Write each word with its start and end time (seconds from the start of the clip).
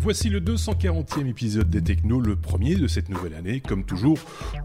Voici 0.00 0.28
le 0.28 0.40
240e 0.40 1.26
épisode 1.26 1.68
des 1.68 1.82
Technos, 1.82 2.20
le 2.20 2.36
premier 2.36 2.76
de 2.76 2.86
cette 2.86 3.08
nouvelle 3.08 3.34
année. 3.34 3.60
Comme 3.60 3.84
toujours, 3.84 4.16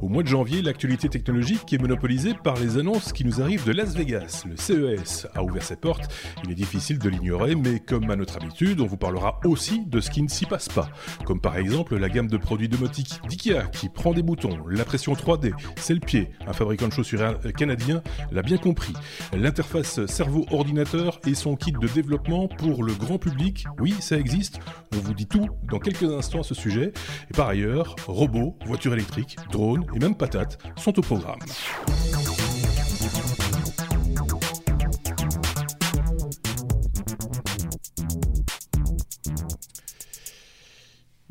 au 0.02 0.08
mois 0.08 0.22
de 0.22 0.28
janvier, 0.28 0.62
l'actualité 0.62 1.10
technologique 1.10 1.74
est 1.74 1.80
monopolisée 1.80 2.36
par 2.36 2.56
les 2.58 2.78
annonces 2.78 3.12
qui 3.12 3.26
nous 3.26 3.42
arrivent 3.42 3.66
de 3.66 3.72
Las 3.72 3.96
Vegas. 3.96 4.44
Le 4.48 4.56
CES 4.56 5.28
a 5.34 5.44
ouvert 5.44 5.64
ses 5.64 5.76
portes, 5.76 6.14
il 6.44 6.52
est 6.52 6.56
difficile 6.56 7.00
de 7.00 7.10
l'ignorer, 7.10 7.56
mais 7.56 7.80
comme 7.80 8.12
à 8.12 8.16
notre 8.16 8.38
habitude, 8.38 8.80
on 8.80 8.86
vous 8.86 8.96
parlera 8.96 9.40
aussi 9.44 9.84
de 9.86 10.00
ce 10.00 10.12
qui 10.12 10.22
ne 10.22 10.30
s'y 10.30 10.46
passe 10.46 10.70
pas. 10.70 10.90
Comme 11.26 11.42
par 11.42 11.58
exemple 11.58 11.98
la 11.98 12.10
gamme 12.10 12.28
de 12.28 12.38
produits 12.38 12.70
domotiques 12.70 13.20
d'IKEA 13.28 13.64
qui 13.74 13.90
prend 13.90 14.14
des 14.14 14.24
boutons, 14.24 14.60
l'impression 14.70 15.14
3D, 15.14 15.54
c'est 15.78 15.96
le 15.96 16.00
pied, 16.00 16.30
un 16.46 16.54
fabricant 16.54 16.88
de 16.88 16.94
chaussures 16.94 17.40
canadien 17.58 18.04
l'a 18.32 18.44
bien 18.44 18.58
compris. 18.58 18.94
L'interface 19.34 20.06
cerveau-ordinateur 20.06 21.20
et 21.26 21.34
son 21.34 21.56
kit 21.56 21.72
de 21.74 21.88
développement 21.88 22.48
pour 22.48 22.84
le 22.84 22.94
grand 22.94 23.18
public, 23.18 23.66
oui, 23.80 23.96
ça 24.00 24.18
existe. 24.18 24.60
On 24.96 25.00
vous 25.00 25.14
dit 25.14 25.23
tout 25.26 25.50
dans 25.70 25.80
quelques 25.80 26.04
instants 26.04 26.42
à 26.42 26.44
ce 26.44 26.56
sujet. 26.56 26.94
Et 27.30 27.34
par 27.36 27.48
ailleurs, 27.48 27.96
robots, 28.08 28.56
voitures 28.66 28.94
électriques, 28.94 29.38
drones 29.52 29.86
et 29.96 30.00
même 30.00 30.16
patates 30.16 30.58
sont 30.78 30.98
au 30.98 31.02
programme. 31.02 31.40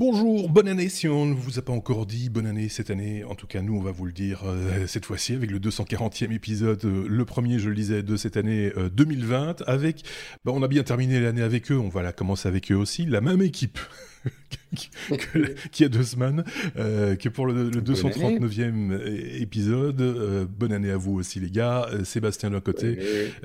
Bonjour, 0.05 0.49
bonne 0.49 0.67
année 0.67 0.89
si 0.89 1.07
on 1.07 1.27
ne 1.27 1.33
vous 1.33 1.61
a 1.61 1.63
pas 1.63 1.73
encore 1.73 2.07
dit 2.07 2.29
bonne 2.29 2.49
année 2.49 2.69
cette 2.69 2.91
année. 2.91 3.23
En 3.23 3.37
tout 3.37 3.47
cas, 3.47 3.63
nous, 3.63 3.77
on 3.77 3.81
va 3.81 3.93
vous 3.93 4.05
le 4.05 4.11
dire 4.11 4.43
euh, 4.45 4.89
cette 4.89 5.05
fois-ci 5.05 5.33
avec 5.33 5.49
le 5.49 5.61
240e 5.61 6.33
épisode, 6.33 6.85
euh, 6.85 7.07
le 7.09 7.25
premier, 7.25 7.61
je 7.61 7.69
le 7.69 7.77
disais, 7.77 8.03
de 8.03 8.17
cette 8.17 8.37
année 8.37 8.73
2020. 8.95 9.61
Euh, 9.61 9.65
avec, 9.69 10.03
bah, 10.45 10.51
on 10.53 10.65
a 10.65 10.67
bien 10.67 10.83
terminé 10.83 11.21
l'année 11.21 11.43
avec 11.43 11.71
eux, 11.71 11.79
on 11.79 11.89
va 11.89 12.03
la 12.03 12.13
commencer 12.13 12.49
avec 12.49 12.73
eux 12.73 12.75
aussi, 12.75 13.07
la 13.07 13.21
même 13.21 13.43
équipe. 13.43 13.79
Qui 15.71 15.85
a 15.85 15.89
deux 15.89 16.03
semaines, 16.03 16.45
euh, 16.77 17.17
que 17.17 17.29
pour 17.29 17.47
le, 17.47 17.71
239e 17.71 19.41
épisode. 19.41 20.01
Euh, 20.01 20.47
bonne 20.47 20.73
année 20.73 20.91
à 20.91 20.97
vous 20.97 21.19
aussi, 21.19 21.41
les 21.41 21.51
gars. 21.51 21.87
Euh, 21.93 22.05
Sébastien 22.05 22.51
d'un 22.51 22.61
côté, 22.61 22.99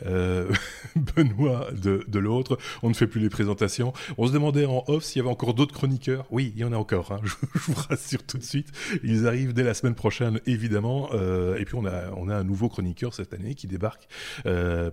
Benoît 0.96 1.70
de, 1.72 2.06
de 2.08 2.20
l'autre. 2.20 2.58
On 2.84 2.90
ne 2.90 2.94
fait 2.94 3.08
plus 3.08 3.20
les 3.20 3.30
présentations. 3.30 3.94
On 4.18 4.28
se 4.28 4.32
demandait 4.32 4.66
en 4.66 4.84
off 4.88 5.04
s'il 5.04 5.20
y 5.20 5.22
avait 5.22 5.32
encore 5.32 5.54
d'autres 5.54 5.74
chroniqueurs. 5.74 6.26
Oui, 6.32 6.54
il 6.56 6.62
y 6.62 6.64
en 6.64 6.74
a 6.74 6.78
encore. 6.78 7.12
Hein, 7.12 7.20
je, 7.24 7.60
vous 7.60 7.74
rassure 7.74 8.24
tout 8.24 8.38
de 8.38 8.44
suite. 8.44 8.68
Ils 9.04 9.28
arrivent 9.28 9.54
dès 9.54 9.64
la 9.64 9.74
semaine 9.74 9.96
prochaine, 9.96 10.40
évidemment. 10.46 11.10
et 11.58 11.66
puis 11.66 11.76
on 11.76 11.86
a, 11.86 12.12
on 12.16 12.30
a 12.30 12.36
un 12.36 12.44
nouveau 12.44 12.70
chroniqueur 12.70 13.14
cette 13.14 13.34
année 13.34 13.56
qui 13.56 13.68
débarque 13.68 14.08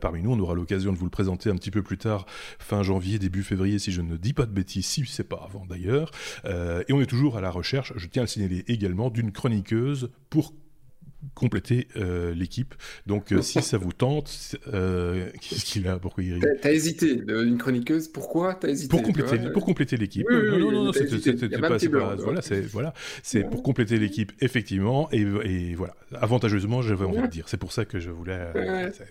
parmi 0.00 0.22
nous. 0.22 0.32
On 0.32 0.38
aura 0.40 0.54
l'occasion 0.54 0.92
de 0.92 0.98
vous 0.98 1.04
le 1.04 1.10
présenter 1.10 1.50
un 1.50 1.56
petit 1.56 1.70
peu 1.70 1.82
plus 1.82 1.98
tard, 1.98 2.26
fin 2.58 2.82
janvier, 2.82 3.18
début 3.18 3.42
février, 3.42 3.78
si 3.78 3.92
je 3.92 4.00
ne 4.00 4.16
dis 4.16 4.32
pas 4.32 4.46
de 4.46 4.52
bêtises, 4.52 4.86
si 4.86 5.04
c'est 5.06 5.28
pas 5.28 5.42
avant 5.44 5.64
Euh, 6.44 6.82
et 6.88 6.92
on 6.92 7.00
est 7.00 7.06
toujours 7.06 7.36
à 7.36 7.40
la 7.40 7.50
recherche, 7.50 7.92
je 7.96 8.06
tiens 8.06 8.22
à 8.22 8.24
le 8.24 8.28
signaler 8.28 8.64
également, 8.68 9.10
d'une 9.10 9.32
chroniqueuse 9.32 10.10
pour 10.30 10.54
compléter 11.34 11.88
euh, 11.96 12.34
l'équipe. 12.34 12.74
Donc, 13.06 13.32
euh, 13.32 13.42
si 13.42 13.62
ça 13.62 13.78
vous 13.78 13.92
tente, 13.92 14.56
euh, 14.72 15.28
qu'est-ce 15.40 15.64
qu'il 15.64 15.88
a? 15.88 15.98
Pourquoi 15.98 16.24
il 16.24 16.40
T'as 16.60 16.72
hésité, 16.72 17.22
une 17.26 17.58
chroniqueuse. 17.58 18.08
Pourquoi 18.08 18.54
t'as 18.54 18.68
hésité 18.68 18.88
Pour 18.88 19.02
compléter, 19.02 19.38
pour 19.52 19.64
compléter 19.64 19.96
l'équipe. 19.96 20.26
non, 20.30 20.58
non, 20.58 20.84
non, 20.84 20.92
c'était 20.92 21.58
pas. 21.58 22.16
voilà, 22.16 22.42
c'est 22.42 22.60
voilà, 22.62 22.94
c'est 23.22 23.44
pour 23.44 23.62
compléter 23.62 23.98
l'équipe 23.98 24.32
effectivement, 24.40 25.08
et, 25.12 25.22
et, 25.44 25.74
voilà, 25.74 25.94
avantageusement, 26.12 26.82
j'avais 26.82 27.04
envie 27.04 27.22
de 27.22 27.26
dire. 27.26 27.48
C'est 27.48 27.56
pour 27.56 27.72
ça 27.72 27.84
que 27.84 27.98
je 27.98 28.10
voulais. 28.10 28.52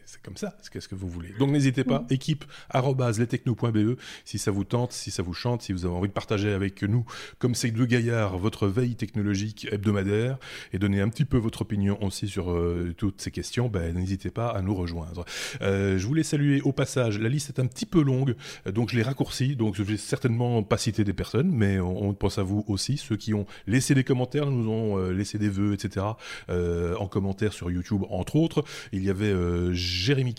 c'est 0.06 0.22
comme 0.22 0.38
ça. 0.38 0.56
Qu'est-ce 0.72 0.88
que 0.88 0.96
vous 0.96 1.08
voulez 1.10 1.30
Donc, 1.40 1.52
n'hésitez 1.52 1.84
pas. 1.84 2.06
Équipe 2.10 2.46
lestechno.be 2.74 3.98
si 4.26 4.38
ça 4.38 4.52
vous 4.52 4.64
tente, 4.64 4.92
si 4.92 5.12
ça 5.12 5.24
vous 5.24 5.34
chante, 5.34 5.62
si 5.62 5.74
vous 5.74 5.86
avez 5.86 5.94
envie 5.94 6.08
de 6.08 6.14
partager 6.14 6.52
avec 6.52 6.84
nous, 6.84 7.06
comme 7.40 7.56
ces 7.56 7.72
deux 7.72 7.86
gaillards, 7.86 8.38
votre 8.38 8.68
veille 8.68 8.96
technologique 8.96 9.68
hebdomadaire 9.72 10.38
et 10.72 10.80
donner 10.80 11.02
un 11.02 11.10
petit 11.10 11.26
peu 11.26 11.38
votre 11.38 11.62
opinion 11.62 11.98
aussi 12.06 12.28
sur 12.28 12.52
euh, 12.52 12.94
toutes 12.98 13.22
ces 13.22 13.32
questions, 13.32 13.68
ben, 13.68 13.96
n'hésitez 13.96 14.30
pas 14.30 14.50
à 14.50 14.62
nous 14.62 14.76
rejoindre. 14.76 15.26
Euh, 15.62 15.98
je 15.98 16.08
voulais 16.08 16.24
saluer 16.24 16.62
au 16.62 16.72
passage, 16.72 17.20
la 17.20 17.30
liste 17.30 17.50
est 17.50 17.60
un 17.60 17.66
petit 17.66 17.86
peu 17.86 18.02
longue, 18.02 18.36
donc 18.72 18.90
je 18.90 18.98
l'ai 18.98 19.04
raccourcie, 19.04 19.56
donc 19.56 19.76
je 19.76 19.84
vais 19.84 19.98
certainement 19.98 20.64
pas 20.64 20.78
citer 20.78 21.04
des 21.04 21.14
personnes, 21.14 21.52
mais 21.52 21.80
on, 21.80 22.14
pense 22.14 22.38
à 22.38 22.44
vous 22.44 22.64
aussi, 22.68 22.98
ceux 22.98 23.18
qui 23.18 23.34
ont 23.34 23.46
laissé 23.66 23.96
des 23.96 24.04
commentaires, 24.04 24.50
nous 24.50 24.70
ont 24.70 25.00
euh, 25.00 25.12
laissé 25.12 25.38
des 25.38 25.50
vœux, 25.50 25.74
etc. 25.74 26.06
en 26.50 27.08
commentaire 27.08 27.54
sur 27.54 27.72
YouTube, 27.72 28.04
entre 28.10 28.36
autres. 28.36 28.64
Il 28.92 29.04
y 29.04 29.10
avait 29.10 29.34
Jérémy 29.74 30.36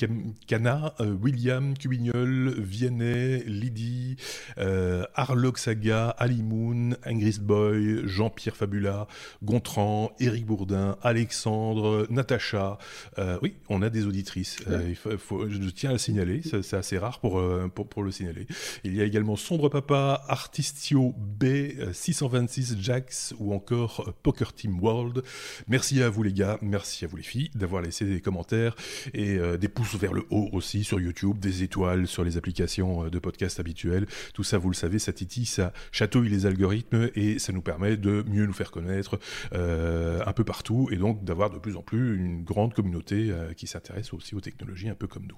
Cana, 0.47 0.95
William 1.21 1.77
Cubignol, 1.77 2.55
Vianney, 2.59 3.43
Lydie, 3.47 4.17
Arlog 4.57 5.59
Saga, 5.59 6.09
Ali 6.11 6.43
Moon, 6.43 6.97
Ingrid 7.05 7.43
Boy, 7.43 8.03
Jean-Pierre 8.07 8.57
Fabula, 8.57 9.07
Gontran, 9.43 10.13
Eric 10.21 10.47
Bourdin, 10.47 10.97
Alexandre, 11.45 12.07
Natacha. 12.09 12.79
Euh, 13.19 13.39
oui, 13.43 13.57
on 13.69 13.83
a 13.83 13.91
des 13.91 14.07
auditrices. 14.07 14.57
Euh, 14.67 14.81
il 14.89 14.97
faut, 14.97 15.47
je 15.51 15.59
tiens 15.69 15.91
à 15.91 15.93
le 15.93 15.99
signaler. 15.99 16.41
C'est 16.43 16.77
assez 16.77 16.97
rare 16.97 17.21
euh, 17.25 17.69
pour, 17.69 17.87
pour, 17.87 18.03
le 18.03 18.11
signaler. 18.11 18.47
Il 18.83 18.97
y 18.97 19.03
a 19.03 19.05
également 19.05 19.37
Sombre 19.37 19.69
Papa, 19.69 20.25
Artistio 20.29 21.15
B, 21.19 21.45
626 21.93 22.79
Jax 22.81 23.35
ou 23.39 23.53
encore 23.53 24.15
Poker 24.23 24.55
Team 24.55 24.81
World. 24.81 25.23
Merci 25.69 26.03
à 26.03 26.09
vous 26.09 26.23
les 26.23 26.33
gars, 26.33 26.59
merci 26.63 27.05
à 27.05 27.09
vous 27.09 27.19
les 27.19 27.23
filles 27.23 27.51
d'avoir 27.55 27.83
laissé 27.83 28.07
des 28.07 28.23
commentaires 28.23 28.75
et 29.13 29.39
des 29.59 29.69
pouces 29.69 29.97
vers 29.97 30.15
le 30.15 30.25
haut 30.31 30.49
aussi 30.53 30.83
sur 30.83 30.99
YouTube, 30.99 31.39
des 31.39 31.63
étoiles 31.63 32.07
sur 32.07 32.25
les 32.25 32.39
applications 32.39 33.09
de 33.09 33.19
podcast 33.19 33.61
habituelles. 33.61 34.07
Tout 34.33 34.45
ça, 34.45 34.57
vous 34.57 34.71
le 34.71 34.75
savez, 34.75 34.99
ça 34.99 35.13
titille, 35.13 35.47
ça 35.47 35.75
chatouille 35.93 36.31
les 36.31 36.47
algorithmes 36.47 37.11
et 37.15 37.39
ça 37.39 37.53
nous 37.53 37.63
permet 37.63 37.99
de 37.99 38.25
mieux 38.27 38.47
nous 38.47 38.55
faire 38.55 38.71
connaître 38.71 39.19
un 39.53 40.33
peu 40.33 40.45
partout 40.45 40.89
et 40.91 40.97
donc 40.97 41.23
d'avoir 41.25 41.34
de 41.35 41.59
plus 41.59 41.77
en 41.77 41.83
plus 41.83 42.17
une 42.17 42.45
grande 42.45 42.75
communauté 42.75 43.31
euh, 43.31 43.53
qui 43.53 43.67
s'intéresse 43.67 44.13
aussi 44.13 44.35
aux 44.35 44.41
technologies, 44.41 44.89
un 44.89 44.95
peu 44.95 45.07
comme 45.07 45.27
nous. 45.27 45.37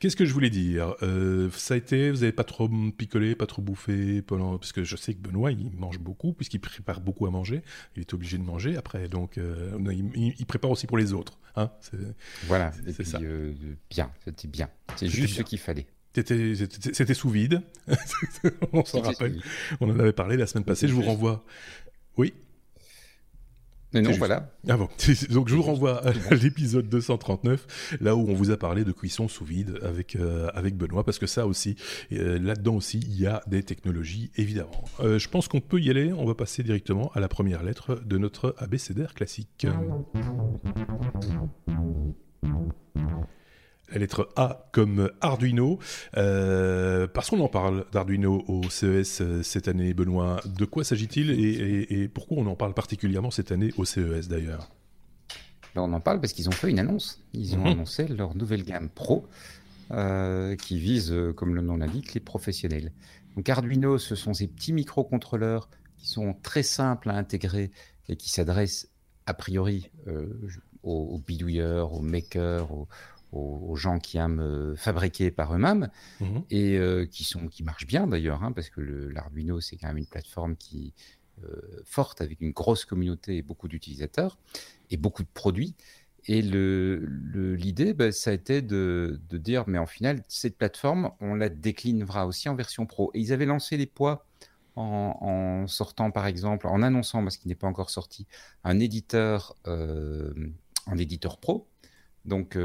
Qu'est-ce 0.00 0.16
que 0.16 0.24
je 0.24 0.32
voulais 0.32 0.50
dire? 0.50 0.94
Euh, 1.02 1.50
Ça 1.50 1.74
a 1.74 1.76
été, 1.76 2.10
vous 2.10 2.18
n'avez 2.18 2.32
pas 2.32 2.44
trop 2.44 2.68
picolé, 2.96 3.34
pas 3.34 3.46
trop 3.46 3.62
bouffé 3.62 4.22
pendant, 4.22 4.58
parce 4.58 4.72
que 4.72 4.84
je 4.84 4.96
sais 4.96 5.14
que 5.14 5.20
Benoît 5.20 5.52
il 5.52 5.70
mange 5.76 5.98
beaucoup 5.98 6.32
puisqu'il 6.32 6.60
prépare 6.60 7.00
beaucoup 7.00 7.26
à 7.26 7.30
manger. 7.30 7.62
Il 7.96 8.00
est 8.00 8.14
obligé 8.14 8.38
de 8.38 8.42
manger 8.42 8.76
après, 8.76 9.08
donc 9.08 9.38
euh, 9.38 9.76
il, 10.14 10.46
prépare 10.46 10.70
aussi 10.70 10.86
pour 10.86 10.98
les 10.98 11.12
autres. 11.12 11.38
Hein 11.56 11.70
voilà, 12.46 12.72
c'est 12.72 13.04
ça. 13.04 13.18
bien, 13.90 14.10
c'était 14.24 14.48
bien. 14.48 14.68
C'est 14.96 15.08
juste 15.08 15.36
ce 15.36 15.42
qu'il 15.42 15.58
fallait. 15.58 15.86
C'était 16.14 17.14
sous 17.14 17.28
vide. 17.28 17.62
on 18.72 18.84
s'en 18.84 19.02
rappelle. 19.02 19.42
On 19.80 19.90
en 19.90 19.98
avait 19.98 20.12
parlé 20.14 20.36
la 20.36 20.46
semaine 20.46 20.64
passée. 20.64 20.88
Je 20.88 20.94
vous 20.94 21.02
renvoie. 21.02 21.44
Oui. 22.16 22.32
Mais 23.96 24.02
non, 24.02 24.12
voilà. 24.12 24.50
Ah 24.68 24.76
bon. 24.76 24.88
Donc 25.30 25.48
je 25.48 25.54
vous 25.54 25.62
renvoie 25.62 26.06
à 26.06 26.34
l'épisode 26.34 26.88
239, 26.88 27.98
là 28.00 28.14
où 28.14 28.28
on 28.28 28.34
vous 28.34 28.50
a 28.50 28.56
parlé 28.56 28.84
de 28.84 28.92
cuisson 28.92 29.26
sous 29.26 29.44
vide 29.44 29.78
avec, 29.82 30.16
euh, 30.16 30.48
avec 30.54 30.76
Benoît, 30.76 31.02
parce 31.02 31.18
que 31.18 31.26
ça 31.26 31.46
aussi, 31.46 31.76
euh, 32.12 32.38
là-dedans 32.38 32.76
aussi, 32.76 33.00
il 33.00 33.18
y 33.18 33.26
a 33.26 33.42
des 33.46 33.62
technologies, 33.62 34.30
évidemment. 34.36 34.84
Euh, 35.00 35.18
je 35.18 35.28
pense 35.28 35.48
qu'on 35.48 35.60
peut 35.60 35.80
y 35.80 35.88
aller, 35.88 36.12
on 36.12 36.26
va 36.26 36.34
passer 36.34 36.62
directement 36.62 37.10
à 37.14 37.20
la 37.20 37.28
première 37.28 37.62
lettre 37.62 38.02
de 38.04 38.18
notre 38.18 38.54
abécédaire 38.58 39.14
classique 39.14 39.66
la 43.90 43.98
lettre 43.98 44.30
A 44.36 44.68
comme 44.72 45.10
Arduino, 45.20 45.78
euh, 46.16 47.06
parce 47.06 47.30
qu'on 47.30 47.40
en 47.40 47.48
parle 47.48 47.86
d'Arduino 47.92 48.44
au 48.48 48.68
CES 48.68 49.20
euh, 49.20 49.42
cette 49.42 49.68
année, 49.68 49.94
Benoît. 49.94 50.40
De 50.44 50.64
quoi 50.64 50.84
s'agit-il 50.84 51.30
et, 51.30 52.08
pourquoi 52.08 52.38
on 52.38 52.46
en 52.46 52.56
parle 52.56 52.74
particulièrement 52.74 53.30
cette 53.30 53.52
année 53.52 53.72
au 53.76 53.84
CES 53.84 54.28
d'ailleurs? 54.28 54.70
Ben, 55.74 55.82
On 55.82 55.92
en 55.92 56.00
parle 56.00 56.20
parce 56.20 56.32
qu'ils 56.32 56.48
ont 56.48 56.52
fait 56.52 56.70
une 56.70 56.78
annonce. 56.78 57.20
Ils 57.32 57.54
ont 57.54 57.60
mhm. 57.60 57.66
annoncé 57.66 58.08
leur 58.08 58.34
nouvelle 58.36 58.64
gamme 58.64 58.88
Pro 58.88 59.26
euh, 59.92 60.56
qui 60.56 60.78
vise, 60.78 61.14
comme 61.36 61.54
le 61.54 61.62
nom 61.62 61.76
l'indique, 61.76 62.14
les 62.14 62.20
professionnels. 62.20 62.92
Donc 63.36 63.48
Arduino, 63.48 63.98
ce 63.98 64.14
sont 64.14 64.34
ces 64.34 64.48
petits 64.48 64.72
microcontrôleurs 64.72 65.68
qui 65.98 66.08
sont 66.08 66.34
très 66.42 66.62
simples 66.62 67.10
à 67.10 67.14
intégrer 67.14 67.70
et 68.08 68.16
qui 68.16 68.30
s'adressent 68.30 68.88
a 69.26 69.34
priori 69.34 69.90
aux, 70.82 71.14
aux, 71.14 71.18
bidouilleurs, 71.18 71.92
aux 71.92 72.00
makers, 72.00 72.72
aux, 72.72 72.88
aux, 73.32 73.76
gens 73.76 73.98
qui 73.98 74.18
aiment 74.18 74.40
euh, 74.40 74.76
fabriquer 74.76 75.30
par 75.30 75.54
eux-mêmes 75.54 75.90
mhm. 76.20 76.42
et 76.50 76.76
euh, 76.78 77.06
qui 77.06 77.24
sont 77.24 77.48
qui 77.48 77.62
marchent 77.62 77.86
bien 77.86 78.06
d'ailleurs, 78.06 78.42
hein, 78.42 78.52
parce 78.52 78.70
que 78.70 78.80
l'Arduino 78.80 79.60
c'est 79.60 79.76
quand 79.76 79.88
même 79.88 79.98
une 79.98 80.06
plateforme 80.06 80.56
qui 80.56 80.94
euh, 81.44 81.82
forte 81.84 82.20
avec 82.20 82.40
une 82.40 82.52
grosse 82.52 82.84
communauté 82.84 83.36
et 83.36 83.42
beaucoup 83.42 83.68
d'utilisateurs 83.68 84.38
et 84.90 84.96
beaucoup 84.96 85.22
de 85.22 85.28
produits. 85.32 85.74
Et 86.28 86.42
l'idée, 86.42 87.84
le, 87.84 87.92
bah, 87.92 88.10
ça 88.10 88.30
a 88.30 88.32
été 88.32 88.60
de, 88.60 89.20
de, 89.28 89.38
dire, 89.38 89.62
mais 89.68 89.78
en 89.78 89.86
final, 89.86 90.24
cette 90.26 90.58
plateforme, 90.58 91.12
on 91.20 91.36
la 91.36 91.48
déclinera 91.48 92.26
aussi 92.26 92.48
en 92.48 92.56
version 92.56 92.84
pro. 92.84 93.12
Et 93.14 93.20
ils 93.20 93.32
avaient 93.32 93.46
lancé 93.46 93.76
les 93.76 93.86
poids 93.86 94.26
en, 94.74 95.16
en 95.20 95.68
sortant, 95.68 96.10
par 96.10 96.26
exemple, 96.26 96.66
en 96.66 96.82
annonçant, 96.82 97.22
parce 97.22 97.36
qu'il 97.36 97.48
n'est 97.48 97.54
pas 97.54 97.68
encore 97.68 97.90
sorti, 97.90 98.26
un 98.64 98.80
éditeur, 98.80 99.54
un 99.66 100.96
éditeur 100.96 101.38
pro 101.38 101.68
Donc, 102.26 102.58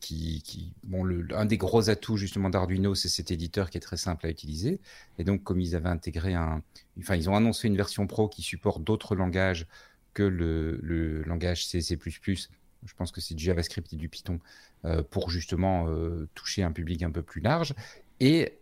qui, 0.00 0.72
bon, 0.84 1.06
un 1.34 1.44
des 1.44 1.58
gros 1.58 1.90
atouts 1.90 2.16
justement 2.16 2.50
d'Arduino, 2.50 2.94
c'est 2.94 3.10
cet 3.10 3.30
éditeur 3.30 3.70
qui 3.70 3.76
est 3.76 3.80
très 3.80 3.98
simple 3.98 4.26
à 4.26 4.30
utiliser. 4.30 4.80
Et 5.18 5.24
donc, 5.24 5.44
comme 5.44 5.60
ils 5.60 5.76
avaient 5.76 5.90
intégré 5.90 6.34
un, 6.34 6.62
enfin, 6.98 7.14
ils 7.14 7.28
ont 7.28 7.36
annoncé 7.36 7.68
une 7.68 7.76
version 7.76 8.06
pro 8.06 8.28
qui 8.28 8.42
supporte 8.42 8.82
d'autres 8.82 9.14
langages 9.14 9.66
que 10.14 10.22
le, 10.22 10.80
le 10.82 11.22
langage 11.24 11.66
C, 11.66 11.82
C++. 11.82 11.98
Je 12.02 12.94
pense 12.96 13.12
que 13.12 13.20
c'est 13.20 13.34
du 13.34 13.44
JavaScript 13.44 13.92
et 13.92 13.96
du 13.96 14.08
Python 14.08 14.40
pour 15.10 15.28
justement 15.28 15.86
toucher 16.34 16.62
un 16.62 16.72
public 16.72 17.02
un 17.02 17.10
peu 17.10 17.22
plus 17.22 17.42
large. 17.42 17.74
Et 18.20 18.54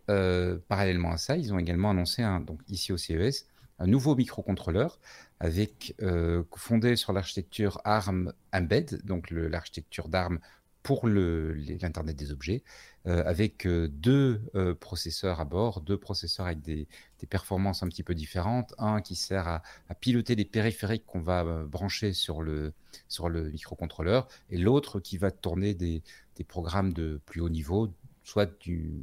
parallèlement 0.66 1.12
à 1.12 1.16
ça, 1.16 1.36
ils 1.36 1.54
ont 1.54 1.60
également 1.60 1.90
annoncé, 1.90 2.22
un, 2.22 2.40
donc 2.40 2.60
ici 2.68 2.92
au 2.92 2.96
CES, 2.96 3.46
un 3.78 3.86
nouveau 3.86 4.14
microcontrôleur 4.14 4.98
avec 5.40 5.94
euh, 6.02 6.44
fondé 6.56 6.96
sur 6.96 7.12
l'architecture 7.12 7.80
ARM 7.84 8.32
Embed, 8.52 9.04
donc 9.04 9.30
l'architecture 9.30 10.08
d'ARM 10.08 10.38
pour 10.82 11.08
l'Internet 11.08 12.14
des 12.14 12.30
objets, 12.30 12.62
euh, 13.06 13.24
avec 13.24 13.66
euh, 13.66 13.88
deux 13.88 14.42
processeurs 14.80 15.40
à 15.40 15.46
bord, 15.46 15.80
deux 15.80 15.96
processeurs 15.96 16.46
avec 16.46 16.60
des, 16.60 16.86
performances 17.30 17.82
un 17.82 17.88
petit 17.88 18.02
peu 18.02 18.14
différentes. 18.14 18.74
Un 18.76 19.00
qui 19.00 19.16
sert 19.16 19.48
à, 19.48 19.62
piloter 19.98 20.36
des 20.36 20.44
périphériques 20.44 21.06
qu'on 21.06 21.22
va 21.22 21.64
brancher 21.64 22.12
sur 22.12 22.42
le, 22.42 22.74
sur 23.08 23.30
le 23.30 23.50
microcontrôleur, 23.50 24.28
et 24.50 24.58
l'autre 24.58 25.00
qui 25.00 25.16
va 25.16 25.30
tourner 25.30 25.72
des, 25.72 26.02
programmes 26.46 26.92
de 26.92 27.18
plus 27.24 27.40
haut 27.40 27.48
niveau, 27.48 27.90
soit 28.24 28.60
du 28.60 29.02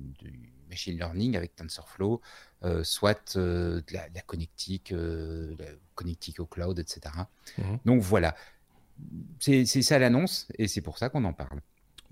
machine 0.69 0.95
learning 0.95 1.35
avec 1.35 1.55
TensorFlow, 1.55 2.21
euh, 2.63 2.83
soit 2.83 3.37
euh, 3.37 3.81
de, 3.87 3.93
la, 3.93 4.21
connectique, 4.21 4.91
euh, 4.91 5.55
la 5.57 5.65
connectique 5.95 6.39
au 6.39 6.45
cloud, 6.45 6.77
etc. 6.77 7.15
Mhm. 7.57 7.79
Donc 7.85 8.01
voilà, 8.01 8.35
c'est 9.39 9.65
ça 9.65 9.97
l'annonce 9.97 10.47
et 10.59 10.67
c'est 10.67 10.81
pour 10.81 10.99
ça 10.99 11.09
qu'on 11.09 11.25
en 11.25 11.33
parle. 11.33 11.61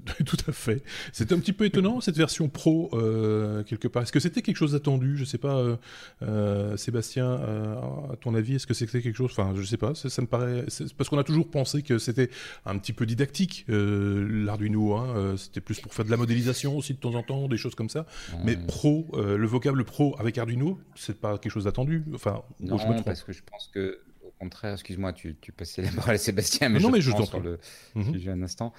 Tout 0.25 0.37
à 0.47 0.51
fait. 0.51 0.83
C'est 1.11 1.31
un 1.31 1.39
petit 1.39 1.53
peu 1.53 1.65
étonnant 1.65 2.01
cette 2.01 2.17
version 2.17 2.47
pro 2.47 2.89
euh, 2.93 3.63
quelque 3.63 3.87
part. 3.87 4.03
Est-ce 4.03 4.11
que 4.11 4.19
c'était 4.19 4.41
quelque 4.41 4.55
chose 4.55 4.73
d'attendu? 4.73 5.17
Je 5.17 5.25
sais 5.25 5.37
pas, 5.37 5.57
euh, 5.57 5.75
euh, 6.21 6.77
Sébastien, 6.77 7.33
à 7.33 8.15
ton 8.21 8.35
avis, 8.35 8.55
est-ce 8.55 8.67
que 8.67 8.73
c'était 8.73 9.01
quelque 9.01 9.15
chose? 9.15 9.31
Enfin, 9.31 9.53
je 9.55 9.63
sais 9.63 9.77
pas. 9.77 9.93
Ça, 9.95 10.21
me 10.21 10.27
paraît 10.27 10.65
parce 10.97 11.09
qu'on 11.09 11.17
a 11.17 11.23
toujours 11.23 11.49
pensé 11.49 11.81
que 11.81 11.97
c'était 11.97 12.29
un 12.65 12.77
petit 12.77 12.93
peu 12.93 13.05
didactique 13.05 13.65
l'Arduino. 13.67 14.95
Hein, 14.95 15.35
c'était 15.37 15.61
plus 15.61 15.79
pour 15.79 15.93
faire 15.93 16.05
de 16.05 16.11
la 16.11 16.17
modélisation 16.17 16.77
aussi 16.77 16.93
de 16.93 16.99
temps 16.99 17.15
en 17.15 17.23
temps, 17.23 17.47
des 17.47 17.57
choses 17.57 17.75
comme 17.75 17.89
ça. 17.89 18.05
Mais 18.43 18.57
pro, 18.57 19.07
le 19.15 19.47
vocable 19.47 19.83
pro 19.83 20.15
avec 20.19 20.37
Arduino, 20.37 20.79
c'est 20.95 21.19
pas 21.19 21.37
quelque 21.37 21.51
chose 21.51 21.65
d'attendu. 21.65 22.05
Enfin, 22.13 22.41
non, 22.59 22.77
je 22.77 23.03
parce 23.03 23.23
que 23.23 23.31
je 23.31 23.41
pense 23.43 23.69
que 23.73 23.99
contraire, 24.39 24.73
excuse-moi, 24.73 25.13
tu, 25.13 25.35
tu 25.39 25.51
passais 25.51 25.81
la 25.81 25.91
parole 25.91 26.15
à 26.15 26.17
Sébastien, 26.17 26.69
mais 26.69 26.79
non, 26.79 26.89
je 26.89 26.93
mais 26.93 27.01
je 27.01 27.23
sur 27.23 27.39
le 27.39 27.59
mhm. 27.95 28.13
sujet 28.13 28.31
un 28.31 28.41
instant. 28.41 28.73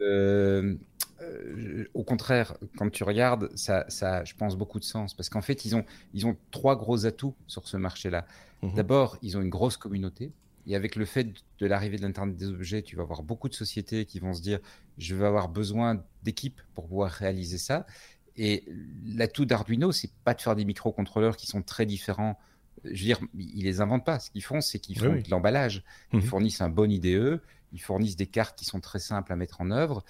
Euh, 0.00 0.76
au 1.94 2.04
contraire, 2.04 2.56
quand 2.76 2.90
tu 2.90 3.04
regardes, 3.04 3.54
ça, 3.56 3.84
ça, 3.88 4.24
je 4.24 4.34
pense, 4.34 4.56
beaucoup 4.56 4.78
de 4.78 4.84
sens. 4.84 5.14
Parce 5.14 5.28
qu'en 5.28 5.42
fait, 5.42 5.64
ils 5.64 5.76
ont, 5.76 5.84
ils 6.14 6.26
ont 6.26 6.36
trois 6.50 6.76
gros 6.76 7.06
atouts 7.06 7.34
sur 7.46 7.68
ce 7.68 7.76
marché-là. 7.76 8.26
Mhm. 8.62 8.74
D'abord, 8.74 9.18
ils 9.22 9.36
ont 9.36 9.42
une 9.42 9.50
grosse 9.50 9.76
communauté. 9.76 10.32
Et 10.66 10.76
avec 10.76 10.94
le 10.96 11.04
fait 11.04 11.28
de 11.58 11.66
l'arrivée 11.66 11.96
de 11.96 12.02
l'Internet 12.02 12.36
des 12.36 12.48
objets, 12.48 12.82
tu 12.82 12.96
vas 12.96 13.02
avoir 13.02 13.22
beaucoup 13.22 13.48
de 13.48 13.54
sociétés 13.54 14.04
qui 14.04 14.18
vont 14.18 14.34
se 14.34 14.42
dire 14.42 14.60
je 14.98 15.14
vais 15.14 15.26
avoir 15.26 15.48
besoin 15.48 16.02
d'équipes 16.22 16.60
pour 16.74 16.86
pouvoir 16.86 17.10
réaliser 17.10 17.58
ça. 17.58 17.86
Et 18.36 18.64
l'atout 19.04 19.44
d'Arduino, 19.44 19.90
c'est 19.92 20.12
pas 20.24 20.34
de 20.34 20.40
faire 20.40 20.54
des 20.54 20.64
microcontrôleurs 20.64 21.36
qui 21.36 21.46
sont 21.46 21.62
très 21.62 21.86
différents. 21.86 22.38
Je 22.84 22.90
veux 22.90 22.94
dire, 22.96 23.20
ils 23.38 23.64
les 23.64 23.80
inventent 23.80 24.04
pas. 24.04 24.18
Ce 24.18 24.30
qu'ils 24.30 24.42
font, 24.42 24.60
c'est 24.60 24.78
qu'ils 24.78 24.98
font 24.98 25.14
de 25.14 25.30
l'emballage. 25.30 25.84
Ils 26.12 26.20
mhm. 26.20 26.24
fournissent 26.24 26.60
un 26.60 26.68
bon 26.68 26.90
IDE 26.90 27.40
ils 27.72 27.80
fournissent 27.80 28.16
des 28.16 28.26
cartes 28.26 28.58
qui 28.58 28.64
sont 28.64 28.80
très 28.80 28.98
simples 28.98 29.32
à 29.32 29.36
mettre 29.36 29.60
en 29.60 29.70
œuvre. 29.70 30.04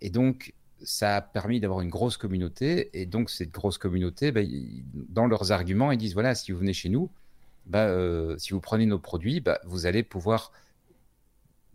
Et 0.00 0.10
donc, 0.10 0.54
ça 0.82 1.16
a 1.16 1.20
permis 1.20 1.60
d'avoir 1.60 1.80
une 1.80 1.88
grosse 1.88 2.16
communauté. 2.16 2.90
Et 3.00 3.06
donc, 3.06 3.30
cette 3.30 3.50
grosse 3.50 3.78
communauté, 3.78 4.32
bah, 4.32 4.40
dans 4.94 5.26
leurs 5.26 5.52
arguments, 5.52 5.92
ils 5.92 5.98
disent, 5.98 6.14
voilà, 6.14 6.34
si 6.34 6.52
vous 6.52 6.58
venez 6.58 6.72
chez 6.72 6.88
nous, 6.88 7.10
bah, 7.66 7.86
euh, 7.86 8.36
si 8.38 8.52
vous 8.52 8.60
prenez 8.60 8.86
nos 8.86 8.98
produits, 8.98 9.40
bah, 9.40 9.60
vous 9.64 9.86
allez 9.86 10.02
pouvoir 10.02 10.52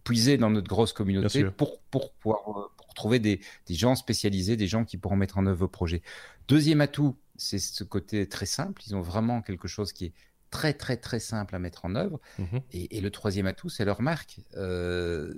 puiser 0.03 0.37
dans 0.37 0.49
notre 0.49 0.67
grosse 0.67 0.93
communauté 0.93 1.43
pour, 1.45 1.79
pour 1.91 2.11
pouvoir 2.13 2.39
euh, 2.49 2.71
pour 2.77 2.93
trouver 2.93 3.19
des, 3.19 3.41
des, 3.67 3.75
gens 3.75 3.95
spécialisés, 3.95 4.55
des 4.55 4.67
gens 4.67 4.83
qui 4.83 4.97
pourront 4.97 5.15
mettre 5.15 5.37
en 5.37 5.45
œuvre 5.45 5.59
vos 5.59 5.67
projets. 5.67 6.01
Deuxième 6.47 6.81
atout, 6.81 7.15
c'est 7.37 7.59
ce 7.59 7.83
côté 7.83 8.27
très 8.27 8.47
simple. 8.47 8.81
Ils 8.87 8.95
ont 8.95 9.01
vraiment 9.01 9.41
quelque 9.41 9.67
chose 9.67 9.93
qui 9.93 10.05
est 10.05 10.13
très 10.49 10.73
très 10.73 10.97
très 10.97 11.19
simple 11.19 11.55
à 11.55 11.59
mettre 11.59 11.85
en 11.85 11.95
œuvre. 11.95 12.19
Mhm. 12.37 12.61
Et, 12.71 13.01
le 13.01 13.11
troisième 13.11 13.47
atout, 13.47 13.69
c'est 13.69 13.85
leur 13.85 14.01
marque. 14.01 14.39
Euh, 14.55 15.33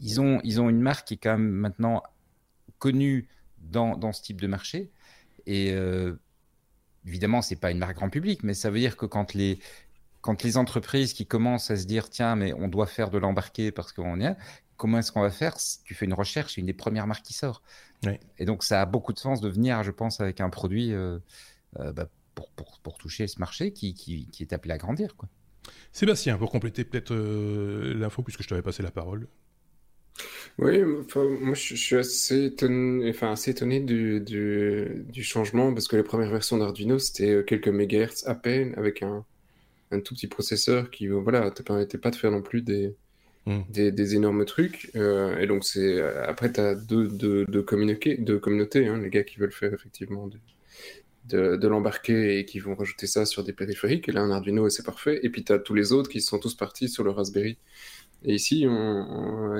ils, 0.00 0.20
ont, 0.20 0.40
ils 0.44 0.60
ont 0.60 0.68
une 0.68 0.80
marque 0.80 1.08
qui 1.08 1.14
est 1.14 1.18
quand 1.18 1.32
même 1.32 1.50
maintenant 1.50 2.02
connue 2.78 3.28
dans, 3.58 3.96
dans 3.96 4.12
ce 4.12 4.22
type 4.22 4.40
de 4.40 4.46
marché. 4.46 4.90
Et 5.46 5.72
euh, 5.72 6.14
évidemment, 7.06 7.42
c'est 7.42 7.56
pas 7.56 7.70
une 7.70 7.78
marque 7.78 7.96
grand 7.96 8.10
public, 8.10 8.42
mais 8.42 8.54
ça 8.54 8.70
veut 8.70 8.78
dire 8.78 8.96
que 8.96 9.06
quand 9.06 9.34
les, 9.34 9.58
quand 10.20 10.42
les 10.42 10.56
entreprises 10.56 11.12
qui 11.12 11.26
commencent 11.26 11.70
à 11.70 11.76
se 11.76 11.86
dire 11.86 12.10
tiens, 12.10 12.36
mais 12.36 12.52
on 12.54 12.68
doit 12.68 12.86
faire 12.86 13.10
de 13.10 13.18
l'embarqué 13.18 13.72
parce 13.72 13.92
qu'on 13.92 14.20
y 14.20 14.26
a, 14.26 14.36
comment 14.76 14.98
est-ce 14.98 15.12
qu'on 15.12 15.20
va 15.20 15.30
faire 15.30 15.56
Tu 15.84 15.94
fais 15.94 16.06
une 16.06 16.14
recherche, 16.14 16.54
c'est 16.54 16.60
une 16.60 16.66
des 16.66 16.72
premières 16.72 17.06
marques 17.06 17.24
qui 17.24 17.34
sort? 17.34 17.62
Et 18.38 18.44
donc, 18.44 18.64
ça 18.64 18.82
a 18.82 18.86
beaucoup 18.86 19.12
de 19.12 19.18
sens 19.18 19.40
de 19.40 19.48
venir, 19.48 19.84
je 19.84 19.92
pense, 19.92 20.20
avec 20.20 20.40
un 20.40 20.50
produit. 20.50 20.92
Euh, 20.92 21.20
bah, 21.76 22.08
pour, 22.34 22.50
pour, 22.50 22.78
pour, 22.80 22.98
toucher 22.98 23.26
ce 23.26 23.38
marché 23.38 23.72
qui, 23.72 23.94
qui, 23.94 24.26
qui, 24.28 24.42
est 24.42 24.52
appelé 24.52 24.74
à 24.74 24.78
grandir. 24.78 25.16
Quoi. 25.16 25.28
Sébastien, 25.92 26.38
pour 26.38 26.50
compléter 26.50 26.84
peut-être 26.84 27.12
euh, 27.12 27.94
l'info, 27.94 28.22
puisque 28.22 28.42
je 28.42 28.48
t'avais 28.48 28.62
passé 28.62 28.82
la 28.82 28.90
parole. 28.90 29.28
Oui, 30.58 30.82
moi 30.82 31.54
je 31.54 31.74
suis 31.74 31.96
assez 31.96 32.46
étonné, 32.46 33.08
enfin, 33.08 33.32
assez 33.32 33.52
étonné 33.52 33.80
du, 33.80 34.20
du, 34.20 35.04
du, 35.08 35.22
changement 35.22 35.72
parce 35.72 35.88
que 35.88 35.96
les 35.96 36.02
premières 36.02 36.30
versions 36.30 36.58
d'Arduino 36.58 36.98
c'était 36.98 37.30
euh, 37.30 37.42
quelques 37.42 37.68
mégahertz 37.68 38.26
à 38.26 38.34
peine 38.34 38.74
avec 38.76 39.02
un, 39.02 39.24
un 39.90 40.00
tout 40.00 40.14
petit 40.14 40.26
processeur 40.26 40.90
qui 40.90 41.08
voilà, 41.08 41.50
te 41.50 41.62
permettait 41.62 41.96
pas 41.96 42.10
de 42.10 42.16
faire 42.16 42.30
non 42.30 42.42
plus 42.42 42.60
des, 42.60 42.94
des, 43.70 43.90
des, 43.90 44.14
énormes 44.14 44.44
trucs. 44.44 44.90
Euh, 44.94 45.38
et 45.38 45.46
donc 45.46 45.64
c'est 45.64 46.02
après 46.02 46.52
tu 46.52 46.60
as 46.60 46.74
deux, 46.74 47.08
deux, 47.08 47.46
deux, 47.46 47.62
communautés, 47.62 48.18
deux 48.18 48.38
communautés 48.38 48.86
hein, 48.86 48.98
les 48.98 49.08
gars 49.08 49.24
qui 49.24 49.38
veulent 49.38 49.52
faire 49.52 49.72
effectivement 49.72 50.26
des, 50.26 50.38
de, 51.26 51.66
l'embarquer 51.68 52.38
et 52.38 52.44
qui 52.44 52.58
vont 52.58 52.74
rajouter 52.74 53.06
ça 53.06 53.24
sur 53.26 53.44
des 53.44 53.52
périphériques. 53.52 54.08
Et 54.08 54.12
là, 54.12 54.22
un 54.22 54.30
Arduino, 54.30 54.68
c'est 54.68 54.84
parfait. 54.84 55.20
Et 55.22 55.30
puis, 55.30 55.44
tu 55.44 55.52
as 55.52 55.58
tous 55.58 55.74
les 55.74 55.92
autres 55.92 56.10
qui 56.10 56.20
sont 56.20 56.38
tous 56.38 56.54
partis 56.54 56.88
sur 56.88 57.04
le 57.04 57.10
Raspberry. 57.10 57.58
Et 58.24 58.34
ici, 58.34 58.66
on, 58.68 59.58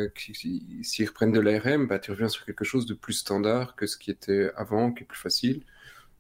s'ils 0.83 1.09
reprennent 1.09 1.33
de 1.33 1.41
l'ARM, 1.41 1.87
bah, 1.87 1.99
tu 1.99 2.13
reviens 2.13 2.29
sur 2.29 2.45
quelque 2.45 2.65
chose 2.65 2.87
de 2.87 2.95
plus 2.95 3.15
standard 3.15 3.75
que 3.75 3.87
ce 3.87 3.97
qui 3.97 4.11
était 4.11 4.51
avant, 4.57 4.93
qui 4.93 5.03
est 5.03 5.07
plus 5.07 5.19
facile. 5.19 5.63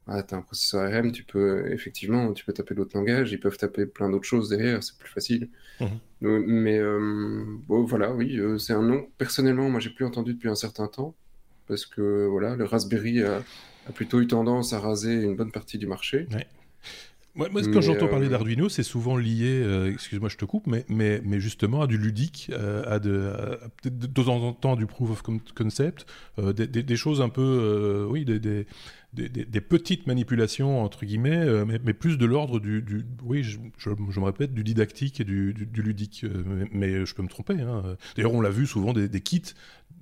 Ah, 0.09 0.25
tu 0.25 0.35
as 0.35 0.39
un 0.39 0.43
processeur 0.43 0.93
ARM, 0.93 1.13
tu 1.13 1.23
peux 1.23 1.71
effectivement, 1.71 2.33
tu 2.33 2.45
peux 2.45 2.53
taper 2.53 2.75
d'autres 2.75 2.97
langages, 2.97 3.31
ils 3.31 3.39
peuvent 3.39 3.57
taper 3.57 3.87
plein 3.87 4.11
d'autres 4.11 4.25
choses 4.25 4.49
derrière, 4.49 4.83
c'est 4.83 4.99
plus 4.99 5.09
facile. 5.09 5.49
Mhm. 5.81 6.45
mais 6.47 6.79
euh, 6.79 7.45
bon, 7.69 7.85
voilà, 7.85 8.13
oui, 8.13 8.37
euh, 8.37 8.59
c'est 8.59 8.73
un 8.73 8.83
nom. 8.83 9.07
Personnellement, 9.17 9.71
moi, 9.71 9.79
j'ai 9.79 9.91
plus 9.91 10.05
entendu 10.05 10.35
depuis 10.35 10.49
un 10.49 10.57
certain 10.57 10.89
temps 10.89 11.15
parce 11.69 11.87
que 11.87 12.27
voilà, 12.27 12.57
le 12.57 12.65
Raspberry 12.65 13.23
a, 13.23 13.45
a 13.89 13.93
plutôt 13.93 14.21
eu 14.21 14.27
tendance 14.27 14.73
à 14.73 14.81
raser 14.81 15.15
une 15.23 15.37
bonne 15.37 15.53
partie 15.53 15.79
du 15.79 15.87
marché. 15.87 16.27
Moi, 17.35 17.49
quand 17.73 17.81
j'entends 17.81 18.09
parler 18.09 18.27
euh, 18.27 18.31
d'Arduino, 18.31 18.69
c'est 18.69 18.83
souvent 18.83 19.17
lié, 19.17 19.63
euh, 19.65 19.91
excuse-moi, 19.91 20.29
je 20.29 20.37
te 20.37 20.45
coupe, 20.45 20.67
mais, 20.67 20.85
mais, 20.89 21.23
mais 21.25 21.41
justement 21.41 21.81
à 21.81 21.87
du 21.87 21.97
ludique, 21.97 22.51
euh, 22.53 22.83
à, 22.87 22.99
de, 22.99 23.59
de, 23.85 24.07
temps 24.07 24.29
en 24.29 24.53
temps 24.53 24.77
du 24.77 24.87
proof 24.87 25.11
of 25.11 25.23
concept, 25.55 26.07
des, 26.39 26.67
des, 26.67 26.97
choses 26.97 27.23
un 27.23 27.31
peu, 27.31 28.07
oui, 28.11 28.27
des, 28.27 28.39
des, 29.15 29.61
petites 29.63 30.07
manipulations 30.07 30.83
entre 30.83 31.07
guillemets, 31.07 31.65
mais, 31.65 31.81
mais, 31.83 31.95
plus 31.95 32.19
de 32.19 32.27
l'ordre 32.27 32.61
du, 32.61 32.83
du, 32.83 33.07
oui, 33.25 33.43
je, 33.43 33.59
je, 33.79 33.91
me 33.91 34.25
répète, 34.25 34.53
du 34.53 34.63
didactique 34.63 35.21
et 35.21 35.25
du, 35.25 35.55
du, 35.55 35.83
ludique. 35.83 36.27
Mais, 36.71 37.07
je 37.07 37.15
peux 37.15 37.23
me 37.23 37.29
tromper. 37.29 37.61
Hein. 37.63 37.97
D'ailleurs, 38.15 38.35
on 38.35 38.43
l'a 38.43 38.51
vu 38.51 38.67
souvent 38.67 38.93
des, 38.93 39.21
kits 39.23 39.55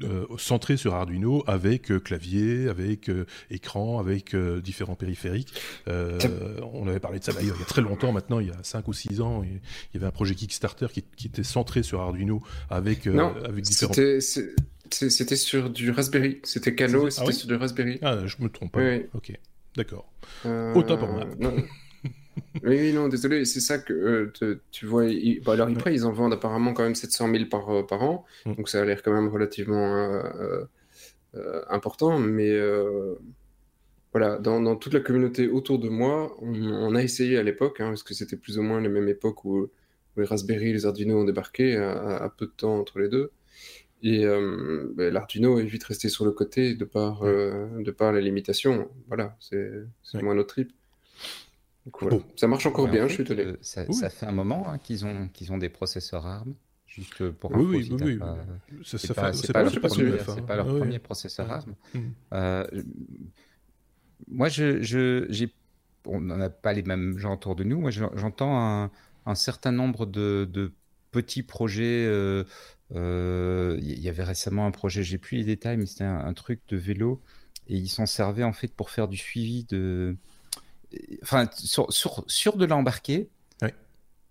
euh, 0.02 0.26
centré 0.38 0.76
sur 0.76 0.94
Arduino 0.94 1.44
avec 1.46 1.90
euh, 1.90 1.98
clavier, 1.98 2.68
avec 2.68 3.08
euh, 3.08 3.26
écran, 3.50 3.98
avec 3.98 4.34
différents 4.62 4.94
périphériques. 4.94 5.52
on 5.86 6.86
avait 6.88 7.00
parlé 7.00 7.18
de 7.18 7.24
ça 7.24 7.32
d'ailleurs 7.32 7.56
il 7.56 7.60
y 7.60 7.62
a 7.62 7.66
très 7.66 7.82
longtemps 7.82 8.12
maintenant, 8.12 8.40
il 8.40 8.48
y 8.48 8.50
a 8.50 8.62
5 8.62 8.86
ou 8.88 8.92
6 8.92 9.20
ans, 9.20 9.42
il 9.42 9.60
y 9.94 9.96
avait 9.96 10.06
un 10.06 10.10
projet 10.10 10.34
Kickstarter 10.34 10.86
qui, 10.92 11.26
était 11.26 11.42
centré 11.42 11.82
sur 11.82 12.00
Arduino 12.00 12.40
avec, 12.68 13.06
non, 13.06 13.34
avec 13.44 13.64
différents... 13.64 13.92
C'était 14.92 15.36
sur 15.36 15.70
du 15.70 15.90
Raspberry, 15.90 16.40
c'était 16.42 16.74
Calo 16.74 17.06
et 17.06 17.10
c'était 17.12 17.28
ah 17.28 17.32
sur 17.32 17.46
du 17.46 17.54
Raspberry. 17.54 17.98
Ah, 18.02 18.26
je 18.26 18.36
me 18.40 18.48
trompe 18.48 18.72
pas. 18.72 18.96
Ok, 19.14 19.32
d'accord. 19.76 20.10
Autant 20.44 20.98
pour 20.98 21.08
moi. 21.08 21.26
Oui, 22.64 22.92
non, 22.92 23.08
désolé, 23.08 23.44
c'est 23.44 23.60
ça 23.60 23.78
que 23.78 23.92
euh, 23.92 24.60
tu 24.70 24.86
vois. 24.86 25.04
Bah, 25.44 25.52
alors, 25.52 25.68
après, 25.68 25.94
ils 25.94 26.04
en 26.04 26.12
vendent 26.12 26.32
apparemment 26.32 26.72
quand 26.72 26.82
même 26.82 26.94
700 26.94 27.30
000 27.32 27.44
par, 27.46 27.68
euh, 27.70 27.82
par 27.82 28.02
an, 28.02 28.24
mm. 28.46 28.54
donc 28.54 28.68
ça 28.68 28.80
a 28.80 28.84
l'air 28.84 29.02
quand 29.02 29.12
même 29.12 29.28
relativement 29.28 29.94
euh, 29.94 30.64
important, 31.68 32.18
mais 32.18 32.58
voilà, 34.12 34.38
dans, 34.38 34.60
dans, 34.60 34.74
toute 34.74 34.94
la 34.94 35.00
communauté 35.00 35.48
autour 35.48 35.78
de 35.78 35.88
moi, 35.88 36.36
on, 36.40 36.94
a 36.94 37.02
essayé 37.02 37.38
à 37.38 37.42
l'époque, 37.42 37.80
hein, 37.80 37.88
parce 37.88 38.02
que 38.02 38.14
c'était 38.14 38.36
plus 38.36 38.58
ou 38.58 38.62
moins 38.62 38.80
la 38.80 38.88
même 38.88 39.08
époque 39.08 39.44
où, 39.44 39.68
les 40.16 40.24
Raspberry 40.24 40.70
et 40.70 40.72
les 40.72 40.84
Arduino 40.84 41.20
ont 41.20 41.24
débarqué 41.24 41.76
à, 41.76 42.30
peu 42.36 42.46
de 42.46 42.50
temps 42.50 42.78
entre 42.78 42.98
les 42.98 43.08
deux. 43.08 43.30
Et 44.02 44.24
ben, 44.26 45.14
l'Arduino 45.14 45.58
est 45.60 45.64
vite 45.64 45.84
resté 45.84 46.08
sur 46.08 46.24
le 46.24 46.32
côté 46.32 46.74
de 46.74 46.84
par, 46.84 47.22
de 47.22 47.90
par 47.92 48.12
la 48.12 48.20
limitation. 48.20 48.90
Voilà, 49.06 49.36
c'est 49.38 50.20
moins 50.20 50.34
notre 50.34 50.54
trip. 50.54 50.72
Ça 52.36 52.46
marche 52.46 52.66
encore 52.66 52.88
bien, 52.88 53.08
je 53.08 53.14
suis 53.14 53.22
étonné. 53.22 53.54
Ça, 53.60 53.84
fait 54.10 54.26
un 54.26 54.32
moment 54.32 54.68
hein, 54.68 54.78
qu'ils 54.78 55.04
ont, 55.04 55.28
qu'ils 55.28 55.52
ont 55.52 55.58
des 55.58 55.68
processeurs 55.68 56.26
ARM. 56.26 56.54
Juste 56.86 57.30
pour 57.30 57.54
info, 57.54 57.64
oui, 57.64 57.88
oui, 57.92 58.18
oui. 58.18 58.18
C'est 58.84 59.14
pas, 59.14 59.30
pas, 59.52 59.62
leur, 59.62 59.80
premier, 59.80 60.16
pas 60.46 60.56
leur 60.56 60.66
premier 60.66 60.98
processeur 60.98 61.50
ARM. 61.50 61.74
Euh, 62.32 62.66
moi, 64.28 64.48
je, 64.48 64.82
je, 64.82 65.46
on 66.04 66.20
n'en 66.20 66.40
a 66.40 66.50
pas 66.50 66.72
les 66.72 66.82
mêmes 66.82 67.16
gens 67.18 67.34
autour 67.34 67.54
de 67.54 67.62
nous. 67.62 67.80
Moi, 67.80 67.90
j'entends 67.90 68.58
un, 68.58 68.90
un, 69.26 69.34
certain 69.36 69.70
nombre 69.70 70.04
de, 70.04 70.48
de 70.50 70.72
petits 71.10 71.42
projets. 71.42 72.06
Euh, 72.06 72.44
euh, 72.94 73.78
il 73.80 74.00
y 74.00 74.08
avait 74.08 74.24
récemment 74.24 74.66
un 74.66 74.70
projet, 74.70 75.02
j'ai 75.02 75.18
plus 75.18 75.38
les 75.38 75.44
détails, 75.44 75.76
mais 75.76 75.86
c'était 75.86 76.04
un, 76.04 76.32
truc 76.34 76.60
de 76.68 76.76
vélo 76.76 77.20
et 77.68 77.76
ils 77.76 77.88
s'en 77.88 78.06
servaient 78.06 78.42
en 78.42 78.52
fait 78.52 78.74
pour 78.74 78.90
faire 78.90 79.06
du 79.06 79.16
suivi 79.16 79.64
de, 79.64 80.16
enfin 81.22 81.48
sur, 81.54 81.92
sur, 81.92 82.24
sur 82.26 82.56
de 82.56 82.64
l'embarqué 82.64 83.30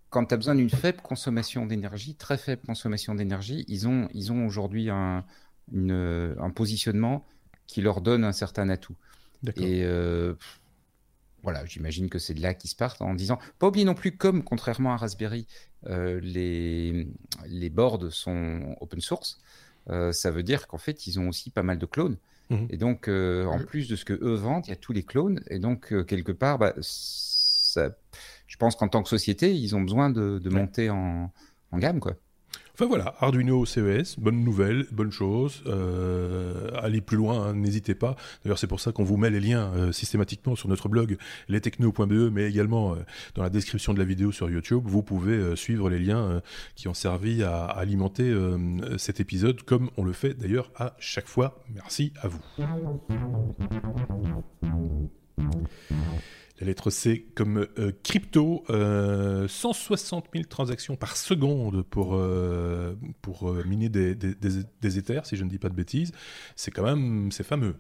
quand 0.09 0.25
tu 0.25 0.33
as 0.33 0.37
besoin 0.37 0.55
d'une 0.55 0.69
faible 0.69 1.01
consommation 1.01 1.65
d'énergie, 1.65 2.15
très 2.15 2.37
faible 2.37 2.63
consommation 2.65 3.15
d'énergie, 3.15 3.63
ils 3.67 3.87
ont, 3.87 4.07
ils 4.13 4.31
ont 4.31 4.45
aujourd'hui 4.45 4.89
un, 4.89 5.23
un, 5.71 6.49
positionnement 6.49 7.25
qui 7.67 7.81
leur 7.81 8.01
donne 8.01 8.23
un 8.23 8.31
certain 8.31 8.69
atout. 8.69 8.95
Et 9.55 9.83
euh, 9.83 10.33
voilà, 11.43 11.65
j'imagine 11.65 12.09
que 12.09 12.19
c'est 12.19 12.33
de 12.33 12.41
là 12.41 12.53
qu'ils 12.53 12.69
se 12.69 12.75
partent 12.75 13.01
en 13.01 13.13
disant, 13.13 13.39
pas 13.59 13.67
oublier 13.67 13.85
non 13.85 13.93
plus, 13.93 14.17
comme 14.17 14.43
contrairement 14.43 14.93
à 14.93 14.97
Raspberry, 14.97 15.45
euh, 15.85 16.19
les, 16.21 17.07
les 17.45 17.69
boards 17.69 18.11
sont 18.11 18.75
open 18.81 18.99
source, 19.01 19.39
euh, 19.89 20.11
ça 20.11 20.31
veut 20.31 20.43
dire 20.43 20.67
qu'en 20.67 20.77
fait, 20.77 21.07
ils 21.07 21.19
ont 21.19 21.29
aussi 21.29 21.51
pas 21.51 21.63
mal 21.63 21.77
de 21.77 21.85
clones. 21.85 22.17
Mhm. 22.49 22.67
Et 22.69 22.77
donc, 22.77 23.07
en 23.07 23.59
plus 23.65 23.87
de 23.87 23.95
ce 23.95 24.05
que 24.05 24.13
eux 24.13 24.35
vendent, 24.35 24.65
il 24.67 24.69
y 24.69 24.73
a 24.73 24.77
tous 24.77 24.93
les 24.93 25.03
clones. 25.03 25.41
Et 25.49 25.59
donc, 25.59 25.93
quelque 26.05 26.31
part, 26.31 26.57
bah, 26.57 26.73
ça 26.81 27.91
je 28.49 28.57
pense 28.57 28.75
qu'en 28.75 28.87
tant 28.87 29.03
que 29.03 29.09
société, 29.09 29.55
ils 29.55 29.75
ont 29.75 29.81
besoin 29.81 30.09
de, 30.09 30.49
monter 30.49 30.89
en, 30.89 31.31
gamme, 31.73 31.99
quoi. 31.99 32.15
Enfin 32.79 32.88
voilà, 32.88 33.13
Arduino 33.19 33.65
CES, 33.65 34.17
bonne 34.17 34.41
nouvelle, 34.41 34.86
bonne 34.93 35.12
chose. 35.12 35.63
Euh, 35.65 36.69
allez 36.81 37.01
plus 37.01 37.17
loin, 37.17 37.48
hein, 37.48 37.53
n'hésitez 37.53 37.93
pas. 37.93 38.15
D'ailleurs, 38.41 38.57
c'est 38.57 38.67
pour 38.67 38.79
ça 38.79 38.93
qu'on 38.93 39.03
vous 39.03 39.17
met 39.17 39.29
les 39.29 39.41
liens 39.41 39.69
euh, 39.75 39.91
systématiquement 39.91 40.55
sur 40.55 40.69
notre 40.69 40.88
blog 40.88 41.17
lestechno.be, 41.50 42.31
mais 42.31 42.50
également 42.50 42.93
euh, 42.93 43.00
dans 43.36 43.43
la 43.43 43.50
description 43.50 43.93
de 43.93 44.00
la 44.00 44.05
vidéo 44.05 44.31
sur 44.31 44.50
YouTube. 44.50 44.83
Vous 44.86 45.03
pouvez 45.03 45.57
suivre 45.57 45.89
les 45.89 46.00
liens 46.00 46.41
qui 46.75 46.88
ont 46.88 46.93
servi 46.93 47.43
à 47.43 47.65
alimenter 47.65 48.33
cet 48.98 49.19
épisode, 49.19 49.62
comme 49.63 49.89
on 49.98 50.05
le 50.05 50.13
fait 50.13 50.33
d'ailleurs 50.33 50.71
à 50.77 50.95
chaque 51.00 51.27
fois. 51.27 51.62
Merci 51.74 52.13
à 52.21 52.29
vous. 52.29 52.39
La 56.59 56.67
lettre 56.67 56.89
C 56.89 57.25
comme 57.35 57.67
euh, 57.77 57.91
crypto, 58.03 58.65
160 58.67 60.25
euh, 60.25 60.29
000 60.33 60.45
transactions 60.49 60.97
par 60.97 61.15
seconde 61.15 61.83
pour, 61.83 62.15
euh, 62.15 62.95
pour 63.21 63.53
miner 63.65 63.87
des, 63.87 64.13
des, 64.13 64.35
des, 64.35 64.97
Ethers, 64.97 65.25
si 65.25 65.37
je 65.37 65.43
ne 65.45 65.49
dis 65.49 65.57
pas 65.57 65.69
de 65.69 65.75
bêtises. 65.75 66.11
C'est 66.57 66.71
quand 66.71 66.83
même, 66.83 67.31
c'est 67.31 67.45
fameux. 67.45 67.75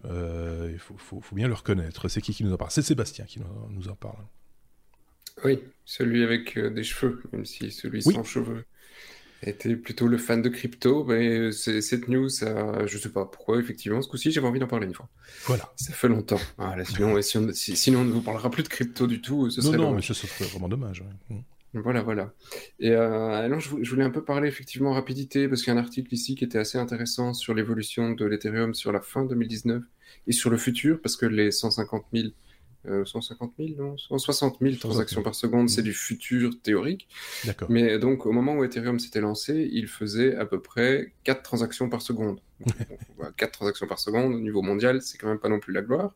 Il 0.71 0.79
faut, 0.79 0.95
faut, 0.97 1.19
faut, 1.19 1.35
bien 1.35 1.47
le 1.47 1.53
reconnaître. 1.55 2.07
C'est 2.07 2.21
qui 2.21 2.33
qui 2.33 2.43
nous 2.45 2.53
en 2.53 2.57
parle? 2.57 2.71
C'est 2.71 2.81
Sébastien 2.81 3.25
qui 3.25 3.41
nous 3.69 3.89
en 3.89 3.95
parle. 3.95 4.25
Oui, 5.43 5.59
celui 5.85 6.23
avec 6.23 6.57
des 6.57 6.83
cheveux, 6.83 7.21
même 7.33 7.45
si 7.45 7.71
celui 7.71 8.01
sans 8.01 8.23
cheveux 8.23 8.65
était 9.43 9.75
plutôt 9.75 10.07
le 10.07 10.17
fan 10.17 10.41
de 10.41 10.49
crypto, 10.49 11.03
mais 11.05 11.51
cette 11.51 12.07
news, 12.07 12.29
ça, 12.29 12.85
je 12.85 12.97
sais 12.97 13.09
pas 13.09 13.25
pourquoi, 13.25 13.59
effectivement, 13.59 14.01
ce 14.01 14.07
coup-ci, 14.07 14.31
j'avais 14.31 14.47
envie 14.47 14.59
d'en 14.59 14.67
parler 14.67 14.87
une 14.87 14.93
fois. 14.93 15.07
Voilà. 15.45 15.71
Ça 15.75 15.93
fait 15.93 16.07
longtemps. 16.09 16.39
sinon, 16.83 17.51
sinon, 17.53 17.99
on 18.01 18.05
ne 18.05 18.11
vous 18.11 18.21
parlera 18.21 18.49
plus 18.49 18.63
de 18.63 18.67
crypto 18.67 19.07
du 19.07 19.21
tout. 19.21 19.49
Ce 19.49 19.61
non, 19.61 19.67
serait 19.67 19.77
non, 19.77 19.93
mais 19.93 20.01
ce 20.01 20.13
serait 20.13 20.45
vraiment 20.45 20.67
dommage. 20.67 21.03
Mm. 21.29 21.37
Voilà, 21.73 22.01
voilà. 22.01 22.33
Et 22.79 22.91
euh, 22.91 23.31
alors, 23.31 23.59
je, 23.59 23.69
voulais 23.69 24.03
un 24.03 24.09
peu 24.09 24.23
parler 24.23 24.47
effectivement 24.47 24.93
rapidité, 24.93 25.47
parce 25.47 25.61
qu'il 25.61 25.71
y 25.71 25.77
a 25.77 25.79
un 25.79 25.83
article 25.83 26.13
ici 26.13 26.35
qui 26.35 26.43
était 26.43 26.57
assez 26.57 26.77
intéressant 26.79 27.33
sur 27.33 27.53
l'évolution 27.53 28.11
de 28.11 28.25
l'Ethereum 28.25 28.73
sur 28.73 28.91
la 28.91 29.01
fin 29.01 29.23
2019 29.23 29.83
et 30.27 30.31
sur 30.31 30.49
le 30.49 30.57
futur, 30.57 30.99
parce 31.01 31.15
que 31.15 31.27
les 31.27 31.51
150 31.51 32.05
000 32.11 32.29
150 32.85 33.53
000, 33.59 33.69
non 33.77 33.97
160 33.97 34.57
000 34.61 34.75
transactions 34.75 35.21
par 35.21 35.35
seconde, 35.35 35.69
c'est 35.69 35.81
mmh. 35.81 35.85
du 35.85 35.93
futur 35.93 36.61
théorique. 36.61 37.07
Mais 37.67 37.99
donc, 37.99 38.25
au 38.25 38.31
moment 38.31 38.55
où 38.55 38.63
Ethereum 38.63 38.99
s'était 38.99 39.21
lancé, 39.21 39.69
il 39.71 39.87
faisait 39.87 40.35
à 40.35 40.45
peu 40.45 40.61
près 40.61 41.13
4 41.23 41.43
transactions 41.43 41.89
par 41.89 42.01
seconde. 42.01 42.39
4 43.37 43.51
transactions 43.51 43.87
par 43.87 43.99
seconde 43.99 44.33
au 44.33 44.39
niveau 44.39 44.61
mondial, 44.61 45.01
c'est 45.01 45.17
quand 45.17 45.27
même 45.27 45.39
pas 45.39 45.49
non 45.49 45.59
plus 45.59 45.73
la 45.73 45.81
gloire. 45.81 46.13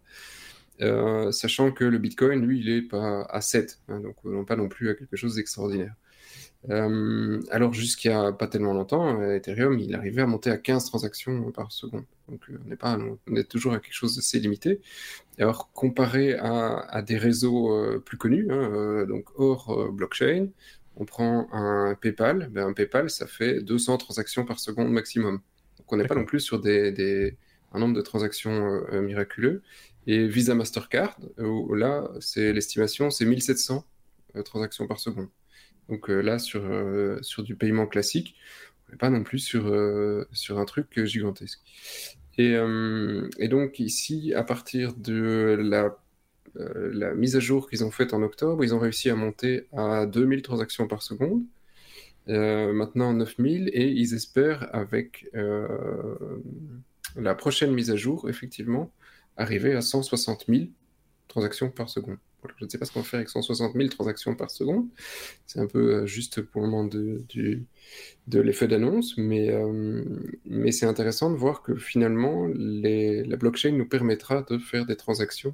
Euh, 0.81 1.31
sachant 1.31 1.71
que 1.71 1.83
le 1.83 1.97
Bitcoin, 1.97 2.45
lui, 2.45 2.59
il 2.59 2.69
est 2.69 2.81
pas 2.81 3.23
à 3.23 3.41
7, 3.41 3.79
hein, 3.89 3.99
donc 3.99 4.15
non 4.23 4.43
pas 4.43 4.55
non 4.55 4.67
plus 4.67 4.89
à 4.89 4.95
quelque 4.95 5.15
chose 5.15 5.35
d'extraordinaire. 5.35 5.93
Euh, 6.69 7.41
alors 7.51 7.73
jusqu'à 7.73 8.31
pas 8.31 8.47
tellement 8.47 8.73
longtemps, 8.73 9.19
euh, 9.19 9.35
Ethereum, 9.35 9.79
il 9.79 9.93
arrivait 9.95 10.21
à 10.21 10.25
monter 10.27 10.49
à 10.49 10.57
15 10.57 10.85
transactions 10.85 11.51
par 11.51 11.71
seconde. 11.71 12.05
Donc 12.29 12.41
euh, 12.49 12.57
on 12.65 12.71
est, 12.71 12.77
pas, 12.77 12.97
on 13.27 13.35
est 13.35 13.43
toujours 13.49 13.73
à 13.73 13.79
quelque 13.79 13.93
chose 13.93 14.15
d'assez 14.15 14.39
limité. 14.39 14.79
Alors 15.39 15.71
comparé 15.73 16.35
à, 16.35 17.01
des 17.01 17.17
réseaux 17.17 17.99
plus 18.01 18.17
connus, 18.17 18.47
hein, 18.51 19.05
donc 19.05 19.27
hors 19.35 19.91
blockchain, 19.91 20.49
on 20.95 21.05
prend 21.05 21.47
un 21.51 21.95
PayPal, 21.95 22.49
ben 22.51 22.67
un 22.67 22.73
PayPal 22.73 23.09
ça 23.09 23.27
fait 23.27 23.61
200 23.61 23.97
transactions 23.97 24.45
par 24.45 24.59
seconde 24.59 24.91
maximum. 24.91 25.41
Donc 25.77 25.91
on 25.91 25.97
n'est 25.97 26.07
pas 26.07 26.15
non 26.15 26.25
plus 26.25 26.39
sur 26.39 26.59
des, 26.59 27.35
un 27.73 27.79
nombre 27.79 27.95
de 27.95 28.01
transactions 28.01 28.83
miraculeux. 29.01 29.63
Et 30.07 30.27
Visa 30.27 30.55
Mastercard, 30.55 31.17
là 31.37 32.09
c'est 32.19 32.53
l'estimation, 32.53 33.09
c'est 33.09 33.25
1700 33.25 33.85
transactions 34.45 34.87
par 34.87 34.99
seconde. 34.99 35.29
Donc 35.89 36.09
euh, 36.09 36.21
là, 36.21 36.39
sur, 36.39 36.63
euh, 36.63 37.19
sur 37.21 37.43
du 37.43 37.55
paiement 37.55 37.87
classique, 37.87 38.35
on 38.91 38.97
pas 38.97 39.09
non 39.09 39.23
plus 39.23 39.39
sur, 39.39 39.67
euh, 39.67 40.27
un 40.49 40.65
truc 40.65 41.03
gigantesque. 41.05 41.59
Et, 42.37 42.57
donc 43.47 43.79
ici, 43.79 44.33
à 44.33 44.43
partir 44.43 44.93
de 44.95 45.55
la, 45.59 45.95
la 46.55 47.13
mise 47.13 47.35
à 47.35 47.39
jour 47.39 47.69
qu'ils 47.69 47.83
ont 47.83 47.91
faite 47.91 48.13
en 48.13 48.23
octobre, 48.23 48.63
ils 48.63 48.73
ont 48.73 48.79
réussi 48.79 49.09
à 49.09 49.15
monter 49.15 49.67
à 49.71 50.05
2000 50.07 50.41
transactions 50.41 50.87
par 50.87 51.03
seconde. 51.03 51.43
maintenant 52.27 53.13
9000 53.13 53.69
et 53.73 53.87
ils 53.87 54.13
espèrent 54.15 54.67
avec 54.75 55.29
la 57.15 57.35
prochaine 57.35 57.71
mise 57.71 57.91
à 57.91 57.95
jour, 57.95 58.29
effectivement, 58.29 58.91
arriver 59.37 59.75
à 59.75 59.81
160 59.81 60.45
000 60.47 60.65
transactions 61.27 61.69
par 61.69 61.89
seconde. 61.89 62.17
Je 62.57 62.65
ne 62.65 62.69
sais 62.69 62.77
pas 62.77 62.85
ce 62.85 62.91
qu'on 62.91 62.99
va 62.99 63.05
faire 63.05 63.19
avec 63.19 63.29
160 63.29 63.73
000 63.73 63.87
transactions 63.89 64.35
par 64.35 64.51
seconde. 64.51 64.85
C'est 65.47 65.59
un 65.59 65.67
peu 65.67 65.95
euh, 65.95 66.05
juste 66.05 66.41
pour 66.41 66.61
le 66.61 66.67
moment 66.67 66.83
de, 66.85 67.23
de 68.27 68.39
l'effet 68.39 68.67
d'annonce, 68.67 69.17
mais, 69.17 69.49
euh, 69.51 70.03
mais 70.45 70.71
c'est 70.71 70.85
intéressant 70.85 71.31
de 71.31 71.35
voir 71.35 71.61
que 71.61 71.75
finalement, 71.75 72.47
la 72.55 73.35
blockchain 73.37 73.71
nous 73.71 73.87
permettra 73.87 74.43
de 74.43 74.57
faire 74.57 74.85
des 74.85 74.95
transactions 74.95 75.53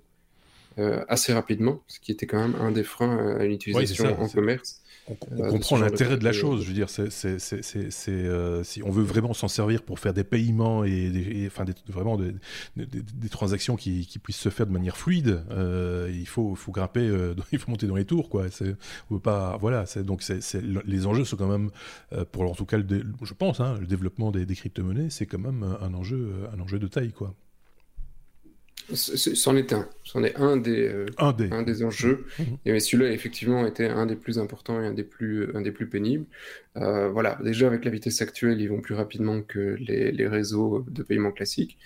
euh, 0.78 1.04
assez 1.08 1.34
rapidement, 1.34 1.82
ce 1.88 2.00
qui 2.00 2.12
était 2.12 2.28
quand 2.28 2.40
même 2.40 2.56
un 2.62 2.72
des 2.72 2.84
freins 2.84 3.36
à 3.38 3.46
l'utilisation 3.46 4.20
en 4.20 4.30
commerce 4.30 4.82
on, 5.10 5.44
euh, 5.44 5.50
comprend 5.50 5.78
l'intérêt 5.78 6.18
de, 6.18 6.24
la 6.24 6.34
chose. 6.34 6.64
Je 6.64 6.68
veux 6.68 6.74
dire, 6.74 6.90
c'est, 6.90 8.10
euh, 8.10 8.64
si 8.64 8.84
on 8.84 8.92
veut 8.92 9.04
vraiment 9.04 9.34
s'en 9.34 9.48
servir 9.48 9.82
pour 9.84 10.00
faire 10.00 10.14
des 10.14 10.24
paiements 10.24 10.84
et, 10.84 11.46
enfin 11.48 11.66
vraiment 11.88 12.18
des, 12.18 13.30
transactions 13.30 13.76
qui, 13.76 14.08
puissent 14.24 14.38
se 14.38 14.50
faire 14.50 14.68
de 14.68 14.72
manière 14.72 14.98
fluide, 14.98 15.44
euh, 15.52 16.12
il 16.14 16.28
faut, 16.28 16.56
faut 16.56 16.72
grimper, 16.72 17.10
il 17.52 17.60
faut 17.60 17.72
monter 17.72 17.88
dans 17.88 17.96
les 17.96 18.06
tours, 18.06 18.30
quoi. 18.30 18.46
on 19.10 19.14
veut 19.14 19.20
pas, 19.20 19.58
voilà. 19.58 19.86
donc 19.98 20.24
les 20.86 21.08
enjeux 21.08 21.26
sont 21.26 21.38
quand 21.38 21.48
même, 21.48 21.72
pour 22.32 22.44
en 22.44 22.56
tout 22.56 22.66
cas, 22.66 22.78
je 22.80 23.34
pense, 23.34 23.60
hein, 23.60 23.78
le 23.80 23.88
développement 23.88 24.32
des, 24.32 24.46
des 24.46 24.56
crypto-monnaies, 24.56 25.10
c'est 25.10 25.26
quand 25.26 25.40
même 25.40 25.64
un 25.82 25.94
enjeu, 25.94 26.48
un 26.54 26.60
enjeu 26.60 26.80
de 26.80 26.88
taille, 26.88 27.12
quoi. 27.12 27.34
C'en 28.94 29.56
est 29.56 29.74
un. 29.74 29.88
C'en 30.04 30.24
est 30.24 30.36
un 30.36 30.58
des, 30.58 30.88
euh, 30.88 31.06
un 31.18 31.34
des. 31.34 31.52
Un 31.52 31.62
des 31.62 31.84
enjeux. 31.84 32.26
Mmh. 32.38 32.44
Et 32.66 32.72
mais 32.72 32.80
celui-là, 32.80 33.12
effectivement, 33.12 33.66
était 33.66 33.88
un 33.88 34.06
des 34.06 34.16
plus 34.16 34.40
importants 34.40 34.82
et 34.82 34.86
un 34.86 34.94
des 34.94 35.04
plus, 35.04 35.56
un 35.56 35.62
des 35.62 35.72
plus 35.72 35.88
pénibles. 35.88 36.26
Euh, 36.78 37.10
voilà, 37.10 37.38
déjà, 37.44 37.68
avec 37.68 37.86
la 37.86 37.92
vitesse 37.92 38.22
actuelle, 38.22 38.62
ils 38.62 38.68
vont 38.68 38.82
plus 38.82 38.96
rapidement 38.96 39.42
que 39.42 39.76
les, 39.80 40.12
les 40.12 40.28
réseaux 40.28 40.86
de 40.90 41.04
paiement 41.04 41.32
classiques. 41.32 41.78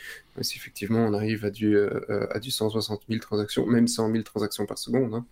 si 0.42 0.58
effectivement, 0.58 1.06
on 1.06 1.14
arrive 1.14 1.46
à 1.46 1.50
du, 1.50 1.76
euh, 1.76 2.28
à 2.32 2.40
du 2.40 2.52
160 2.52 3.02
000 3.10 3.20
transactions, 3.20 3.66
même 3.66 3.88
100 3.88 4.12
000 4.12 4.24
transactions 4.24 4.66
par 4.66 4.78
seconde, 4.78 5.14
hein, 5.14 5.26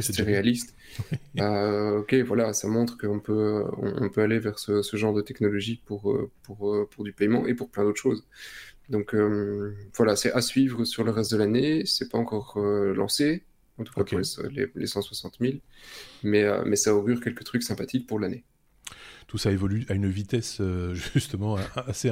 c'est 0.00 0.22
réaliste. 0.22 0.74
ok, 1.38 2.14
voilà, 2.26 2.52
ça 2.52 2.68
montre 2.68 2.96
qu'on 2.98 3.20
peut, 3.20 3.64
on, 3.78 4.08
peut 4.08 4.22
aller 4.22 4.38
vers 4.38 4.58
ce, 4.58 4.82
ce, 4.82 4.96
genre 4.96 5.12
de 5.12 5.20
technologie 5.20 5.80
pour, 5.84 6.16
pour, 6.42 6.88
pour 6.88 7.04
du 7.04 7.12
paiement 7.12 7.46
et 7.46 7.54
pour 7.54 7.68
plein 7.68 7.84
d'autres 7.84 8.00
choses. 8.00 8.24
Donc 8.88 9.14
euh, 9.14 9.74
voilà, 9.94 10.16
c'est 10.16 10.32
à 10.32 10.40
suivre 10.42 10.84
sur 10.84 11.04
le 11.04 11.10
reste 11.10 11.32
de 11.32 11.36
l'année. 11.38 11.86
C'est 11.86 12.10
pas 12.10 12.18
encore 12.18 12.54
euh, 12.58 12.94
lancé, 12.94 13.44
en 13.78 13.84
tout 13.84 13.92
cas 13.94 14.04
pour 14.04 14.18
les, 14.18 14.86
160 14.86 15.36
000, 15.40 15.54
mais, 16.22 16.44
euh, 16.44 16.62
mais 16.66 16.76
ça 16.76 16.94
augure 16.94 17.20
quelques 17.20 17.44
trucs 17.44 17.62
sympathiques 17.62 18.06
pour 18.06 18.18
l'année. 18.18 18.44
Tout 19.26 19.38
ça 19.38 19.50
évolue 19.50 19.86
à 19.88 19.94
une 19.94 20.08
vitesse 20.08 20.60
justement 21.14 21.56
assez, 21.86 22.10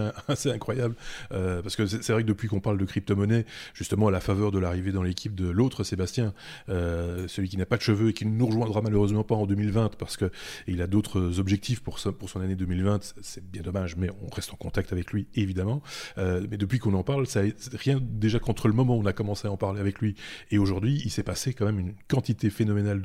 incroyable. 0.48 0.94
parce 1.30 1.76
que 1.76 1.86
c'est 1.86 2.12
vrai 2.12 2.22
que 2.22 2.28
depuis 2.28 2.48
qu'on 2.48 2.60
parle 2.60 2.78
de 2.78 2.84
crypto-monnaie, 2.84 3.46
justement 3.74 4.08
à 4.08 4.10
la 4.10 4.20
faveur 4.20 4.50
de 4.50 4.58
l'arrivée 4.58 4.92
dans 4.92 5.02
l'équipe 5.02 5.34
de 5.34 5.48
l'autre 5.48 5.84
Sébastien, 5.84 6.34
celui 6.68 7.48
qui 7.48 7.56
n'a 7.56 7.66
pas 7.66 7.76
de 7.76 7.82
cheveux 7.82 8.10
et 8.10 8.12
qui 8.12 8.26
ne 8.26 8.32
nous 8.32 8.46
rejoindra 8.46 8.82
malheureusement 8.82 9.24
pas 9.24 9.34
en 9.34 9.46
2020 9.46 9.96
parce 9.96 10.16
qu'il 10.16 10.82
a 10.82 10.86
d'autres 10.86 11.38
objectifs 11.38 11.80
pour, 11.80 11.98
pour 12.18 12.30
son 12.30 12.40
année 12.40 12.56
2020, 12.56 13.14
c'est 13.20 13.44
bien 13.44 13.62
dommage, 13.62 13.96
mais 13.96 14.10
on 14.22 14.34
reste 14.34 14.52
en 14.52 14.56
contact 14.56 14.92
avec 14.92 15.12
lui 15.12 15.26
évidemment. 15.34 15.82
mais 16.16 16.56
depuis 16.56 16.78
qu'on 16.78 16.94
en 16.94 17.02
parle, 17.02 17.26
ça 17.26 17.42
rien 17.72 18.00
déjà 18.02 18.38
contre 18.38 18.68
le 18.68 18.74
moment 18.74 18.96
où 18.96 19.00
on 19.00 19.06
a 19.06 19.12
commencé 19.12 19.48
à 19.48 19.50
en 19.50 19.56
parler 19.56 19.80
avec 19.80 20.00
lui 20.00 20.14
et 20.50 20.58
aujourd'hui, 20.58 21.00
il 21.04 21.10
s'est 21.10 21.22
passé 21.22 21.54
quand 21.54 21.64
même 21.64 21.78
une 21.78 21.94
quantité 22.08 22.50
phénoménale 22.50 23.02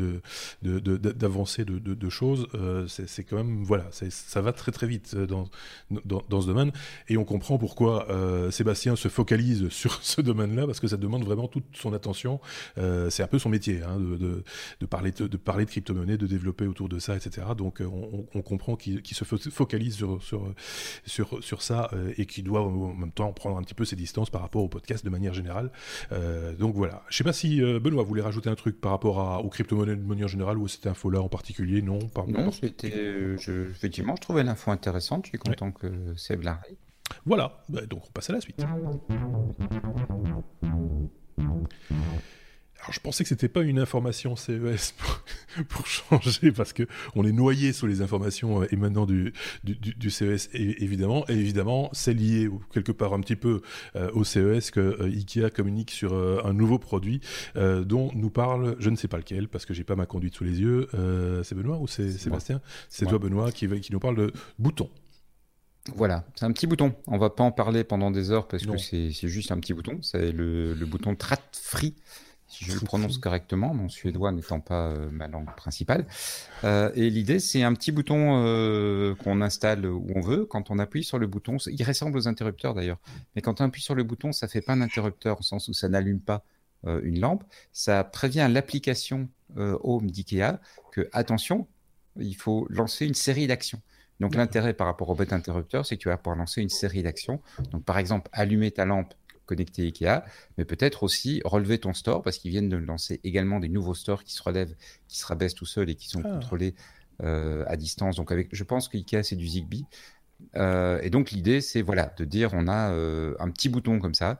d'avancées 0.62 1.66
de, 1.66 1.80
de, 1.80 1.94
de, 1.94 2.10
choses. 2.10 2.48
Euh, 2.56 2.88
c'est 2.88 3.24
quand 3.24 3.38
même 3.38 3.64
voilà, 3.64 3.88
ça 4.10 4.42
va 4.42 4.54
très 4.54 4.72
très 4.72 4.88
vite 4.88 5.13
euh, 5.16 5.25
dans, 5.25 5.46
dans, 6.06 6.24
dans 6.30 6.42
ce 6.42 6.48
domaine 6.48 6.72
et 7.08 7.18
on 7.18 7.25
comprend 7.25 7.58
pourquoi 7.58 8.10
euh, 8.10 8.51
Sébastien 8.51 8.96
se 8.96 9.08
focalise 9.08 9.70
sur 9.77 10.04
ce 10.04 10.22
domaine-là 10.22 10.66
parce 10.66 10.80
que 10.80 10.88
ça 10.88 10.98
demande 10.98 11.24
vraiment 11.24 11.48
toute 11.48 11.66
son 11.74 11.94
attention. 11.94 12.39
c'est 12.75 13.24
un 13.24 13.27
peu 13.27 13.39
son 13.39 13.50
métier 13.50 13.82
hein, 13.84 14.00
de, 14.00 14.44
de, 14.80 14.86
parler 14.86 15.12
de, 15.12 15.38
parler 15.38 15.66
de 15.66 15.70
crypto-monnaie, 15.70 16.18
de 16.18 16.27
développer 16.27 16.66
autour 16.66 16.89
de 16.89 17.00
ça, 17.00 17.16
etc. 17.16 17.48
Donc 17.58 17.82
on, 17.82 18.25
on 18.34 18.42
comprend 18.42 18.75
qu'il 18.75 19.01
se 19.06 19.24
focalise 19.24 19.96
sur 19.96 20.22
sur 20.22 20.54
sur, 21.06 21.44
sur 21.44 21.62
ça 21.62 21.92
et 22.18 22.25
qu'il 22.25 22.44
doit 22.44 22.62
en 22.62 22.94
même 22.94 23.12
temps 23.12 23.32
prendre 23.34 23.58
un 23.58 23.63
petit 23.63 23.74
peu 23.74 23.86
ses 23.86 23.96
distances 23.96 24.30
par 24.30 24.42
rapport 24.42 24.63
au 24.63 24.70
podcast 24.70 25.04
de 25.06 25.10
manière 25.10 25.34
générale. 25.34 25.72
donc 26.60 26.75
voilà. 26.75 27.04
Je 27.10 27.18
sais 27.18 27.24
pas 27.24 27.34
si 27.34 27.62
Benoît 27.62 28.04
voulait 28.04 28.22
rajouter 28.22 28.50
un 28.50 28.56
truc 28.56 28.80
par 28.80 28.92
rapport 28.92 29.20
à, 29.20 29.42
aux 29.42 29.50
crypto-monnaies 29.50 29.96
de 29.96 30.01
manière 30.01 30.27
générale 30.27 30.58
ou 30.58 30.68
cette 30.68 30.88
info-là 30.88 31.22
en 31.22 31.30
particulier? 31.30 31.82
Non, 31.82 32.00
pas, 32.00 32.25
non 32.27 32.51
c'était, 32.51 33.38
je, 33.38 33.68
effectivement, 33.88 34.15
je 34.17 34.22
trouvais 34.22 34.44
l'info 34.44 34.72
intéressante. 34.72 35.25
Je 35.25 35.29
suis 35.29 35.38
content 35.38 35.72
que 35.72 36.13
Seb 36.15 36.44
l'arrête. 36.44 36.77
Voilà, 37.25 37.63
bah, 37.70 37.86
donc 37.86 38.03
on 38.06 38.12
passe 38.12 38.29
à 38.29 38.34
la 38.34 38.41
suite. 38.41 38.62
Alors 42.88 42.94
je 42.94 43.01
pensais 43.01 43.25
que 43.25 43.27
c'était 43.27 43.50
pas 43.50 43.63
une 43.63 43.79
information 43.79 44.38
CES 44.38 44.94
pour, 45.67 45.86
changer 45.86 46.53
parce 46.53 46.72
que 46.72 46.88
on 47.15 47.25
est 47.25 47.34
noyé 47.34 47.74
sous 47.74 47.86
les 47.86 48.01
informations 48.01 48.62
euh, 48.62 48.74
émanant 48.74 49.06
du, 49.06 49.34
du, 49.65 49.75
du, 49.75 50.10
CES 50.10 50.48
évidemment. 50.53 51.25
Et 51.27 51.34
évidemment 51.34 51.89
c'est 51.91 52.13
lié 52.13 52.50
quelque 52.72 52.94
part 52.94 53.13
un 53.13 53.20
petit 53.20 53.36
peu 53.36 53.62
euh, 53.98 54.10
au 54.13 54.24
CES 54.24 54.72
que 54.72 54.79
euh, 54.79 55.10
Ikea 55.10 55.50
communique 55.53 55.91
sur 55.91 56.15
un 56.15 56.53
nouveau 56.53 56.79
produit 56.79 57.20
dont 57.56 58.10
nous 58.15 58.29
parle 58.29 58.77
je 58.79 58.89
ne 58.89 58.96
sais 58.96 59.10
pas 59.10 59.17
lequel 59.17 59.50
parce 59.50 59.65
que 59.65 59.74
j'ai 59.74 59.84
pas 59.84 59.98
ma 59.98 60.06
conduite 60.06 60.36
sous 60.36 60.46
les 60.46 60.62
yeux 60.62 60.88
c'est 61.44 61.56
Benoît 61.56 61.79
ou 61.79 61.88
c'est 61.88 62.10
Sébastien? 62.12 62.62
C'est 62.88 63.06
toi 63.06 63.20
Benoît 63.20 63.51
qui, 63.51 63.67
qui 63.82 63.91
nous 63.91 64.00
parle 64.00 64.15
de 64.15 64.32
boutons. 64.60 64.89
Voilà, 65.96 66.25
c'est 66.36 66.46
un 66.46 66.51
petit 66.51 66.67
bouton. 66.67 66.94
On 67.08 67.17
va 67.17 67.29
pas 67.29 67.44
en 67.44 67.51
parler 67.51 67.84
pendant 67.84 68.12
des 68.12 68.32
heures 68.32 68.48
parce 68.48 68.65
que 68.65 68.77
c'est 68.77 69.12
juste 69.27 69.51
un 69.51 69.60
petit 69.60 69.74
bouton. 69.74 70.00
C'est 70.01 70.32
le, 70.32 70.74
le, 70.74 70.86
bouton 70.86 71.15
Trat 71.15 71.38
Free 71.51 71.96
si 72.58 72.66
je 72.66 72.74
le 72.74 72.80
prononce 72.80 73.20
correctement, 73.20 73.74
mon 73.74 73.88
suédois 73.88 74.32
n'étant 74.32 74.60
pas 74.60 74.88
euh, 74.88 75.10
ma 75.12 75.28
langue 75.28 75.54
principale. 75.56 76.08
Euh, 76.64 76.92
et 76.96 77.10
l'idée, 77.12 77.40
c'est 77.40 77.62
un 77.62 77.74
petit 77.74 77.92
bouton 77.92 78.44
euh, 78.44 79.14
qu'on 79.16 79.42
installe 79.42 79.86
où 79.86 80.08
on 80.16 80.22
veut. 80.22 80.46
Quand 80.46 80.72
on 80.72 80.80
appuie 80.80 81.04
sur 81.04 81.20
le 81.20 81.28
bouton, 81.28 81.58
il 81.68 81.84
ressemble 81.84 82.18
aux 82.18 82.28
interrupteurs 82.28 82.74
d'ailleurs, 82.74 82.98
mais 83.36 83.42
quand 83.44 83.62
on 83.62 83.66
appuie 83.66 83.82
sur 83.82 83.94
le 83.94 84.04
bouton, 84.04 84.32
ça 84.32 84.48
fait 84.48 84.62
pas 84.62 84.74
un 84.74 84.82
interrupteur 84.82 85.40
au 85.40 85.44
sens 85.44 85.68
où 85.68 85.74
ça 85.74 85.88
n'allume 85.88 86.20
pas 86.20 86.44
une 87.04 87.20
lampe. 87.20 87.44
Ça 87.74 88.04
prévient 88.04 88.48
l'application 88.50 89.30
Home 89.56 90.10
d'IKEA 90.10 90.60
que 90.92 91.10
attention, 91.12 91.68
il 92.18 92.36
faut 92.36 92.68
lancer 92.70 93.06
une 93.06 93.14
série 93.14 93.48
d'actions. 93.48 93.82
Donc 94.20 94.36
l'intérêt 94.36 94.74
par 94.74 94.88
rapport 94.88 95.10
au 95.10 95.16
bête 95.16 95.34
interrupteur, 95.34 95.86
c'est 95.86 95.98
que 95.98 96.02
tu 96.02 96.10
vas 96.10 96.18
pouvoir 96.18 96.38
lancer 96.38 96.62
une 96.62 96.70
série 96.70 97.04
d'actions. 97.04 97.42
Donc 97.72 97.84
par 97.84 97.98
exemple, 97.98 98.30
allumer 98.34 98.72
ta 98.72 98.86
lampe 98.86 99.14
connecté 99.48 99.84
Ikea, 99.84 100.24
mais 100.58 100.66
peut-être 100.66 101.01
aussi 101.01 101.42
relever 101.44 101.80
ton 101.80 101.94
store 101.94 102.22
parce 102.22 102.38
qu'ils 102.38 102.51
viennent 102.51 102.70
de 102.70 102.77
lancer 102.77 103.20
également 103.24 103.60
des 103.60 103.70
nouveaux 103.70 103.96
stores 103.96 104.24
qui 104.24 104.34
se 104.34 104.44
relèvent, 104.44 104.75
qui 105.08 105.18
se 105.18 105.25
rabaissent 105.25 105.56
tout 105.56 105.66
seuls 105.66 105.89
et 105.89 105.96
qui 105.96 106.08
sont 106.08 106.22
ah. 106.24 106.30
contrôlés 106.30 106.75
euh, 107.24 107.63
à 107.65 107.78
distance. 107.78 108.17
Donc 108.17 108.32
avec, 108.32 108.50
je 108.52 108.63
pense 108.63 108.88
que 108.88 108.98
Ikea 108.98 109.24
c'est 109.24 109.36
du 109.36 109.48
Zigbee. 109.48 109.86
Euh, 110.56 111.00
et 111.02 111.10
donc 111.10 111.32
l'idée 111.32 111.62
c'est 111.62 111.82
voilà 111.82 112.13
de 112.15 112.26
dire 112.26 112.52
on 112.54 112.67
a 112.67 112.91
euh, 112.91 113.34
un 113.39 113.50
petit 113.50 113.69
bouton 113.69 114.00
comme 114.00 114.13
ça. 114.13 114.39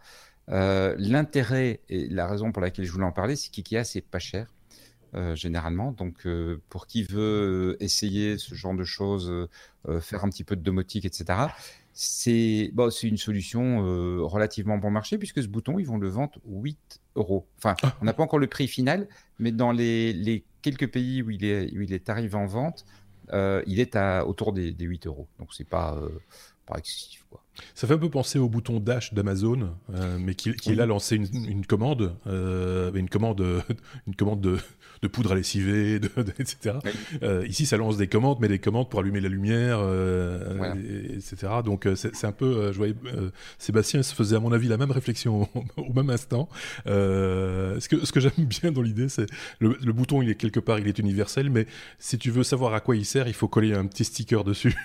L'intérêt 0.50 1.82
et 1.90 2.08
la 2.08 2.28
raison 2.28 2.52
pour 2.52 2.62
laquelle 2.62 2.86
je 2.86 2.92
voulais 2.92 3.06
en 3.06 3.12
parler, 3.12 3.36
c'est 3.36 3.50
qu'IKEA 3.50 3.84
c'est 3.84 4.02
pas 4.02 4.20
cher. 4.20 4.54
généralement. 5.34 5.92
Donc, 5.92 6.26
pour 6.70 6.88
qui 6.88 7.04
veut 7.04 7.76
essayer 7.82 8.38
ce 8.38 8.56
genre 8.56 8.74
de 8.74 8.86
choses, 8.86 9.50
faire 10.00 10.24
un 10.24 10.30
petit 10.30 10.46
peu 10.46 10.56
de 10.56 10.62
domotique, 10.62 11.04
etc., 11.04 11.48
c'est 12.00 12.70
bon, 12.76 12.92
une 12.92 13.18
solution 13.18 13.84
euh, 13.84 14.22
relativement 14.22 14.78
bon 14.78 14.92
marché 14.92 15.18
puisque 15.18 15.42
ce 15.42 15.48
bouton, 15.48 15.80
ils 15.80 15.88
vont 15.88 15.98
le 15.98 16.08
vendre 16.08 16.40
8 16.46 17.02
euros. 17.16 17.48
Enfin, 17.58 17.76
ah. 17.82 17.96
on 18.00 18.06
n'a 18.06 18.14
pas 18.14 18.22
encore 18.22 18.38
le 18.38 18.46
prix 18.46 18.68
final, 18.68 19.08
mais 19.40 19.52
dans 19.52 19.72
les, 19.72 20.46
quelques 20.62 20.92
pays 20.92 21.24
où 21.24 21.32
il 21.32 21.44
est, 21.44 21.76
où 21.76 21.82
il 21.82 21.92
est 21.92 22.08
arrivé 22.08 22.36
en 22.36 22.46
vente, 22.46 22.86
euh, 23.34 23.64
il 23.66 23.80
est 23.80 23.96
à, 23.96 24.28
autour 24.28 24.54
des, 24.54 24.76
8 24.80 25.08
euros. 25.08 25.28
Donc, 25.40 25.56
c'est 25.56 25.68
pas, 25.68 25.96
euh, 25.96 26.10
pas 26.68 26.78
excessif. 26.78 27.26
Quoi. 27.30 27.44
Ça 27.74 27.88
fait 27.88 27.96
un 27.96 27.98
peu 27.98 28.10
penser 28.10 28.38
au 28.38 28.50
bouton 28.50 28.80
Dash 28.80 29.14
d'Amazon, 29.14 29.72
mais 30.20 30.36
qui, 30.36 30.54
qui 30.54 30.80
a 30.80 30.86
lancé 30.86 31.16
une, 31.16 31.66
commande, 31.66 32.16
une 32.26 33.10
commande, 33.10 33.64
une 34.08 34.16
commande 34.16 34.42
de, 34.42 34.58
de 35.02 35.08
poudre 35.08 35.32
à 35.32 35.36
lessiver, 35.36 35.96
etc. 36.40 36.78
Euh, 37.24 37.46
ici, 37.48 37.66
ça 37.66 37.78
lance 37.78 37.98
des 37.98 38.08
commandes, 38.08 38.38
mais 38.40 38.48
des 38.48 38.60
commandes 38.60 38.90
pour 38.90 39.00
allumer 39.00 39.22
la 39.22 39.30
lumière, 39.30 39.80
euh, 39.82 40.74
etc. 41.16 41.54
Donc, 41.64 41.86
euh, 41.86 41.96
c'est 41.96 42.26
un 42.26 42.32
peu, 42.32 42.72
je 42.72 42.78
voyais, 42.78 42.96
Sébastien 43.58 44.04
se 44.04 44.14
faisait 44.14 44.36
à 44.36 44.40
mon 44.40 44.52
avis 44.52 44.68
la 44.68 44.78
même 44.78 44.92
réflexion 44.92 45.48
au, 45.78 45.94
même 45.94 46.10
instant. 46.10 46.50
ce 46.86 47.88
que, 47.88 48.06
ce 48.06 48.12
que 48.12 48.20
j'aime 48.20 48.32
bien 48.38 48.72
dans 48.72 48.82
l'idée, 48.82 49.10
c'est 49.10 49.28
le, 49.60 49.78
le 49.82 49.94
bouton, 49.94 50.22
il 50.22 50.30
est 50.30 50.36
quelque 50.36 50.60
part, 50.60 50.80
il 50.80 50.88
est 50.88 51.00
universel, 51.00 51.50
mais 51.50 51.68
si 52.00 52.18
tu 52.18 52.32
veux 52.32 52.44
savoir 52.44 52.74
à 52.74 52.80
quoi 52.80 52.96
il 52.96 53.06
sert, 53.06 53.28
il 53.28 53.34
faut 53.34 53.48
coller 53.48 53.74
un 53.74 53.86
petit 53.86 54.06
sticker 54.06 54.44
dessus. 54.44 54.76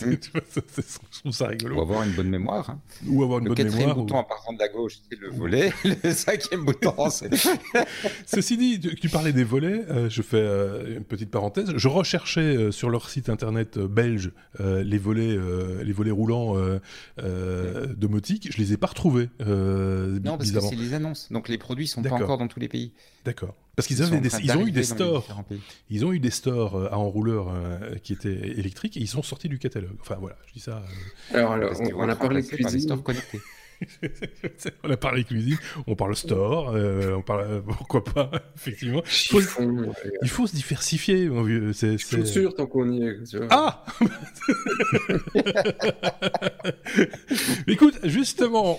je 0.00 1.20
trouve 1.20 1.32
ça 1.32 1.48
rigolo. 1.48 1.76
Ou 1.76 1.80
avoir 1.80 2.02
une 2.02 2.12
bonne 2.12 2.28
mémoire. 2.28 2.70
Hein. 2.70 2.80
Ou 3.06 3.22
avoir 3.22 3.38
une 3.38 3.48
le 3.48 3.54
bonne 3.54 3.66
mémoire. 3.66 3.88
Le 3.88 4.02
bouton 4.02 4.18
apparent 4.18 4.52
de 4.52 4.58
la 4.58 4.68
gauche, 4.68 4.98
c'est 5.08 5.18
le 5.18 5.30
volet. 5.30 5.72
le 6.04 6.12
cinquième 6.12 6.64
bouton, 6.64 7.10
c'est. 7.10 7.30
Ceci 8.26 8.56
dit, 8.56 8.80
tu, 8.80 9.08
parlais 9.08 9.32
des 9.32 9.44
volets. 9.44 9.84
Euh, 9.88 10.08
je 10.08 10.22
fais 10.22 10.38
euh, 10.38 10.96
une 10.96 11.04
petite 11.04 11.30
parenthèse. 11.30 11.72
Je 11.76 11.88
recherchais 11.88 12.40
euh, 12.40 12.70
sur 12.70 12.90
leur 12.90 13.08
site 13.08 13.28
internet 13.28 13.78
belge 13.78 14.32
les 14.58 14.98
volets, 14.98 15.36
les 15.82 15.92
volets 15.92 16.10
roulants 16.10 16.56
domotiques. 17.96 18.52
Je 18.52 18.58
les 18.58 18.72
ai 18.72 18.76
pas 18.76 18.88
retrouvés. 18.88 19.28
non, 19.40 20.36
parce 20.36 20.50
que 20.50 20.60
c'est 20.60 20.76
les 20.76 20.94
annonces. 20.94 21.30
Donc 21.30 21.48
les 21.48 21.58
produits 21.58 21.86
sont 21.86 22.02
pas 22.02 22.14
encore 22.14 22.38
dans 22.38 22.48
tous 22.48 22.60
les 22.60 22.68
pays. 22.68 22.92
D'accord. 23.24 23.54
Parce 23.76 23.88
qu'ils 23.88 24.02
avaient 24.02 24.20
ils 24.42 24.52
ont 24.52 24.66
eu 24.66 24.72
des 24.72 24.84
stores. 24.84 25.44
Ils 25.90 26.04
ont 26.04 26.12
eu 26.12 26.20
des 26.20 26.30
stores 26.30 26.92
à 26.92 26.98
enrouleurs 26.98 27.52
qui 28.02 28.12
étaient 28.12 28.28
électriques 28.28 28.96
et 28.96 29.00
ils 29.00 29.08
sont 29.08 29.22
sortis 29.22 29.48
du 29.48 29.58
catalogue. 29.58 29.96
Enfin 30.00 30.16
voilà, 30.20 30.36
je 30.46 30.52
dis 30.52 30.60
ça. 30.60 30.82
Alors, 31.32 31.52
alors 31.52 31.72
on, 31.96 32.08
a 32.08 32.16
parlé 32.16 32.42
de 32.42 32.46
cuisine. 32.46 33.02
on 34.84 34.90
a 34.90 34.96
parlé 34.96 35.24
cuisine, 35.24 35.58
on 35.86 35.94
parle 35.94 36.16
store, 36.16 36.72
euh, 36.74 37.14
on 37.16 37.22
parle 37.22 37.42
euh, 37.42 37.60
pourquoi 37.60 38.04
pas, 38.04 38.30
effectivement. 38.56 39.02
il 40.22 40.28
faut 40.28 40.46
se 40.46 40.54
diversifier, 40.54 41.28
mon 41.28 41.42
vieux. 41.42 41.72
C'est, 41.72 41.98
Je 41.98 42.06
suis 42.06 42.26
sûr 42.26 42.54
tant 42.54 42.66
qu'on 42.66 42.90
y 42.90 43.02
est. 43.04 43.18
Ah 43.50 43.84
Écoute, 47.66 47.98
justement, 48.04 48.78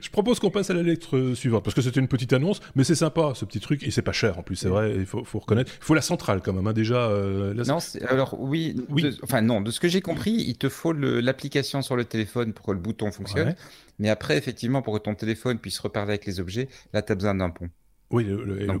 je 0.00 0.10
propose 0.10 0.38
qu'on 0.38 0.50
passe 0.50 0.70
à 0.70 0.74
la 0.74 0.82
lettre 0.82 1.32
suivante 1.34 1.64
parce 1.64 1.74
que 1.74 1.82
c'était 1.82 2.00
une 2.00 2.08
petite 2.08 2.32
annonce, 2.32 2.60
mais 2.74 2.84
c'est 2.84 2.94
sympa 2.94 3.32
ce 3.34 3.44
petit 3.44 3.60
truc 3.60 3.82
et 3.82 3.90
c'est 3.90 4.02
pas 4.02 4.12
cher 4.12 4.38
en 4.38 4.42
plus, 4.42 4.56
c'est 4.56 4.68
vrai. 4.68 4.94
Il 4.96 5.06
faut, 5.06 5.24
faut, 5.24 5.38
reconnaître. 5.38 5.72
Il 5.80 5.84
faut 5.84 5.94
la 5.94 6.02
centrale 6.02 6.40
quand 6.42 6.52
même, 6.52 6.66
hein, 6.66 6.72
déjà. 6.72 7.08
Euh, 7.08 7.54
non, 7.54 7.78
alors 8.08 8.36
oui, 8.38 8.76
oui. 8.88 9.18
enfin 9.22 9.42
non, 9.42 9.60
de 9.60 9.70
ce 9.70 9.80
que 9.80 9.88
j'ai 9.88 10.00
compris, 10.00 10.32
il 10.32 10.56
te 10.56 10.68
faut 10.68 10.92
l'application 10.92 11.82
sur 11.82 11.96
le 11.96 12.04
téléphone 12.04 12.52
pour 12.52 12.66
que 12.66 12.72
le 12.72 12.78
bouton 12.78 13.10
fonctionne. 13.10 13.54
Mais 13.98 14.08
après, 14.08 14.36
effectivement, 14.36 14.82
pour 14.82 14.94
que 14.94 15.02
ton 15.02 15.14
téléphone 15.14 15.58
puisse 15.58 15.78
reparler 15.78 16.12
avec 16.12 16.26
les 16.26 16.40
objets, 16.40 16.68
là, 16.92 17.02
tu 17.02 17.12
as 17.12 17.14
besoin 17.14 17.34
d'un 17.34 17.50
pont. 17.50 17.68
Oui, 18.10 18.24
le, 18.24 18.44
le, 18.44 18.54
le, 18.54 18.78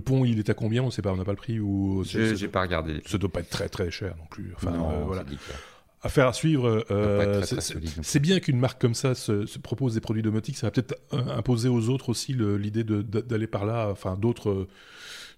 pont, 0.00 0.24
il, 0.24 0.38
est 0.38 0.50
à 0.50 0.54
combien? 0.54 0.82
On 0.82 0.86
ne 0.86 0.90
sait 0.90 1.02
pas, 1.02 1.12
on 1.12 1.16
n'a 1.16 1.24
pas 1.24 1.32
le 1.32 1.36
prix 1.36 1.60
ou 1.60 2.02
Je 2.04 2.34
n'ai 2.40 2.48
pas 2.48 2.62
regardé. 2.62 3.02
Ça 3.06 3.18
doit 3.18 3.30
pas 3.30 3.40
être 3.40 3.50
très 3.50 3.68
très 3.68 3.90
cher 3.90 4.16
non 4.16 4.26
plus. 4.30 4.52
Enfin, 4.56 4.72
euh, 4.72 5.04
voilà. 5.04 5.24
Affaire 6.02 6.26
à 6.28 6.32
suivre. 6.32 6.84
Euh, 6.90 7.42
c'est 8.02 8.20
bien 8.20 8.40
qu'une 8.40 8.58
marque 8.58 8.80
comme 8.80 8.94
ça 8.94 9.14
se, 9.14 9.58
propose 9.58 9.94
des 9.94 10.00
produits 10.00 10.22
domotiques. 10.22 10.56
Ça 10.56 10.68
va 10.68 10.70
peut-être 10.70 10.96
imposer 11.12 11.68
aux 11.68 11.88
autres 11.88 12.08
aussi 12.08 12.34
l'idée 12.34 12.84
d'aller 12.84 13.46
par 13.46 13.66
là. 13.66 13.88
Enfin, 13.90 14.16
d'autres 14.16 14.66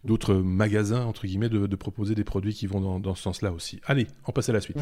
d'autres 0.05 0.35
magasins, 0.35 1.05
entre 1.05 1.27
guillemets, 1.27 1.49
de, 1.49 1.77
proposer 1.77 2.15
des 2.15 2.25
produits 2.25 2.55
qui 2.55 2.67
vont 2.67 2.99
dans, 2.99 3.15
ce 3.15 3.23
sens-là 3.23 3.53
aussi. 3.53 3.81
Allez, 3.85 4.07
on 4.27 4.33
passe 4.33 4.49
à 4.49 4.53
la 4.53 4.61
suite. 4.61 4.79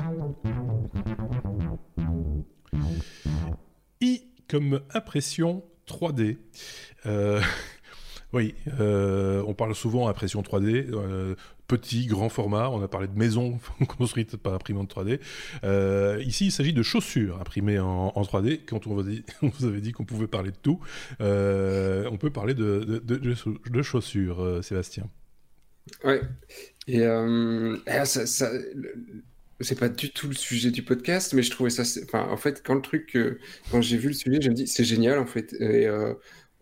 I 4.00 4.22
comme 4.48 4.80
impression 4.94 5.64
3D. 5.86 6.38
Euh, 7.06 7.40
oui, 8.32 8.54
euh, 8.78 9.42
on 9.46 9.54
parle 9.54 9.74
souvent 9.74 10.08
impression 10.08 10.42
3D. 10.42 10.86
petit, 11.66 12.06
grand 12.06 12.28
format. 12.28 12.68
On 12.70 12.82
a 12.82 12.88
parlé 12.88 13.08
de 13.08 13.16
maisons 13.16 13.58
construites 13.98 14.36
par 14.36 14.54
imprimante 14.54 14.94
3D. 14.94 15.20
Euh, 15.64 16.22
ici, 16.26 16.46
il 16.46 16.52
s'agit 16.52 16.72
de 16.72 16.82
chaussures 16.82 17.40
imprimées 17.40 17.78
en, 17.78 18.10
3D. 18.10 18.60
Quand 18.66 18.86
on 18.86 18.94
vous, 18.94 19.64
avait 19.64 19.80
dit 19.80 19.92
qu'on 19.92 20.04
pouvait 20.04 20.26
parler 20.26 20.50
de 20.50 20.56
tout, 20.56 20.80
euh, 21.20 22.08
on 22.10 22.18
peut 22.18 22.30
parler 22.30 22.54
de, 22.54 23.82
chaussures, 23.82 24.42
euh, 24.42 24.62
Sébastien. 24.62 25.08
Ouais. 26.04 26.20
Et 26.86 27.00
ça, 28.04 28.50
c'est 29.60 29.78
pas 29.78 29.88
du 29.88 30.10
tout 30.10 30.28
le 30.28 30.34
sujet 30.34 30.70
du 30.70 30.82
podcast, 30.82 31.32
mais 31.32 31.42
je 31.42 31.50
trouvais 31.50 31.70
ça. 31.70 31.82
En 32.12 32.36
fait, 32.36 32.62
quand 32.62 32.74
le 32.74 32.82
truc, 32.82 33.16
quand 33.70 33.80
j'ai 33.80 33.96
vu 33.96 34.08
le 34.08 34.14
sujet, 34.14 34.38
je 34.40 34.50
me 34.50 34.54
dis 34.54 34.66
c'est 34.66 34.84
génial 34.84 35.18
en 35.18 35.26
fait. 35.26 35.54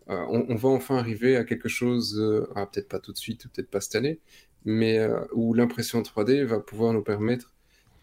On, 0.08 0.54
va 0.54 0.68
enfin 0.68 0.96
arriver 0.96 1.36
à 1.36 1.44
quelque 1.44 1.68
chose, 1.68 2.22
ah, 2.54 2.66
peut-être 2.66 2.88
pas 2.88 3.00
tout 3.00 3.12
de 3.12 3.18
suite, 3.18 3.48
peut-être 3.48 3.70
pas 3.70 3.80
cette 3.80 3.96
année, 3.96 4.20
mais 4.66 4.98
euh, 4.98 5.20
où 5.32 5.54
l'impression 5.54 6.02
3D 6.02 6.44
va 6.44 6.58
pouvoir 6.60 6.92
nous 6.92 7.02
permettre 7.02 7.54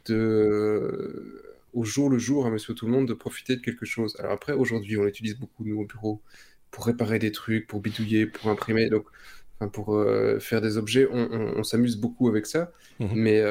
de, 0.06 0.16
euh, 0.16 1.58
au 1.74 1.84
jour 1.84 2.10
le 2.10 2.18
jour, 2.18 2.48
à 2.48 2.50
monsieur 2.50 2.74
tout 2.74 2.86
le 2.86 2.92
monde, 2.92 3.08
de 3.08 3.14
profiter 3.14 3.56
de 3.58 3.62
quelque 3.62 3.86
chose. 3.86 4.16
Alors 4.20 4.32
après, 4.32 4.54
aujourd'hui, 4.54 4.98
on 4.98 5.06
utilise 5.06 5.38
beaucoup 5.38 5.66
nous 5.66 5.82
au 5.82 5.86
bureau 5.86 6.22
pour 6.72 6.86
réparer 6.86 7.20
des 7.20 7.32
trucs, 7.32 7.68
pour 7.68 7.82
bidouiller, 7.82 8.26
pour 8.26 8.50
imprimer, 8.50 8.90
donc 8.90 9.06
enfin, 9.60 9.68
pour 9.68 9.96
euh, 9.96 10.40
faire 10.40 10.62
des 10.62 10.78
objets. 10.78 11.08
On, 11.12 11.64
s'amuse 11.64 11.98
beaucoup 11.98 12.30
avec 12.30 12.46
ça, 12.46 12.72
mmh 13.00 13.08
mais 13.14 13.44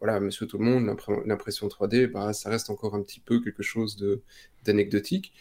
voilà, 0.00 0.18
monsieur 0.18 0.46
tout 0.46 0.58
le 0.58 0.64
monde, 0.64 0.84
l'impression 1.24 1.68
3D, 1.68 2.08
bah, 2.08 2.32
ça 2.32 2.50
reste 2.50 2.70
encore 2.70 2.94
un 2.96 3.02
petit 3.02 3.20
peu 3.20 3.40
quelque 3.40 3.62
chose 3.62 4.04
d'anecdotique. 4.64 5.32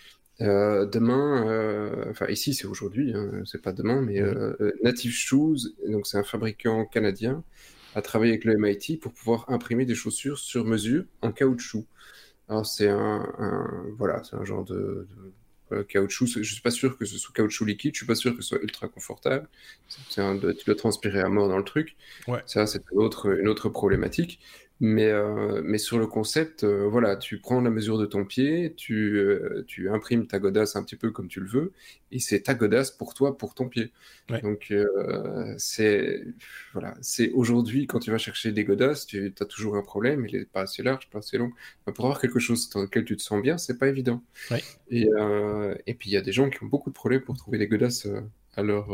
Euh, 0.42 0.86
demain, 0.86 1.48
euh, 1.48 2.06
enfin 2.10 2.28
ici 2.28 2.54
c'est 2.54 2.66
aujourd'hui, 2.66 3.14
hein, 3.14 3.30
c'est 3.46 3.62
pas 3.62 3.74
demain, 3.74 4.02
mais 4.02 4.20
euh, 4.20 4.74
Native 4.84 5.12
Shoes, 5.12 5.76
donc 5.88 6.08
c'est 6.08 6.18
un 6.18 6.24
fabricant 6.24 6.86
canadien, 6.86 7.44
a 7.96 8.02
travaillé 8.02 8.32
avec 8.32 8.46
le 8.46 8.58
MIT 8.58 9.00
pour 9.00 9.14
pouvoir 9.14 9.46
imprimer 9.50 9.86
des 9.86 9.96
chaussures 9.96 10.40
sur 10.40 10.66
mesure 10.66 11.04
en 11.22 11.32
caoutchouc. 11.32 11.86
Alors 12.50 12.66
c'est 12.66 12.90
un, 12.90 13.24
voilà, 13.98 14.24
c'est 14.24 14.36
un 14.36 14.44
genre 14.44 14.66
de, 14.66 15.08
caoutchouc. 15.88 16.26
Je 16.26 16.54
suis 16.54 16.62
pas 16.62 16.72
sûr 16.72 16.98
que 16.98 17.06
ce 17.06 17.18
soit 17.18 17.34
caoutchouc 17.34 17.66
liquide, 17.66 17.94
je 17.94 18.00
suis 18.00 18.08
pas 18.08 18.16
sûr 18.16 18.36
que 18.36 18.42
ce 18.42 18.50
soit 18.50 18.62
ultra 18.62 18.88
confortable. 18.88 19.48
tu 20.10 20.22
dois 20.66 20.76
transpirer 20.76 21.22
à 21.22 21.30
mort 21.30 21.50
dans 21.50 21.58
le 21.58 21.64
truc. 21.64 21.96
Ouais. 22.28 22.42
Ça 22.46 22.66
c'est 22.66 22.82
une 22.92 23.00
autre, 23.00 23.38
une 23.40 23.48
autre 23.48 23.70
problématique. 23.70 24.40
Mais, 24.84 25.06
euh, 25.06 25.62
mais 25.64 25.78
sur 25.78 26.00
le 26.00 26.08
concept, 26.08 26.64
euh, 26.64 26.88
voilà, 26.90 27.16
tu 27.16 27.38
prends 27.38 27.62
la 27.62 27.70
mesure 27.70 28.00
de 28.00 28.08
ton 28.08 28.26
pied, 28.26 28.74
tu, 28.76 29.16
euh, 29.16 29.64
tu 29.68 29.92
imprimes 29.92 30.26
ta 30.26 30.40
godasse 30.40 30.76
un 30.76 30.84
petit 30.84 30.96
peu 30.96 31.12
comme 31.12 31.28
tu 31.28 31.40
le 31.40 31.46
veux, 31.48 31.72
et 32.12 32.18
c'est 32.18 32.42
ta 32.42 32.56
godasse 32.56 32.90
pour 32.90 33.14
toi, 33.14 33.38
pour 33.38 33.54
ton 33.54 33.70
pied. 33.70 33.92
Donc, 34.42 34.74
c'est 35.58 36.24
voilà, 36.74 36.96
c'est 37.02 37.30
aujourd'hui, 37.32 37.86
quand 37.86 38.00
tu 38.00 38.10
vas 38.10 38.18
chercher 38.18 38.52
des 38.52 38.64
godasses, 38.64 39.06
tu 39.06 39.32
as 39.40 39.46
toujours 39.46 39.76
un 39.76 39.84
problème, 39.84 40.26
il 40.28 40.36
n'est 40.36 40.46
pas 40.46 40.62
assez 40.62 40.82
large, 40.82 41.12
pas 41.12 41.20
assez 41.20 41.38
long. 41.38 41.52
pour 41.86 42.06
avoir 42.06 42.20
quelque 42.20 42.40
chose 42.40 42.68
dans 42.72 42.82
lequel 42.82 43.06
tu 43.06 43.16
te 43.16 43.22
sens 43.22 43.40
bien, 43.40 43.60
c'est 43.60 43.78
pas 43.78 43.88
évident. 43.88 44.24
Et, 44.90 45.08
et 45.86 45.94
puis, 45.94 46.10
il 46.10 46.14
y 46.14 46.18
a 46.18 46.22
des 46.22 46.32
gens 46.32 46.50
qui 46.50 46.64
ont 46.64 46.68
beaucoup 46.68 46.90
de 46.90 46.96
problèmes 46.96 47.22
pour 47.22 47.38
trouver 47.38 47.60
des 47.60 47.68
godasses 47.68 48.08
à 48.56 48.64
leur, 48.64 48.92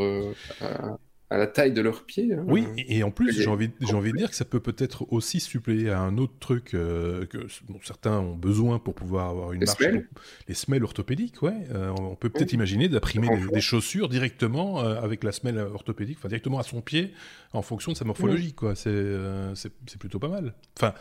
à 0.59 0.97
la 1.35 1.47
taille 1.47 1.73
de 1.73 1.81
leurs 1.81 2.05
pieds. 2.05 2.33
Hein. 2.33 2.45
Oui, 2.47 2.65
et 2.77 3.03
en 3.03 3.11
plus, 3.11 3.33
j'ai 3.33 3.49
envie, 3.49 3.69
j'ai 3.81 3.93
envie 3.93 4.13
de 4.13 4.17
dire 4.17 4.29
que 4.29 4.35
ça 4.35 4.45
peut 4.45 4.61
peut-être 4.61 5.11
aussi 5.11 5.41
suppléer 5.41 5.89
à 5.89 5.99
un 5.99 6.17
autre 6.17 6.35
truc 6.39 6.73
euh, 6.73 7.25
que 7.25 7.47
certains 7.83 8.17
ont 8.19 8.35
besoin 8.35 8.79
pour 8.79 8.95
pouvoir 8.95 9.29
avoir 9.29 9.51
une 9.51 9.59
les 9.59 9.65
marche. 9.65 9.77
Semelles. 9.77 10.07
Les 10.47 10.53
semelles 10.53 10.83
orthopédiques, 10.85 11.41
ouais. 11.41 11.67
Euh, 11.73 11.93
on 11.99 12.15
peut 12.15 12.29
peut-être 12.29 12.53
imaginer 12.53 12.87
d'imprimer 12.87 13.27
des, 13.51 13.61
chaussures 13.61 14.07
directement 14.07 14.81
euh, 14.81 15.01
avec 15.01 15.25
la 15.25 15.33
semelle 15.33 15.57
orthopédique, 15.57 16.17
enfin 16.19 16.29
directement 16.29 16.59
à 16.59 16.63
son 16.63 16.79
pied, 16.79 17.11
en 17.51 17.61
fonction 17.61 17.91
de 17.91 17.97
sa 17.97 18.05
morphologie, 18.05 18.53
quoi. 18.53 18.75
C'est, 18.75 19.13
c'est, 19.55 19.99
plutôt 19.99 20.19
pas 20.19 20.29
mal. 20.29 20.53
Enfin, 20.77 20.93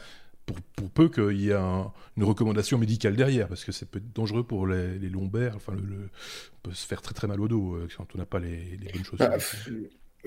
pour, 0.44 0.56
pour, 0.74 0.90
peu 0.90 1.08
qu'il 1.08 1.40
y 1.40 1.50
ait 1.50 1.54
une 1.54 2.24
recommandation 2.24 2.78
médicale 2.78 3.14
derrière, 3.14 3.46
parce 3.46 3.64
que 3.64 3.70
c'est 3.70 3.88
peut 3.88 3.98
être 3.98 4.12
dangereux 4.12 4.42
pour 4.42 4.66
les, 4.66 4.98
lombaires. 5.08 5.54
Enfin, 5.54 5.74
le, 5.74 6.08
on 6.56 6.68
peut 6.68 6.74
se 6.74 6.84
faire 6.84 7.00
très 7.00 7.14
très 7.14 7.28
mal 7.28 7.40
au 7.40 7.46
dos 7.46 7.78
quand 7.96 8.08
on 8.14 8.18
n'a 8.18 8.26
pas 8.26 8.40
les, 8.40 8.76
bonnes 8.92 9.04
chaussures. 9.04 9.18
Bah, 9.18 9.38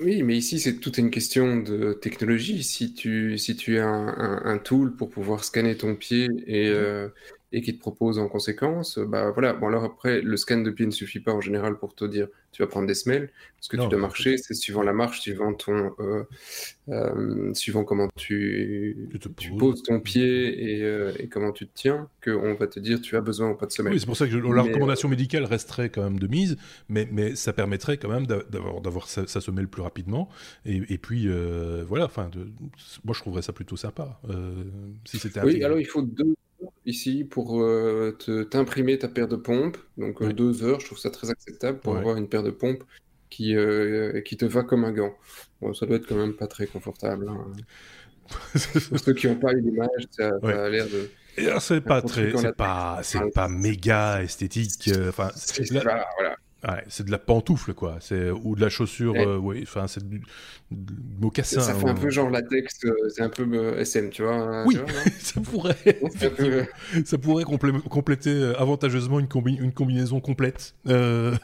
oui, 0.02 0.22
mais 0.22 0.36
ici, 0.36 0.58
c'est 0.60 0.78
toute 0.78 0.98
une 0.98 1.10
question 1.10 1.56
de 1.58 1.92
technologie. 1.92 2.62
Si 2.62 2.94
tu, 2.94 3.36
si 3.38 3.56
tu 3.56 3.78
as 3.78 3.86
un, 3.86 4.44
un, 4.44 4.58
tool 4.58 4.96
pour 4.96 5.10
pouvoir 5.10 5.44
scanner 5.44 5.76
ton 5.76 5.94
pied 5.94 6.28
et, 6.46 6.70
mmh 6.70 6.72
euh, 6.72 7.08
et 7.52 7.62
qui 7.62 7.74
te 7.74 7.80
propose 7.80 8.18
en 8.18 8.28
conséquence, 8.28 8.98
bah 8.98 9.30
voilà. 9.30 9.52
Bon, 9.52 9.68
alors 9.68 9.84
après, 9.84 10.20
le 10.20 10.36
scan 10.36 10.58
de 10.58 10.70
pied 10.70 10.86
ne 10.86 10.90
suffit 10.90 11.20
pas 11.20 11.32
en 11.32 11.40
général 11.40 11.78
pour 11.78 11.94
te 11.94 12.04
dire 12.04 12.28
tu 12.52 12.62
vas 12.62 12.68
prendre 12.68 12.86
des 12.86 12.94
semelles. 12.94 13.30
Ce 13.60 13.68
que 13.68 13.76
tu 13.76 13.88
dois 13.88 13.98
marcher, 13.98 14.38
c'est 14.38 14.54
suivant 14.54 14.82
la 14.82 14.92
marche, 14.92 15.20
suivant 15.20 15.52
ton, 15.52 15.92
euh, 16.00 16.24
euh, 16.88 17.54
suivant 17.54 17.84
comment 17.84 18.08
tu, 18.16 19.08
tu, 19.36 19.50
poses 19.52 19.82
ton 19.82 20.00
pied 20.00 20.78
et, 20.78 20.82
euh, 20.82 21.12
et, 21.18 21.28
comment 21.28 21.52
tu 21.52 21.66
te 21.66 21.72
tiens, 21.74 22.08
qu'on 22.24 22.54
va 22.54 22.66
te 22.66 22.80
dire 22.80 23.00
tu 23.00 23.16
as 23.16 23.20
besoin 23.20 23.50
ou 23.50 23.54
pas 23.54 23.66
de 23.66 23.72
semelles. 23.72 23.92
Oui, 23.92 24.00
c'est 24.00 24.06
pour 24.06 24.16
ça 24.16 24.26
que 24.26 24.34
la 24.34 24.62
recommandation 24.62 25.08
médicale 25.08 25.44
resterait 25.44 25.90
quand 25.90 26.02
même 26.02 26.18
de 26.18 26.26
mise, 26.26 26.56
mais, 26.88 27.06
mais 27.10 27.36
ça 27.36 27.52
permettrait 27.52 27.98
quand 27.98 28.08
même 28.08 28.26
d'avoir, 28.26 28.80
d'avoir 28.80 29.08
sa, 29.08 29.26
semelle 29.26 29.68
plus 29.68 29.82
rapidement. 29.82 30.28
Et, 30.64 30.80
et 30.88 30.98
puis 30.98 31.28
voilà, 31.86 32.06
enfin, 32.06 32.30
moi 33.04 33.14
je 33.14 33.20
trouverais 33.20 33.42
ça 33.42 33.52
plutôt 33.52 33.76
sympa. 33.76 34.20
si 35.04 35.18
c'était 35.18 35.40
oui, 35.42 35.62
alors 35.62 35.78
il 35.78 35.86
faut 35.86 36.02
deux 36.02 36.34
ici 36.86 37.24
pour 37.24 37.62
euh, 37.62 38.16
t'imprimer 38.50 38.98
ta 38.98 39.08
paire 39.08 39.28
de 39.28 39.36
pompes. 39.36 39.78
Donc 39.96 40.22
euh, 40.22 40.32
deux 40.32 40.62
heures, 40.64 40.80
je 40.80 40.86
trouve 40.86 40.98
ça 40.98 41.10
très 41.10 41.30
acceptable 41.30 41.78
pour 41.78 41.96
avoir 41.96 42.16
une 42.16 42.28
paire 42.28 42.42
de 42.42 42.50
pompes 42.50 42.84
qui, 43.28 43.54
euh, 43.54 44.20
qui 44.22 44.36
te 44.36 44.44
va 44.44 44.62
comme 44.62 44.84
un 44.84 44.92
gant. 44.92 45.14
Bon, 45.60 45.72
ça 45.74 45.86
doit 45.86 45.96
être 45.96 46.06
quand 46.06 46.16
même 46.16 46.34
pas 46.34 46.46
très 46.46 46.66
confortable. 46.66 47.28
Hein. 47.28 47.52
pour 48.88 48.98
ceux 48.98 49.14
qui 49.14 49.26
n'ont 49.26 49.36
pas 49.36 49.52
eu 49.52 49.60
l'image, 49.60 50.06
ça, 50.10 50.30
a 50.42 50.68
l'air 50.68 50.86
de. 50.86 51.10
C'est 51.60 51.80
pas 51.80 52.02
très, 52.02 52.36
c'est 52.36 52.56
pas, 52.56 53.00
c'est 53.02 53.30
pas 53.32 53.48
méga 53.48 54.22
esthétique. 54.22 54.90
Enfin, 55.08 55.30
voilà. 55.70 56.36
Ouais, 56.68 56.84
c'est 56.88 57.06
de 57.06 57.10
la 57.10 57.18
pantoufle, 57.18 57.72
quoi. 57.72 57.96
C'est 58.00 58.30
ou 58.30 58.54
de 58.54 58.60
la 58.60 58.68
chaussure, 58.68 59.14
euh, 59.16 59.38
oui. 59.38 59.60
Enfin, 59.62 59.86
c'est 59.88 60.06
du, 60.06 60.20
mocassin. 61.18 61.60
Ça 61.60 61.74
fait 61.74 61.88
un 61.88 61.94
peu 61.94 62.10
genre 62.10 62.28
latex. 62.28 62.84
Euh, 62.84 62.94
c'est 63.08 63.22
un 63.22 63.30
peu 63.30 63.48
euh, 63.54 63.80
SM, 63.80 64.10
tu 64.10 64.22
vois. 64.22 64.34
Hein, 64.34 64.64
oui, 64.66 64.76
ça 65.18 65.40
pourrait. 65.40 65.76
ça 67.06 67.16
pourrait 67.16 67.44
compléter 67.44 68.52
avantageusement 68.58 69.20
une, 69.20 69.28
une 69.46 69.72
combinaison 69.72 70.20
complète. 70.20 70.74
voilà, 70.84 71.38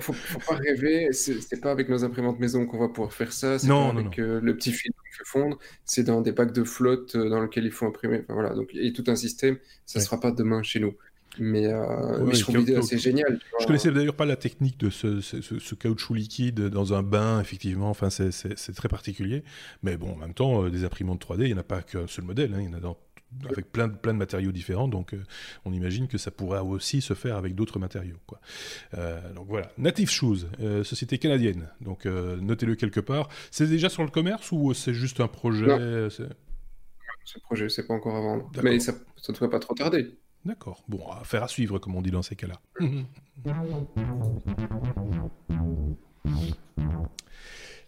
faut, 0.00 0.14
faut 0.14 0.38
pas 0.38 0.56
rêver. 0.56 1.12
C'est 1.12 1.60
pas 1.60 1.70
avec 1.70 1.90
nos 1.90 2.02
imprimantes 2.02 2.40
maison 2.40 2.64
qu'on 2.64 2.78
va 2.78 2.88
pouvoir 2.88 3.12
faire 3.12 3.32
ça. 3.32 3.58
Non, 3.64 3.92
pas 3.92 4.00
avec 4.00 4.16
le 4.16 4.56
petit 4.56 4.72
fil 4.72 4.92
qui 4.92 5.18
fait 5.18 5.24
fondre. 5.26 5.58
C'est 5.84 6.04
dans 6.04 6.22
des 6.22 6.32
packs 6.32 6.52
de 6.52 6.64
flotte 6.64 7.14
dans 7.14 7.42
lesquels 7.42 7.66
il 7.66 7.72
faut 7.72 7.84
imprimer. 7.84 8.22
Enfin, 8.22 8.32
voilà. 8.32 8.54
Donc, 8.54 8.70
il 8.72 8.86
y 8.86 8.88
a 8.88 8.92
tout 8.92 9.04
un 9.08 9.16
système. 9.16 9.58
Ça 9.84 9.98
ne 9.98 10.04
sera 10.04 10.18
pas 10.18 10.30
demain 10.30 10.62
chez 10.62 10.80
nous. 10.80 10.94
Mais, 11.38 11.66
euh, 11.66 12.32
je 12.32 12.40
trouve 12.40 12.58
l'idée 12.58 12.76
assez 12.76 12.98
géniale. 12.98 13.38
Je 13.60 13.66
connaissais 13.66 13.90
d'ailleurs 13.90 14.14
pas 14.14 14.26
la 14.26 14.36
technique 14.36 14.78
de 14.78 14.90
ce, 14.90 15.20
ce, 15.20 15.74
caoutchouc 15.74 16.14
liquide 16.14 16.68
dans 16.68 16.94
un 16.94 17.02
bain, 17.02 17.40
effectivement. 17.40 17.90
Enfin, 17.90 18.10
c'est 18.10 18.74
très 18.74 18.88
particulier. 18.88 19.44
Mais 19.82 19.96
bon, 19.96 20.12
en 20.12 20.16
même 20.16 20.34
temps, 20.34 20.64
euh, 20.64 20.70
des 20.70 20.84
imprimantes 20.84 21.24
3D, 21.24 21.42
il 21.42 21.46
n'y 21.48 21.54
en 21.54 21.58
a 21.58 21.62
pas 21.62 21.82
qu'un 21.82 22.06
seul 22.06 22.24
modèle. 22.24 22.54
Hein. 22.54 22.60
Il 22.60 22.66
y 22.66 22.68
en 22.68 22.74
a 22.74 22.80
dans, 22.80 22.96
avec 23.50 23.70
plein 23.70 23.88
de, 23.88 23.96
plein 23.96 24.14
de 24.14 24.18
matériaux 24.18 24.52
différents. 24.52 24.88
Donc, 24.88 25.14
euh, 25.14 25.22
on 25.64 25.72
imagine 25.72 26.08
que 26.08 26.18
ça 26.18 26.30
pourrait 26.30 26.60
aussi 26.60 27.00
se 27.00 27.14
faire 27.14 27.36
avec 27.36 27.54
d'autres 27.54 27.78
matériaux. 27.78 28.18
Quoi. 28.26 28.40
donc 29.34 29.46
voilà. 29.48 29.70
Native 29.78 30.10
Shoes, 30.10 30.46
société 30.84 31.18
canadienne. 31.18 31.68
Donc, 31.80 32.06
notez-le 32.06 32.74
quelque 32.76 33.00
part. 33.00 33.28
C'est 33.50 33.66
déjà 33.66 33.88
sur 33.88 34.02
le 34.02 34.10
commerce 34.10 34.52
ou 34.52 34.74
c'est 34.74 34.94
juste 34.94 35.20
un 35.20 35.28
projet 35.28 36.08
Ce 36.10 37.38
projet, 37.40 37.68
c'est 37.68 37.86
pas 37.86 37.94
encore 37.94 38.16
à 38.16 38.20
vendre. 38.20 38.50
Mais 38.62 38.80
ça 38.80 38.92
ne 38.92 39.32
devrait 39.34 39.50
pas 39.50 39.60
trop 39.60 39.74
tarder. 39.74 40.16
D'accord. 40.46 40.84
Bon, 40.88 41.00
affaire 41.10 41.42
à 41.42 41.48
suivre, 41.48 41.80
comme 41.80 41.96
on 41.96 42.02
dit 42.02 42.12
dans 42.12 42.22
ces 42.22 42.36
cas-là. 42.36 42.60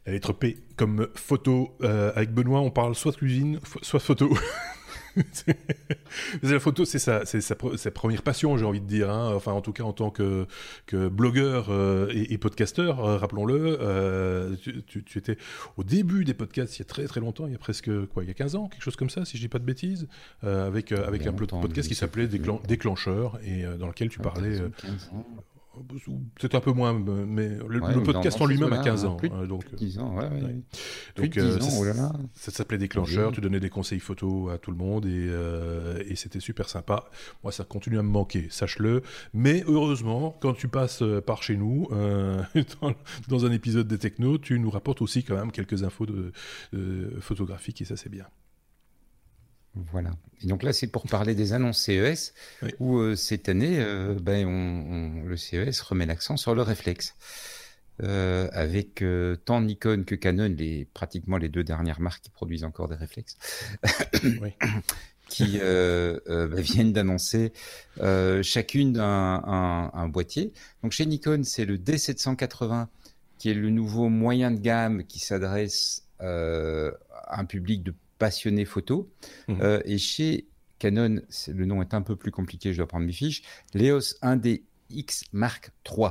La 0.05 0.13
lettre 0.13 0.33
P, 0.33 0.57
comme 0.77 1.09
photo. 1.15 1.77
Euh, 1.83 2.11
avec 2.17 2.33
Benoît, 2.33 2.61
on 2.61 2.73
parle 2.73 2.97
soit 2.97 3.13
de 3.13 3.17
cuisine, 3.17 3.61
soit 3.83 4.01
de 4.01 4.05
photo. 4.05 4.31
la 6.43 6.61
photo, 6.61 6.85
c'est 6.85 6.99
sa, 6.99 7.25
sa, 7.25 7.91
première 7.91 8.23
passion, 8.23 8.57
j'ai 8.57 8.65
envie 8.65 8.81
de 8.81 8.87
dire. 8.87 9.11
Hein. 9.11 9.33
Enfin, 9.35 9.53
en 9.53 9.61
tout 9.61 9.73
cas, 9.73 9.85
en 9.85 9.93
tant 9.93 10.11
que, 10.11 10.47
que 10.87 11.09
blogueur 11.09 11.67
euh, 11.71 12.11
et, 12.13 12.39
podcasteur, 12.39 13.05
euh, 13.05 13.17
rappelons-le, 13.17 13.79
euh, 13.81 14.57
tu, 14.87 15.19
étais 15.19 15.37
au 15.77 15.85
début 15.85 16.25
des 16.25 16.35
podcasts 16.35 16.77
il 16.77 16.81
y 16.81 16.83
a 16.83 16.87
très 16.87 17.05
très 17.05 17.21
longtemps, 17.21 17.47
il 17.47 17.53
y 17.53 17.57
a 17.57 17.59
presque 17.59 17.91
quoi, 18.07 18.25
il 18.25 18.29
y 18.29 18.31
a 18.31 18.35
15 18.35 18.57
ans, 18.57 18.69
quelque 18.69 18.83
chose 18.83 18.97
comme 18.97 19.11
ça, 19.11 19.25
si 19.25 19.37
je 19.37 19.43
dis 19.43 19.49
pas 19.49 19.59
de 19.59 19.65
bêtises, 19.65 20.09
avec, 20.43 20.93
avec 20.93 21.27
un 21.27 21.33
podcast 21.33 21.89
qui 21.89 21.95
s'appelait 21.95 22.29
Déclencheur 22.29 23.39
et 23.45 23.65
dans 23.79 23.87
lequel 23.87 24.09
tu 24.09 24.19
parlais. 24.19 24.61
Peut-être 26.35 26.55
un 26.55 26.61
peu 26.61 26.73
moins, 26.73 26.93
mais 26.93 27.49
le, 27.69 28.03
podcast 28.03 28.41
en 28.41 28.47
lui-même 28.47 28.73
a 28.73 28.79
15 28.79 29.05
ans. 29.05 29.17
Plus, 29.17 29.29
donc, 29.29 29.75
10 29.75 29.99
ans, 29.99 30.17
ouais, 30.17 30.25
ouais. 30.25 30.63
Donc, 31.17 31.37
euh, 31.37 31.59
ans, 31.59 32.13
oh. 32.15 32.27
Ça, 32.35 32.51
s'appelait 32.51 32.79
Déclencheur, 32.79 33.33
tu 33.33 33.41
donnais 33.41 33.61
des 33.61 33.71
conseils 33.71 34.01
photos 34.01 34.53
à 34.53 34.59
tout 34.59 34.71
le 34.71 34.77
monde 34.77 35.07
et, 35.07 35.27
euh, 35.29 36.03
et 36.09 36.17
c'était 36.17 36.41
super 36.41 36.69
sympa. 36.69 37.05
Moi, 37.43 37.53
ça 37.53 37.65
continue 37.65 37.99
à 37.99 38.03
me 38.03 38.09
manquer, 38.09 38.47
sache-le. 38.51 39.03
Mais 39.35 39.65
heureusement, 39.67 40.37
quand 40.41 40.55
tu 40.55 40.69
passes 40.69 41.03
euh, 41.03 41.21
par 41.21 41.43
chez 41.43 41.57
nous, 41.57 41.89
dans, 42.81 42.95
dans, 43.29 43.47
un 43.47 43.53
épisode 43.53 43.89
des 43.89 43.99
Techno, 43.99 44.39
tu 44.39 44.59
nous 44.59 44.71
rapportes 44.71 45.03
aussi 45.03 45.25
quand 45.25 45.37
même 45.37 45.53
quelques 45.53 45.83
infos 45.83 46.07
de, 46.07 46.33
photographiques 47.21 47.83
et 47.83 47.85
ça, 47.85 47.97
c'est 47.97 48.11
bien. 48.11 48.27
Voilà. 49.93 50.11
Et 50.43 50.47
donc 50.47 50.63
là, 50.63 50.73
c'est 50.73 50.87
pour 50.87 51.07
parler 51.07 51.35
des 51.35 51.53
annonces 51.53 51.83
CES, 51.83 52.35
où 52.79 52.99
euh, 52.99 53.17
cette 53.17 53.49
année, 53.49 53.79
euh, 53.79 54.15
ben, 54.21 54.47
on, 54.47 55.25
le 55.27 55.37
CES 55.37 55.81
remet 55.81 56.07
l'accent 56.07 56.37
sur 56.37 56.55
le 56.55 56.63
réflexe. 56.63 57.15
Euh, 58.05 58.49
avec 58.53 59.03
tant 59.45 59.61
Nikon 59.61 60.05
que 60.07 60.15
Canon, 60.15 60.55
les, 60.57 60.85
pratiquement 60.85 61.37
les 61.37 61.49
deux 61.49 61.65
dernières 61.65 62.01
marques 62.01 62.23
qui 62.23 62.31
produisent 62.31 62.63
encore 62.63 62.87
des 62.87 62.95
réflexes, 62.95 63.37
qui 65.29 65.59
ben, 65.59 66.61
viennent 66.61 66.93
d'annoncer 66.93 67.53
chacune 68.43 68.99
un, 69.01 69.91
un, 69.93 70.09
boîtier. 70.09 70.53
Donc 70.85 70.93
chez 70.93 71.07
Nikon, 71.07 71.43
c'est 71.43 71.65
le 71.65 71.77
D780 71.77 72.87
qui 73.37 73.51
est 73.51 73.55
le 73.55 73.71
nouveau 73.71 74.09
moyen 74.09 74.53
de 74.53 74.61
gamme 74.61 75.03
qui 75.05 75.19
s'adresse 75.19 76.05
à 76.21 77.41
un 77.41 77.45
public 77.47 77.83
de 77.83 77.95
passionné 78.19 78.65
photo. 78.65 79.11
Mhm. 79.49 79.59
Euh, 79.63 79.81
et 79.85 79.99
chez 79.99 80.47
Canon, 80.79 81.21
le 81.49 81.65
nom 81.65 81.83
est 81.83 81.95
un 81.95 82.03
peu 82.03 82.17
plus 82.17 82.31
compliqué, 82.31 82.73
je 82.73 82.79
dois 82.79 82.87
prendre 82.87 83.07
mes 83.07 83.13
fiches, 83.13 83.43
l'EOS 83.75 84.15
1D 84.23 84.63
X 84.91 85.25
Mark 85.33 85.71
III 85.89 86.11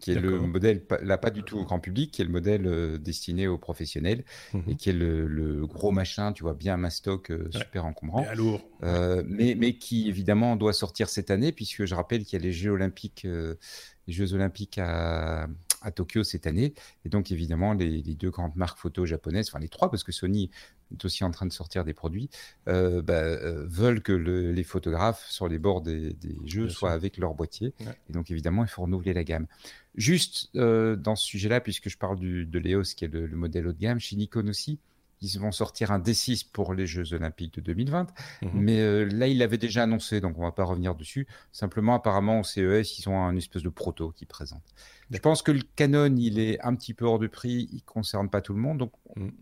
qui 0.00 0.10
est 0.12 0.20
le 0.20 0.40
modèle, 0.40 0.82
là 1.02 1.18
pas 1.18 1.28
du 1.28 1.42
tout 1.42 1.58
au 1.58 1.64
grand 1.64 1.78
public, 1.78 2.12
qui 2.12 2.22
est 2.22 2.24
le 2.24 2.30
modèle 2.30 2.66
euh, 2.66 2.96
destiné 2.96 3.46
aux 3.46 3.58
professionnels 3.58 4.24
mhm. 4.54 4.62
et 4.68 4.74
qui 4.76 4.88
est 4.88 4.94
le, 4.94 5.66
gros 5.66 5.90
machin, 5.90 6.32
tu 6.32 6.44
vois, 6.44 6.54
bien 6.54 6.78
mastoc, 6.78 7.30
euh, 7.30 7.50
super 7.50 7.84
encombrant. 7.84 8.26
lourd. 8.34 8.62
mais, 8.80 9.54
mais 9.54 9.74
qui 9.74 10.08
évidemment 10.08 10.56
doit 10.56 10.72
sortir 10.72 11.10
cette 11.10 11.30
année, 11.30 11.52
puisque 11.52 11.84
je 11.84 11.94
rappelle 11.94 12.24
qu'il 12.24 12.38
y 12.38 12.42
a 12.42 12.44
les 12.44 12.52
Jeux 12.52 12.70
Olympiques, 12.70 13.24
les 13.24 14.12
Jeux 14.12 14.32
Olympiques 14.32 14.78
à, 14.78 15.46
à 15.82 15.90
Tokyo 15.90 16.24
cette 16.24 16.46
année. 16.46 16.74
Et 17.04 17.08
donc, 17.08 17.30
évidemment, 17.30 17.74
les, 17.74 18.02
deux 18.02 18.30
grandes 18.30 18.56
marques 18.56 18.78
photo 18.78 19.04
japonaises, 19.04 19.48
enfin 19.48 19.58
les 19.58 19.68
trois, 19.68 19.90
parce 19.90 20.04
que 20.04 20.12
Sony 20.12 20.50
est 20.92 21.04
aussi 21.04 21.24
en 21.24 21.30
train 21.30 21.46
de 21.46 21.52
sortir 21.52 21.84
des 21.84 21.94
produits, 21.94 22.30
euh, 22.68 23.02
bah, 23.02 23.14
euh, 23.14 23.64
veulent 23.66 24.02
que 24.02 24.12
les 24.12 24.64
photographes 24.64 25.26
sur 25.28 25.48
les 25.48 25.58
bords 25.58 25.82
des, 25.82 26.16
jeux 26.44 26.68
soient 26.68 26.92
avec 26.92 27.16
leur 27.16 27.34
boîtier. 27.34 27.74
Et 28.08 28.12
donc, 28.12 28.30
évidemment, 28.30 28.64
il 28.64 28.68
faut 28.68 28.82
renouveler 28.82 29.12
la 29.12 29.24
gamme. 29.24 29.46
Juste 29.94 30.50
euh, 30.56 30.96
dans 30.96 31.16
ce 31.16 31.26
sujet-là, 31.26 31.60
puisque 31.60 31.88
je 31.88 31.98
parle 31.98 32.18
du, 32.18 32.46
de 32.46 32.58
l'EOS, 32.58 32.94
qui 32.96 33.04
est 33.04 33.08
le, 33.08 33.26
le, 33.26 33.36
modèle 33.36 33.66
haut 33.66 33.72
de 33.72 33.78
gamme, 33.78 34.00
chez 34.00 34.16
Nikon 34.16 34.48
aussi, 34.48 34.78
ils 35.22 35.38
vont 35.38 35.52
sortir 35.52 35.92
un 35.92 36.00
D6 36.00 36.46
pour 36.52 36.74
les 36.74 36.86
Jeux 36.86 37.14
Olympiques 37.14 37.54
de 37.54 37.60
2020. 37.60 38.08
Mhm. 38.42 38.50
Mais 38.54 38.80
euh, 38.80 39.04
là, 39.04 39.28
il 39.28 39.38
l'avait 39.38 39.58
déjà 39.58 39.84
annoncé, 39.84 40.20
donc 40.20 40.38
on 40.38 40.42
va 40.42 40.52
pas 40.52 40.64
revenir 40.64 40.94
dessus. 40.94 41.26
Simplement, 41.52 41.94
apparemment, 41.94 42.40
au 42.40 42.44
CES, 42.44 42.98
ils 42.98 43.08
ont 43.08 43.22
un 43.22 43.36
espèce 43.36 43.62
de 43.62 43.68
proto 43.68 44.10
qui 44.10 44.26
présente. 44.26 44.62
Je 45.10 45.18
pense 45.18 45.42
que 45.42 45.52
le 45.52 45.62
Canon, 45.76 46.14
il 46.16 46.38
est 46.38 46.60
un 46.60 46.74
petit 46.74 46.92
peu 46.92 47.04
hors 47.04 47.18
de 47.18 47.28
prix, 47.28 47.68
il 47.72 47.82
concerne 47.82 48.28
pas 48.28 48.40
tout 48.40 48.52
le 48.52 48.60
monde. 48.60 48.78
Donc, 48.78 48.92
mhm. 49.16 49.32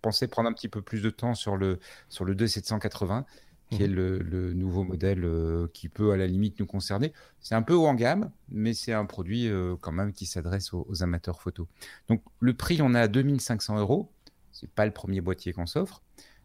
Pensais 0.00 0.28
prendre 0.28 0.48
un 0.48 0.52
petit 0.52 0.68
peu 0.68 0.82
plus 0.82 1.02
de 1.02 1.10
temps 1.10 1.34
sur 1.34 1.56
le, 1.56 1.78
sur 2.08 2.24
le 2.24 2.34
2780 2.34 3.26
qui 3.70 3.84
est 3.84 3.88
mhm. 3.88 3.94
le, 3.94 4.52
nouveau 4.52 4.82
modèle 4.82 5.24
euh, 5.24 5.68
qui 5.72 5.88
peut 5.88 6.10
à 6.10 6.16
la 6.16 6.26
limite 6.26 6.58
nous 6.58 6.66
concerner. 6.66 7.12
C'est 7.38 7.54
un 7.54 7.62
peu 7.62 7.74
haut 7.74 7.86
en 7.86 7.94
gamme, 7.94 8.32
mais 8.48 8.74
c'est 8.74 8.92
un 8.92 9.06
produit 9.06 9.46
euh, 9.46 9.76
quand 9.80 9.92
même 9.92 10.12
qui 10.12 10.26
s'adresse 10.26 10.72
aux, 10.72 10.84
aux, 10.88 11.04
amateurs 11.04 11.40
photo. 11.40 11.68
Donc 12.08 12.20
le 12.40 12.52
prix, 12.52 12.82
on 12.82 12.94
a 12.94 13.00
à 13.02 13.06
2500 13.06 13.78
euros. 13.78 14.10
C'est 14.50 14.70
pas 14.70 14.86
le 14.86 14.92
premier 14.92 15.20
boîtier 15.20 15.52
qu'on 15.52 15.66
s'offre, 15.66 16.02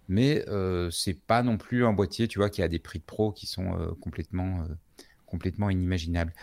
mais 0.08 0.48
euh, 0.48 0.90
c'est 0.92 1.14
pas 1.14 1.44
non 1.44 1.58
plus 1.58 1.86
un 1.86 1.94
boîtier, 1.94 2.28
tu 2.28 2.40
vois, 2.40 2.50
qui 2.50 2.62
a 2.62 2.68
des 2.68 2.80
prix 2.80 3.00
de 3.00 3.04
pro 3.04 3.32
qui 3.32 3.48
sont 3.48 3.80
euh, 3.80 3.92
complètement, 4.00 4.66
complètement 5.26 5.70
inimaginables. 5.70 6.34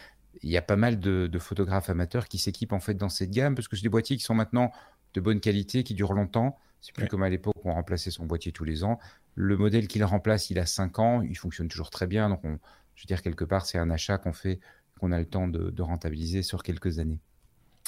Il 0.43 0.51
y 0.51 0.57
a 0.57 0.63
pas 0.63 0.77
mal 0.77 0.99
de, 0.99 1.31
photographes 1.39 1.91
amateurs 1.91 2.27
qui 2.29 2.39
s'équipent 2.39 2.73
en 2.73 2.81
fait 2.81 2.95
dans 2.95 3.09
cette 3.09 3.31
gamme 3.31 3.55
parce 3.55 3.69
que 3.69 3.77
c'est 3.77 3.83
des 3.83 3.89
boîtiers 3.89 4.17
qui 4.17 4.25
sont 4.25 4.35
maintenant 4.35 4.73
de 5.15 5.21
bonne 5.21 5.41
qualité, 5.41 5.85
qui 5.85 5.95
durent 5.95 6.15
longtemps. 6.15 6.59
C'est 6.83 6.95
plus 6.95 7.07
comme 7.07 7.23
à 7.23 7.31
l'époque 7.31 7.55
où 7.65 7.71
on 7.71 7.75
remplaçait 7.75 8.11
son 8.11 8.27
boîtier 8.27 8.53
tous 8.53 8.65
les 8.65 8.85
ans. 8.85 8.99
Le 9.35 9.57
modèle 9.57 9.89
qu'il 9.89 10.05
remplace, 10.05 10.51
il 10.51 10.59
a 10.59 10.67
5 10.67 10.99
ans, 10.99 11.23
il 11.23 11.39
fonctionne 11.39 11.69
toujours 11.69 11.91
très 11.91 12.07
bien. 12.07 12.29
Donc, 12.29 12.41
je 12.43 13.03
veux 13.03 13.07
dire, 13.07 13.23
quelque 13.23 13.45
part, 13.45 13.65
c'est 13.65 13.79
un 13.79 13.89
achat 13.89 14.19
qu'on 14.19 14.33
fait, 14.33 14.61
qu'on 15.01 15.13
a 15.13 15.19
le 15.19 15.27
temps 15.27 15.49
de, 15.49 15.71
de 15.71 15.83
rentabiliser 15.83 16.43
sur 16.43 16.63
quelques 16.63 16.99
années. 16.99 17.21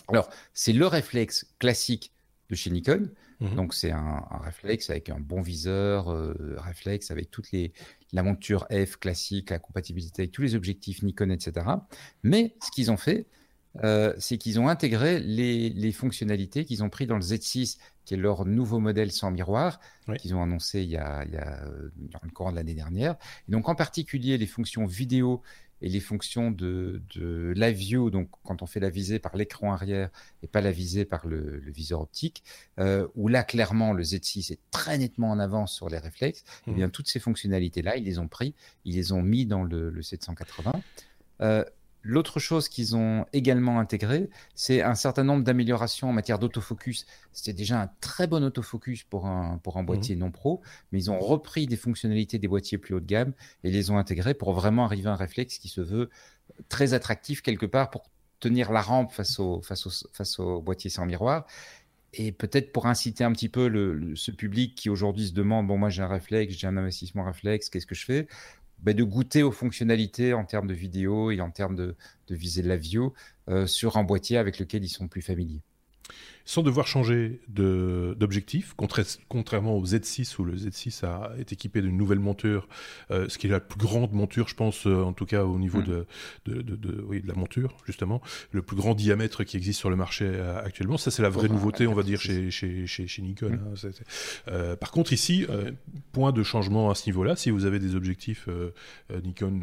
Alors, 0.09 0.30
c'est 0.52 0.72
le 0.72 0.87
réflexe 0.87 1.52
classique 1.59 2.14
de 2.50 2.54
chez 2.54 2.70
Nikon. 2.70 3.11
Mhm. 3.40 3.54
Donc 3.54 3.74
c'est 3.74 3.90
un, 3.90 4.22
réflexe 4.42 4.90
avec 4.90 5.11
un 5.11 5.18
bon 5.18 5.40
viseur, 5.40 6.11
euh, 6.11 6.57
réflexe 6.59 7.11
avec 7.11 7.30
toutes 7.30 7.50
les 7.52 7.72
la 8.12 8.22
monture 8.22 8.66
F 8.70 8.96
classique, 8.96 9.50
la 9.50 9.59
compatibilité 9.59 10.22
avec 10.22 10.33
tous 10.33 10.42
les 10.42 10.54
objectifs 10.54 11.02
Nikon, 11.02 11.30
etc. 11.30 11.66
Mais 12.22 12.54
ce 12.62 12.70
qu'ils 12.70 12.92
ont 12.92 12.96
fait, 12.96 13.26
euh, 13.83 14.15
c'est 14.19 14.39
qu'ils 14.39 14.61
ont 14.61 14.69
intégré 14.69 15.21
les, 15.21 15.93
fonctionnalités 15.93 16.65
qu'ils 16.65 16.85
ont 16.85 16.91
pris 16.91 17.07
dans 17.07 17.17
le 17.17 17.23
Z6, 17.23 17.79
qui 18.05 18.15
est 18.15 18.17
leur 18.17 18.45
nouveau 18.45 18.79
modèle 18.79 19.11
sans 19.11 19.31
miroir, 19.31 19.81
qu'ils 20.19 20.35
ont 20.35 20.43
annoncé 20.43 20.83
il 20.83 20.91
y 20.91 20.97
a, 20.97 21.25
il 21.25 21.33
y 21.33 21.37
a, 21.37 21.65
euh, 21.65 21.91
dans 21.97 22.21
le 22.23 22.31
courant 22.31 22.51
de 22.51 22.57
l'année 22.57 22.75
dernière. 22.75 23.17
Et 23.49 23.53
donc 23.53 23.69
en 23.69 23.75
particulier 23.75 24.39
les 24.39 24.47
fonctions 24.47 24.87
vidéo 24.87 25.43
et 25.83 25.89
les 25.89 26.01
fonctions 26.01 26.51
de, 26.51 27.03
de 27.15 27.53
live 27.57 27.77
view, 27.77 28.11
donc 28.11 28.29
quand 28.45 28.63
on 28.63 28.67
fait 28.67 28.81
la 28.81 28.91
visée 28.91 29.19
par 29.19 29.37
l'écran 29.37 29.73
arrière 29.73 30.09
et 30.43 30.47
pas 30.47 30.61
la 30.61 30.71
visée 30.71 31.05
par 31.05 31.27
le, 31.27 31.61
viseur 31.67 32.01
optique, 32.01 32.43
euh, 32.79 33.07
où 33.17 33.29
là 33.29 33.43
clairement 33.43 33.93
le 33.93 34.03
Z6 34.03 34.53
est 34.53 34.61
très 34.71 34.99
nettement 34.99 35.31
en 35.31 35.39
avance 35.39 35.75
sur 35.75 35.89
les 35.89 35.99
réflexes, 35.99 36.41
et 36.41 36.45
eh 36.69 36.71
mmh. 36.71 36.75
bien 36.75 36.89
toutes 36.89 37.09
ces 37.09 37.21
fonctionnalités-là, 37.21 37.97
ils 37.97 38.05
les 38.05 38.19
ont 38.19 38.29
pris, 38.29 38.55
ils 38.85 38.95
les 38.95 39.13
ont 39.13 39.23
mis 39.23 39.47
dans 39.47 39.65
le, 39.65 39.91
le 39.91 40.03
780. 40.03 40.73
Euh, 41.41 41.65
L'autre 42.07 42.38
chose 42.38 42.69
qu'ils 42.69 42.95
ont 42.97 43.25
également 43.33 43.81
intégré, 43.81 44.29
c'est 44.55 44.83
un 44.83 44.95
certain 44.95 45.25
nombre 45.25 45.43
d'améliorations 45.43 46.11
en 46.11 46.12
matière 46.12 46.38
d'autofocus. 46.38 47.07
C'était 47.33 47.55
déjà 47.55 47.81
un 47.81 47.90
très 48.03 48.27
bon 48.27 48.45
autofocus 48.45 49.05
pour 49.05 49.27
un, 49.27 49.59
pour 49.62 49.79
un 49.79 49.83
mmh. 49.83 49.87
boîtier 49.87 50.17
non 50.17 50.31
pro, 50.31 50.61
mais 50.93 50.99
ils 50.99 51.11
ont 51.11 51.19
repris 51.19 51.67
des 51.67 51.79
fonctionnalités 51.79 52.38
des 52.38 52.47
boîtiers 52.47 52.77
plus 52.77 52.95
haut 52.95 53.01
de 53.01 53.07
gamme 53.07 53.33
et 53.64 53.71
les 53.71 53.90
ont 53.90 53.97
intégrées 53.97 54.35
pour 54.35 54.53
vraiment 54.53 54.85
arriver 54.85 55.09
à 55.09 55.12
un 55.12 55.17
réflexe 55.17 55.59
qui 55.59 55.69
se 55.69 55.81
veut 55.81 56.11
très 56.69 56.93
attractif 56.93 57.40
quelque 57.40 57.67
part 57.67 57.90
pour 57.90 58.11
tenir 58.38 58.71
la 58.71 58.83
rampe 58.83 59.11
face 59.11 59.38
au, 59.38 59.62
face 59.62 59.87
au, 59.87 59.90
face 60.12 60.38
au 60.38 60.61
boîtier 60.61 60.90
sans 60.90 61.07
miroir. 61.07 61.47
Et 62.12 62.33
peut-être 62.33 62.71
pour 62.73 62.87
inciter 62.87 63.25
un 63.25 63.33
petit 63.33 63.49
peu 63.49 63.67
le, 63.67 64.14
ce 64.14 64.31
public 64.31 64.75
qui 64.75 64.90
aujourd'hui 64.90 65.29
se 65.29 65.33
demande, 65.33 65.67
bon 65.67 65.79
moi 65.79 65.88
j'ai 65.88 66.03
un 66.03 66.09
réflexe, 66.09 66.55
j'ai 66.55 66.67
un 66.67 66.77
investissement 66.77 67.25
réflexe, 67.25 67.71
qu'est-ce 67.71 67.87
que 67.87 67.95
je 67.95 68.05
fais? 68.05 68.29
Bah, 68.85 68.92
de 68.92 69.03
goûter 69.03 69.42
aux 69.42 69.51
fonctionnalités 69.51 70.35
en 70.35 70.44
termes 70.44 70.66
de 70.66 70.75
vidéo 70.75 71.31
et 71.31 71.40
en 71.40 71.51
termes 71.51 71.75
de, 71.75 71.97
de 72.29 72.35
viser 72.35 72.62
la 72.62 72.77
view 72.77 73.12
euh, 73.49 73.66
sur 73.66 73.97
un 73.97 74.05
boîtier 74.05 74.37
avec 74.37 74.59
lequel 74.59 74.85
ils 74.85 74.88
sont 74.88 75.09
plus 75.09 75.23
familiers 75.23 75.62
sans 76.44 76.62
devoir 76.62 76.87
changer 76.87 77.40
d'objectif, 77.48 78.74
contrairement 79.28 79.76
au 79.76 79.85
Z6 79.85 80.38
où 80.38 80.44
le 80.44 80.54
Z6 80.54 81.04
a, 81.04 81.33
est 81.38 81.52
équipé 81.52 81.80
d'une 81.80 81.96
nouvelle 81.96 82.18
monture, 82.18 82.68
euh, 83.11 83.28
ce 83.28 83.38
qui 83.38 83.46
est 83.46 83.50
la 83.50 83.61
plus 83.61 83.78
grande 83.78 84.12
monture, 84.12 84.48
je 84.48 84.54
pense, 84.54 84.87
euh, 84.87 85.02
en 85.02 85.12
tout 85.14 85.24
cas 85.24 85.44
au 85.44 85.59
niveau 85.59 85.80
mm. 85.80 85.85
de, 85.85 86.07
de, 86.46 86.62
de, 86.62 86.76
de, 86.76 87.04
oui, 87.09 87.22
de 87.22 87.28
la 87.28 87.35
monture, 87.35 87.76
justement, 87.87 88.20
le 88.52 88.61
plus 88.61 88.76
grand 88.76 88.94
diamètre 88.94 89.44
qui 89.44 89.57
existe 89.57 89.78
sur 89.78 89.88
le 89.88 89.96
marché 89.96 90.26
euh, 90.26 90.62
actuellement. 90.62 90.98
Ça, 90.98 91.11
c'est 91.11 91.22
la 91.22 91.30
vraie 91.30 91.48
nouveauté, 91.48 91.87
on 91.87 91.94
va 91.94 92.02
dire, 92.02 92.20
chez, 92.20 92.50
chez, 92.50 92.87
chez, 92.87 93.07
chez 93.07 93.22
Nikon. 93.22 93.50
Mm. 93.50 93.74
Hein, 94.48 94.76
par 94.76 94.90
contre, 94.90 95.12
ici, 95.12 95.46
point 96.12 96.33
de 96.33 96.42
changement 96.42 96.90
à 96.90 96.94
ce 96.94 97.07
niveau-là, 97.07 97.37
si 97.37 97.50
vous 97.50 97.64
avez 97.64 97.78
des 97.78 97.94
objectifs 97.94 98.48
Nikon 99.22 99.62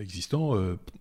existants, 0.00 0.54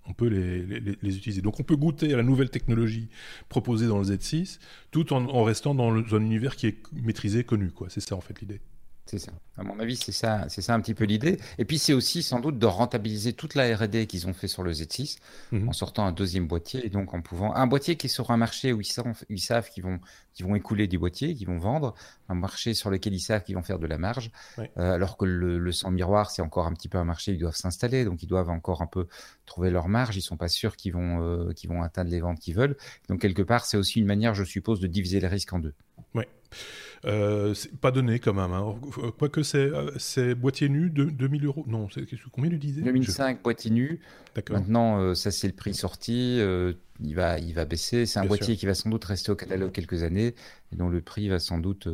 on 0.07 0.13
peut 0.13 0.27
les, 0.27 0.63
les, 0.65 0.97
les, 1.01 1.17
utiliser. 1.17 1.41
Donc, 1.41 1.59
on 1.59 1.63
peut 1.63 1.75
goûter 1.75 2.13
à 2.13 2.17
la 2.17 2.23
nouvelle 2.23 2.49
technologie 2.49 3.09
proposée 3.49 3.87
dans 3.87 3.99
le 3.99 4.05
Z6, 4.05 4.59
tout 4.91 5.04
en, 5.11 5.43
restant 5.43 5.75
dans, 5.75 5.91
un 5.91 6.21
univers 6.21 6.55
qui 6.55 6.67
est 6.67 6.77
maîtrisé, 6.93 7.43
connu. 7.43 7.71
C'est 7.89 8.01
ça 8.01 8.15
en 8.15 8.21
fait 8.21 8.39
l'idée. 8.41 8.61
C'est 9.05 9.19
ça. 9.19 9.31
À 9.57 9.63
mon 9.63 9.79
avis, 9.79 9.95
c'est 9.95 10.11
ça, 10.11 10.45
c'est 10.49 10.61
ça 10.61 10.73
un 10.73 10.81
petit 10.81 10.95
peu 10.95 11.05
l'idée. 11.05 11.37
Et 11.59 11.65
puis, 11.65 11.77
c'est 11.77 11.93
aussi 11.93 12.23
sans 12.23 12.39
doute 12.39 12.57
de 12.57 12.65
rentabiliser 12.65 13.33
toute 13.33 13.53
la 13.53 13.75
R&D 13.75 14.07
qu'ils 14.07 14.27
ont 14.27 14.33
fait 14.33 14.47
sur 14.47 14.63
le 14.63 14.71
Z6 14.71 15.19
mhm. 15.51 15.69
en 15.69 15.73
sortant 15.73 16.05
un 16.05 16.11
deuxième 16.11 16.47
boîtier 16.47 16.83
et 16.85 16.89
donc 16.89 17.13
en 17.13 17.21
pouvant 17.21 17.53
un 17.53 17.67
boîtier 17.67 17.97
qui 17.97 18.07
est 18.07 18.09
sur 18.09 18.31
un 18.31 18.37
marché 18.37 18.73
où 18.73 18.81
ils 18.81 18.85
savent, 18.85 19.23
ils 19.29 19.39
savent 19.39 19.69
qu'ils 19.69 19.83
vont, 19.83 19.99
qu'ils 20.33 20.47
vont 20.47 20.55
écouler 20.55 20.87
du 20.87 20.97
boîtier, 20.97 21.35
qu'ils 21.35 21.45
vont 21.45 21.59
vendre, 21.59 21.93
un 22.29 22.33
marché 22.33 22.73
sur 22.73 22.89
lequel 22.89 23.13
ils 23.13 23.19
savent 23.19 23.43
qu'ils 23.43 23.55
vont 23.55 23.63
faire 23.63 23.77
de 23.77 23.85
la 23.85 23.99
marge, 23.99 24.31
euh, 24.57 24.65
alors 24.75 25.17
que 25.17 25.25
le, 25.25 25.59
le 25.59 25.71
sans 25.71 25.91
miroir, 25.91 26.31
c'est 26.31 26.41
encore 26.41 26.65
un 26.65 26.73
petit 26.73 26.89
peu 26.89 26.97
un 26.97 27.05
marché 27.05 27.31
où 27.31 27.35
ils 27.35 27.39
doivent 27.39 27.55
s'installer, 27.55 28.05
donc 28.05 28.23
ils 28.23 28.27
doivent 28.27 28.49
encore 28.49 28.81
un 28.81 28.87
peu 28.87 29.07
trouver 29.45 29.69
leur 29.69 29.87
marge. 29.87 30.17
Ils 30.17 30.21
sont 30.21 30.37
pas 30.37 30.49
sûrs 30.49 30.75
qu'ils 30.75 30.93
vont, 30.93 31.21
euh, 31.21 31.53
qu'ils 31.53 31.69
vont 31.69 31.83
atteindre 31.83 32.09
les 32.09 32.21
ventes 32.21 32.39
qu'ils 32.39 32.55
veulent. 32.55 32.75
Donc 33.07 33.21
quelque 33.21 33.43
part, 33.43 33.65
c'est 33.65 33.77
aussi 33.77 33.99
une 33.99 34.07
manière, 34.07 34.33
je 34.33 34.43
suppose, 34.43 34.79
de 34.79 34.87
diviser 34.87 35.19
les 35.19 35.27
risques 35.27 35.53
en 35.53 35.59
deux. 35.59 35.75
Oui. 36.15 36.23
Euh, 37.05 37.53
pas 37.81 37.91
donné 37.91 38.19
quand 38.19 38.33
même. 38.33 38.51
Hein. 38.51 38.75
Quoique 39.17 39.43
c'est, 39.43 39.71
c'est 39.97 40.35
boîtier 40.35 40.69
nu, 40.69 40.89
de, 40.89 41.05
2000 41.05 41.45
euros. 41.45 41.65
Non, 41.67 41.87
c'est, 41.89 42.05
combien 42.31 42.49
tu 42.49 42.57
disais 42.57 42.81
2005, 42.81 43.43
boîtier 43.43 43.71
nu. 43.71 43.99
D'accord. 44.35 44.57
Maintenant, 44.57 45.13
ça 45.15 45.31
c'est 45.31 45.47
le 45.47 45.53
prix 45.53 45.73
sorti. 45.73 46.39
il, 46.39 47.15
va, 47.15 47.39
il 47.39 47.53
va 47.53 47.65
baisser. 47.65 48.05
C'est 48.05 48.19
un 48.19 48.25
boîtier 48.25 48.55
qui 48.57 48.65
va 48.65 48.73
sans 48.73 48.89
doute 48.89 49.05
rester 49.05 49.31
au 49.31 49.35
catalogue 49.35 49.71
quelques 49.71 50.03
années 50.03 50.35
et 50.71 50.75
dont 50.75 50.89
le 50.89 51.01
prix 51.01 51.29
va 51.29 51.39
sans 51.39 51.59
doute 51.59 51.87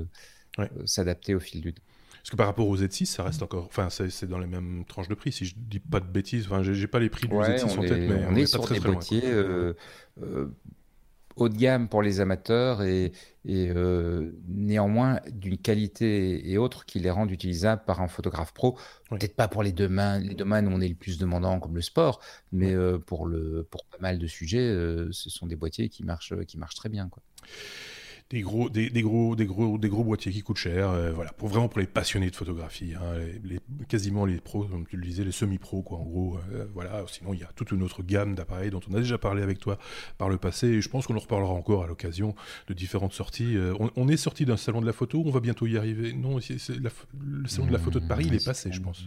s'adapter 0.85 1.35
au 1.35 1.39
fil 1.39 1.61
du 1.61 1.73
temps. 1.73 1.83
Parce 2.21 2.29
que 2.29 2.35
par 2.35 2.45
rapport 2.45 2.67
aux 2.67 2.77
Z6, 2.77 3.05
ça 3.05 3.23
reste 3.23 3.41
encore. 3.41 3.65
Enfin, 3.65 3.89
c'est 3.89 4.27
dans 4.27 4.37
les 4.37 4.45
mêmes 4.45 4.85
tranches 4.87 5.07
de 5.07 5.15
prix, 5.15 5.31
si 5.31 5.45
je 5.45 5.55
dis 5.57 5.79
pas 5.79 5.99
de 5.99 6.05
bêtises. 6.05 6.45
Enfin, 6.45 6.61
j'ai 6.61 6.85
pas 6.85 6.99
les 6.99 7.09
prix 7.09 7.27
du 7.27 7.33
Z6 7.33 7.63
en 7.63 7.81
tête, 7.81 7.97
mais 7.97 8.25
on, 8.29 8.35
est, 8.35 8.45
sur 8.45 8.67
des 8.67 8.79
boîtiers 8.79 9.23
euh, 9.25 9.73
euh, 10.21 10.47
haut 11.35 11.49
de 11.49 11.57
gamme 11.57 11.87
pour 11.89 12.01
les 12.01 12.19
amateurs 12.19 12.83
et, 12.83 13.11
euh, 13.47 14.31
néanmoins 14.47 15.19
d'une 15.31 15.57
qualité 15.57 16.49
et 16.51 16.57
autre 16.57 16.85
qui 16.85 16.99
les 16.99 17.09
rendent 17.09 17.31
utilisables 17.31 17.83
par 17.85 18.01
un 18.01 18.07
photographe 18.07 18.53
pro. 18.53 18.77
Peut-être 19.09 19.35
pas 19.35 19.47
pour 19.47 19.63
les 19.63 19.71
domaines, 19.71 20.23
les 20.23 20.35
domaines 20.35 20.67
où 20.67 20.71
on 20.71 20.81
est 20.81 20.87
le 20.87 20.95
plus 20.95 21.17
demandant 21.17 21.59
comme 21.59 21.75
le 21.75 21.81
sport, 21.81 22.21
mais 22.51 22.75
pour, 23.05 23.25
le, 23.25 23.67
pour 23.69 23.85
pas 23.85 23.97
mal 23.99 24.19
de 24.19 24.27
sujets, 24.27 24.69
ce 25.11 25.29
sont 25.29 25.47
des 25.47 25.55
boîtiers 25.55 25.89
qui 25.89 26.03
marchent, 26.03 26.33
qui 26.45 26.57
marchent 26.57 26.75
très 26.75 26.89
bien. 26.89 27.09
Quoi 27.09 27.23
des 28.31 28.41
gros, 28.41 28.69
des, 28.69 28.89
gros, 29.01 29.35
des 29.35 29.45
gros, 29.45 29.77
des 29.77 29.89
gros 29.89 30.03
boîtiers 30.05 30.31
qui 30.31 30.41
coûtent 30.41 30.57
cher. 30.57 30.89
Euh, 30.89 31.11
voilà, 31.11 31.31
pour 31.33 31.49
vraiment 31.49 31.67
pour 31.67 31.81
les 31.81 31.87
passionnés 31.87 32.29
de 32.29 32.35
photographie, 32.35 32.93
hein, 32.95 33.19
les, 33.43 33.59
quasiment 33.89 34.25
les 34.25 34.39
pros, 34.39 34.63
comme 34.63 34.87
tu 34.87 34.95
le 34.95 35.03
disais, 35.03 35.25
les 35.25 35.33
semi-pros, 35.33 35.81
quoi. 35.81 35.97
En 35.97 36.03
gros, 36.03 36.37
euh, 36.53 36.65
voilà. 36.73 37.03
Sinon, 37.07 37.33
il 37.33 37.41
y 37.41 37.43
a 37.43 37.49
toute 37.55 37.71
une 37.71 37.83
autre 37.83 38.03
gamme 38.03 38.33
d'appareils 38.33 38.71
dont 38.71 38.79
on 38.89 38.93
a 38.93 38.99
déjà 38.99 39.17
parlé 39.17 39.43
avec 39.43 39.59
toi 39.59 39.77
par 40.17 40.29
le 40.29 40.37
passé. 40.37 40.67
Et 40.67 40.81
je 40.81 40.87
pense 40.87 41.07
qu'on 41.07 41.15
en 41.15 41.19
reparlera 41.19 41.51
encore 41.51 41.83
à 41.83 41.87
l'occasion 41.87 42.33
de 42.67 42.73
différentes 42.73 43.13
sorties. 43.13 43.57
Euh, 43.57 43.73
on, 43.97 44.07
est 44.07 44.17
sorti 44.17 44.45
d'un 44.45 44.57
salon 44.57 44.79
de 44.79 44.85
la 44.85 44.93
photo. 44.93 45.21
On 45.25 45.31
va 45.31 45.41
bientôt 45.41 45.67
y 45.67 45.77
arriver? 45.77 46.13
Non, 46.13 46.39
c'est 46.39 46.55
le 46.69 47.47
salon 47.47 47.67
de 47.67 47.73
la 47.73 47.79
photo 47.79 47.99
de 47.99 48.07
Paris, 48.07 48.25
il 48.27 48.35
est 48.35 48.45
passé, 48.45 48.71
je 48.71 48.79
pense, 48.79 49.03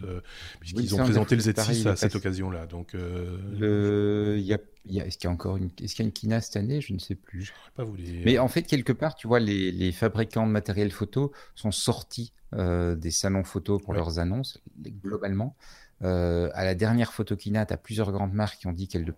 puisqu'ils 0.59 0.93
ont 0.93 0.99
présenté 0.99 1.35
le 1.35 1.41
Z6 1.41 1.87
à 1.87 1.95
cette 1.95 2.15
occasion-là. 2.15 2.67
Donc, 2.67 2.93
le, 2.93 4.35
il 4.37 4.45
y 4.45 4.53
a 4.53 4.59
est-ce 4.89 5.17
qu'il 5.17 5.27
y 5.27 5.31
a 5.31 5.33
encore 5.33 5.57
une, 5.57 5.69
est-ce 5.81 5.95
qu'il 5.95 6.03
y 6.03 6.05
a 6.05 6.07
une 6.07 6.13
Kina 6.13 6.41
cette 6.41 6.57
année? 6.57 6.81
Je 6.81 6.93
ne 6.93 6.99
sais 6.99 7.15
plus. 7.15 7.53
Pas 7.75 7.83
vous 7.83 7.95
Mais 8.23 8.37
en 8.39 8.47
fait, 8.47 8.63
quelque 8.63 8.93
part, 8.93 9.15
tu 9.15 9.27
vois, 9.27 9.39
les, 9.39 9.91
fabricants 9.91 10.45
de 10.45 10.51
matériel 10.51 10.91
photo 10.91 11.31
sont 11.55 11.71
sortis 11.71 12.33
euh, 12.53 12.95
des 12.95 13.11
salons 13.11 13.43
photo 13.43 13.79
pour 13.79 13.93
leurs 13.93 14.19
annonces, 14.19 14.61
globalement. 15.03 15.55
Euh, 16.03 16.49
à 16.53 16.65
la 16.65 16.75
dernière 16.75 17.13
photo 17.13 17.35
Kina, 17.35 17.65
tu 17.65 17.73
as 17.73 17.77
plusieurs 17.77 18.11
grandes 18.11 18.33
marques 18.33 18.59
qui 18.59 18.67
ont 18.67 18.73
dit 18.73 18.87
qu'elles 18.87 19.05
ne 19.05 19.13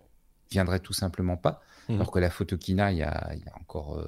viendraient 0.50 0.80
tout 0.80 0.92
simplement 0.92 1.36
pas. 1.36 1.60
Mmh. 1.88 1.94
Alors 1.94 2.10
que 2.10 2.18
la 2.18 2.30
Photokina, 2.30 2.92
il 2.92 2.98
y 2.98 3.02
a, 3.02 3.30
il 3.34 3.40
y 3.40 3.48
a 3.48 3.56
encore 3.58 4.04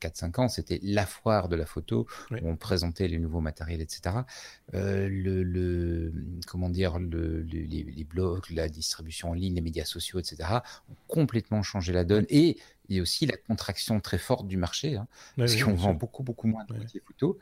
4-5 0.00 0.24
euh, 0.24 0.42
ans, 0.42 0.48
c'était 0.48 0.80
la 0.82 1.06
foire 1.06 1.48
de 1.48 1.56
la 1.56 1.66
photo, 1.66 2.06
où 2.30 2.48
on 2.48 2.56
présentait 2.56 3.08
les 3.08 3.18
nouveaux 3.18 3.40
matériels, 3.40 3.80
etc. 3.80 4.16
Euh, 4.74 5.08
le, 5.08 5.42
le, 5.42 6.12
comment 6.46 6.68
dire, 6.68 6.98
le, 6.98 7.42
les, 7.42 8.04
blogs, 8.04 8.50
la 8.50 8.68
distribution 8.68 9.30
en 9.30 9.34
ligne, 9.34 9.54
les 9.54 9.60
médias 9.60 9.84
sociaux, 9.84 10.18
etc., 10.18 10.48
ont 10.90 10.96
complètement 11.08 11.62
changé 11.62 11.92
la 11.92 12.04
donne. 12.04 12.26
Et 12.28 12.58
il 12.88 12.96
y 12.96 12.98
a 12.98 13.02
aussi 13.02 13.24
la 13.24 13.36
contraction 13.36 14.00
très 14.00 14.18
forte 14.18 14.46
du 14.46 14.58
marché, 14.58 14.96
hein, 14.96 15.06
parce 15.36 15.56
qu'on 15.56 15.74
vend 15.74 15.94
beaucoup, 15.94 16.22
beaucoup 16.22 16.48
moins 16.48 16.64
de 16.66 16.74
photos. 17.06 17.36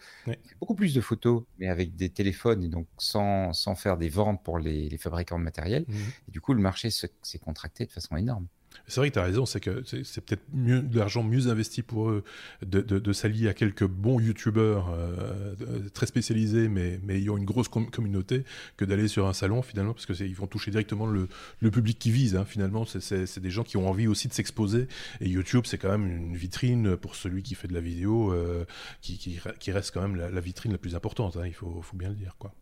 Beaucoup 0.61 0.75
plus 0.75 0.95
de 0.95 1.01
photos, 1.01 1.43
mais 1.59 1.69
avec 1.69 1.97
des 1.97 2.11
téléphones 2.11 2.63
et 2.63 2.69
donc 2.69 2.87
sans, 2.99 3.53
sans 3.53 3.75
faire 3.75 3.97
des 3.97 4.09
ventes 4.09 4.43
pour 4.45 4.59
les, 4.59 4.97
fabricants 4.99 5.39
de 5.39 5.45
matériel. 5.45 5.85
Mmh. 5.89 5.95
Et 6.29 6.31
du 6.31 6.41
coup, 6.41 6.55
le 6.55 6.61
marché 6.61 6.91
s'est 6.91 7.39
contracté 7.39 7.87
de 7.87 7.91
façon 7.91 8.17
énorme. 8.17 8.47
C'est 8.87 9.01
vrai 9.01 9.11
que 9.11 9.15
tu 9.15 9.21
as 9.21 9.25
raison, 9.25 9.47
c'est 9.47 9.61
que 9.61 9.83
c'est 9.85 10.21
peut-être 10.21 10.43
mieux 10.53 10.83
de 10.83 10.99
l'argent 10.99 11.23
mieux 11.23 11.49
investi 11.49 11.83
pour 11.83 12.11
eux 12.11 12.25
de, 12.65 12.81
de, 12.81 13.13
s'allier 13.13 13.49
à 13.49 13.55
quelques 13.55 13.87
bons 13.87 14.21
youtubeurs 14.21 14.93
euh, 14.93 15.55
très 15.95 16.07
spécialisés 16.07 16.69
mais, 16.69 16.99
mais 17.05 17.19
ayant 17.19 17.37
une 17.37 17.45
grosse 17.45 17.69
communauté 17.69 18.45
que 18.77 18.85
d'aller 18.85 19.07
sur 19.07 19.29
un 19.29 19.33
salon 19.33 19.63
finalement 19.63 19.93
parce 19.93 20.07
qu'ils 20.07 20.35
vont 20.35 20.49
toucher 20.49 20.71
directement 20.73 21.07
le, 21.07 21.29
le 21.61 21.71
public 21.71 21.99
qui 21.99 22.11
vise 22.11 22.37
hein, 22.37 22.45
finalement. 22.45 22.85
C'est 22.85 23.39
des 23.39 23.51
gens 23.51 23.63
qui 23.63 23.77
ont 23.77 23.89
envie 23.89 24.09
aussi 24.09 24.29
de 24.29 24.33
s'exposer. 24.33 24.89
Et 25.21 25.29
YouTube 25.29 25.65
c'est 25.67 25.79
quand 25.79 25.91
même 25.91 26.11
une 26.11 26.37
vitrine 26.37 26.97
pour 26.97 27.15
celui 27.15 27.43
qui 27.43 27.55
fait 27.55 27.69
de 27.69 27.75
la 27.75 27.81
vidéo 27.81 28.33
euh, 28.33 28.65
qui, 29.01 29.19
qui, 29.19 29.73
reste 29.73 29.93
quand 29.93 30.03
même 30.03 30.17
la, 30.17 30.41
vitrine 30.41 30.73
la 30.73 30.79
plus 30.79 30.95
importante, 30.95 31.37
hein, 31.37 31.47
il 31.47 31.55
faut, 31.55 31.81
faut, 31.83 31.97
bien 31.97 32.09
le 32.09 32.15
dire 32.15 32.37
quoi. 32.39 32.53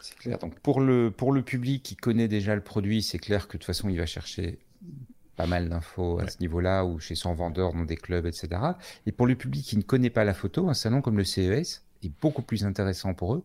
C'est 0.00 0.16
clair, 0.16 0.38
donc 0.38 0.58
pour 0.60 0.80
le, 0.80 1.10
pour 1.10 1.32
le 1.32 1.42
public 1.42 1.82
qui 1.82 1.96
connaît 1.96 2.28
déjà 2.28 2.54
le 2.54 2.60
produit 2.60 3.02
c'est 3.02 3.18
clair 3.18 3.48
que 3.48 3.56
de 3.56 3.58
toute 3.58 3.64
façon 3.64 3.88
il 3.88 3.98
va 3.98 4.06
chercher 4.06 4.58
pas 5.36 5.46
mal 5.46 5.68
d'infos 5.68 6.18
à 6.20 6.28
ce 6.28 6.38
niveau-là, 6.40 6.84
ou 6.84 6.98
chez 6.98 7.14
son 7.14 7.34
vendeur 7.34 7.72
dans 7.72 7.84
des 7.84 7.96
clubs, 7.96 8.26
etc. 8.26 8.48
Et 9.06 9.12
pour 9.12 9.26
le 9.26 9.34
public 9.34 9.64
qui 9.64 9.76
ne 9.76 9.82
connaît 9.82 10.10
pas 10.10 10.24
la 10.24 10.34
photo, 10.34 10.68
un 10.68 10.74
salon 10.74 11.00
comme 11.00 11.16
le 11.16 11.24
CES 11.24 11.84
est 12.02 12.12
beaucoup 12.20 12.42
plus 12.42 12.64
intéressant 12.64 13.14
pour 13.14 13.34
eux. 13.34 13.44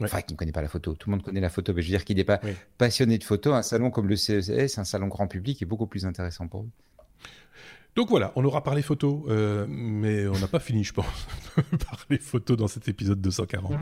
Enfin, 0.00 0.20
qui 0.22 0.34
ne 0.34 0.38
connaît 0.38 0.52
pas 0.52 0.62
la 0.62 0.68
photo. 0.68 0.94
Tout 0.94 1.10
le 1.10 1.16
monde 1.16 1.24
connaît 1.24 1.40
la 1.40 1.50
photo, 1.50 1.72
mais 1.74 1.82
je 1.82 1.88
veux 1.88 1.96
dire 1.96 2.04
qu'il 2.04 2.16
n'est 2.16 2.24
pas 2.24 2.40
passionné 2.76 3.18
de 3.18 3.24
photo. 3.24 3.52
Un 3.52 3.62
salon 3.62 3.90
comme 3.90 4.08
le 4.08 4.16
CES, 4.16 4.78
un 4.78 4.84
salon 4.84 5.06
grand 5.06 5.28
public, 5.28 5.62
est 5.62 5.66
beaucoup 5.66 5.86
plus 5.86 6.06
intéressant 6.06 6.48
pour 6.48 6.62
eux. 6.62 6.70
Donc 7.94 8.08
voilà, 8.08 8.32
on 8.36 8.44
aura 8.44 8.62
parlé 8.62 8.80
photo, 8.80 9.26
euh, 9.28 9.66
mais 9.68 10.26
on 10.26 10.38
n'a 10.38 10.48
pas 10.48 10.60
fini, 10.60 10.82
je 10.82 10.94
pense, 10.94 11.26
parler 11.90 12.18
photo 12.18 12.56
dans 12.56 12.68
cet 12.68 12.88
épisode 12.88 13.20
240. 13.20 13.74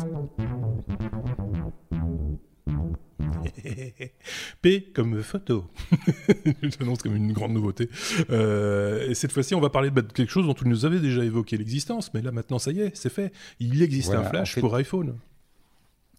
P 4.62 4.92
comme 4.94 5.22
photo. 5.22 5.64
J'annonce 6.62 7.02
comme 7.02 7.16
une 7.16 7.32
grande 7.32 7.52
nouveauté. 7.52 7.88
Euh, 8.30 9.08
et 9.08 9.14
cette 9.14 9.32
fois-ci, 9.32 9.54
on 9.54 9.60
va 9.60 9.70
parler 9.70 9.90
de 9.90 10.00
quelque 10.00 10.30
chose 10.30 10.46
dont 10.46 10.54
tu 10.54 10.66
nous 10.66 10.84
avais 10.84 11.00
déjà 11.00 11.24
évoqué 11.24 11.56
l'existence, 11.56 12.12
mais 12.14 12.22
là 12.22 12.32
maintenant, 12.32 12.58
ça 12.58 12.70
y 12.70 12.80
est, 12.80 12.96
c'est 12.96 13.12
fait. 13.12 13.32
Il 13.58 13.82
existe 13.82 14.12
un 14.12 14.24
flash 14.24 14.58
pour 14.58 14.74
iPhone. 14.74 15.18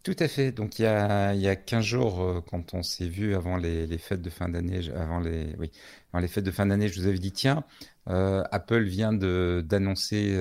Tout 0.03 0.15
à 0.17 0.27
fait. 0.27 0.51
Donc 0.51 0.79
il 0.79 0.83
y 0.83 0.85
a, 0.85 1.35
il 1.35 1.41
y 1.41 1.47
a 1.47 1.55
15 1.55 1.85
jours, 1.85 2.21
euh, 2.21 2.41
quand 2.41 2.73
on 2.73 2.81
s'est 2.81 3.07
vu 3.07 3.35
avant 3.35 3.57
les, 3.57 3.97
fêtes 3.99 4.21
de 4.21 4.31
fin 4.31 4.49
d'année, 4.49 4.89
avant 4.95 5.19
les, 5.19 5.55
oui, 5.59 5.71
avant 6.11 6.21
les 6.21 6.27
fêtes 6.27 6.43
de 6.43 6.51
fin 6.51 6.65
d'année, 6.65 6.87
je 6.87 6.99
vous 6.99 7.07
avais 7.07 7.19
dit 7.19 7.31
tiens, 7.31 7.63
euh, 8.09 8.43
Apple 8.51 8.83
vient 8.83 9.13
d'annoncer 9.13 10.35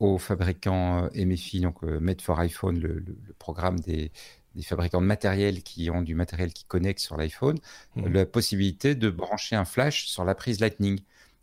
aux 0.00 0.18
fabricants 0.18 1.08
MFI, 1.14 1.60
donc 1.60 1.82
Made 1.82 2.20
for 2.20 2.38
iPhone, 2.40 2.78
le 2.78 3.04
programme 3.38 3.78
des, 3.80 4.10
des 4.58 4.64
fabricants 4.64 5.00
de 5.00 5.06
matériel 5.06 5.62
qui 5.62 5.88
ont 5.88 6.02
du 6.02 6.16
matériel 6.16 6.52
qui 6.52 6.64
connecte 6.64 6.98
sur 6.98 7.16
l'iPhone, 7.16 7.58
mmh. 7.94 8.08
la 8.08 8.26
possibilité 8.26 8.96
de 8.96 9.08
brancher 9.08 9.54
un 9.54 9.64
flash 9.64 10.06
sur 10.06 10.24
la 10.24 10.34
prise 10.34 10.58
Lightning. 10.58 11.00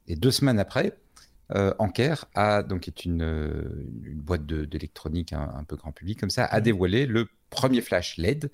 Et 0.08 0.18
deux 0.18 0.32
semaines 0.32 0.60
après, 0.60 0.98
euh, 1.56 1.74
Anker 1.80 2.26
a 2.36 2.62
donc 2.62 2.90
est 2.90 3.06
une, 3.06 3.24
euh, 3.24 3.88
une 4.04 4.20
boîte 4.20 4.46
d'électronique 4.46 5.32
un, 5.32 5.64
peu 5.64 5.76
grand 5.78 5.92
public 5.92 6.20
comme 6.20 6.30
ça 6.30 6.44
a 6.44 6.60
mmh. 6.60 6.64
dévoilé 6.64 7.06
le 7.06 7.30
premier 7.50 7.82
flash 7.82 8.18
LED 8.18 8.52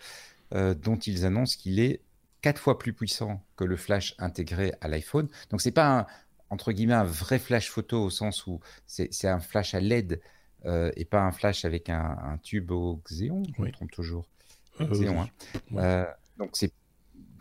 euh, 0.54 0.76
dont 0.76 0.97
ils 0.97 1.26
annoncent 1.26 1.58
qu'il 1.58 1.80
est 1.80 2.02
quatre 2.41 2.60
fois 2.60 2.78
plus 2.78 2.93
puissant 2.93 3.43
que 3.56 3.63
le 3.63 3.78
flash 3.78 4.13
intégré 4.19 4.74
à 4.82 4.88
l'iPhone. 4.88 5.28
Donc 5.50 5.62
c'est 5.62 5.71
pas 5.71 6.00
un, 6.00 6.06
entre 6.52 6.71
guillemets 6.71 6.93
un 6.93 7.04
vrai 7.04 7.39
flash 7.39 7.69
photo 7.69 8.04
au 8.04 8.12
sens 8.12 8.45
où 8.45 8.60
c'est 8.86 9.28
un 9.28 9.39
flash 9.39 9.74
à 9.74 9.80
LED 9.80 10.21
euh, 10.65 10.91
et 10.95 11.06
pas 11.06 11.21
un 11.21 11.32
flash 11.32 11.65
avec 11.65 11.89
un, 11.89 12.17
un 12.24 12.38
tube 12.38 12.69
au 12.69 13.02
Xeon. 13.06 13.41
Je 13.58 13.62
me 13.63 13.71
trompe 13.71 13.91
toujours. 13.91 14.28
Euh, 14.79 15.25
euh, 15.75 16.05
donc 16.38 16.51
c'est 16.53 16.71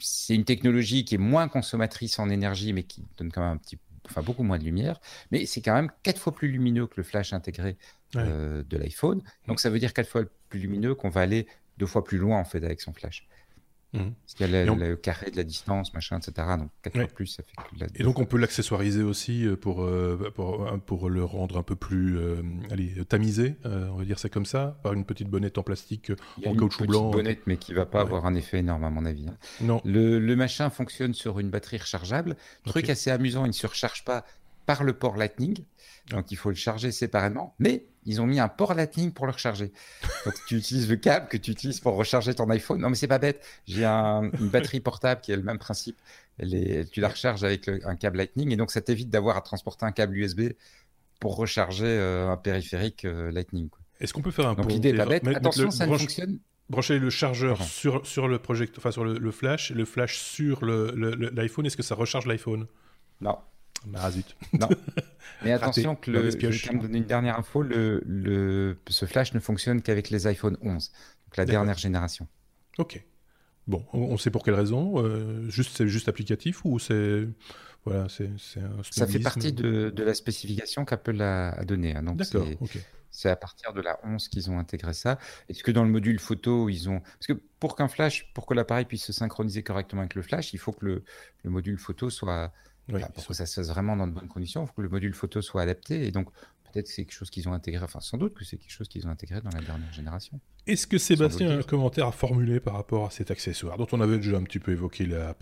c'est 0.01 0.35
une 0.35 0.45
technologie 0.45 1.05
qui 1.05 1.15
est 1.15 1.19
moins 1.19 1.49
consommatrice 1.49 2.19
en 2.19 2.31
énergie, 2.31 2.73
mais 2.73 2.83
qui 2.83 3.05
donne 3.19 3.31
quand 3.31 3.43
même 3.43 3.53
un 3.53 3.57
petit, 3.59 3.79
enfin 4.07 4.23
beaucoup 4.23 4.43
moins 4.43 4.59
de 4.59 4.65
lumière. 4.65 5.01
Mais 5.31 5.47
c'est 5.47 5.61
quand 5.61 5.75
même 5.75 5.91
quatre 6.03 6.19
fois 6.19 6.35
plus 6.35 6.49
lumineux 6.49 6.87
que 6.87 6.95
le 6.97 7.03
flash 7.03 7.33
intégré 7.33 7.77
euh, 8.17 8.63
de 8.65 8.77
l'iPhone. 8.77 9.23
Donc 9.47 9.61
ça 9.61 9.71
veut 9.71 9.79
dire 9.79 9.93
quatre 9.93 10.09
fois 10.09 10.23
plus 10.49 10.61
lumineux 10.61 10.95
qu'on 10.95 11.11
va 11.11 11.21
aller 11.21 11.47
deux 11.79 11.87
fois 11.87 12.05
plus 12.05 12.19
loin 12.19 12.39
en 12.39 12.45
fait 12.45 12.65
avec 12.65 12.81
son 12.81 12.93
flash. 12.93 13.27
Mhm. 13.93 14.15
Parce 14.23 14.35
qu'il 14.35 14.51
y 14.51 14.57
a 14.57 14.65
le, 14.65 14.97
carré 14.97 15.31
de 15.31 15.37
la 15.37 15.43
distance, 15.43 15.93
machin, 15.95 16.19
etc. 16.19 16.47
Donc 16.59 16.71
4 16.83 16.97
fois 16.97 17.07
plus, 17.09 17.27
ça 17.27 17.43
fait 17.43 17.57
que 17.57 17.81
la... 17.81 17.87
Et 17.97 18.05
donc 18.05 18.19
on 18.19 18.25
peut 18.25 18.39
l'accessoiriser 18.39 19.03
aussi 19.03 19.47
euh, 19.47 19.57
pour, 19.57 19.83
euh, 19.83 20.31
pour, 20.35 20.65
euh, 20.65 20.77
pour, 20.79 21.11
le 21.11 21.25
rendre 21.25 21.59
un 21.59 21.63
peu 21.63 21.75
plus 21.75 22.19
allez, 22.71 22.95
tamisé, 23.09 23.57
on 23.65 23.97
va 23.97 24.05
dire 24.05 24.19
ça 24.19 24.29
comme 24.29 24.47
ça, 24.47 24.79
par 24.83 24.93
une 24.93 25.05
petite 25.05 25.29
bonnette 25.29 25.59
en 25.59 25.63
plastique, 25.63 26.13
en 26.47 26.55
caoutchouc 26.55 26.87
blanc. 26.87 27.07
Une 27.07 27.17
bonnette, 27.17 27.41
mais 27.47 27.57
qui 27.57 27.75
va 27.75 27.87
pas 27.87 28.01
avoir 28.01 28.27
un 28.27 28.35
effet 28.35 28.59
énorme 28.59 28.85
à 28.85 28.91
mon 28.91 29.05
avis. 29.05 29.27
Hein. 29.29 29.37
Non. 29.61 29.81
Le, 29.85 30.19
le, 30.19 30.37
machin 30.37 30.71
fonctionne 30.71 31.13
sur 31.13 31.39
une 31.39 31.51
batterie 31.51 31.79
rechargeable. 31.79 32.37
Truc 32.65 32.89
assez 32.89 33.11
amusant, 33.11 33.45
il 33.45 33.49
ne 33.49 33.53
se 33.53 33.67
recharge 33.67 34.05
pas 34.05 34.25
par 34.67 34.85
le 34.85 34.93
port 34.93 35.17
Lightning. 35.17 35.65
Donc 36.11 36.31
il 36.31 36.37
faut 36.37 36.51
le 36.51 36.57
charger 36.57 36.93
séparément. 36.93 37.55
Mais 37.59 37.87
ils 38.05 38.21
ont 38.21 38.27
mis 38.27 38.41
un 38.41 38.49
port 38.49 38.75
Lightning 38.75 39.13
pour 39.13 39.27
le 39.27 39.33
recharger. 39.33 39.73
Donc 40.25 40.35
tu 40.47 40.57
utilises 40.57 40.89
le 40.89 40.97
câble 40.97 41.29
que 41.29 41.37
tu 41.37 41.51
utilises 41.51 41.81
pour 41.81 41.95
recharger 41.97 42.35
ton 42.35 42.49
iPhone. 42.51 42.81
Non 42.81 42.89
mais 42.89 42.97
c'est 42.97 43.09
pas 43.09 43.19
bête. 43.19 43.45
J'ai 43.67 43.85
une 43.85 44.49
batterie 44.49 44.81
portable 44.81 45.21
qui 45.21 45.33
a 45.33 45.37
le 45.37 45.43
même 45.43 45.59
principe. 45.59 45.99
Tu 46.39 47.01
la 47.01 47.09
recharges 47.09 47.45
avec 47.45 47.69
un 47.69 47.97
câble 47.97 48.19
Lightning 48.19 48.53
et 48.53 48.57
donc 48.57 48.71
ça 48.71 48.81
t'évite 48.81 49.11
d'avoir 49.11 49.37
à 49.37 49.43
transporter 49.43 49.85
un 49.85 49.93
câble 49.93 50.17
USB 50.17 50.53
pour 51.21 51.37
recharger 51.37 51.85
euh, 51.87 52.31
un 52.31 52.37
périphérique 52.37 53.05
euh, 53.05 53.31
Lightning. 53.31 53.69
Est-ce 54.01 54.15
qu'on 54.15 54.23
peut 54.23 54.31
faire 54.31 54.49
un 54.49 54.55
Donc 54.55 54.73
l'idée 54.73 54.89
est 54.89 54.95
pas 54.95 55.05
bête. 55.05 55.27
Attention, 55.29 55.71
ça 55.71 55.87
ne 55.87 55.97
fonctionne. 55.97 56.39
Brancher 56.71 57.01
le 57.01 57.11
chargeur 57.11 57.61
sur, 57.63 58.07
sur 58.07 58.29
le 58.29 58.39
project, 58.39 58.79
enfin 58.79 58.93
sur 58.93 59.05
le, 59.05 59.31
flash, 59.33 59.73
le 59.73 59.85
flash 59.85 60.19
sur 60.19 60.65
l'iPhone. 60.65 61.67
Est-ce 61.67 61.77
que 61.77 61.83
ça 61.83 61.97
recharge 61.97 62.27
l'iPhone? 62.27 62.69
Non. 63.21 63.37
Ah 63.95 64.11
zut. 64.11 64.37
Non. 64.59 64.69
Mais 65.43 65.53
attention 65.53 65.97
que 65.97 66.11
le, 66.11 66.31
je 66.31 66.71
vais 66.71 66.79
donner 66.79 66.99
une 66.99 67.05
dernière 67.05 67.39
info, 67.39 67.63
le, 67.63 68.03
le, 68.05 68.77
ce 68.89 69.07
flash 69.07 69.33
ne 69.33 69.41
fonctionne 69.41 69.81
qu'avec 69.81 70.11
les 70.11 70.27
iPhone 70.27 70.59
11, 70.61 70.91
donc 70.91 71.37
la 71.37 71.45
dernière 71.47 71.79
génération. 71.79 72.29
Ok. 72.79 73.03
Bon, 73.67 73.85
on 73.93 74.17
sait 74.17 74.31
pour 74.31 74.43
quelle 74.43 74.55
raison 74.55 75.05
euh, 75.05 75.49
Juste, 75.49 75.77
c'est 75.77 75.87
juste 75.87 76.09
applicatif 76.09 76.65
ou 76.65 76.79
c'est 76.79 77.29
voilà, 77.85 78.09
c'est 78.09 78.27
un 78.61 78.83
Ça 78.91 79.07
fait 79.07 79.21
partie 79.21 79.53
de, 79.53 79.91
de 79.91 80.03
la 80.03 80.15
spécification 80.15 80.85
qu'Apple 80.85 81.21
a, 81.23 81.51
a 81.51 81.65
donnée. 81.65 81.97
Hein, 81.97 82.03
D'accord. 82.03 82.47
Ok. 82.61 82.79
C'est 83.13 83.29
à 83.29 83.37
partir 83.37 83.73
de 83.73 83.81
la 83.81 83.99
11 84.05 84.29
qu'ils 84.29 84.51
ont 84.51 84.59
intégré 84.59 84.93
ça. 84.93 85.19
Est-ce 85.49 85.65
que 85.65 85.73
dans 85.73 85.83
le 85.83 85.91
module 85.91 86.21
photo, 86.21 86.69
ils 86.69 86.89
ont. 86.89 87.01
Parce 87.01 87.27
que 87.27 87.33
pour 87.59 87.75
qu'un 87.75 87.89
flash, 87.89 88.33
pour 88.35 88.47
que 88.47 88.55
l'appareil 88.55 88.85
puisse 88.85 89.05
se 89.05 89.13
synchroniser 89.13 89.63
correctement 89.63 90.03
avec 90.03 90.15
le 90.15 90.23
flash, 90.23 90.53
il 90.53 90.59
faut 90.59 90.73
que 90.73 90.85
le, 90.85 91.05
le 91.43 91.51
module 91.51 91.79
photo 91.79 92.11
soit. 92.11 92.53
Pour 93.15 93.27
que 93.27 93.35
ça 93.35 93.47
se 93.47 93.55
fasse 93.55 93.69
vraiment 93.69 93.97
dans 93.97 94.07
de 94.07 94.13
bonnes 94.13 94.29
conditions, 94.29 94.65
il 94.65 94.67
faut 94.67 94.75
que 94.75 94.83
le 94.83 94.89
module 94.89 95.15
photo 95.15 95.43
soit 95.43 95.63
adapté. 95.63 96.07
Et 96.07 96.11
donc, 96.11 96.31
peut-être 96.73 96.87
que 96.87 96.93
c'est 96.93 97.05
quelque 97.05 97.15
chose 97.15 97.31
qu'ils 97.31 97.49
ont 97.49 97.53
intégré, 97.53 97.83
enfin, 97.85 98.01
sans 98.01 98.17
doute 98.17 98.35
que 98.35 98.45
c'est 98.45 98.57
quelque 98.57 98.73
chose 98.73 98.89
qu'ils 98.89 99.07
ont 99.07 99.11
intégré 99.11 99.41
dans 99.41 99.51
la 99.51 99.61
dernière 99.61 99.93
génération. 99.93 100.41
Est-ce 100.67 100.87
que 100.87 100.99
Sébastien 100.99 101.51
a 101.51 101.55
un 101.55 101.63
commentaire 101.63 102.07
à 102.07 102.13
formuler 102.13 102.61
par 102.61 102.75
rapport 102.75 103.07
à 103.07 103.11
cet 103.11 103.31
accessoire, 103.31 103.79
dont 103.79 103.87
on 103.93 104.01
avait 104.01 104.19
déjà 104.19 104.37
un 104.37 104.43
petit 104.43 104.59
peu 104.59 104.73
évoqué 104.73 105.07
la, 105.07 105.35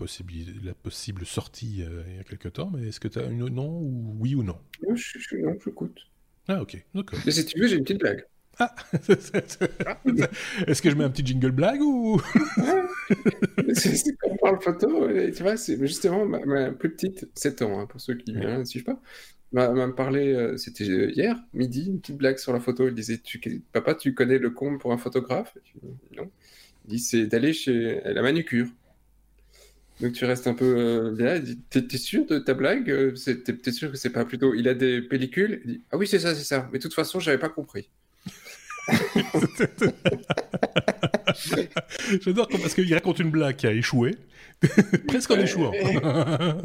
la 0.63 0.73
possible 0.73 1.25
sortie 1.25 1.83
euh, 1.83 2.03
il 2.07 2.15
y 2.15 2.19
a 2.19 2.23
quelques 2.23 2.53
temps, 2.53 2.71
mais 2.73 2.87
est-ce 2.87 2.99
que 2.99 3.07
tu 3.07 3.19
as 3.19 3.25
une 3.25 3.47
non 3.49 3.69
ou 3.69 4.15
oui 4.19 4.35
ou 4.35 4.43
non? 4.43 4.57
Non, 4.87 4.95
je, 4.95 5.19
je, 5.19 5.35
non, 5.35 5.55
j'écoute. 5.63 5.99
Ah, 6.47 6.61
ok, 6.61 6.83
d'accord. 6.95 7.19
Mais 7.25 7.31
si 7.31 7.45
tu 7.45 7.59
veux, 7.59 7.67
j'ai 7.67 7.75
une 7.75 7.83
petite 7.83 7.99
blague. 7.99 8.25
Ah 8.59 8.75
Est-ce 10.67 10.81
que 10.81 10.89
je 10.89 10.95
mets 10.95 11.05
un 11.05 11.09
petit 11.09 11.25
jingle 11.25 11.51
blague 11.51 11.81
ou? 11.81 12.21
C'est 13.73 13.95
parle 14.51 14.61
photo, 14.61 15.07
tu 15.31 15.43
vois, 15.43 15.57
c'est 15.57 15.77
justement 15.87 16.25
ma, 16.25 16.71
plus 16.71 16.91
petite, 16.91 17.29
7 17.35 17.61
ans, 17.61 17.79
hein, 17.79 17.85
pour 17.87 18.01
ceux 18.01 18.15
qui 18.15 18.33
ne 18.33 18.63
suivent 18.65 18.83
pas, 18.83 19.01
m'a 19.51 19.87
parlé, 19.93 20.33
euh, 20.33 20.57
c'était 20.57 20.85
hier, 20.85 21.37
midi, 21.53 21.87
une 21.87 21.99
petite 22.01 22.17
blague 22.17 22.37
sur 22.37 22.53
la 22.53 22.59
photo. 22.59 22.87
Il 22.87 22.93
disait 22.95 23.19
tu, 23.19 23.39
Papa, 23.71 23.95
tu 23.95 24.13
connais 24.13 24.37
le 24.39 24.51
comble 24.51 24.77
pour 24.79 24.91
un 24.93 24.97
photographe? 24.97 25.57
Non. 26.15 26.29
Il 26.85 26.91
dit 26.91 26.99
c'est 26.99 27.25
d'aller 27.27 27.53
chez 27.53 28.01
la 28.05 28.21
manucure. 28.21 28.67
Donc 29.99 30.13
tu 30.13 30.23
restes 30.25 30.47
un 30.47 30.53
peu 30.53 30.65
euh, 30.77 31.15
là, 31.17 31.39
t'es 31.69 31.97
sûr 31.97 32.25
de 32.25 32.39
ta 32.39 32.53
blague? 32.53 32.89
Euh, 32.89 33.13
T'es 33.13 33.71
sûr 33.71 33.91
que 33.91 33.97
c'est 33.97 34.11
pas 34.11 34.23
plutôt. 34.25 34.53
Il 34.53 34.67
a 34.69 34.73
des 34.73 35.01
pellicules? 35.01 35.61
Il 35.65 35.71
dit, 35.73 35.83
Ah 35.91 35.97
oui, 35.97 36.07
c'est 36.07 36.19
ça, 36.19 36.33
c'est 36.35 36.43
ça. 36.45 36.69
Mais 36.71 36.77
de 36.79 36.83
toute 36.83 36.93
façon, 36.93 37.19
j'avais 37.19 37.37
pas 37.39 37.49
compris. 37.49 37.89
J'adore 42.21 42.47
parce 42.49 42.73
qu'il 42.73 42.93
raconte 42.93 43.19
une 43.19 43.29
blague 43.29 43.55
qui 43.55 43.67
a 43.67 43.71
échoué, 43.71 44.17
presque 45.07 45.31
en 45.31 45.39
échouant. 45.39 45.71
Hein. 46.03 46.57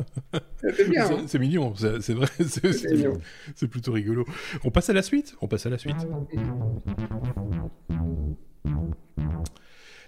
C'est 1.27 1.39
mignon, 1.39 1.75
c'est 1.77 2.15
vrai, 2.15 2.27
c'est 3.55 3.69
plutôt 3.69 3.93
rigolo. 3.93 4.25
On 4.65 4.71
passe 4.71 4.91
à 4.91 4.93
la 4.93 5.03
suite? 5.03 5.37
On 5.41 5.49
passe 5.49 5.67
à 5.67 5.71
la 5.71 5.79
suite. 5.79 5.97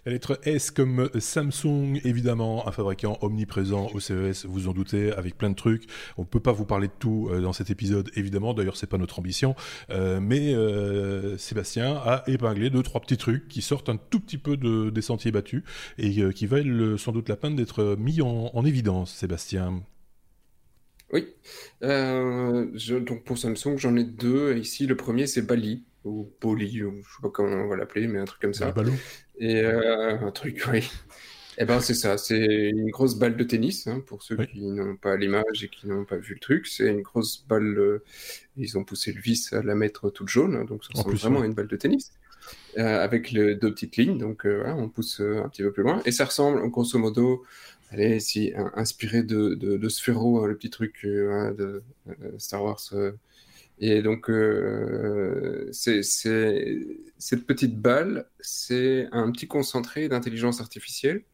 La 0.07 0.13
lettre 0.13 0.39
S 0.45 0.71
comme 0.71 1.11
Samsung, 1.19 2.01
évidemment, 2.05 2.69
un 2.69 2.71
fabricant 2.71 3.19
omniprésent 3.23 3.89
au 3.93 3.99
CES, 3.99 4.47
vous 4.47 4.69
en 4.69 4.73
doutez, 4.73 5.11
avec 5.11 5.37
plein 5.37 5.51
de 5.51 5.57
trucs. 5.57 5.83
On 6.17 6.23
ne 6.23 6.27
peut 6.29 6.39
pas 6.39 6.53
vous 6.53 6.65
parler 6.65 6.87
de 6.87 6.93
tout 6.97 7.29
euh, 7.29 7.41
dans 7.41 7.53
cet 7.53 7.71
épisode, 7.71 8.09
évidemment. 8.15 8.55
D'ailleurs, 8.55 8.77
c'est 8.77 8.87
pas 8.87 8.99
notre 8.99 9.19
ambition. 9.19 9.57
Euh, 9.91 10.21
mais 10.21 10.55
euh, 10.55 11.37
Sébastien 11.39 11.97
a 11.97 12.23
épinglé 12.29 12.71
deux, 12.71 12.85
trois 12.85 13.01
petits 13.01 13.17
trucs 13.17 13.49
qui 13.49 13.63
sortent 13.63 13.89
un 13.89 13.97
tout 13.97 14.21
petit 14.21 14.39
peu 14.39 14.57
de, 14.57 14.91
des 14.91 15.03
sentiers 15.03 15.33
battus 15.33 15.65
et 15.99 16.33
qui 16.33 16.47
valent 16.47 16.97
sans 16.97 17.11
doute 17.11 17.29
la 17.29 17.37
peine 17.37 17.57
d'être 17.57 17.97
mis 17.99 18.21
en, 18.23 18.65
évidence, 18.65 19.13
Sébastien. 19.13 19.83
Oui. 21.13 21.27
donc 21.81 23.25
pour 23.25 23.39
Samsung, 23.39 23.77
j'en 23.77 23.97
ai 23.97 24.05
deux. 24.05 24.57
Ici, 24.57 24.87
le 24.87 24.97
premier, 24.97 25.27
c'est 25.27 25.43
Bali 25.43 25.83
ou 26.05 26.31
Boli, 26.41 26.79
je 26.79 26.85
sais 26.85 27.23
pas 27.23 27.31
comment 27.31 27.57
on 27.57 27.69
va 27.69 27.77
l'appeler, 27.77 28.07
mais 28.07 28.21
un 28.21 28.25
truc 28.25 28.41
comme 28.41 28.55
ça. 28.55 28.73
Et 29.39 29.61
euh, 29.61 30.19
un 30.19 30.31
truc, 30.31 30.65
oui. 30.73 30.89
Eh 31.59 31.65
ben 31.65 31.81
c'est 31.81 31.95
ça, 31.95 32.19
c'est 32.19 32.69
une 32.69 32.91
grosse 32.91 33.15
balle 33.15 33.35
de 33.37 33.43
tennis, 33.43 33.87
hein, 33.87 34.03
pour 34.07 34.23
ceux 34.23 34.37
qui 34.37 34.61
n'ont 34.61 34.97
pas 34.97 35.17
l'image 35.17 35.65
et 35.65 35.69
qui 35.69 35.87
n'ont 35.87 36.05
pas 36.05 36.17
vu 36.17 36.35
le 36.35 36.41
truc. 36.41 36.67
C'est 36.67 36.89
une 36.89 37.01
grosse 37.01 37.47
balle, 37.49 37.79
euh, 37.79 38.05
ils 38.59 38.77
ont 38.77 38.85
poussé 38.85 39.13
le 39.13 39.21
vis 39.21 39.55
à 39.55 39.63
la 39.63 39.75
mettre 39.75 40.11
toute 40.11 40.29
jaune, 40.29 40.67
donc 40.67 40.85
ça 40.85 40.91
ressemble 40.95 41.17
vraiment 41.17 41.41
à 41.41 41.47
une 41.47 41.55
balle 41.55 41.69
de 41.69 41.77
tennis. 41.77 42.13
Euh, 42.79 43.03
avec 43.03 43.33
deux 43.33 43.59
petites 43.59 43.97
lignes, 43.97 44.19
donc 44.19 44.47
on 44.47 44.89
pousse 44.89 45.21
un 45.21 45.49
petit 45.49 45.63
peu 45.63 45.73
plus 45.73 45.83
loin. 45.83 46.03
Et 46.05 46.13
ça 46.13 46.27
ressemble, 46.27 46.69
grosso 46.69 46.99
modo, 46.99 47.43
allez, 47.91 48.21
si, 48.21 48.53
inspiré 48.75 49.23
de, 49.23 49.55
de, 49.55 49.79
de 49.79 49.89
Sphero, 49.89 50.45
hein, 50.45 50.47
le 50.47 50.57
petit 50.57 50.71
truc 50.71 51.05
de 51.05 51.83
Star 52.39 52.63
Wars 52.63 52.93
et 53.79 54.01
donc, 54.03 54.31
euh, 54.31 55.69
cette 55.73 57.47
petite 57.47 57.79
balle, 57.79 58.27
c'est 58.41 59.09
un 59.13 59.31
petit 59.31 59.47
concentré 59.47 60.09
d'intelligence 60.09 60.61
artificielle 60.61 61.25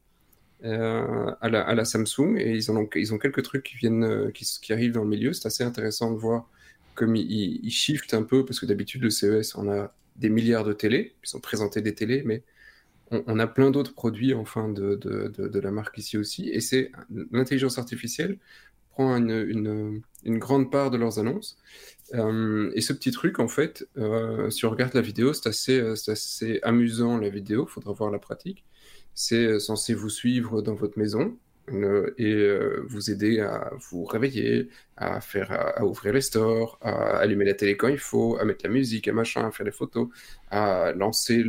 euh, 0.64 1.32
à, 1.40 1.49
la, 1.49 1.84
Samsung. 1.84 2.36
Et 2.38 2.53
ils, 2.53 2.70
ont, 2.72 2.86
quelques 3.18 3.43
trucs 3.43 3.64
qui, 3.64 3.76
viennent, 3.76 4.05
euh, 4.05 4.30
qui, 4.32 4.72
arrivent 4.72 4.93
dans 4.93 5.05
le 5.05 5.09
milieu. 5.09 5.32
C'est 5.32 5.47
assez 5.47 5.62
intéressant 5.64 6.11
de 6.11 6.18
voir 6.18 6.49
comme 6.95 7.16
ils, 7.16 7.61
ils 7.64 7.70
shiftent 7.70 8.14
un 8.14 8.22
peu, 8.22 8.45
parce 8.45 8.61
que 8.61 8.66
d'habitude, 8.66 9.03
le 9.03 9.11
CES, 9.11 9.55
on 9.55 9.70
a 9.70 9.95
des 10.16 10.28
milliards 10.28 10.64
de 10.64 10.72
télés. 10.72 11.14
Ils 11.24 11.36
ont 11.36 11.40
présenté 11.40 11.80
des 11.80 11.95
télés, 11.95 12.22
mais 12.24 12.43
on, 13.11 13.38
a 13.38 13.47
plein 13.47 13.70
d'autres 13.70 13.95
produits 13.95 14.34
enfin, 14.34 14.68
de, 14.68 14.97
de, 14.97 15.28
de, 15.28 15.61
la 15.61 15.70
marque 15.70 15.99
ici 15.99 16.16
aussi. 16.18 16.49
Et 16.49 16.61
c'est 16.61 16.90
l'intelligence 17.30 17.78
artificielle 17.78 18.38
prend 18.93 19.16
une, 19.16 20.03
une, 20.24 20.38
grande 20.38 20.70
part 20.70 20.90
de 20.90 20.97
leurs 20.97 21.18
annonces. 21.18 21.59
Euh, 22.14 22.70
et 22.74 22.80
ce 22.80 22.92
petit 22.92 23.10
truc, 23.10 23.38
en 23.38 23.48
fait, 23.48 23.88
euh, 23.96 24.50
si 24.50 24.64
on 24.64 24.70
regarde 24.70 24.94
la 24.94 25.00
vidéo, 25.00 25.32
c'est 25.32 25.48
assez, 25.48 25.80
euh, 25.80 26.58
amusant 26.62 27.18
la 27.18 27.28
vidéo, 27.28 27.66
il 27.68 27.72
faudra 27.72 27.92
voir 27.92 28.10
la 28.10 28.18
pratique. 28.18 28.64
C'est 29.14 29.58
censé 29.60 29.94
vous 29.94 30.10
suivre 30.10 30.62
dans 30.62 30.74
votre 30.74 30.98
maison 30.98 31.36
et 32.18 32.48
vous 32.88 33.10
aider 33.10 33.38
à 33.38 33.70
vous 33.88 34.04
réveiller, 34.04 34.68
à, 34.96 35.20
faire, 35.20 35.52
à, 35.52 35.84
ouvrir 35.84 36.12
les 36.12 36.20
stores, 36.20 36.76
à 36.82 37.18
allumer 37.18 37.44
la 37.44 37.54
télé 37.54 37.76
quand 37.76 37.88
il 37.88 37.98
faut, 37.98 38.36
à 38.38 38.44
mettre 38.44 38.64
la 38.64 38.70
musique, 38.70 39.06
à 39.06 39.12
machin, 39.12 39.46
à 39.46 39.50
faire 39.52 39.64
des 39.64 39.72
photos, 39.72 40.08
à 40.50 40.92
lancer 40.92 41.44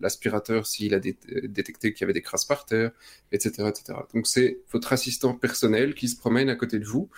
l'aspirateur 0.00 0.66
s'il 0.66 0.94
a 0.94 1.00
détecté 1.00 1.94
qu'il 1.94 2.02
y 2.02 2.04
avait 2.04 2.12
des 2.12 2.22
crasses 2.22 2.44
par 2.44 2.66
terre, 2.66 2.90
etc. 3.32 3.68
etc. 3.68 3.98
Donc 4.12 4.26
c'est 4.26 4.58
votre 4.72 4.92
assistant 4.92 5.32
personnel 5.32 5.94
qui 5.94 6.08
se 6.08 6.18
promène 6.18 6.50
à 6.50 6.54
côté 6.54 6.78
de 6.78 6.84
vous 6.84 7.08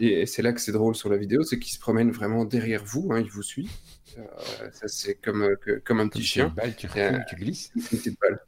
et 0.00 0.26
c'est 0.26 0.42
là 0.42 0.52
que 0.52 0.60
c'est 0.60 0.72
drôle 0.72 0.94
sur 0.94 1.08
la 1.08 1.16
vidéo, 1.16 1.42
c'est 1.42 1.58
qu'il 1.58 1.72
se 1.72 1.78
promène 1.78 2.10
vraiment 2.10 2.44
derrière 2.44 2.84
vous, 2.84 3.08
hein, 3.12 3.20
il 3.20 3.30
vous 3.30 3.42
suit. 3.42 3.68
Euh, 4.18 4.22
ça, 4.72 4.88
c'est 4.88 5.14
comme, 5.14 5.42
euh, 5.42 5.80
comme 5.84 6.00
un 6.00 6.08
petit 6.08 6.22
chien. 6.22 6.48
Une 6.48 6.54
balle, 6.54 6.76
tu, 6.76 6.88
euh, 6.96 7.18
tu 7.28 7.36
glisses. 7.36 7.72
Une 7.76 7.82
petite 7.82 8.18
balle. 8.20 8.40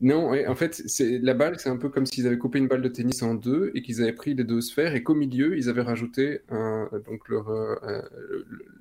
Non, 0.00 0.32
en 0.48 0.54
fait, 0.54 0.74
c'est 0.86 1.18
la 1.18 1.34
balle, 1.34 1.58
c'est 1.58 1.68
un 1.68 1.76
peu 1.76 1.88
comme 1.88 2.06
s'ils 2.06 2.26
avaient 2.28 2.38
coupé 2.38 2.58
une 2.60 2.68
balle 2.68 2.82
de 2.82 2.88
tennis 2.88 3.22
en 3.22 3.34
deux 3.34 3.72
et 3.74 3.82
qu'ils 3.82 4.00
avaient 4.00 4.12
pris 4.12 4.34
les 4.34 4.44
deux 4.44 4.60
sphères 4.60 4.94
et 4.94 5.02
qu'au 5.02 5.14
milieu, 5.14 5.58
ils 5.58 5.68
avaient 5.68 5.82
rajouté 5.82 6.42
un, 6.50 6.88
donc 7.04 7.28
leur 7.28 7.50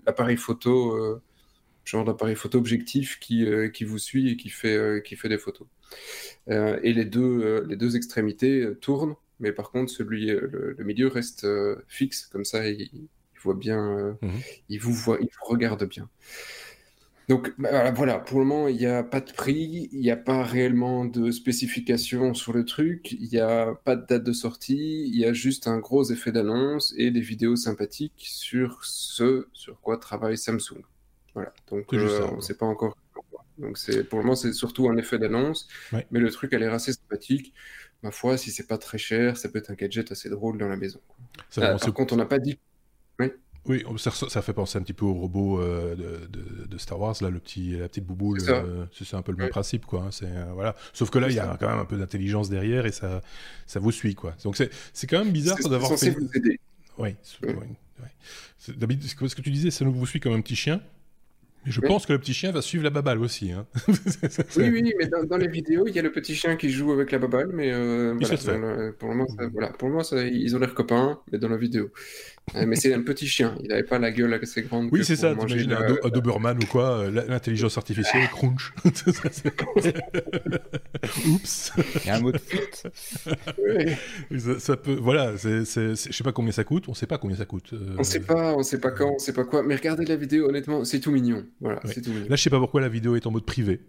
l'appareil 0.06 0.38
photo, 0.38 1.20
genre 1.86 2.06
d'appareil 2.06 2.36
photo 2.36 2.60
objectif 2.60 3.18
qui, 3.20 3.48
qui 3.74 3.84
vous 3.84 3.98
suit 3.98 4.30
et 4.30 4.38
qui 4.38 4.50
fait, 4.50 5.02
qui 5.04 5.16
fait 5.16 5.28
des 5.28 5.40
photos. 5.40 5.68
et 6.48 6.94
les 6.94 7.06
deux, 7.06 7.66
les 7.68 7.78
deux 7.78 7.96
extrémités 7.96 8.76
tournent 8.80 9.16
mais 9.40 9.52
par 9.52 9.72
contre, 9.72 9.92
celui, 9.92 10.32
euh, 10.32 10.76
le, 10.78 10.84
milieu 10.84 11.08
reste 11.08 11.44
euh, 11.44 11.76
fixe, 11.88 12.28
comme 12.28 12.46
ça, 12.46 12.68
il, 12.68 13.08
voit 13.44 13.54
bien, 13.54 13.98
euh, 13.98 14.14
mhm. 14.22 14.40
il 14.70 14.80
vous 14.80 14.94
voit, 14.94 15.18
il 15.22 15.28
vous 15.28 15.46
regarde 15.46 15.84
bien. 15.88 16.10
Donc 17.30 17.54
bah, 17.58 17.92
voilà, 17.92 18.20
pour 18.20 18.40
le 18.40 18.46
moment, 18.46 18.68
il 18.68 18.78
n'y 18.78 18.86
a 18.86 19.04
pas 19.04 19.20
de 19.20 19.32
prix, 19.32 19.90
il 19.92 20.00
n'y 20.00 20.12
a 20.12 20.18
pas 20.18 20.44
réellement 20.44 21.04
de 21.04 21.30
spécification 21.30 22.34
sur 22.34 22.54
le 22.54 22.64
truc, 22.64 23.12
il 23.12 23.28
n'y 23.28 23.40
a 23.40 23.76
pas 23.84 23.98
de 23.98 24.06
date 24.06 24.24
de 24.24 24.32
sortie, 24.32 25.08
il 25.08 25.20
y 25.20 25.26
a 25.26 25.34
juste 25.34 25.68
un 25.68 25.78
gros 25.80 26.10
effet 26.10 26.32
d'annonce 26.32 26.94
et 26.98 27.12
des 27.12 27.20
vidéos 27.20 27.58
sympathiques 27.58 28.26
sur 28.30 28.80
ce 28.84 29.50
sur 29.52 29.80
quoi 29.82 29.98
travaille 29.98 30.38
Samsung. 30.38 30.82
Voilà, 31.34 31.54
donc 31.70 31.86
on 31.92 32.36
ne 32.38 32.42
sait 32.42 32.56
pas 32.56 32.66
encore. 32.66 32.96
Donc 33.58 33.78
pour 34.10 34.20
le 34.20 34.24
moment, 34.24 34.36
c'est 34.36 34.54
surtout 34.54 34.88
un 34.88 34.98
effet 34.98 35.20
d'annonce, 35.20 35.68
mais 35.92 36.20
le 36.20 36.32
truc 36.32 36.54
a 36.54 36.60
l'air 36.60 36.74
assez 36.74 36.94
sympathique 36.94 37.54
ma 38.04 38.12
foi, 38.12 38.38
si 38.38 38.52
c'est 38.52 38.68
pas 38.68 38.78
très 38.78 38.98
cher, 38.98 39.38
ça 39.38 39.50
peut 39.50 39.60
être 39.60 39.72
un 39.72 39.76
gadget 39.76 40.12
assez 40.12 40.30
drôle 40.30 40.58
dans 40.58 40.68
la 40.68 40.78
maison. 40.78 41.00
Euh, 41.58 41.78
par 41.78 41.94
contre, 41.94 42.14
on 42.14 42.18
n'a 42.18 42.26
pas 42.26 42.40
dit. 42.40 42.58
Oui. 43.20 43.32
Oui, 43.66 43.84
ça, 43.98 44.42
fait 44.42 44.54
penser 44.54 44.78
un 44.78 44.82
petit 44.82 44.94
peu 44.94 45.04
au 45.04 45.14
robot 45.14 45.60
euh, 45.60 45.94
de, 46.70 46.78
Star 46.78 46.98
Wars, 46.98 47.16
là, 47.20 47.30
le 47.30 47.40
petit, 47.40 47.72
la 47.72 47.90
petite 47.90 48.06
bouboule. 48.06 48.40
C'est 48.40 49.16
un 49.16 49.22
peu 49.22 49.34
le 49.34 49.38
même 49.38 49.50
principe, 49.50 49.86
quoi. 49.86 50.04
Hein, 50.04 50.10
c'est 50.12 50.26
euh, 50.26 50.46
voilà. 50.54 50.76
Sauf 50.94 51.10
que 51.10 51.20
là, 51.20 51.30
il 51.30 51.36
y 51.36 51.40
a 51.40 51.58
quand 51.60 51.68
même 51.68 51.80
un 51.80 51.86
peu 51.86 51.98
d'intelligence 51.98 52.50
derrière 52.50 52.86
et 52.86 52.94
ça, 52.94 53.22
ça 53.66 53.82
vous 53.82 53.92
suit, 53.92 54.16
quoi. 54.16 54.36
Donc 54.44 54.56
c'est 54.56 55.08
quand 55.08 55.20
même 55.20 55.34
bizarre 55.34 55.58
d'avoir 55.70 55.98
fait. 56.00 56.12
Vous 56.12 56.30
aider. 56.34 56.60
Oui. 56.98 57.16
David, 58.70 59.04
ce 59.04 59.16
que 59.16 59.42
tu 59.42 59.52
disais, 59.52 59.70
ça 59.70 59.86
nous 59.86 59.94
vous 59.94 60.06
suit 60.06 60.20
comme 60.20 60.34
un 60.34 60.42
petit 60.42 60.56
chien? 60.56 60.82
Je 61.68 61.82
pense 61.82 62.06
que 62.06 62.14
le 62.14 62.20
petit 62.20 62.34
chien 62.34 62.52
va 62.52 62.62
suivre 62.62 62.84
la 62.84 62.90
baballe 62.90 63.20
aussi. 63.20 63.52
Hein. 63.52 63.68
oui, 64.56 64.70
oui, 64.70 64.94
mais 64.98 65.08
dans, 65.08 65.38
les 65.38 65.48
vidéos, 65.48 65.86
il 65.88 65.96
y 65.96 66.00
a 66.00 66.02
le 66.02 66.12
petit 66.12 66.34
chien 66.34 66.56
qui 66.56 66.70
joue 66.70 66.92
avec 66.92 67.12
la 67.12 67.20
baballe, 67.20 67.50
mais 67.54 67.72
euh, 67.72 68.14
pour 68.98 69.10
le 69.10 69.16
moment, 69.16 69.28
voilà, 69.52 69.70
pour 69.70 69.88
le 69.88 69.94
moment 69.94 70.06
ils 70.14 70.56
ont 70.56 70.60
l'air 70.60 70.74
copains, 70.74 71.20
mais 71.32 71.38
dans 71.38 71.50
la 71.50 71.58
vidéo. 71.58 71.92
Mais 72.56 72.76
c'est 72.76 72.94
un 72.94 73.02
petit 73.02 73.28
chien, 73.28 73.56
il 73.62 73.68
n'avait 73.68 73.84
pas 73.84 74.00
la 74.00 74.12
gueule 74.12 74.34
assez 74.34 74.62
grande. 74.62 74.88
Oui, 74.92 75.04
c'est 75.04 75.18
ça, 75.18 75.36
t'imagines 75.36 75.74
un, 75.74 75.98
un, 76.04 76.10
Doberman 76.10 76.58
ou 76.58 76.66
quoi, 76.66 77.00
euh, 77.00 77.12
l'intelligence 77.28 77.78
artificielle, 77.78 78.24
ah. 78.26 78.28
crunch. 78.28 78.74
Oups. 81.28 81.72
Il 82.04 82.08
y 82.08 82.10
a 82.10 82.16
un 82.16 82.22
mot 82.22 82.32
de 82.32 82.38
foot. 82.38 82.88
ça, 84.60 84.78
peut, 84.78 84.96
voilà, 84.96 85.36
je 85.36 85.64
sais 85.66 86.24
pas 86.24 86.32
combien 86.32 86.54
ça 86.54 86.64
coûte, 86.64 86.88
on 86.88 86.94
sait 86.94 87.06
pas 87.06 87.18
combien 87.18 87.36
ça 87.36 87.46
coûte. 87.46 87.74
Euh... 87.74 87.96
On 87.98 88.04
sait 88.04 88.22
pas, 88.22 88.56
on 88.56 88.64
sait 88.64 88.80
pas 88.80 88.92
quand, 88.92 89.16
on 89.16 89.20
sait 89.20 89.34
pas 89.34 89.44
quoi, 89.44 89.62
mais 89.62 89.76
regardez 89.76 90.06
la 90.06 90.16
vidéo, 90.16 90.48
honnêtement, 90.48 90.86
c'est 90.86 91.02
tout 91.02 91.12
mignon. 91.12 91.46
Voilà, 91.60 91.82
c'est 91.84 92.02
tout 92.02 92.12
mignon. 92.12 92.28
Là, 92.30 92.38
je 92.38 92.44
sais 92.44 92.50
pas 92.50 92.60
pourquoi 92.60 92.80
la 92.80 92.90
vidéo 92.90 93.18
est 93.18 93.28
en 93.28 93.32
mode 93.32 93.46
privé. 93.46 93.82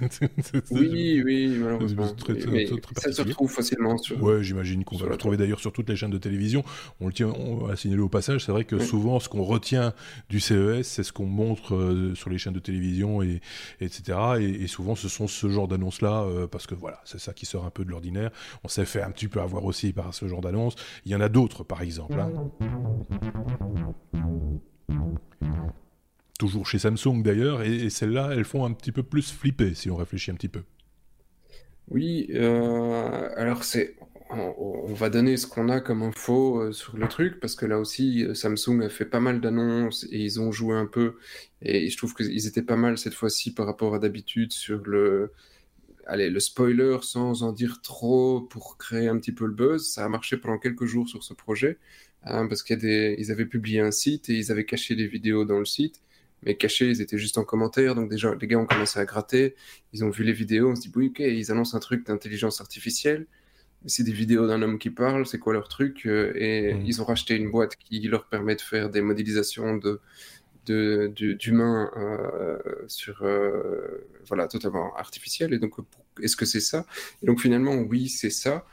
oui, 0.70 1.22
oui, 1.24 1.56
malheureusement. 1.58 2.12
Très, 2.14 2.34
très, 2.34 2.50
mais 2.50 2.66
ça 2.98 3.10
se 3.10 3.22
retrouve 3.22 3.50
facilement 3.50 3.96
sur. 3.96 4.22
Ouais, 4.22 4.42
j'imagine 4.42 4.84
qu'on 4.84 4.98
va 4.98 5.06
le 5.06 5.12
retrouver 5.12 5.38
d'ailleurs 5.38 5.60
sur 5.60 5.72
toutes 5.72 5.88
les 5.88 5.96
chaînes 5.96 6.10
de 6.10 6.18
télévision. 6.18 6.62
On 7.00 7.06
le 7.06 7.12
tient, 7.12 7.28
on 7.28 7.56
va 7.66 7.74
signaler 7.74 8.01
au 8.02 8.08
passage, 8.08 8.44
c'est 8.44 8.52
vrai 8.52 8.64
que 8.64 8.78
souvent, 8.78 9.20
ce 9.20 9.28
qu'on 9.28 9.44
retient 9.44 9.94
du 10.28 10.40
CES, 10.40 10.82
c'est 10.82 11.02
ce 11.02 11.12
qu'on 11.12 11.26
montre 11.26 11.74
euh, 11.74 12.14
sur 12.14 12.30
les 12.30 12.38
chaînes 12.38 12.52
de 12.52 12.60
télévision, 12.60 13.22
et, 13.22 13.40
etc. 13.80 14.18
Et, 14.40 14.66
souvent, 14.66 14.94
ce 14.94 15.08
sont 15.08 15.26
ce 15.26 15.48
genre 15.48 15.68
d'annonces-là, 15.68 16.22
euh, 16.22 16.46
parce 16.46 16.66
que 16.66 16.74
voilà, 16.74 17.00
c'est 17.04 17.20
ça 17.20 17.32
qui 17.32 17.46
sort 17.46 17.64
un 17.64 17.70
peu 17.70 17.84
de 17.84 17.90
l'ordinaire. 17.90 18.30
On 18.64 18.68
s'est 18.68 18.84
fait 18.84 19.02
un 19.02 19.10
petit 19.10 19.28
peu 19.28 19.40
avoir 19.40 19.64
aussi 19.64 19.92
par 19.92 20.12
ce 20.14 20.26
genre 20.26 20.40
d'annonces. 20.40 20.74
Il 21.04 21.12
y 21.12 21.14
en 21.14 21.20
a 21.20 21.28
d'autres, 21.28 21.64
par 21.64 21.82
exemple. 21.82 22.18
Hein. 22.18 22.32
Toujours 26.38 26.66
chez 26.66 26.78
Samsung 26.78 27.22
d'ailleurs, 27.22 27.62
et, 27.62 27.88
celles-là, 27.90 28.30
elles 28.32 28.44
font 28.44 28.64
un 28.64 28.72
petit 28.72 28.92
peu 28.92 29.02
plus 29.02 29.32
flipper 29.32 29.74
si 29.74 29.90
on 29.90 29.96
réfléchit 29.96 30.30
un 30.30 30.34
petit 30.34 30.48
peu. 30.48 30.62
Oui, 31.88 32.28
euh, 32.34 33.28
alors 33.36 33.64
c'est 33.64 33.96
on, 34.34 34.92
va 34.94 35.10
donner 35.10 35.36
ce 35.36 35.46
qu'on 35.46 35.68
a 35.68 35.80
comme 35.80 36.02
info 36.02 36.60
euh, 36.60 36.72
sur 36.72 36.96
le 36.96 37.06
truc, 37.08 37.40
parce 37.40 37.54
que 37.54 37.66
là 37.66 37.78
aussi, 37.78 38.24
euh, 38.24 38.34
Samsung 38.34 38.82
a 38.82 38.88
fait 38.88 39.04
pas 39.04 39.20
mal 39.20 39.40
d'annonces 39.40 40.04
et 40.10 40.18
ils 40.18 40.40
ont 40.40 40.52
joué 40.52 40.76
un 40.76 40.86
peu. 40.86 41.16
Et 41.60 41.88
je 41.88 41.96
trouve 41.96 42.14
qu'ils 42.14 42.46
étaient 42.46 42.62
pas 42.62 42.76
mal 42.76 42.98
cette 42.98 43.14
fois-ci 43.14 43.52
par 43.54 43.66
rapport 43.66 43.94
à 43.94 43.98
d'habitude 43.98 44.52
sur 44.52 44.82
le, 44.86 45.32
allez, 46.06 46.30
le 46.30 46.40
spoiler 46.40 46.98
sans 47.02 47.42
en 47.42 47.52
dire 47.52 47.80
trop 47.82 48.40
pour 48.40 48.78
créer 48.78 49.08
un 49.08 49.18
petit 49.18 49.32
peu 49.32 49.46
le 49.46 49.52
buzz. 49.52 49.88
Ça 49.88 50.04
a 50.04 50.08
marché 50.08 50.36
pendant 50.36 50.58
quelques 50.58 50.86
jours 50.86 51.08
sur 51.08 51.22
ce 51.24 51.34
projet, 51.34 51.78
hein, 52.24 52.46
parce 52.46 52.62
qu'ils 52.62 53.30
avaient 53.30 53.46
publié 53.46 53.80
un 53.80 53.90
site 53.92 54.28
et 54.30 54.34
ils 54.34 54.52
avaient 54.52 54.66
caché 54.66 54.96
des 54.96 55.06
vidéos 55.06 55.44
dans 55.44 55.58
le 55.58 55.64
site. 55.66 56.02
Mais 56.44 56.56
cachés, 56.56 56.88
ils 56.88 57.00
étaient 57.00 57.18
juste 57.18 57.38
en 57.38 57.44
commentaire. 57.44 57.94
Donc 57.94 58.10
déjà, 58.10 58.34
les 58.34 58.46
gars 58.48 58.58
ont 58.58 58.66
commencé 58.66 58.98
à 58.98 59.04
gratter. 59.04 59.54
Ils 59.92 60.04
ont 60.04 60.10
vu 60.10 60.24
les 60.24 60.32
vidéos. 60.32 60.70
On 60.70 60.74
se 60.74 60.82
dit, 60.82 60.92
oui, 60.96 61.08
ok, 61.08 61.20
ils 61.20 61.52
annoncent 61.52 61.76
un 61.76 61.80
truc 61.80 62.06
d'intelligence 62.06 62.60
artificielle 62.60 63.26
c'est 63.86 64.04
des 64.04 64.12
vidéos 64.12 64.46
d'un 64.46 64.62
homme 64.62 64.78
qui 64.78 64.90
parle, 64.90 65.26
c'est 65.26 65.38
quoi 65.38 65.52
leur 65.52 65.68
truc 65.68 66.06
euh, 66.06 66.32
Et 66.36 66.74
mm. 66.74 66.86
ils 66.86 67.02
ont 67.02 67.04
racheté 67.04 67.34
une 67.36 67.50
boîte 67.50 67.76
qui 67.76 68.00
leur 68.08 68.26
permet 68.26 68.54
de 68.54 68.60
faire 68.60 68.90
des 68.90 69.00
modélisations 69.00 69.76
de 69.76 70.00
d'humains 70.64 71.90
euh, 71.96 72.56
sur 72.86 73.24
euh, 73.24 74.06
voilà 74.28 74.46
totalement 74.46 74.94
artificiel 74.94 75.52
et 75.52 75.58
donc 75.58 75.74
est-ce 76.22 76.36
que 76.36 76.44
c'est 76.44 76.60
ça? 76.60 76.86
Et 77.20 77.26
donc 77.26 77.40
finalement 77.40 77.74
oui 77.74 78.08
c'est 78.08 78.30
ça. 78.30 78.64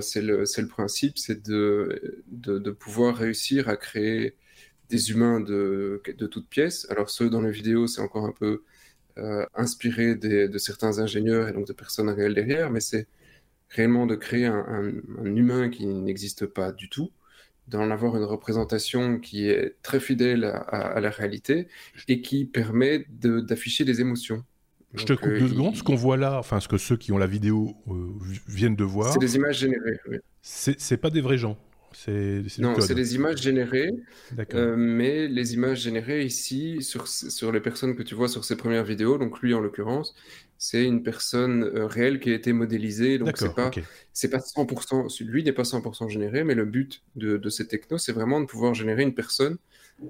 C'est 0.00 0.22
le 0.22 0.44
le 0.44 0.66
principe 0.66 1.18
c'est 1.18 1.42
de, 1.48 2.20
de, 2.32 2.70
pouvoir 2.72 3.16
réussir 3.16 3.68
à 3.68 3.76
créer 3.76 4.34
des 4.90 5.12
humains 5.12 5.38
de 5.40 6.02
de 6.18 6.26
toutes 6.26 6.48
pièces. 6.48 6.86
Alors 6.90 7.10
ceux 7.10 7.30
dans 7.30 7.42
les 7.42 7.52
vidéos 7.52 7.86
c'est 7.86 8.00
encore 8.00 8.24
un 8.26 8.32
peu 8.32 8.64
inspiré 9.54 10.16
de 10.16 10.58
certains 10.58 10.98
ingénieurs 10.98 11.48
et 11.48 11.52
donc 11.52 11.68
de 11.68 11.72
personnes 11.72 12.08
réelles 12.08 12.34
derrière 12.34 12.70
mais 12.70 12.80
c'est 12.80 13.06
réellement 13.70 14.06
de 14.06 14.16
créer 14.16 14.46
un, 14.46 14.92
humain 15.24 15.70
qui 15.70 15.86
n'existe 15.86 16.46
pas 16.46 16.72
du 16.72 16.88
tout, 16.88 17.10
d'en 17.68 17.90
avoir 17.90 18.16
une 18.16 18.24
représentation 18.24 19.18
qui 19.18 19.48
est 19.48 19.76
très 19.82 20.00
fidèle 20.00 20.44
à, 20.44 21.00
la 21.00 21.10
réalité 21.10 21.68
et 22.08 22.20
qui 22.20 22.44
permet 22.44 23.06
d'afficher 23.08 23.84
des 23.84 24.00
émotions. 24.00 24.44
Je 24.94 25.04
te 25.04 25.12
coupe 25.12 25.30
deux 25.30 25.44
euh, 25.44 25.48
secondes. 25.48 25.76
Ce 25.76 25.84
qu'on 25.84 25.94
voit 25.94 26.16
là, 26.16 26.36
enfin 26.40 26.58
ce 26.58 26.66
que 26.66 26.76
ceux 26.76 26.96
qui 26.96 27.12
ont 27.12 27.18
la 27.18 27.28
vidéo 27.28 27.76
euh, 27.88 28.08
viennent 28.48 28.74
de 28.74 28.82
voir, 28.82 29.12
c'est 29.12 29.20
des 29.20 29.36
images 29.36 29.58
générées. 29.58 30.00
Oui. 30.08 30.18
C'est 30.42 30.96
pas 30.96 31.10
des 31.10 31.20
vrais 31.20 31.38
gens. 31.38 31.56
C'est 31.92 32.42
non, 32.58 32.78
c'est 32.80 32.94
des 32.94 33.16
images 33.16 33.40
générées, 33.40 33.90
euh, 34.54 34.76
mais 34.76 35.26
les 35.26 35.54
images 35.54 35.80
générées 35.80 36.24
ici 36.24 36.82
sur, 36.82 37.08
sur 37.08 37.50
les 37.50 37.60
personnes 37.60 37.96
que 37.96 38.02
tu 38.04 38.14
vois 38.14 38.28
sur 38.28 38.44
ces 38.44 38.56
premières 38.56 38.84
vidéos, 38.84 39.18
donc 39.18 39.40
lui 39.40 39.54
en 39.54 39.60
l'occurrence, 39.60 40.14
c'est 40.56 40.84
une 40.84 41.02
personne 41.02 41.64
euh, 41.64 41.86
réelle 41.86 42.20
qui 42.20 42.30
a 42.30 42.34
été 42.34 42.52
modélisée, 42.52 43.18
donc 43.18 43.36
c'est 43.36 43.54
pas 43.54 43.70
c'est 44.12 44.30
pas 44.30 44.40
100%, 44.40 45.24
lui 45.24 45.42
n'est 45.42 45.52
pas 45.52 45.64
100% 45.64 46.08
généré, 46.08 46.44
mais 46.44 46.54
le 46.54 46.64
but 46.64 47.02
de, 47.16 47.36
de 47.36 47.48
ces 47.48 47.66
technos, 47.66 47.98
c'est 47.98 48.12
vraiment 48.12 48.40
de 48.40 48.46
pouvoir 48.46 48.74
générer 48.74 49.02
une 49.02 49.14
personne 49.14 49.58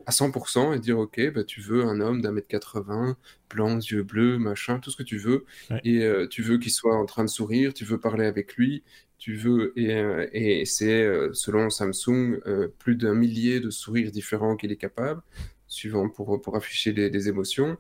à 0.07 0.13
100% 0.13 0.75
et 0.75 0.79
dire 0.79 0.99
ok, 0.99 1.33
bah, 1.33 1.45
tu 1.45 1.61
veux 1.61 1.85
un 1.85 2.01
homme 2.01 2.21
d'un 2.21 2.33
mètre 2.33 2.49
80, 2.49 3.17
blanc, 3.49 3.79
yeux 3.79 4.03
bleus, 4.03 4.39
machin, 4.39 4.79
tout 4.79 4.91
ce 4.91 4.97
que 4.97 5.03
tu 5.03 5.19
veux, 5.19 5.45
et 5.85 6.05
euh, 6.05 6.27
tu 6.29 6.43
veux 6.43 6.59
qu'il 6.59 6.73
soit 6.73 6.97
en 6.97 7.07
train 7.07 7.25
de 7.25 7.31
sourire, 7.31 7.75
tu 7.75 7.85
veux 7.85 7.99
parler 7.99 8.27
avec 8.27 8.55
lui, 8.55 8.83
tu 9.21 9.37
veux, 9.37 9.73
et, 9.79 9.95
euh, 9.95 10.27
et 10.33 10.65
c'est, 10.65 11.05
euh, 11.05 11.31
selon 11.35 11.71
Samsung, 11.71 12.41
euh, 12.47 12.69
plus 12.79 12.97
d'un 12.97 13.15
millier 13.15 13.61
de 13.61 13.71
sourires 13.71 14.11
différents 14.11 14.57
qu'il 14.57 14.73
est 14.73 14.77
capable, 14.77 15.23
suivant 15.69 16.09
pour, 16.09 16.41
pour 16.41 16.57
afficher 16.57 16.93
des, 16.95 17.29
émotions. 17.29 17.77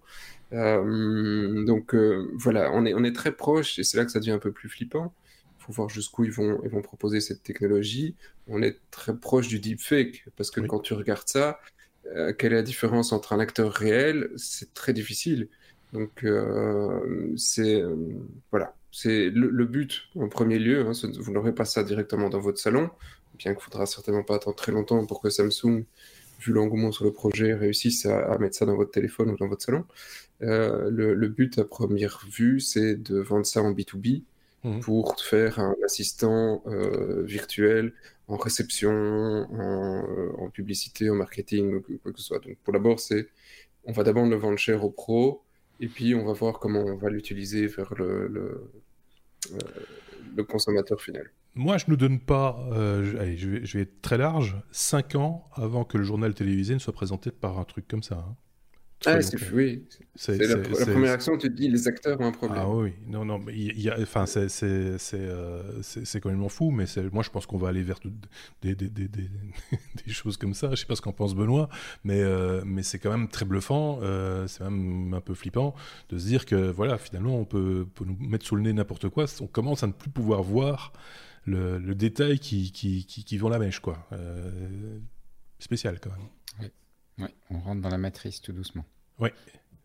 donc 0.52 1.94
voilà, 2.34 2.70
on 2.72 2.84
est, 2.86 2.94
on 2.94 3.04
est 3.04 3.14
très 3.14 3.32
proche, 3.32 3.78
et 3.78 3.84
c'est 3.84 3.96
là 3.96 4.04
que 4.04 4.12
ça 4.12 4.20
devient 4.20 4.32
un 4.32 4.38
peu 4.38 4.52
plus 4.52 4.68
flippant. 4.68 5.14
Il 5.60 5.64
faut 5.64 5.72
voir 5.72 5.88
jusqu'où 5.88 6.24
ils 6.24 6.32
vont, 6.32 6.60
ils 6.64 6.70
vont 6.70 6.82
proposer 6.82 7.20
cette 7.20 7.42
technologie. 7.42 8.16
On 8.46 8.62
est 8.62 8.78
très 8.90 9.16
proche 9.16 9.48
du 9.48 9.60
deepfake, 9.60 10.26
parce 10.36 10.50
que 10.50 10.60
quand 10.60 10.80
tu 10.80 10.94
regardes 10.94 11.28
ça, 11.28 11.60
quelle 12.38 12.52
est 12.52 12.56
la 12.56 12.62
différence 12.62 13.12
entre 13.12 13.32
un 13.32 13.40
acteur 13.40 13.72
réel? 13.72 14.30
C'est 14.36 14.74
très 14.74 14.92
difficile. 14.92 15.48
Donc, 15.92 16.24
c'est. 17.36 17.82
voilà 18.50 18.74
c'est 18.92 19.30
le, 19.30 19.64
but 19.64 20.02
en 20.16 20.28
premier 20.28 20.58
lieu. 20.58 20.86
Hein, 20.86 20.92
vous 21.18 21.32
n'aurez 21.32 21.54
pas 21.54 21.64
ça 21.64 21.82
directement 21.82 22.28
dans 22.28 22.40
votre 22.40 22.58
salon, 22.58 22.90
bien 23.38 23.54
qu'il 23.54 23.62
faudra 23.62 23.86
certainement 23.86 24.22
pas 24.22 24.36
attendre 24.36 24.56
très 24.56 24.72
longtemps 24.72 25.04
pour 25.06 25.20
que 25.20 25.30
Samsung, 25.30 25.84
vu 26.40 26.52
l'engouement 26.52 26.92
sur 26.92 27.04
le 27.04 27.12
projet, 27.12 27.54
réussisse 27.54 28.06
à, 28.06 28.36
mettre 28.38 28.56
ça 28.56 28.66
dans 28.66 28.76
votre 28.76 28.90
téléphone 28.90 29.30
ou 29.30 29.36
dans 29.36 29.48
votre 29.48 29.62
salon. 29.62 29.84
Euh, 30.42 30.90
le, 30.90 31.28
but 31.28 31.58
à 31.58 31.64
première 31.64 32.24
vue, 32.30 32.60
c'est 32.60 32.96
de 32.96 33.18
vendre 33.18 33.46
ça 33.46 33.62
en 33.62 33.72
B2B 33.72 34.22
mmh. 34.64 34.80
pour 34.80 35.20
faire 35.20 35.58
un 35.58 35.76
assistant 35.84 36.62
euh, 36.66 37.22
virtuel 37.24 37.92
en 38.28 38.36
réception, 38.36 38.90
en, 38.90 40.04
euh, 40.08 40.30
en, 40.38 40.50
publicité, 40.50 41.10
en 41.10 41.14
marketing, 41.14 41.82
quoi 42.02 42.12
que 42.12 42.18
ce 42.18 42.24
soit. 42.24 42.38
Donc 42.38 42.56
pour 42.64 42.72
d'abord, 42.72 43.00
c'est 43.00 43.28
on 43.84 43.92
va 43.92 44.04
d'abord 44.04 44.26
le 44.26 44.36
vendre 44.36 44.58
cher 44.58 44.84
aux 44.84 44.90
pros 44.90 45.42
et 45.80 45.88
puis, 45.88 46.14
on 46.14 46.26
va 46.26 46.34
voir 46.34 46.58
comment 46.58 46.80
on 46.80 46.96
va 46.96 47.08
l'utiliser 47.08 47.66
vers 47.66 47.94
le, 47.94 48.70
euh, 49.52 50.44
consommateur 50.44 51.00
final. 51.00 51.30
Moi, 51.54 51.78
je 51.78 51.86
ne 51.88 51.96
donne 51.96 52.20
pas, 52.20 52.68
euh, 52.72 53.18
allez, 53.18 53.36
je, 53.38 53.48
vais, 53.48 53.64
je, 53.64 53.78
vais, 53.78 53.84
être 53.84 54.02
très 54.02 54.18
large, 54.18 54.56
5 54.70 55.14
ans 55.16 55.48
avant 55.54 55.84
que 55.84 55.96
le 55.96 56.04
journal 56.04 56.34
télévisé 56.34 56.74
ne 56.74 56.78
soit 56.78 56.92
présenté 56.92 57.30
par 57.30 57.58
un 57.58 57.64
truc 57.64 57.88
comme 57.88 58.02
ça. 58.02 58.26
Hein. 58.28 58.36
Ah, 59.06 59.22
c'est 59.22 59.52
oui. 59.52 59.82
C'est 60.14 60.36
la, 60.36 60.58
première 60.58 61.12
action, 61.12 61.38
tu 61.38 61.48
te 61.48 61.54
dis 61.54 61.68
les 61.68 61.88
acteurs 61.88 62.20
ont 62.20 62.26
un 62.26 62.32
problème. 62.32 62.58
Ah 62.60 62.68
oui, 62.68 62.92
non, 63.06 63.24
non, 63.24 63.38
mais 63.38 63.54
il 63.56 63.80
y 63.80 63.88
a, 63.88 63.96
enfin, 63.98 64.26
c'est 64.26 64.48
c'est 64.48 64.76
euh, 65.14 65.80
quand 66.22 66.28
même 66.28 66.46
fou, 66.50 66.70
mais 66.70 66.84
moi 67.10 67.22
je 67.22 67.30
pense 67.30 67.46
qu'on 67.46 67.56
va 67.56 67.68
aller 67.68 67.82
vers 67.82 67.98
des, 68.60 68.74
des, 68.74 68.90
des, 68.90 69.08
des, 69.08 70.12
choses 70.12 70.36
comme 70.36 70.52
ça. 70.52 70.70
Je 70.72 70.76
sais 70.76 70.86
pas 70.86 70.96
ce 70.96 71.00
qu'en 71.00 71.12
pense 71.12 71.34
Benoît, 71.34 71.70
mais, 72.04 72.20
euh, 72.20 72.62
mais 72.66 72.82
c'est 72.82 72.98
quand 72.98 73.10
même 73.10 73.28
très 73.28 73.46
bluffant, 73.46 74.00
euh, 74.02 74.46
c'est 74.46 74.64
même 74.64 75.14
un 75.14 75.22
peu 75.22 75.32
flippant 75.32 75.74
de 76.10 76.18
se 76.18 76.26
dire 76.26 76.44
que 76.44 76.70
voilà, 76.70 76.98
finalement 76.98 77.38
on 77.38 77.46
peut, 77.46 77.86
peut 77.94 78.04
nous 78.04 78.16
mettre 78.20 78.44
sous 78.44 78.56
le 78.56 78.62
nez 78.62 78.74
n'importe 78.74 79.08
quoi. 79.08 79.24
On 79.40 79.46
commence 79.46 79.82
à 79.82 79.86
ne 79.86 79.92
plus 79.92 80.10
pouvoir 80.10 80.42
voir 80.42 80.92
le, 81.46 81.78
le 81.78 81.94
détail 81.94 82.38
qui, 82.38 82.70
qui, 82.70 83.06
qui, 83.06 83.24
qui 83.24 83.38
vend 83.38 83.48
la 83.48 83.58
mèche, 83.58 83.80
quoi. 83.80 84.06
spécial 85.58 85.98
quand 86.00 86.10
même. 86.10 86.28
Oui. 87.20 87.26
Ouais, 87.26 87.34
on 87.50 87.60
rentre 87.60 87.80
dans 87.80 87.88
la 87.88 87.98
matrice 87.98 88.40
tout 88.40 88.52
doucement. 88.52 88.84
Oui. 89.18 89.30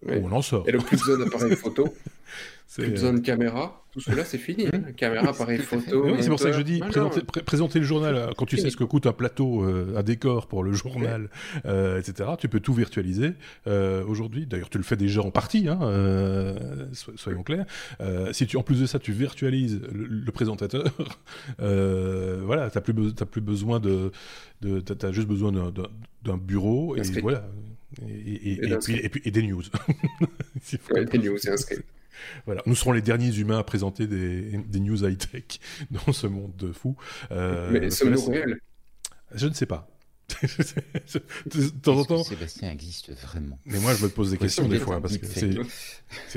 On 0.08 0.32
en 0.32 0.42
sort. 0.42 0.68
Et 0.68 0.72
le 0.72 0.80
plus 0.80 0.98
besoin 0.98 1.18
d'appareil 1.18 1.56
photo, 1.56 1.94
plus 2.74 2.90
besoin 2.90 3.14
de 3.14 3.20
caméra, 3.20 3.85
tout 3.96 4.02
cela 4.02 4.26
c'est 4.26 4.38
fini. 4.38 4.68
Hein. 4.68 4.92
Caméra, 4.98 5.30
appareil 5.30 5.60
photo. 5.60 6.18
c'est 6.20 6.28
pour 6.28 6.40
ça 6.40 6.52
que 6.52 6.58
je 6.58 6.62
dis 6.62 6.82
présenter, 7.46 7.80
le 7.80 7.86
journal 7.86 8.16
euh, 8.16 8.32
quand 8.36 8.46
tu 8.46 8.58
sais 8.58 8.70
ce 8.70 8.76
que 8.76 8.84
coûte 8.84 9.06
un 9.06 9.14
plateau, 9.14 9.64
euh, 9.64 9.96
un 9.96 10.04
décor 10.04 10.48
pour 10.48 10.66
le 10.66 10.74
journal, 10.74 11.30
euh, 11.66 11.98
etc. 11.98 12.32
Tu 12.38 12.50
peux 12.50 12.60
tout 12.60 12.74
virtualiser. 12.74 13.32
Aujourd'hui, 13.66 14.46
d'ailleurs, 14.48 14.70
tu 14.70 14.78
le 14.78 14.84
fais 14.84 14.98
déjà 14.98 15.22
en 15.22 15.32
partie, 15.32 15.70
hein, 15.70 15.80
soyons 17.16 17.44
clairs. 17.44 17.66
si 18.34 18.46
tu 18.48 18.58
en 18.58 18.64
plus 18.64 18.82
de 18.82 18.86
ça, 18.86 19.00
tu 19.00 19.14
virtualises 19.14 19.80
le, 19.94 20.32
présentateur, 20.32 20.84
voilà, 21.60 22.70
t'as 22.70 22.82
plus, 22.82 22.94
plus 23.14 23.42
besoin 23.42 23.80
de, 23.80 24.12
de 24.62 24.82
t'as 24.82 25.14
juste 25.14 25.30
besoin 25.30 25.54
d'un 25.54 26.38
bureau 26.38 26.98
et 26.98 27.02
voilà. 27.22 27.48
Et, 28.10 28.60
puis, 29.10 29.22
et, 29.24 29.32
des 29.32 29.44
news. 29.44 29.64
des 31.12 31.18
news 31.18 31.38
et 31.38 31.50
un 31.50 31.56
Voilà, 32.46 32.62
nous 32.66 32.76
serons 32.76 32.92
les 32.92 33.02
derniers 33.02 33.36
humains 33.38 33.60
à 33.60 33.64
présenter 33.64 34.08
des, 34.08 34.58
des 34.58 34.80
news 34.80 35.04
high-tech 35.06 35.60
dans 35.92 36.14
ce 36.14 36.28
monde 36.28 36.56
de 36.56 36.72
fou. 36.72 36.96
Euh, 37.32 37.70
Mais 37.72 37.90
sommes-nous 37.90 38.26
réels? 38.26 38.60
Je 39.34 39.48
ne 39.48 39.54
sais 39.54 39.66
pas. 39.66 39.88
de 41.46 41.70
temps 41.82 41.98
en 41.98 42.06
temps. 42.06 42.24
Sébastien 42.24 42.72
existe 42.72 43.12
vraiment? 43.12 43.60
Mais 43.66 43.80
moi, 43.80 43.94
je 43.94 44.04
me 44.04 44.10
pose 44.10 44.32
des 44.32 44.38
questions 44.38 44.68
des 44.68 44.80
fois 44.80 45.00
parce 45.00 45.18
que 45.18 45.26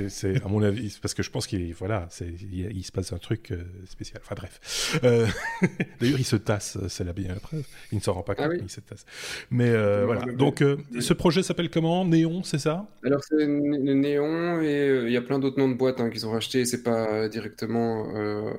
c'est, 0.09 0.45
à 0.45 0.49
mon 0.49 0.62
avis, 0.62 0.97
parce 1.01 1.14
que 1.14 1.22
je 1.22 1.30
pense 1.30 1.47
qu'il 1.47 1.72
voilà, 1.74 2.09
il, 2.20 2.76
il, 2.76 2.84
se 2.84 2.93
passe 2.93 3.12
un 3.12 3.18
truc 3.18 3.51
euh, 3.51 3.64
spécial. 3.89 4.20
Enfin 4.22 4.34
bref. 4.36 5.01
Euh, 5.05 5.26
d'ailleurs, 6.01 6.18
il 6.18 6.24
se 6.24 6.36
tasse, 6.36 6.78
c'est 6.89 7.05
la 7.05 7.12
bien 7.12 7.28
la 7.28 7.41
preuve. 7.41 7.64
Il 7.93 7.99
ne 7.99 8.03
s'en 8.03 8.12
rend 8.12 8.22
pas 8.22 8.34
ah 8.39 8.49
compte, 8.49 8.59
il 8.61 8.70
se 8.70 8.80
tasse. 8.80 9.05
Mais 9.51 9.70
euh, 9.70 10.05
voilà. 10.05 10.30
Donc, 10.32 10.62
ce 11.01 11.12
projet 11.14 11.43
s'appelle 11.43 11.70
comment? 11.70 12.05
Néon, 12.05 12.43
c'est 12.43 12.59
ça? 12.59 12.86
Alors 13.05 13.22
c'est 13.24 13.47
Néon 13.47 14.61
et 14.62 15.05
il 15.07 15.12
y 15.12 15.16
a 15.16 15.22
plein 15.22 15.39
d'autres 15.39 15.59
noms 15.59 15.68
de 15.68 15.74
boîtes 15.74 16.01
hein, 16.01 16.11
qu'ils 16.11 16.26
ont 16.26 16.32
rachetés. 16.32 16.64
C'est 16.64 16.82
pas 16.82 17.28
directement, 17.28 18.07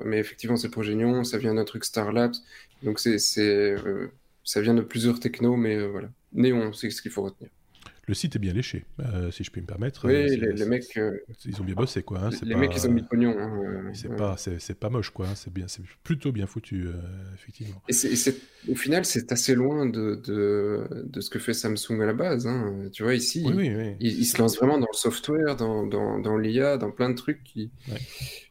mais 0.04 0.18
effectivement, 0.18 0.56
c'est 0.56 0.68
le 0.68 0.72
projet 0.72 0.94
Néon. 0.94 1.24
Ça 1.24 1.38
vient 1.38 1.54
d'un 1.54 1.64
truc 1.64 1.84
Star 1.84 2.12
Labs. 2.12 2.34
Donc 2.82 2.98
c'est 2.98 3.18
ça 4.50 4.60
vient 4.60 4.74
de 4.74 4.82
plusieurs 4.82 5.20
technos, 5.20 5.56
mais 5.56 5.76
euh, 5.76 5.86
voilà. 5.86 6.08
Néon, 6.32 6.72
c'est 6.72 6.90
ce 6.90 7.00
qu'il 7.02 7.12
faut 7.12 7.22
retenir. 7.22 7.50
Le 8.08 8.14
site 8.14 8.34
est 8.34 8.40
bien 8.40 8.52
léché, 8.52 8.84
euh, 8.98 9.30
si 9.30 9.44
je 9.44 9.50
puis 9.52 9.60
me 9.60 9.66
permettre. 9.66 10.08
Oui, 10.08 10.14
euh, 10.14 10.52
les, 10.52 10.64
mecs. 10.64 10.98
ils 11.44 11.60
ont 11.60 11.64
bien 11.64 11.76
bossé, 11.76 12.02
quoi. 12.02 12.18
Hein, 12.18 12.30
les 12.42 12.56
mecs, 12.56 12.74
ils 12.74 12.88
ont 12.88 12.90
mis 12.90 13.04
pognon. 13.04 13.36
Hein, 13.38 13.92
c'est 13.94 14.16
pas, 14.16 14.36
c'est 14.36 14.74
pas 14.74 14.90
moche, 14.90 15.10
quoi. 15.10 15.28
Hein, 15.28 15.34
c'est 15.36 15.52
bien, 15.52 15.68
c'est 15.68 15.84
plutôt 16.02 16.32
bien 16.32 16.48
foutu, 16.48 16.88
effectivement. 17.34 17.80
Et, 17.88 17.94
au 18.68 18.74
final, 18.74 19.04
c'est 19.04 19.30
assez 19.30 19.54
loin 19.54 19.86
de, 19.86 20.16
de, 20.16 20.88
de, 21.04 21.20
ce 21.20 21.30
que 21.30 21.38
fait 21.38 21.54
Samsung 21.54 22.00
à 22.02 22.06
la 22.06 22.14
base. 22.14 22.48
Tu 22.92 23.04
vois, 23.04 23.14
ici, 23.14 23.46
Ils, 24.00 24.24
se 24.24 24.38
lancent 24.38 24.56
vraiment 24.56 24.78
dans 24.78 24.88
le 24.92 24.98
software, 24.98 25.54
dans, 25.54 25.86
dans, 25.86 26.18
dans 26.18 26.36
l'IA, 26.36 26.76
dans 26.76 26.90
plein 26.90 27.10
de 27.10 27.14
trucs 27.14 27.44
qui. 27.44 27.70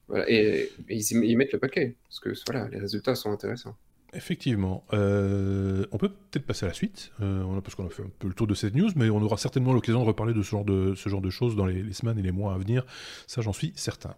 Voilà, 0.07 0.23
et, 0.29 0.71
ils, 0.89 1.01
ils, 1.11 1.35
mettent 1.35 1.51
le 1.51 1.59
paquet, 1.59 1.97
parce 2.07 2.21
que 2.21 2.29
voilà, 2.49 2.69
les 2.69 2.79
résultats 2.79 3.15
sont 3.15 3.31
intéressants. 3.33 3.75
Effectivement. 4.13 4.83
Euh, 4.93 5.85
on 5.91 5.97
peut 5.97 6.09
peut-être 6.09 6.45
passer 6.45 6.65
à 6.65 6.69
la 6.69 6.73
suite, 6.73 7.11
euh, 7.21 7.61
parce 7.61 7.75
qu'on 7.75 7.85
a 7.85 7.89
fait 7.89 8.03
un 8.03 8.11
peu 8.17 8.27
le 8.27 8.33
tour 8.33 8.47
de 8.47 8.55
cette 8.55 8.75
news, 8.75 8.89
mais 8.95 9.09
on 9.09 9.21
aura 9.21 9.37
certainement 9.37 9.73
l'occasion 9.73 10.01
de 10.01 10.07
reparler 10.07 10.33
de 10.33 10.41
ce 10.41 10.49
genre 10.49 10.65
de, 10.65 10.95
ce 10.95 11.09
genre 11.09 11.21
de 11.21 11.29
choses 11.29 11.55
dans 11.55 11.65
les, 11.65 11.83
les 11.83 11.93
semaines 11.93 12.17
et 12.17 12.23
les 12.23 12.31
mois 12.31 12.53
à 12.53 12.57
venir. 12.57 12.85
Ça, 13.27 13.41
j'en 13.41 13.53
suis 13.53 13.71
certain. 13.75 14.15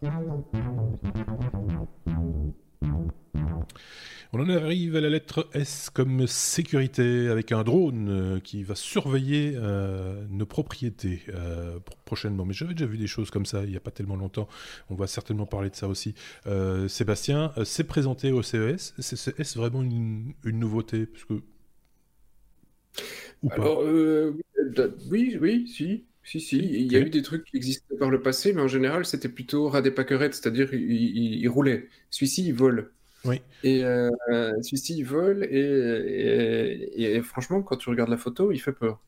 On 4.34 4.40
en 4.40 4.48
arrive 4.48 4.96
à 4.96 5.02
la 5.02 5.10
lettre 5.10 5.50
S 5.54 5.90
comme 5.90 6.26
sécurité 6.26 7.28
avec 7.28 7.52
un 7.52 7.64
drone 7.64 8.08
euh, 8.10 8.40
qui 8.40 8.64
va 8.64 8.76
surveiller 8.76 9.56
euh, 9.58 10.24
nos 10.30 10.46
propriétés 10.46 11.24
euh, 11.34 11.80
prochainement. 12.06 12.46
Mais 12.46 12.54
j'avais 12.54 12.74
déjà 12.74 12.86
vu 12.86 12.98
des 12.98 13.08
choses 13.08 13.30
comme 13.30 13.46
ça 13.46 13.64
il 13.66 13.72
n'y 13.72 13.76
a 13.76 13.82
pas 13.82 13.92
tellement 13.92 14.16
longtemps. 14.16 14.48
On 14.90 14.96
va 14.96 15.08
certainement 15.08 15.46
parler 15.46 15.70
de 15.70 15.76
ça 15.76 15.90
aussi. 15.90 16.16
Sébastien, 16.88 17.52
c'est 17.66 17.84
présenté 17.84 18.32
au 18.32 18.42
CES. 18.42 18.94
Est-ce 18.98 19.58
vraiment 19.58 19.82
une, 19.82 20.34
nouveauté 20.46 21.08
Parce 21.08 21.26
que... 21.26 21.42
Ou 23.44 23.50
pas? 23.50 23.80
Oui, 25.10 25.38
oui, 25.42 25.68
si. 25.68 26.06
Si, 26.24 26.40
si, 26.40 26.58
il 26.60 26.92
y 26.92 26.96
a 26.96 27.00
eu 27.00 27.10
des 27.10 27.24
trucs 27.24 27.46
qui 27.46 27.58
existaient 27.58 27.98
par 27.98 28.10
le 28.10 28.22
passé, 28.22 28.54
mais 28.54 28.62
en 28.62 28.68
général, 28.68 29.06
c'était 29.06 29.30
plutôt 29.30 29.70
ras 29.70 29.82
des 29.82 29.92
pâquerettes, 29.92 30.36
c'est-à-dire 30.36 30.74
il, 30.74 31.42
il 31.42 31.48
roulait. 31.50 31.90
Celui-ci, 32.10 32.46
il 32.48 32.54
vole. 32.54 32.92
Oui. 33.26 33.42
Et 33.64 33.84
euh, 33.84 34.10
celui-ci, 34.62 34.98
il 34.98 35.04
vole, 35.04 35.44
et, 35.44 37.16
et, 37.16 37.22
franchement, 37.22 37.62
quand 37.62 37.78
tu 37.78 37.90
regardes 37.90 38.10
la 38.10 38.18
photo, 38.18 38.52
il 38.52 38.60
fait 38.60 38.72
peur. 38.72 39.00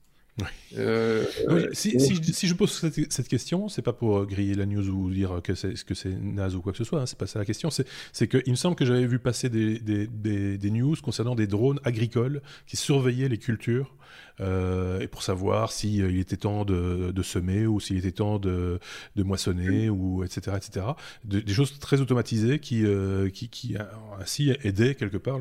Euh, 0.78 1.26
si, 1.74 2.00
si, 2.00 2.48
je 2.48 2.54
pose 2.56 2.72
cette, 2.72 3.28
question, 3.28 3.70
c'est 3.70 3.84
pas 3.84 3.94
pour 3.94 4.26
griller 4.26 4.56
la 4.56 4.66
news 4.66 4.90
ou 4.90 5.12
dire 5.12 5.42
que 5.44 5.54
c'est 5.54 5.74
que 5.84 5.94
c'est 5.94 6.10
naze 6.10 6.56
ou 6.56 6.62
quoi 6.62 6.72
que 6.72 6.80
ce 6.80 6.84
soit. 6.84 7.02
Hein, 7.02 7.06
c'est 7.06 7.18
pas 7.18 7.28
ça 7.28 7.38
la 7.40 7.46
question. 7.46 7.70
C'est 7.70 8.28
que 8.28 8.42
il 8.46 8.52
me 8.52 8.56
semble 8.56 8.76
que 8.76 8.86
j'avais 8.86 9.06
vu 9.06 9.20
passer 9.20 9.50
des, 9.50 9.80
des, 9.80 10.08
des, 10.08 10.58
des, 10.58 10.72
news 10.72 10.96
concernant 11.04 11.36
des 11.36 11.46
drones 11.46 11.80
agricoles 11.84 12.42
qui 12.66 12.78
surveillaient 12.78 13.30
les 13.30 13.38
cultures 13.38 13.94
euh, 14.40 15.00
et 15.00 15.08
pour 15.08 15.22
savoir 15.22 15.72
s'il 15.72 16.02
euh, 16.02 16.12
il 16.12 16.20
était 16.20 16.38
temps 16.38 16.66
de, 16.66 17.22
semer 17.22 17.68
ou 17.68 17.80
s'il 17.80 17.98
était 17.98 18.12
temps 18.12 18.40
de, 18.40 18.80
moissonner, 19.16 19.90
ou 19.90 20.24
etc. 20.24 20.58
etc. 20.58 20.86
des 21.24 21.54
choses 21.54 21.80
très 21.80 22.02
automatisées 22.02 22.60
qui, 22.60 22.84
euh, 22.86 23.30
qui, 23.30 23.50
qui, 23.50 23.76
ainsi 24.20 24.54
aidaient 24.64 24.96
quelque 24.96 25.18
part 25.18 25.40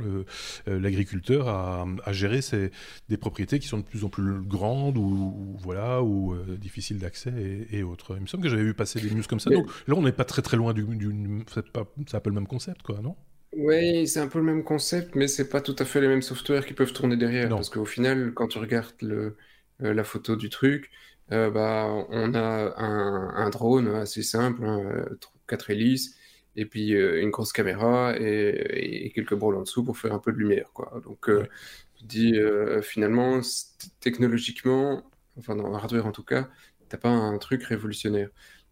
l'agriculteur 0.67 1.49
à, 1.49 1.87
à, 2.05 2.13
gérer 2.13 2.41
des 3.09 3.17
propriétés 3.17 3.59
qui 3.59 3.67
sont 3.69 3.79
de 3.79 3.83
plus 3.83 4.05
en 4.05 4.09
plus 4.09 4.41
grandes 4.43 4.82
ou, 4.89 5.57
voilà, 5.61 6.03
ou 6.03 6.35
difficiles 6.57 6.99
d'accès 6.99 7.67
et, 7.71 7.83
autres. 7.83 8.17
Il 8.17 8.23
me 8.23 8.27
semble 8.27 8.43
que 8.43 8.49
j'avais 8.49 8.63
vu 8.63 8.75
passer 8.75 9.01
des 9.01 9.11
news 9.11 9.23
comme 9.29 9.41
ça. 9.41 9.51
Donc 9.51 9.67
là, 9.87 9.95
on 9.95 10.03
n'est 10.03 10.13
pas 10.13 10.25
très 10.25 10.43
très 10.43 10.57
loin 10.57 10.73
du... 10.73 10.85
du 10.85 11.45
c'est 11.47 12.17
un 12.17 12.21
peu 12.21 12.31
le 12.31 12.35
même 12.35 12.47
concept, 12.47 12.83
quoi, 12.83 13.01
non? 13.03 13.17
Oui, 13.55 14.07
c'est 14.09 14.21
un 14.21 14.29
peu 14.29 14.39
le 14.39 14.45
même 14.45 14.65
concept, 14.65 15.15
mais 15.15 15.29
c'est 15.29 15.49
pas 15.49 15.61
tout 15.61 15.77
à 15.79 15.85
fait 15.85 16.01
les 16.01 16.09
mêmes 16.09 16.23
softwares 16.23 16.65
qui 16.65 16.73
peuvent 16.73 16.93
tourner 16.93 17.17
derrière. 17.17 17.49
Parce 17.51 17.69
qu'au 17.69 17.85
final, 17.85 18.33
quand 18.35 18.49
tu 18.49 18.59
regardes 18.59 18.95
le, 19.03 19.37
euh, 19.83 19.93
la 19.93 20.05
photo 20.05 20.37
du 20.37 20.49
truc, 20.49 20.91
euh, 21.33 21.51
bah, 21.51 21.87
on 22.09 22.35
a 22.35 22.75
un, 22.79 23.51
drone 23.51 23.89
assez 23.89 24.23
simple, 24.23 24.65
hein, 24.65 25.05
quatre 25.47 25.71
hélices, 25.71 26.17
et 26.57 26.65
puis 26.65 26.95
euh, 26.95 27.23
une 27.23 27.31
grosse 27.31 27.53
caméra 27.53 28.15
et, 28.19 29.13
quelques 29.15 29.35
brôles 29.35 29.57
en 29.57 29.63
dessous 29.63 29.85
pour 29.85 29.99
faire 29.99 30.15
un 30.15 30.19
peu 30.19 30.33
de 30.33 30.39
lumière. 30.39 30.71
Quoi. 30.73 31.03
Donc, 31.05 31.29
tu 32.03 32.07
dis 32.07 32.35
finalement, 32.83 33.41
technologiquement, 34.01 35.03
enfin 35.39 35.57
dans 35.57 35.73
hardware 35.75 36.07
en 36.07 36.13
tout 36.13 36.25
cas, 36.25 36.49
t'as 36.89 36.99
pas 36.99 37.09
un 37.09 37.39
truc 37.39 37.65
révolutionnaire. 37.65 38.29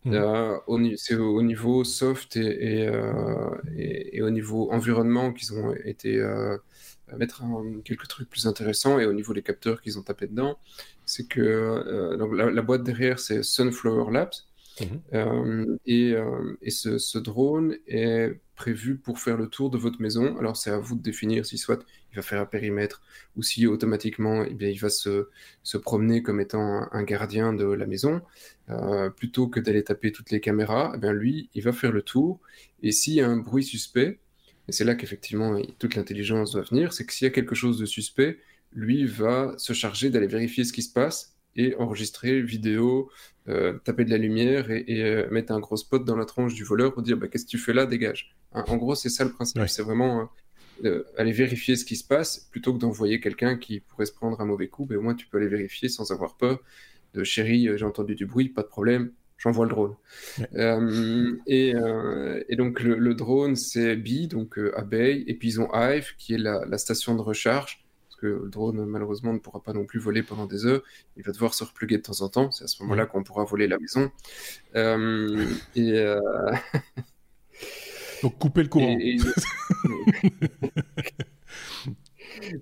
Mmh. 0.07 0.95
c'est 0.97 1.15
au 1.15 1.43
niveau 1.43 1.85
soft 1.85 2.39
euh, 2.39 3.51
et, 3.77 4.17
et, 4.17 4.23
au 4.23 4.31
niveau 4.31 4.73
environnement 4.73 5.31
qu'ils 5.31 5.53
ont 5.53 5.75
été 5.85 6.17
euh, 6.17 6.57
mettre 7.19 7.43
quelques 7.85 8.09
trucs 8.09 8.31
plus 8.31 8.47
intéressants 8.47 8.99
et 8.99 9.05
au 9.05 9.13
niveau 9.13 9.35
des 9.35 9.43
capteurs 9.43 9.83
qu'ils 9.83 9.99
ont 9.99 10.03
tapé 10.03 10.27
dedans, 10.27 10.59
c'est 11.05 11.29
que 11.29 11.43
euh, 11.43 12.17
donc 12.17 12.33
la, 12.35 12.63
boîte 12.63 12.83
derrière 12.83 13.19
c'est 13.19 13.43
Sunflower 13.43 14.11
Labs 14.11 14.31
mmh. 14.81 15.77
et, 15.85 16.15
et 16.63 16.71
ce, 16.71 16.97
ce, 16.97 17.19
drone 17.19 17.77
est 17.87 18.41
prévu 18.55 18.97
pour 18.97 19.19
faire 19.19 19.37
le 19.37 19.49
tour 19.49 19.69
de 19.69 19.77
votre 19.77 20.01
maison. 20.01 20.39
Alors 20.39 20.57
c'est 20.57 20.71
à 20.71 20.79
vous 20.79 20.97
de 20.97 21.03
définir 21.03 21.45
si 21.45 21.59
soit 21.59 21.85
il 22.13 22.17
va 22.17 22.23
faire 22.23 22.41
un 22.41 22.47
périmètre 22.47 23.03
ou 23.37 23.43
si 23.43 23.67
automatiquement 23.67 24.45
eh 24.45 24.55
bien, 24.55 24.69
il 24.69 24.79
va 24.79 24.89
se, 24.89 25.29
se 25.63 25.79
promener 25.79 26.23
comme 26.23 26.41
étant 26.41 26.89
un, 26.93 27.03
gardien 27.03 27.53
de 27.53 27.65
la 27.65 27.87
maison. 27.87 28.23
Euh, 28.69 29.11
plutôt 29.11 29.49
que 29.49 29.61
d'aller 29.61 29.83
taper 29.85 30.13
toutes 30.13 30.31
les 30.31 30.41
caméras, 30.41 30.93
eh 30.95 30.99
bien, 30.99 31.13
lui, 31.13 31.51
il 31.55 31.63
va 31.63 31.73
faire 31.73 31.93
le 31.93 32.03
tour. 32.03 32.41
Et 32.83 32.93
s'il 32.93 33.15
y 33.15 33.21
a 33.21 33.29
un 33.29 33.37
bruit 33.37 33.65
suspect, 33.65 34.21
et 34.69 34.73
c'est 34.73 34.85
là 34.85 34.95
qu'effectivement 34.95 35.61
toute 35.79 35.95
l'intelligence 35.97 36.53
doit 36.53 36.63
venir, 36.63 36.93
c'est 36.93 37.05
que 37.05 37.13
s'il 37.13 37.25
y 37.25 37.29
a 37.29 37.33
quelque 37.33 37.55
chose 37.55 37.79
de 37.79 37.87
suspect, 37.87 38.39
lui 38.73 39.05
va 39.05 39.55
se 39.59 39.73
charger 39.73 40.11
d'aller 40.11 40.29
vérifier 40.29 40.65
ce 40.65 40.73
qui 40.73 40.83
se 40.83 40.93
passe 40.93 41.37
et 41.57 41.75
enregistrer 41.77 42.41
vidéo, 42.41 43.11
euh, 43.49 43.79
taper 43.85 44.05
de 44.05 44.11
la 44.11 44.19
lumière 44.19 44.71
et, 44.71 45.03
euh, 45.03 45.29
mettre 45.31 45.53
un 45.53 45.59
gros 45.59 45.77
spot 45.77 46.05
dans 46.05 46.17
la 46.17 46.25
tronche 46.25 46.55
du 46.55 46.63
voleur 46.63 46.93
pour 46.93 47.03
dire 47.03 47.17
bah, 47.17 47.27
qu'est-ce 47.27 47.45
que 47.45 47.51
tu 47.51 47.59
fais 47.59 47.73
là, 47.73 47.87
dégage. 47.87 48.37
Hein, 48.53 48.65
en 48.69 48.77
gros, 48.77 48.95
c'est 48.95 49.09
ça 49.09 49.25
le 49.25 49.33
principe. 49.33 49.61
C'est 49.67 49.83
vraiment 49.83 50.31
euh, 50.85 51.05
aller 51.17 51.33
vérifier 51.33 51.77
ce 51.77 51.85
qui 51.85 51.97
se 51.97 52.05
passe 52.05 52.49
plutôt 52.51 52.73
que 52.73 52.79
d'envoyer 52.79 53.21
quelqu'un 53.21 53.57
qui 53.57 53.81
pourrait 53.81 54.07
se 54.07 54.13
prendre 54.13 54.41
un 54.41 54.45
mauvais 54.45 54.69
coup. 54.69 54.87
Mais 54.89 54.97
au 54.97 55.03
moins, 55.03 55.15
tu 55.15 55.27
peux 55.27 55.39
aller 55.39 55.49
vérifier 55.49 55.89
sans 55.89 56.11
avoir 56.13 56.37
peur. 56.37 56.61
De 57.15 57.25
chérie, 57.25 57.69
j'ai 57.77 57.85
entendu 57.85 58.15
du 58.15 58.25
bruit, 58.25 58.49
pas 58.49 58.63
de 58.63 58.69
problème, 58.69 59.11
j'envoie 59.37 59.67
le 59.67 59.71
drone. 59.71 59.97
et, 61.47 62.57
donc, 62.57 62.81
le, 62.81 63.15
drone, 63.15 63.57
c'est 63.57 63.97
Bee, 63.97 64.29
donc 64.29 64.61
abeille, 64.77 65.25
et 65.27 65.35
puis 65.35 65.49
ils 65.49 65.61
ont 65.61 65.69
Hive, 65.75 66.15
qui 66.19 66.35
est 66.35 66.39
la 66.39 66.79
station 66.79 67.17
de 67.17 67.21
recharge 67.21 67.83
que 68.21 68.27
le 68.27 68.49
drone, 68.49 68.85
malheureusement, 68.85 69.33
ne 69.33 69.39
pourra 69.39 69.63
pas 69.63 69.73
non 69.73 69.85
plus 69.85 69.99
voler 69.99 70.23
pendant 70.23 70.47
des 70.47 70.67
heures. 70.67 70.83
Il 71.17 71.23
va 71.23 71.33
devoir 71.33 71.55
se 71.55 71.65
repluguer 71.65 71.97
de 71.97 72.03
temps 72.03 72.21
en 72.21 72.29
temps. 72.29 72.51
C'est 72.51 72.65
à 72.65 72.67
ce 72.67 72.83
moment-là 72.83 73.07
qu'on 73.07 73.23
pourra 73.23 73.45
voler 73.45 73.67
la 73.67 73.79
maison. 73.79 74.11
Euh, 74.77 75.47
et. 75.75 75.99
Euh, 75.99 76.21
Donc, 78.23 78.39
couper 78.39 78.63
le 78.63 78.69
courant. 78.69 78.99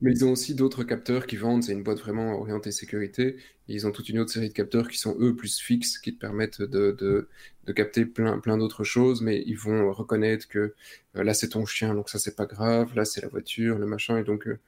Mais 0.02 0.12
ils 0.12 0.24
ont 0.24 0.32
aussi 0.32 0.54
d'autres 0.54 0.84
capteurs 0.84 1.26
qui 1.26 1.36
vendent. 1.36 1.62
C'est 1.62 1.72
une 1.72 1.82
boîte 1.82 2.00
vraiment 2.00 2.38
orientée 2.38 2.72
sécurité. 2.72 3.36
ils 3.68 3.86
ont 3.86 3.92
toute 3.92 4.08
une 4.08 4.18
autre 4.18 4.32
série 4.32 4.48
de 4.48 4.54
capteurs 4.54 4.88
qui 4.88 4.98
sont 4.98 5.16
eux 5.20 5.36
plus 5.36 5.58
fixes, 5.58 5.98
qui 5.98 6.14
te 6.14 6.18
permettent 6.18 6.62
de, 6.62 6.92
de, 6.92 7.28
de 7.66 7.72
capter 7.72 8.06
plein, 8.06 8.38
plein 8.38 8.56
d'autres 8.58 8.84
choses. 8.84 9.20
Mais 9.22 9.42
ils 9.46 9.56
vont 9.58 9.92
reconnaître 9.92 10.48
que 10.48 10.74
euh, 11.16 11.24
là 11.24 11.34
c'est 11.34 11.50
ton 11.50 11.66
chien, 11.66 11.94
donc 11.94 12.08
ça 12.08 12.18
c'est 12.18 12.36
pas 12.36 12.46
grave. 12.46 12.94
Là 12.94 13.04
c'est 13.04 13.20
la 13.20 13.28
voiture, 13.28 13.78
le 13.78 13.86
machin. 13.86 14.18
Et 14.18 14.24
donc 14.24 14.46
euh, 14.48 14.58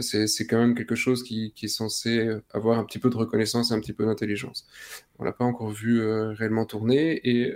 c'est 0.00 0.46
quand 0.46 0.58
même 0.58 0.74
quelque 0.74 0.94
chose 0.94 1.22
qui, 1.22 1.52
qui, 1.54 1.66
est 1.66 1.68
censé 1.68 2.30
avoir 2.52 2.78
un 2.78 2.84
petit 2.84 2.98
peu 2.98 3.10
de 3.10 3.16
reconnaissance 3.16 3.70
et 3.70 3.74
un 3.74 3.80
petit 3.80 3.94
peu 3.94 4.04
d'intelligence. 4.04 4.66
On 5.18 5.24
l'a 5.24 5.32
pas 5.32 5.44
encore 5.44 5.70
vu 5.70 6.00
euh, 6.00 6.32
réellement 6.32 6.66
tourner 6.66 7.20
et 7.28 7.52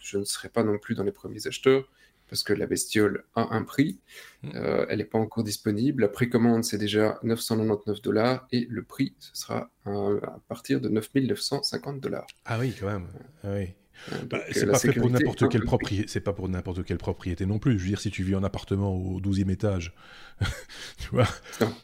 je 0.00 0.18
ne 0.18 0.24
serai 0.24 0.48
pas 0.48 0.64
non 0.64 0.78
plus 0.78 0.94
dans 0.94 1.04
les 1.04 1.12
premiers 1.12 1.46
acheteurs 1.46 1.88
parce 2.28 2.42
que 2.42 2.52
la 2.52 2.66
bestiole 2.66 3.24
a 3.34 3.54
un 3.54 3.62
prix. 3.62 3.98
Mm. 4.42 4.50
Euh, 4.54 4.86
elle 4.88 4.98
n'est 4.98 5.04
pas 5.04 5.18
encore 5.18 5.44
disponible. 5.44 6.02
La 6.02 6.08
précommande, 6.08 6.64
c'est 6.64 6.78
déjà 6.78 7.18
999 7.22 8.02
dollars 8.02 8.46
et 8.52 8.66
le 8.68 8.82
prix, 8.82 9.14
ce 9.18 9.30
sera 9.34 9.70
à 9.86 10.38
partir 10.48 10.80
de 10.80 10.88
9950 10.88 12.00
dollars. 12.00 12.26
Ah 12.44 12.58
oui, 12.58 12.74
quand 12.78 12.86
même. 12.86 13.06
Ah 13.42 13.48
oui. 13.54 13.74
Bah, 14.30 14.40
c'est 14.50 14.66
pas 14.66 14.78
fait 14.78 14.92
pour 14.92 15.10
n'importe 15.10 15.48
quelle 15.48 15.64
propriété. 15.64 16.08
C'est 16.08 16.20
pas 16.20 16.32
pour 16.32 16.48
n'importe 16.48 16.84
quelle 16.84 16.98
propriété 16.98 17.46
non 17.46 17.58
plus. 17.58 17.78
Je 17.78 17.84
veux 17.84 17.88
dire, 17.88 18.00
si 18.00 18.10
tu 18.10 18.22
vis 18.22 18.34
en 18.34 18.44
appartement 18.44 18.94
au 18.94 19.20
12e 19.20 19.50
étage, 19.50 19.92
tu 20.98 21.08
vois, 21.10 21.26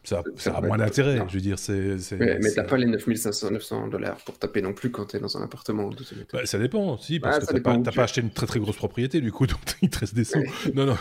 ça, 0.05 0.23
ça 0.37 0.57
a 0.57 0.61
moins 0.61 0.79
d'intérêt. 0.79 1.21
Je 1.29 1.35
veux 1.35 1.41
dire, 1.41 1.59
c'est. 1.59 1.97
Mais, 2.19 2.39
t'as 2.55 2.65
pas 2.65 2.77
les 2.77 2.87
9500 2.87 3.51
900 3.51 3.89
dollars 3.89 4.17
pour 4.19 4.39
taper 4.39 4.63
non 4.63 4.73
plus 4.73 4.91
quand 4.91 5.07
t'es 5.07 5.19
dans 5.19 5.37
un 5.37 5.43
appartement 5.43 5.85
au 5.85 5.93
12e 5.93 6.23
étage. 6.23 6.27
Bah, 6.33 6.47
ça 6.47 6.59
dépend, 6.59 6.97
si, 6.99 7.19
parce 7.19 7.41
que 7.41 7.53
t'as 7.53 7.61
pas, 7.61 7.79
pas, 7.79 8.03
acheté 8.03 8.21
une 8.21 8.31
très 8.31 8.47
très 8.47 8.61
grosse 8.61 8.77
propriété, 8.77 9.21
du 9.21 9.33
coup, 9.33 9.47
donc 9.47 9.59
il 9.83 9.91
te 9.91 9.99
reste 9.99 10.15
des 10.15 10.25
sous. 10.25 10.43
non, 10.75 10.87
non, 10.87 10.97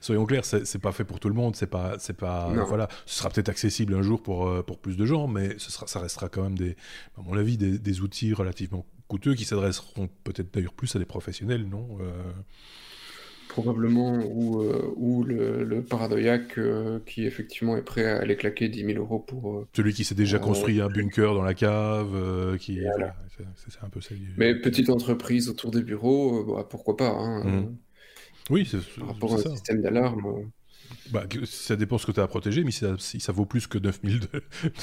soyons 0.00 0.26
clairs, 0.26 0.44
c'est 0.44 0.78
pas 0.80 0.92
fait 0.92 1.04
pour 1.04 1.20
tout 1.20 1.28
le 1.28 1.34
monde. 1.34 1.56
C'est 1.56 1.66
pas, 1.66 1.96
c'est 1.98 2.16
pas, 2.16 2.52
voilà, 2.66 2.88
ce 3.06 3.18
sera 3.18 3.30
peut-être 3.30 3.48
accessible 3.48 3.94
un 3.94 4.02
jour 4.02 4.22
pour 4.22 4.48
euh, 4.48 4.62
pour 4.62 4.78
plus 4.78 4.96
de 4.96 5.04
gens, 5.04 5.26
mais 5.26 5.54
ce 5.58 5.70
sera, 5.72 5.86
ça 5.86 5.98
restera 5.98 6.28
quand 6.28 6.42
même 6.42 6.58
des, 6.58 6.76
à 7.18 7.22
mon 7.22 7.36
avis, 7.36 7.56
des, 7.56 7.78
des 7.78 8.00
outils 8.00 8.32
relativement 8.32 8.86
coûteux 9.12 9.34
qui 9.34 9.44
s'adresseront 9.44 10.08
peut-être 10.24 10.54
d'ailleurs 10.54 10.72
plus 10.72 10.96
à 10.96 10.98
des 10.98 11.04
professionnels, 11.04 11.68
non 11.68 11.98
euh? 12.00 12.32
Probablement, 13.48 14.14
ou, 14.24 14.62
euh, 14.62 14.90
ou 14.96 15.22
le, 15.24 15.64
le 15.64 15.82
paradoïaque 15.82 16.56
euh, 16.56 16.98
qui 17.04 17.26
effectivement 17.26 17.76
est 17.76 17.82
prêt 17.82 18.06
à 18.06 18.20
aller 18.20 18.36
claquer 18.36 18.70
10 18.70 18.86
000 18.86 18.98
euros 18.98 19.18
pour. 19.18 19.66
Celui 19.76 19.92
qui 19.92 20.04
s'est 20.04 20.14
déjà 20.14 20.38
construit 20.38 20.80
un 20.80 20.88
bunker 20.88 21.34
dans 21.34 21.42
la 21.42 21.52
cave, 21.52 22.56
qui. 22.58 22.80
c'est 23.56 23.82
un 23.82 23.90
peu 23.90 24.00
ça. 24.00 24.14
Mais 24.38 24.54
petite 24.54 24.88
entreprise 24.88 25.50
autour 25.50 25.70
des 25.70 25.82
bureaux, 25.82 26.44
bah, 26.44 26.66
pourquoi 26.68 26.96
pas 26.96 27.10
hein, 27.10 27.44
mmh. 27.44 27.76
Oui, 28.48 28.66
c'est 28.70 28.80
Par 28.98 29.08
rapport 29.08 29.32
au 29.32 29.38
système 29.38 29.82
d'alarme. 29.82 30.50
Bah, 31.10 31.24
ça 31.44 31.76
dépend 31.76 31.98
ce 31.98 32.06
que 32.06 32.12
tu 32.12 32.20
as 32.20 32.22
à 32.22 32.26
protéger, 32.26 32.64
mais 32.64 32.70
si 32.70 32.80
ça, 32.80 32.94
si 32.98 33.20
ça 33.20 33.32
vaut 33.32 33.44
plus 33.44 33.66
que 33.66 33.78
9000, 33.78 34.20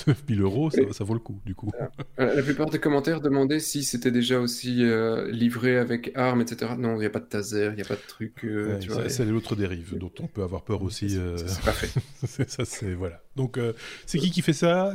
9000 0.07 0.41
euros, 0.41 0.70
ça, 0.70 0.82
ça, 0.91 1.03
vaut 1.03 1.14
le 1.14 1.20
coup, 1.20 1.39
du 1.45 1.55
coup. 1.55 1.72
Euh, 2.20 2.36
la 2.36 2.41
plupart 2.41 2.70
des 2.70 2.80
commentaires 2.80 3.22
demandaient 3.22 3.60
si 3.60 3.84
c'était 3.84 4.12
déjà 4.12 4.39
aussi 4.39 4.84
euh, 4.84 5.32
livré 5.32 5.78
avec 5.78 6.12
armes, 6.16 6.41
etc. 6.41 6.74
Non, 6.78 6.95
il 6.95 6.99
n'y 6.99 7.05
a 7.05 7.10
pas 7.10 7.20
de 7.20 7.26
taser, 7.26 7.70
il 7.72 7.76
n'y 7.76 7.82
a 7.82 7.86
pas 7.86 7.95
de 7.95 8.07
truc. 8.07 8.43
Euh, 8.43 8.80
c'est 9.07 9.26
l'autre 9.26 9.55
dérive, 9.55 9.97
dont 9.97 10.12
on 10.20 10.28
peut 10.28 10.43
avoir 10.43 10.64
peur 10.64 10.84
aussi. 10.84 11.18
C'est 11.38 11.62
parfait. 11.62 11.89
ça, 12.47 12.66
c'est. 12.66 12.93
Voilà. 12.93 13.22
Donc, 13.36 13.57
c'est 14.05 14.18
qui 14.18 14.32
qui 14.32 14.41
fait 14.41 14.53
ça? 14.53 14.93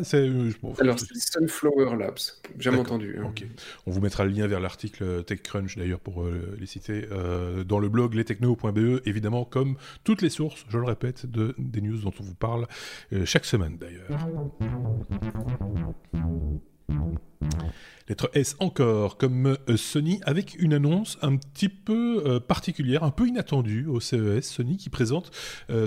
Alors, 0.81 0.99
c'est 0.99 1.15
Sunflower 1.15 1.97
Labs. 1.97 2.19
Jamais 2.59 2.79
entendu. 2.79 3.17
Hein. 3.19 3.33
On 3.87 3.91
vous 3.91 4.01
mettra 4.01 4.25
le 4.25 4.31
lien 4.31 4.47
vers 4.47 4.61
l'article 4.61 5.25
TechCrunch, 5.25 5.77
d'ailleurs, 5.77 6.01
pour 6.01 6.27
les 6.59 6.67
citer, 6.67 7.07
dans 7.67 7.79
le 7.79 7.89
blog 7.89 8.15
lestechno.be, 8.15 9.01
évidemment, 9.07 9.45
comme 9.45 9.77
toutes 10.05 10.23
les 10.23 10.31
sources, 10.31 10.65
je 10.69 10.79
le 10.79 10.85
répète 10.85 11.04
de, 11.25 11.55
des 11.59 11.81
news 11.81 11.99
dont 11.99 12.13
on 12.19 12.23
vous 12.23 12.35
parle 12.35 12.67
euh, 13.13 13.25
chaque 13.25 13.45
semaine 13.45 13.79
d'ailleurs. 13.79 14.09
Lettre 18.09 18.31
S 18.35 18.57
encore, 18.59 19.17
comme 19.17 19.57
euh, 19.69 19.77
Sony, 19.77 20.21
avec 20.25 20.57
une 20.59 20.75
annonce 20.75 21.17
un 21.23 21.37
petit 21.37 21.71
peu 21.71 22.23
euh, 22.27 22.41
particulière, 22.41 23.03
un 23.03 23.11
peu 23.11 23.27
inattendue 23.27 23.87
au 23.87 24.01
CES. 24.01 24.43
Sony 24.43 24.77
qui 24.77 24.91
présente 24.91 25.31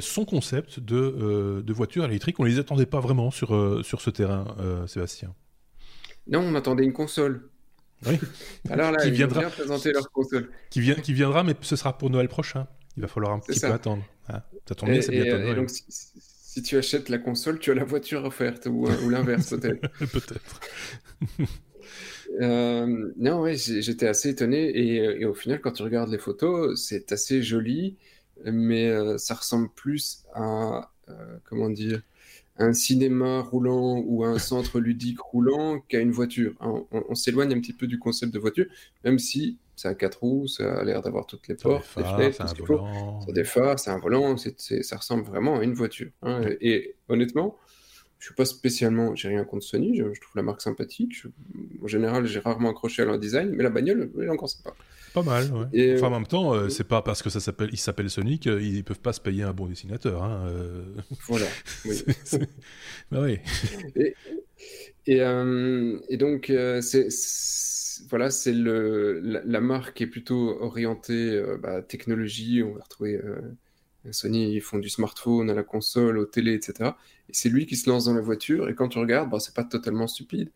son 0.01 0.26
concept 0.26 0.80
de, 0.80 1.63
de 1.65 1.74
voiture 1.74 2.05
électrique. 2.05 2.39
On 2.39 2.43
ne 2.43 2.49
les 2.49 2.59
attendait 2.59 2.86
pas 2.86 2.99
vraiment 2.99 3.32
sur, 3.32 3.86
sur 3.86 4.01
ce 4.01 4.09
terrain, 4.09 4.55
Sébastien. 4.88 5.34
Non, 6.28 6.39
on 6.39 6.55
attendait 6.55 6.84
une 6.84 6.93
console. 6.93 7.49
Oui. 8.05 8.20
Alors 8.70 8.91
là, 8.91 8.97
qui 9.03 9.11
viendra 9.11 9.43
présenter 9.43 9.91
leur 9.91 10.09
console. 10.11 10.49
Qui, 10.70 10.82
vient, 10.82 10.95
qui 10.95 11.13
viendra, 11.13 11.43
mais 11.43 11.55
ce 11.61 11.76
sera 11.76 11.97
pour 11.97 12.09
Noël 12.09 12.28
prochain. 12.28 12.68
Il 12.98 13.02
va 13.02 13.08
falloir 13.08 13.34
un 13.34 13.39
petit 13.39 13.60
peu 13.60 13.68
attendre. 13.68 14.04
Ah, 14.28 14.43
tombe 14.66 14.89
bien, 14.89 15.02
c'est 15.02 15.12
bientôt 15.12 15.38
Noël. 15.38 15.56
donc, 15.56 15.70
si, 15.70 16.64
tu 16.64 16.78
achètes 16.78 17.10
la 17.10 17.20
console, 17.20 17.60
tu 17.60 17.70
as 17.70 17.76
la 17.76 17.84
voiture 17.84 18.26
offerte, 18.26 18.66
ou, 18.66 18.88
ou 18.88 19.10
l'inverse 19.10 19.52
peut-être. 19.52 19.88
peut-être. 20.12 20.60
Euh, 22.41 23.14
non, 23.18 23.41
ouais, 23.41 23.56
j'étais 23.56 24.06
assez 24.06 24.30
étonné. 24.30 24.78
Et, 24.78 25.26
au 25.26 25.34
final, 25.34 25.62
quand 25.62 25.72
tu 25.72 25.84
regardes 25.84 26.12
les 26.12 26.18
photos, 26.18 26.80
c'est 26.80 27.12
assez 27.14 27.41
joli, 27.41 27.95
mais 28.43 28.89
euh, 28.89 29.18
ça 29.18 29.34
ressemble 29.34 29.70
plus 29.74 30.26
à, 30.34 30.91
euh, 31.10 31.38
comment 31.45 31.70
dire, 31.70 32.02
un 32.58 32.74
cinéma 32.74 33.41
roulant 33.41 34.04
ou 34.06 34.26
un 34.26 34.39
centre 34.39 34.80
ludique 34.80 35.22
roulant 35.22 35.80
qu'à 35.88 36.00
une 36.00 36.12
voiture. 36.12 36.54
On, 36.60 36.86
on 36.91 37.16
s'éloigne 37.16 37.54
un 37.54 37.62
petit 37.62 37.74
peu 37.74 37.88
du 37.88 37.98
concept 37.98 38.34
de 38.34 38.39
voiture, 38.39 38.66
même 39.06 39.20
si 39.20 39.58
c'est 39.78 39.88
un 39.88 39.93
quatre 39.93 40.19
roues, 40.21 40.47
ça 40.47 40.80
a 40.80 40.84
l'air 40.84 41.03
d'avoir 41.03 41.28
toutes 41.28 41.47
les 41.47 41.53
portes, 41.55 41.86
les 41.97 42.03
fenêtres, 42.03 42.38
tout 42.39 42.47
ce 42.47 42.55
qu'il 42.55 42.65
faut. 42.65 42.80
A 42.80 43.32
des 43.32 43.43
phares, 43.43 43.80
c'est 43.80 43.91
un 43.91 43.99
volant, 43.99 44.36
ça 44.36 44.97
ressemble 44.97 45.23
vraiment 45.23 45.59
à 45.59 45.63
une 45.63 45.75
voiture. 45.75 46.09
Hein. 46.23 46.41
Et, 46.59 46.95
honnêtement, 47.09 47.55
je 48.17 48.25
suis 48.25 48.34
pas 48.34 48.45
spécialement, 48.45 49.15
j'ai 49.15 49.28
rien 49.28 49.45
contre 49.45 49.63
Sony, 49.63 49.95
je, 49.95 50.03
trouve 50.03 50.36
la 50.36 50.41
marque 50.41 50.61
sympathique. 50.61 51.23
en 51.84 51.88
général, 51.88 52.25
j'ai 52.25 52.39
rarement 52.39 52.71
accroché 52.71 53.03
à 53.03 53.05
leur 53.05 53.19
design, 53.19 53.51
mais 53.53 53.61
la 53.61 53.69
bagnole, 53.69 54.11
elle 54.17 54.23
est 54.23 54.30
encore 54.30 54.49
sympa. 54.49 54.73
Pas 55.13 55.21
mal, 55.21 55.51
ouais. 55.53 55.65
Et, 55.73 55.95
enfin, 55.95 56.07
en 56.07 56.11
même 56.11 56.25
temps, 56.25 56.55
euh, 56.55 56.69
c'est 56.69 56.84
pas 56.84 57.03
parce 57.03 57.21
que 57.21 57.30
ça 57.30 57.39
s'appelle, 57.39 57.69
il 57.71 57.78
s'appelle 57.78 58.09
Sonic, 58.09 58.45
ils 58.45 58.84
peuvent 58.84 58.99
pas 58.99 59.13
se 59.13 59.21
payer 59.21 59.43
un 59.43 59.53
bon 59.53 59.67
dessinateur. 59.67 60.23
Hein, 60.23 60.47
euh. 60.47 60.84
Voilà. 61.28 61.45
Oui. 61.86 62.03
bah 63.11 63.21
oui. 63.21 63.38
Et, 63.95 64.15
et, 65.05 65.21
euh, 65.21 65.99
et 66.09 66.17
donc, 66.17 66.51
c'est 66.82 67.09
voilà, 68.10 68.30
c'est 68.30 68.54
le 68.54 69.20
la, 69.20 69.62
marque 69.62 70.02
est 70.02 70.08
plutôt 70.08 70.62
orientée 70.62 71.34
euh, 71.36 71.58
bah, 71.58 71.82
technologie. 71.82 72.64
On 72.64 72.74
va 72.74 72.84
retrouver 72.84 73.16
euh, 73.16 73.41
Sony, 74.12 74.54
ils 74.54 74.62
font 74.62 74.80
du 74.80 74.89
smartphone 74.89 75.50
à 75.50 75.54
la 75.54 75.64
console, 75.64 76.18
aux 76.18 76.26
télé, 76.26 76.54
etc. 76.54 76.91
Et 77.30 77.34
c'est 77.34 77.50
lui 77.50 77.66
qui 77.66 77.76
se 77.76 77.89
lance 77.89 78.06
dans 78.06 78.14
la 78.14 78.22
voiture. 78.22 78.70
Et 78.70 78.76
quand 78.76 78.89
tu 78.89 79.00
regardes, 79.00 79.30
bah, 79.30 79.39
c'est 79.39 79.54
pas 79.56 79.64
totalement 79.64 80.08
stupide. 80.08 80.52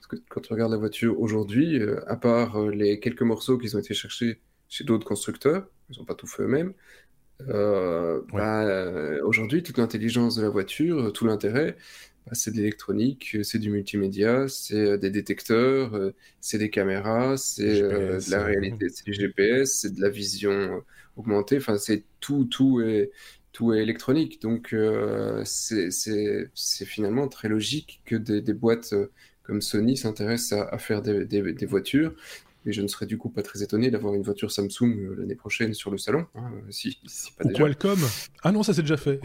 Parce 0.00 0.06
que 0.08 0.16
quand 0.28 0.40
tu 0.40 0.52
regardes 0.52 0.72
la 0.72 0.78
voiture 0.78 1.20
aujourd'hui, 1.20 1.80
euh, 1.80 2.00
à 2.08 2.16
part 2.16 2.60
les 2.70 3.00
quelques 3.00 3.22
morceaux 3.22 3.58
qui 3.58 3.74
ont 3.74 3.78
été 3.78 3.94
cherchés 3.94 4.40
chez 4.68 4.84
d'autres 4.84 5.06
constructeurs, 5.06 5.68
ils 5.90 5.98
n'ont 5.98 6.04
pas 6.04 6.14
tout 6.14 6.26
fait 6.26 6.42
eux-mêmes. 6.42 6.72
Bah, 8.32 9.22
aujourd'hui, 9.24 9.62
toute 9.62 9.78
l'intelligence 9.78 10.36
de 10.36 10.42
la 10.42 10.48
voiture, 10.48 11.12
tout 11.12 11.26
l'intérêt, 11.26 11.76
c'est 12.32 12.50
de 12.50 12.56
l'électronique, 12.56 13.38
c'est 13.42 13.58
du 13.58 13.70
multimédia, 13.70 14.48
c'est 14.48 14.74
euh, 14.74 14.96
des 14.96 15.10
détecteurs, 15.10 15.94
euh, 15.94 16.14
c'est 16.40 16.58
des 16.58 16.70
caméras, 16.70 17.36
c'est 17.36 17.80
euh, 17.82 18.18
de 18.18 18.30
la 18.30 18.44
réalité, 18.44 18.88
c'est 18.88 19.04
du 19.04 19.14
GPS, 19.14 19.80
c'est 19.80 19.94
de 19.94 20.00
la 20.00 20.08
vision 20.08 20.82
augmentée. 21.16 21.58
Enfin, 21.58 21.78
c'est 21.78 22.04
tout, 22.20 22.44
tout 22.44 22.80
est, 22.80 23.12
tout 23.52 23.72
est 23.72 23.82
électronique. 23.82 24.42
Donc, 24.42 24.74
c'est 25.44 25.90
finalement 26.84 27.28
très 27.28 27.48
logique 27.48 28.00
que 28.04 28.16
des, 28.16 28.40
des 28.40 28.54
boîtes 28.54 28.94
comme 29.44 29.60
Sony 29.62 29.96
s'intéressent 29.96 30.58
à, 30.58 30.74
à, 30.74 30.78
faire 30.78 31.02
des, 31.02 31.24
des, 31.24 31.52
des, 31.52 31.66
voitures 31.66 32.12
et 32.66 32.72
je 32.72 32.82
ne 32.82 32.88
serais 32.88 33.06
du 33.06 33.16
coup 33.16 33.30
pas 33.30 33.42
très 33.42 33.62
étonné 33.62 33.90
d'avoir 33.90 34.12
une 34.14 34.22
voiture 34.22 34.50
Samsung 34.50 34.82
euh, 34.82 35.16
l'année 35.18 35.36
prochaine 35.36 35.72
sur 35.72 35.90
le 35.90 35.98
salon. 35.98 36.26
Hein, 36.34 36.50
si, 36.70 36.98
pas 37.38 37.44
Ou 37.44 37.52
Qualcomm 37.52 38.00
Ah 38.42 38.50
non, 38.50 38.62
ça 38.62 38.74
c'est 38.74 38.82
déjà 38.82 38.96
fait. 38.96 39.20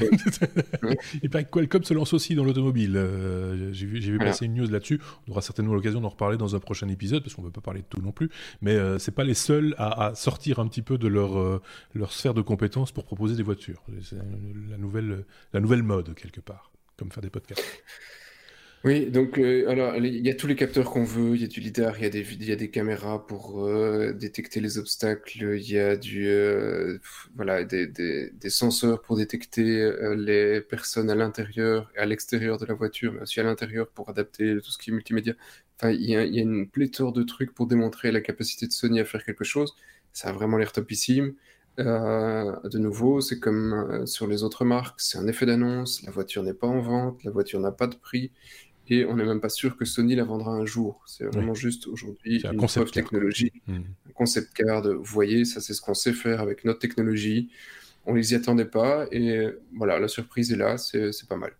Il 1.24 1.30
paraît 1.30 1.46
que 1.46 1.50
Qualcomm 1.50 1.84
se 1.84 1.94
lance 1.94 2.14
aussi 2.14 2.36
dans 2.36 2.44
l'automobile. 2.44 2.96
Euh, 2.96 3.74
j'ai 3.74 3.88
vu, 3.88 4.00
vu 4.00 4.20
passer 4.20 4.46
une 4.46 4.54
news 4.54 4.70
là-dessus. 4.70 5.02
On 5.28 5.32
aura 5.32 5.42
certainement 5.42 5.74
l'occasion 5.74 6.02
d'en 6.02 6.10
reparler 6.10 6.38
dans 6.38 6.56
un 6.56 6.60
prochain 6.60 6.88
épisode, 6.88 7.24
parce 7.24 7.34
qu'on 7.34 7.42
ne 7.42 7.48
peut 7.48 7.54
pas 7.54 7.62
parler 7.62 7.82
de 7.82 7.88
tout 7.88 8.02
non 8.02 8.12
plus. 8.12 8.30
Mais 8.62 8.76
euh, 8.76 9.00
c'est 9.00 9.12
pas 9.12 9.24
les 9.24 9.34
seuls 9.34 9.74
à, 9.78 10.14
sortir 10.14 10.60
un 10.60 10.68
petit 10.68 10.84
peu 10.84 10.98
de 10.98 11.08
leur, 11.08 11.62
leur 11.94 12.14
sphère 12.14 12.34
de 12.34 12.42
compétences 12.42 12.92
pour 12.92 13.06
proposer 13.06 13.36
des 13.36 13.44
voitures. 13.44 13.84
C'est 14.04 14.18
la 14.70 14.78
nouvelle, 14.78 15.26
la 15.54 15.60
nouvelle 15.60 15.84
mode, 15.84 16.14
quelque 16.14 16.42
part, 16.42 16.72
comme 16.98 17.12
faire 17.12 17.24
des 17.24 17.30
podcasts. 17.30 17.64
Oui, 18.84 19.12
donc 19.12 19.38
euh, 19.38 19.70
alors 19.70 19.96
il 19.98 20.26
y 20.26 20.30
a 20.32 20.34
tous 20.34 20.48
les 20.48 20.56
capteurs 20.56 20.90
qu'on 20.90 21.04
veut, 21.04 21.36
il 21.36 21.42
y 21.42 21.44
a 21.44 21.48
du 21.48 21.60
lidar, 21.60 22.00
il 22.00 22.04
y 22.04 22.52
a 22.52 22.56
des, 22.56 22.72
caméras 22.72 23.28
pour 23.28 23.64
euh, 23.64 24.12
détecter 24.12 24.60
les 24.60 24.80
obstacles, 24.80 25.56
il 25.56 25.72
y 25.72 25.78
a 25.78 25.96
du 25.96 26.28
euh, 26.28 26.98
voilà 27.36 27.64
des, 27.64 28.32
senseurs 28.50 29.04
pour 29.04 29.18
détecter 29.18 29.92
les 30.18 30.62
personnes 30.62 31.12
à 31.12 31.16
l'intérieur 31.16 31.92
et 31.96 32.00
à 32.00 32.08
l'extérieur 32.08 32.58
de 32.58 32.66
la 32.66 32.74
voiture, 32.74 33.14
mais 33.14 33.22
aussi 33.22 33.40
à 33.40 33.44
l'intérieur 33.44 33.88
pour 33.88 34.10
adapter 34.10 34.58
tout 34.64 34.72
ce 34.72 34.80
qui 34.80 34.90
est 34.90 34.94
multimédia. 34.94 35.36
Enfin, 35.78 35.92
il 35.92 36.10
y 36.10 36.16
a 36.16 36.24
une 36.24 36.68
pléthore 36.68 37.14
de 37.14 37.22
trucs 37.22 37.54
pour 37.54 37.68
démontrer 37.68 38.12
la 38.12 38.22
capacité 38.22 38.66
de 38.66 38.72
Sony 38.72 39.00
à 39.00 39.06
faire 39.06 39.24
quelque 39.24 39.44
chose. 39.44 39.76
Ça 40.12 40.30
a 40.30 40.32
vraiment 40.32 40.58
l'air 40.58 40.72
topissime. 40.72 41.36
de 41.78 42.78
nouveau, 42.80 43.22
c'est 43.22 43.40
comme 43.40 44.06
sur 44.08 44.28
les 44.28 44.44
autres 44.44 44.66
marques, 44.66 45.00
c'est 45.02 45.18
un 45.20 45.28
effet 45.28 45.46
d'annonce, 45.46 46.02
la 46.04 46.12
voiture 46.12 46.44
n'est 46.44 46.54
pas 46.54 46.68
en 46.68 46.82
vente, 46.82 47.24
la 47.24 47.32
voiture 47.32 47.60
n'a 47.60 47.72
pas 47.72 47.88
de 47.88 47.96
prix, 47.96 48.32
et 48.88 49.06
on 49.06 49.16
n'est 49.16 49.26
même 49.26 49.40
pas 49.40 49.50
sûr 49.50 49.78
que 49.78 49.86
Sony 49.86 50.16
la 50.16 50.24
vendra 50.24 50.52
un 50.52 50.66
jour. 50.66 51.02
C'est 51.06 51.26
vraiment 51.26 51.54
juste 51.54 51.88
aujourd'hui 51.88 52.42
une 52.44 52.58
concept 52.58 52.94
technologie, 52.94 53.52
hmm. 53.68 53.76
un 54.10 54.12
concept 54.14 54.54
car 54.54 54.82
vous 54.84 55.04
voyez, 55.04 55.46
ça 55.46 55.62
c'est 55.62 55.74
ce 55.74 55.82
qu'on 55.82 55.94
sait 55.94 56.14
faire 56.14 56.42
avec 56.42 56.66
notre 56.66 56.80
technologie. 56.80 57.50
On 58.06 58.16
les 58.16 58.34
y 58.34 58.36
attendait 58.36 58.66
pas 58.66 59.06
et 59.12 59.48
voilà, 59.76 60.00
la 60.00 60.08
surprise 60.08 60.52
est 60.52 60.58
là, 60.58 60.78
c'est 60.78 61.28
pas 61.28 61.38
mal. 61.38 61.52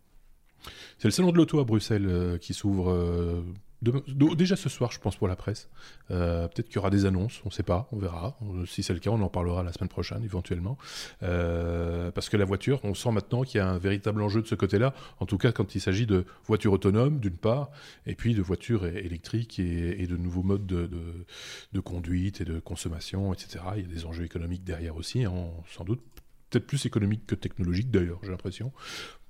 C'est 1.02 1.08
le 1.08 1.12
salon 1.12 1.32
de 1.32 1.38
l'auto 1.38 1.60
à 1.60 1.64
Bruxelles 1.64 2.06
euh, 2.08 2.38
qui 2.38 2.54
s'ouvre 2.54 2.92
euh, 2.92 3.42
déjà 3.82 4.56
ce 4.56 4.70
soir, 4.70 4.92
je 4.92 5.00
pense, 5.00 5.16
pour 5.16 5.28
la 5.28 5.36
presse. 5.36 5.70
Euh, 6.12 6.48
peut-être 6.48 6.68
qu'il 6.68 6.76
y 6.76 6.80
aura 6.80 6.90
des 6.90 7.06
annonces, 7.06 7.42
on 7.46 7.50
ne 7.50 7.54
sait 7.54 7.64
pas, 7.64 7.88
on 7.92 7.98
verra. 7.98 8.38
Si 8.68 8.84
c'est 8.84 8.94
le 8.94 9.00
cas, 9.00 9.10
on 9.10 9.22
en 9.22 9.30
parlera 9.30 9.64
la 9.64 9.74
semaine 9.74 9.90
prochaine, 9.90 10.24
éventuellement. 10.24 10.78
Euh, 11.24 12.12
parce 12.12 12.30
que 12.30 12.38
la 12.38 12.46
voiture, 12.46 12.80
on 12.84 12.94
sent 12.94 13.12
maintenant 13.12 13.44
qu'il 13.44 13.58
y 13.58 13.62
a 13.62 13.68
un 13.68 13.78
véritable 13.78 14.22
enjeu 14.22 14.42
de 14.42 14.48
ce 14.48 14.56
côté-là, 14.56 14.94
en 15.20 15.26
tout 15.26 15.38
cas 15.38 15.52
quand 15.52 15.76
il 15.76 15.82
s'agit 15.82 16.06
de 16.06 16.26
voitures 16.46 16.74
autonomes, 16.74 17.20
d'une 17.20 17.38
part, 17.38 17.72
et 18.06 18.16
puis 18.16 18.36
de 18.36 18.42
voitures 18.42 18.86
électriques 18.86 19.60
et, 19.60 20.08
de 20.08 20.18
nouveaux 20.18 20.44
modes 20.44 20.66
de, 20.66 21.80
conduite 21.80 22.42
et 22.42 22.46
de 22.46 22.60
consommation, 22.60 23.34
etc. 23.34 23.60
Il 23.78 23.84
y 23.84 23.86
a 23.86 23.88
des 23.88 24.06
enjeux 24.06 24.24
économiques 24.24 24.64
derrière 24.64 24.96
aussi, 24.96 25.26
hein, 25.26 25.34
sans 25.68 25.84
doute 25.84 26.02
peut-être 26.52 26.68
plus 26.68 26.86
économique 26.86 27.26
que 27.26 27.36
technologique 27.36 27.90
d'ailleurs, 27.90 28.20
j'ai 28.24 28.30
l'impression, 28.30 28.72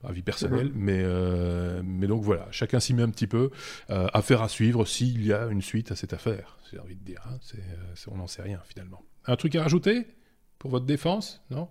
avis 0.03 0.21
personnel. 0.21 0.67
Mhm. 0.67 0.73
Mais, 0.75 1.01
euh, 1.03 1.81
mais 1.83 2.07
donc 2.07 2.23
voilà, 2.23 2.47
chacun 2.51 2.79
s'y 2.79 2.93
met 2.93 3.03
un 3.03 3.09
petit 3.09 3.27
peu. 3.27 3.51
Euh, 3.89 4.07
affaire 4.13 4.41
à 4.41 4.49
suivre 4.49 4.85
s'il 4.85 5.25
y 5.25 5.33
a 5.33 5.47
une 5.47 5.61
suite 5.61 5.91
à 5.91 5.95
cette 5.95 6.13
affaire, 6.13 6.57
j'ai 6.71 6.79
envie 6.79 6.95
de 6.95 7.03
dire. 7.03 7.21
Hein. 7.29 7.37
on 8.09 8.17
n'en 8.17 8.27
sait 8.27 8.41
rien 8.41 8.61
finalement. 8.67 9.03
Un 9.25 9.35
truc 9.35 9.55
à 9.55 9.63
rajouter 9.63 10.07
pour 10.57 10.71
votre 10.71 10.85
défense? 10.85 11.43
Non? 11.49 11.67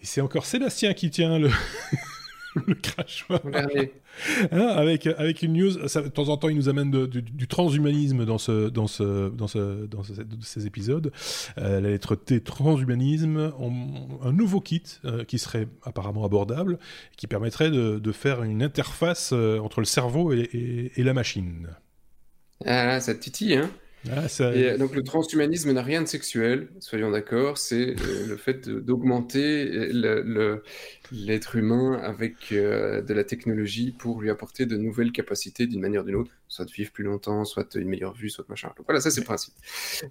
C'est 0.00 0.20
encore 0.20 0.46
Sébastien 0.46 0.94
qui 0.94 1.10
tient 1.10 1.38
le. 1.38 1.50
le 2.66 2.74
crachoir. 2.74 3.40
Hein, 4.50 4.66
avec, 4.66 5.06
avec 5.06 5.42
une 5.42 5.52
news, 5.52 5.72
de 5.72 6.08
temps 6.08 6.28
en 6.28 6.36
temps, 6.36 6.48
il 6.48 6.56
nous 6.56 6.68
amène 6.68 6.90
du, 7.06 7.48
transhumanisme 7.48 8.24
dans, 8.24 8.38
ce, 8.38 8.68
dans, 8.68 8.86
ce, 8.86 9.28
dans, 9.30 9.46
ce, 9.46 9.84
dans 9.86 10.02
ces 10.42 10.66
épisodes. 10.66 11.12
Euh, 11.58 11.80
la 11.80 11.90
lettre 11.90 12.16
T, 12.16 12.40
transhumanisme, 12.40 13.52
un 14.22 14.32
nouveau 14.32 14.60
kit 14.60 14.82
euh, 15.04 15.24
qui 15.24 15.38
serait 15.38 15.68
apparemment 15.82 16.24
abordable, 16.24 16.78
qui 17.16 17.26
permettrait 17.26 17.70
de, 17.70 18.12
faire 18.12 18.42
une 18.42 18.62
interface 18.62 19.30
euh, 19.32 19.58
entre 19.58 19.80
le 19.80 19.86
cerveau 19.86 20.32
et, 20.32 20.92
et 20.96 21.02
la 21.02 21.12
machine. 21.12 21.68
Ah, 22.64 23.00
ça 23.00 23.14
titille, 23.14 23.54
hein? 23.54 23.70
Ah, 24.10 24.26
euh, 24.40 24.78
donc 24.78 24.94
le 24.94 25.02
transhumanisme 25.02 25.72
n'a 25.72 25.82
rien 25.82 26.02
de 26.02 26.06
sexuel, 26.06 26.68
soyons 26.80 27.10
d'accord, 27.10 27.58
c'est 27.58 27.96
euh, 28.00 28.26
le 28.26 28.36
fait 28.36 28.68
d'augmenter 28.68 29.90
l'être 31.12 31.56
humain 31.56 31.98
avec 32.02 32.52
euh, 32.52 33.02
de 33.02 33.14
la 33.14 33.24
technologie 33.24 33.92
pour 33.92 34.20
lui 34.20 34.30
apporter 34.30 34.66
de 34.66 34.76
nouvelles 34.76 35.12
capacités 35.12 35.66
d'une 35.66 35.80
manière 35.80 36.02
ou 36.02 36.06
d'une 36.06 36.16
autre, 36.16 36.30
soit 36.48 36.64
de 36.64 36.70
vivre 36.70 36.92
plus 36.92 37.04
longtemps, 37.04 37.44
soit 37.44 37.74
une 37.74 37.88
meilleure 37.88 38.14
vue, 38.14 38.30
soit 38.30 38.48
machin. 38.48 38.68
Donc 38.76 38.86
voilà, 38.86 39.00
ça 39.00 39.10
c'est 39.10 39.20
le 39.20 39.26
principe. 39.26 39.54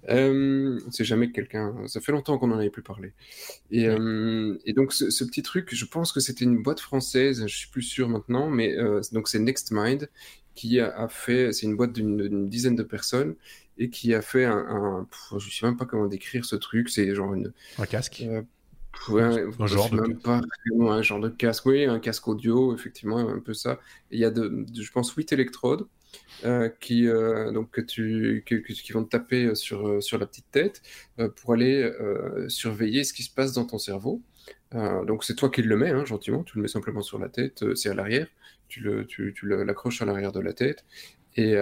on 0.08 0.16
ne 0.16 0.90
sait 0.90 1.04
jamais 1.04 1.28
que 1.28 1.32
quelqu'un, 1.32 1.74
ça 1.86 2.00
fait 2.00 2.12
longtemps 2.12 2.38
qu'on 2.38 2.48
n'en 2.48 2.58
avait 2.58 2.70
plus 2.70 2.82
parlé. 2.82 3.12
Et, 3.70 3.88
donc 4.72 4.92
ce, 4.92 5.24
petit 5.24 5.42
truc, 5.42 5.74
je 5.74 5.84
pense 5.84 6.12
que 6.12 6.20
c'était 6.20 6.44
une 6.44 6.62
boîte 6.62 6.80
française, 6.80 7.44
je 7.46 7.56
suis 7.56 7.68
plus 7.68 7.82
sûr 7.82 8.08
maintenant, 8.08 8.50
mais 8.50 8.76
donc 9.12 9.28
c'est 9.28 9.38
NextMind 9.38 10.08
qui 10.54 10.80
a, 10.80 10.88
a 10.88 11.06
fait, 11.06 11.52
c'est 11.52 11.66
une 11.66 11.76
boîte 11.76 11.92
d'une 11.92 12.48
dizaine 12.48 12.74
de 12.74 12.82
personnes 12.82 13.36
et 13.78 13.90
qui 13.90 14.14
a 14.14 14.22
fait 14.22 14.44
un, 14.44 15.06
je 15.32 15.38
je 15.38 15.56
sais 15.56 15.66
même 15.66 15.76
pas 15.76 15.86
comment 15.86 16.06
décrire 16.06 16.44
ce 16.44 16.56
truc, 16.56 16.88
c'est 16.90 17.14
genre 17.14 17.32
une 17.34 17.52
un 17.78 17.86
casque. 17.86 18.24
Euh, 18.26 18.42
un 19.10 19.66
genre 19.66 19.90
de 19.90 20.12
pas 20.14 20.40
un 20.80 21.02
genre 21.02 21.20
de 21.20 21.28
casque, 21.28 21.66
oui, 21.66 21.84
un 21.84 22.00
casque 22.00 22.26
audio, 22.26 22.74
effectivement, 22.74 23.18
un 23.18 23.38
peu 23.38 23.54
ça. 23.54 23.78
il 24.10 24.18
y 24.18 24.24
a 24.24 24.30
de, 24.30 24.66
je 24.74 24.90
pense, 24.90 25.12
8 25.12 25.32
électrodes 25.32 25.86
euh, 26.44 26.68
qui, 26.80 27.06
euh, 27.06 27.52
donc, 27.52 27.70
que 27.70 27.80
tu, 27.80 28.44
qui 28.46 28.92
vont 28.92 29.04
te 29.04 29.10
taper 29.10 29.54
sur, 29.54 30.02
sur 30.02 30.18
la 30.18 30.26
petite 30.26 30.50
tête 30.50 30.82
pour 31.36 31.52
aller 31.52 31.90
surveiller 32.48 33.04
ce 33.04 33.12
qui 33.12 33.22
se 33.22 33.32
passe 33.32 33.52
dans 33.52 33.66
ton 33.66 33.78
cerveau. 33.78 34.20
donc 34.72 35.22
c'est 35.22 35.36
toi 35.36 35.48
qui 35.48 35.62
le 35.62 35.76
mets, 35.76 35.90
hein, 35.90 36.04
gentiment, 36.04 36.42
tu 36.42 36.56
le 36.56 36.62
mets 36.62 36.68
simplement 36.68 37.02
sur 37.02 37.18
la 37.20 37.28
tête, 37.28 37.74
c'est 37.76 37.90
à 37.90 37.94
l'arrière, 37.94 38.26
tu 38.68 38.80
l'accroches 38.82 39.32
tu, 39.34 39.46
l'accroches 39.46 40.02
à 40.02 40.06
l'arrière 40.06 40.32
de 40.32 40.40
la 40.40 40.52
tête, 40.52 40.84
et, 41.38 41.56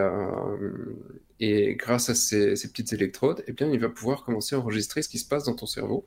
et 1.38 1.74
grâce 1.74 2.08
à 2.08 2.14
ces, 2.14 2.54
petites 2.54 2.92
électrodes, 2.92 3.44
eh 3.46 3.52
bien, 3.52 3.70
il 3.70 3.78
va 3.78 3.88
pouvoir 3.88 4.24
commencer 4.24 4.56
à 4.56 4.58
enregistrer 4.58 5.02
ce 5.02 5.08
qui 5.08 5.18
se 5.18 5.28
passe 5.28 5.44
dans 5.44 5.54
ton 5.54 5.66
cerveau. 5.66 6.06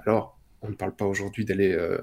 Alors, 0.00 0.38
on 0.62 0.68
ne 0.68 0.74
parle 0.74 0.94
pas 0.94 1.06
aujourd'hui 1.06 1.44
d'aller 1.44 1.72
euh, 1.72 1.98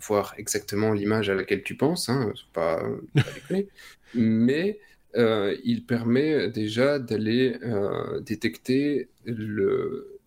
voir 0.00 0.34
exactement 0.38 0.92
l'image 0.92 1.28
à 1.28 1.34
laquelle 1.34 1.62
tu 1.62 1.76
penses, 1.76 2.08
hein, 2.08 2.32
pas, 2.54 2.82
pas 3.14 3.22
mais 4.14 4.80
euh, 5.16 5.56
il 5.64 5.84
permet 5.84 6.48
déjà 6.48 6.98
d'aller 6.98 7.58
euh, 7.62 8.20
détecter 8.20 9.08
le, 9.24 10.17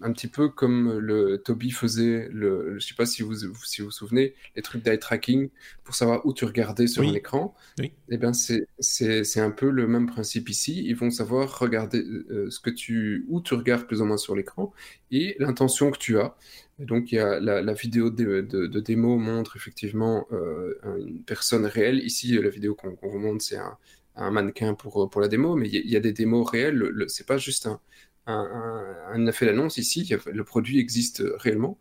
un 0.00 0.12
petit 0.12 0.28
peu 0.28 0.48
comme 0.48 0.98
le 0.98 1.38
Toby 1.38 1.70
faisait, 1.70 2.28
le, 2.32 2.78
je 2.78 2.86
sais 2.86 2.94
pas 2.94 3.06
si 3.06 3.22
vous 3.22 3.34
si 3.64 3.82
vous, 3.82 3.90
souvenez, 3.90 4.34
les 4.56 4.62
trucs 4.62 4.82
d'eye 4.82 4.98
tracking 4.98 5.48
pour 5.84 5.94
savoir 5.94 6.26
où 6.26 6.32
tu 6.32 6.44
regardais 6.44 6.86
sur 6.86 7.02
un 7.02 7.14
écran. 7.14 7.54
Oui. 7.78 7.92
Eh 8.08 8.18
bien, 8.18 8.32
c'est 8.32 9.40
un 9.40 9.50
peu 9.50 9.70
le 9.70 9.86
même 9.86 10.06
principe 10.06 10.48
ici. 10.48 10.84
Ils 10.84 10.96
vont 10.96 11.10
savoir 11.10 11.58
regarder 11.58 12.02
euh, 12.02 12.50
ce 12.50 12.60
que 12.60 12.70
tu, 12.70 13.24
où 13.28 13.40
tu 13.40 13.54
regardes 13.54 13.86
plus 13.86 14.00
ou 14.00 14.04
moins 14.04 14.16
sur 14.16 14.34
l'écran 14.34 14.72
et 15.10 15.36
l'intention 15.38 15.90
que 15.90 15.98
tu 15.98 16.18
as. 16.18 16.36
donc, 16.78 17.12
il 17.12 17.16
y 17.16 17.18
a 17.18 17.38
la, 17.40 17.72
vidéo 17.72 18.10
de, 18.10 18.40
de, 18.40 18.80
démo 18.80 19.16
montre 19.16 19.56
effectivement 19.56 20.26
euh, 20.32 20.74
une 20.98 21.22
personne 21.22 21.66
réelle. 21.66 22.00
Ici, 22.00 22.32
la 22.34 22.50
vidéo 22.50 22.74
qu'on 22.74 22.96
vous 23.08 23.18
montre, 23.18 23.44
c'est 23.44 23.58
un, 23.58 23.78
un, 24.16 24.30
mannequin 24.30 24.74
pour, 24.74 25.08
pour 25.08 25.20
la 25.20 25.28
démo, 25.28 25.54
mais 25.54 25.68
il 25.68 25.88
y, 25.88 25.96
a 25.96 26.00
des 26.00 26.12
démos 26.12 26.48
réelles. 26.50 27.04
C'est 27.08 27.26
pas 27.26 27.38
juste 27.38 27.66
un, 27.66 27.80
un, 28.26 29.26
a 29.26 29.32
fait 29.32 29.46
l'annonce 29.46 29.78
ici, 29.78 30.10
le 30.26 30.44
produit 30.44 30.78
existe 30.78 31.22
réellement, 31.36 31.78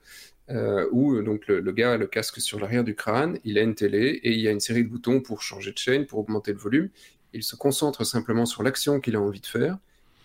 euh, 0.49 0.87
où 0.91 1.21
donc 1.21 1.47
le, 1.47 1.71
gars 1.71 1.93
a 1.93 1.97
le 1.97 2.07
casque 2.07 2.41
sur 2.41 2.59
l'arrière 2.59 2.83
du 2.83 2.95
crâne, 2.95 3.39
il 3.45 3.57
a 3.57 3.61
une 3.61 3.75
télé 3.75 4.19
et 4.23 4.33
il 4.33 4.39
y 4.39 4.47
a 4.47 4.51
une 4.51 4.59
série 4.59 4.83
de 4.83 4.89
boutons 4.89 5.21
pour 5.21 5.41
changer 5.41 5.71
de 5.71 5.77
chaîne, 5.77 6.05
pour 6.05 6.19
augmenter 6.19 6.51
le 6.51 6.57
volume. 6.57 6.89
Il 7.33 7.43
se 7.43 7.55
concentre 7.55 8.03
simplement 8.03 8.45
sur 8.45 8.61
l'action 8.61 8.99
qu'il 8.99 9.15
a 9.15 9.21
envie 9.21 9.39
de 9.39 9.45
faire 9.45 9.77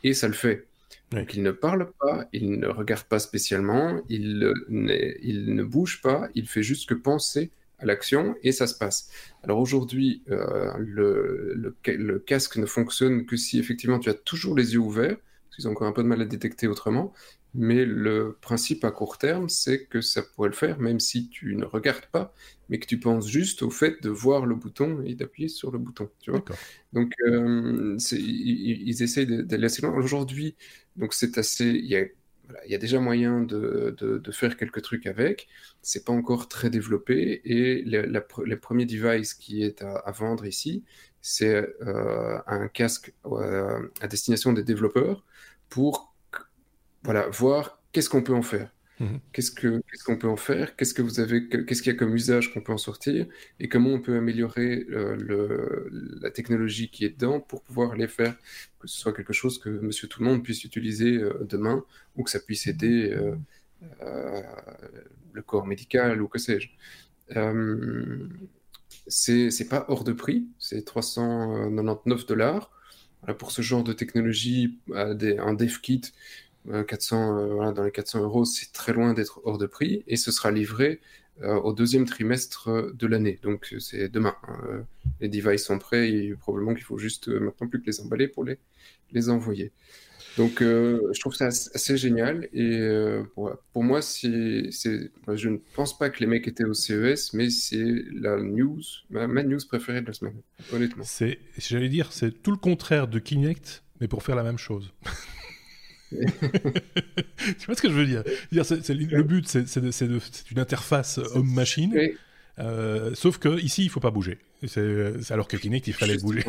et 0.03 0.15
ça 0.15 0.27
le 0.27 0.35
fait. 0.35 0.67
Donc 1.11 1.35
il 1.35 1.43
ne 1.43 1.53
parle 1.53 1.91
pas, 2.01 2.29
il 2.33 2.59
ne 2.59 2.67
regarde 2.67 3.05
pas 3.05 3.19
spécialement, 3.19 4.03
il, 4.09 4.53
il 5.23 5.55
ne 5.55 5.63
bouge 5.63 6.03
pas, 6.03 6.29
il 6.35 6.49
fait 6.49 6.63
juste 6.63 6.89
que 6.89 6.95
penser 6.95 7.51
à 7.79 7.87
l'action 7.87 8.35
et 8.43 8.53
ça 8.53 8.67
se 8.67 8.77
passe. 8.77 9.11
Alors 9.45 9.59
aujourd'hui, 9.59 10.23
euh, 10.31 10.73
le, 10.79 11.73
le, 11.87 12.19
casque 12.19 12.57
ne 12.57 12.67
fonctionne 12.67 13.25
que 13.25 13.37
si 13.37 13.59
effectivement 13.59 13.99
tu 13.99 14.11
as 14.11 14.15
toujours 14.15 14.57
les 14.57 14.75
yeux 14.75 14.81
ouverts, 14.81 15.17
ils 15.59 15.69
ont 15.69 15.73
encore 15.73 15.89
un 15.89 15.93
peu 15.93 16.03
de 16.03 16.09
mal 16.09 16.21
à 16.23 16.25
détecter 16.25 16.67
autrement. 16.67 17.13
Mais 17.55 17.85
le 17.85 18.37
principe 18.41 18.85
à 18.85 18.91
court 18.91 19.17
terme, 19.19 19.49
c'est 19.49 19.87
que 19.87 20.01
ça 20.01 20.23
pourrait 20.23 20.51
le 20.51 20.55
faire, 20.55 20.79
même 20.79 21.01
si 21.01 21.29
tu 21.29 21.57
ne 21.57 21.65
regardes 21.65 22.07
pas, 22.07 22.35
mais 22.69 22.79
que 22.79 22.87
tu 22.87 23.01
penses 23.01 23.29
juste 23.29 23.63
au 23.63 23.71
fait 23.71 24.03
de 24.03 24.11
voir 24.11 24.45
le 24.45 24.55
bouton 24.55 25.03
et 25.03 25.15
d'appuyer 25.15 25.49
sur 25.49 25.71
le 25.71 25.79
bouton. 25.79 26.11
Tu 26.21 26.31
vois 26.31 26.45
donc, 26.93 27.13
euh, 27.27 27.97
ils, 28.13 29.03
essayent 29.03 29.27
d'aller 29.27 29.67
assez 29.67 29.83
loin. 29.83 29.95
Aujourd'hui, 29.95 30.57
donc 30.97 31.15
c'est 31.15 31.39
assez. 31.39 31.67
Il 31.67 31.87
y, 31.87 31.97
a, 31.97 32.05
il 32.67 32.71
y 32.71 32.75
a 32.75 32.79
déjà 32.79 33.01
moyen 33.01 33.41
de, 33.41 33.95
de, 33.99 34.33
faire 34.33 34.57
quelques 34.57 34.83
trucs 34.83 35.07
avec. 35.07 35.49
C'est 35.83 36.05
pas 36.05 36.13
encore 36.13 36.49
très 36.49 36.71
développé 36.71 37.41
et 37.45 37.83
le, 37.85 38.57
premier 38.57 38.87
device 38.87 39.35
qui 39.35 39.63
est 39.63 39.83
à, 39.83 40.11
vendre 40.13 40.47
ici, 40.47 40.85
c'est 41.21 41.67
euh, 41.83 42.39
un 42.47 42.69
casque 42.69 43.13
euh, 43.27 43.89
à 44.01 44.07
destination 44.07 44.53
des 44.53 44.63
développeurs 44.63 45.25
pour 45.69 46.15
voilà, 47.03 47.29
voir 47.29 47.83
qu'est-ce 47.93 48.11
qu'on 48.11 48.23
peut 48.23 48.35
en 48.35 48.43
faire. 48.43 48.73
Mhm. 49.01 49.21
Qu'est-ce 49.33 49.53
qu'on 50.05 50.17
peut 50.17 50.29
en 50.29 50.37
faire? 50.37 50.75
Qu'est-ce 50.75 50.93
que 50.93 51.03
vous 51.03 51.21
avez 51.21 51.49
Qu'est-ce 51.49 51.83
qu'il 51.83 51.93
y 51.93 51.95
a 51.95 51.99
comme 51.99 52.15
usage 52.15 52.53
qu'on 52.53 52.61
peut 52.61 52.73
en 52.73 52.79
sortir? 52.79 53.27
Et 53.61 53.69
comment 53.69 53.91
on 53.91 54.01
peut 54.01 54.17
améliorer 54.17 54.87
euh, 54.91 55.15
le, 55.17 55.89
la 56.21 56.31
technologie 56.31 56.91
qui 56.91 57.05
est 57.05 57.11
dedans 57.11 57.41
pour 57.41 57.63
pouvoir 57.63 57.95
les 57.95 58.09
faire? 58.09 58.37
Que 58.81 58.89
ce 58.89 58.99
soit 58.99 59.13
quelque 59.13 59.33
chose 59.33 59.59
que 59.59 59.69
Monsieur 59.69 60.09
Tout 60.09 60.23
le 60.23 60.29
Monde 60.29 60.43
puisse 60.43 60.65
utiliser 60.65 61.17
euh, 61.17 61.47
demain 61.49 61.85
ou 62.17 62.25
que 62.25 62.31
ça 62.31 62.41
puisse 62.41 62.67
aider 62.67 63.11
euh, 63.13 64.43
le 65.33 65.43
corps 65.43 65.67
médical 65.67 66.21
ou 66.21 66.27
que 66.27 66.41
sais-je. 66.41 66.69
c'est 69.07 69.69
pas 69.69 69.87
hors 69.89 70.03
de 70.03 70.13
prix, 70.13 70.49
c'est 70.59 70.85
399 70.85 72.27
dollars 72.27 72.73
pour 73.39 73.51
ce 73.51 73.63
genre 73.63 73.85
de 73.85 73.93
technologie, 73.93 74.79
des, 75.15 75.39
un 75.39 75.55
dev 75.55 75.79
kit, 75.81 76.03
400, 76.87 77.39
euh, 77.39 77.47
voilà, 77.55 77.73
dans 77.73 77.85
les 77.85 77.91
400 77.91 78.23
euros, 78.23 78.45
c'est 78.45 78.73
très 78.73 78.93
loin 78.93 79.15
d'être 79.15 79.41
hors 79.45 79.59
de 79.59 79.67
prix 79.67 80.05
et 80.07 80.17
ce 80.17 80.31
sera 80.31 80.51
livré 80.51 81.01
euh, 81.43 81.55
au 81.55 81.73
deuxième 81.73 82.05
trimestre 82.05 82.93
de 82.93 83.07
l'année. 83.07 83.39
Donc 83.43 83.75
c'est 83.79 84.09
demain. 84.09 84.35
Hein. 84.49 84.85
les 85.21 85.29
devices 85.29 85.65
sont 85.65 85.79
prêts 85.79 86.11
et 86.11 86.35
probablement 86.35 86.75
qu'il 86.75 86.85
faut 86.85 86.99
juste 86.99 87.29
euh, 87.29 87.41
maintenant 87.41 87.69
plus 87.69 87.81
que 87.81 87.87
les 87.87 88.01
emballer 88.01 88.29
pour 88.29 88.45
les, 88.45 88.59
les 89.13 89.31
envoyer. 89.31 89.73
Donc, 90.39 90.63
euh, 90.63 91.11
je 91.13 91.19
trouve 91.19 91.35
ça 91.35 91.47
assez 91.47 91.97
génial. 91.97 92.49
Et 92.53 92.79
euh, 92.79 93.25
pour, 93.35 93.83
moi, 93.83 94.01
c'est, 94.01 94.71
je 94.71 95.49
ne 95.49 95.57
pense 95.75 95.99
pas 95.99 96.11
que 96.11 96.21
les 96.21 96.27
mecs 96.27 96.47
étaient 96.47 96.65
au 96.65 96.75
CES, 96.75 97.33
mais 97.35 97.51
c'est 97.51 98.05
la 98.15 98.37
news, 98.37 98.81
ma, 99.11 99.27
news 99.27 99.59
préférée 99.67 100.01
de 100.01 100.07
la 100.07 100.13
semaine, 100.13 100.37
honnêtement. 100.73 101.03
C'est, 101.05 101.41
j'allais 101.59 101.89
dire, 101.89 102.13
c'est 102.13 102.41
tout 102.41 102.53
le 102.53 102.57
contraire 102.57 103.09
de 103.09 103.19
Kinect, 103.19 103.83
mais 104.01 104.07
pour 104.07 104.23
faire 104.23 104.37
la 104.37 104.45
même 104.45 104.59
chose. 104.59 104.93
tu 106.11 107.67
vois 107.67 107.75
ce 107.75 107.83
que 107.83 107.89
je 107.89 107.95
veux 107.95 108.07
dire, 108.07 108.23
Le 108.53 109.23
but, 109.23 109.49
c'est, 109.49 109.67
une 110.53 110.61
interface 110.61 111.19
homme-machine. 111.35 111.93
sauf 113.15 113.39
que 113.39 113.61
ici, 113.61 113.83
il 113.83 113.91
faut 113.91 113.99
pas 113.99 114.13
bouger. 114.13 114.39
Alors 115.31 115.49
que 115.49 115.57
Kinect, 115.57 115.89
il 115.89 115.95
fallait 115.95 116.19
bouger. 116.19 116.45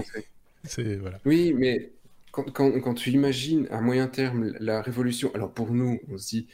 Voilà. 1.00 1.20
Oui, 1.26 1.54
mais 1.58 1.90
quand, 2.32 2.52
quand, 2.52 2.80
quand, 2.80 2.94
tu 2.94 3.12
imagines 3.12 3.68
à 3.72 3.82
moyen 3.82 4.08
terme 4.08 4.54
la 4.60 4.82
révolution, 4.82 5.32
alors 5.34 5.54
pour 5.54 5.72
nous, 5.72 6.00
on 6.10 6.18
se 6.18 6.30
dit, 6.30 6.48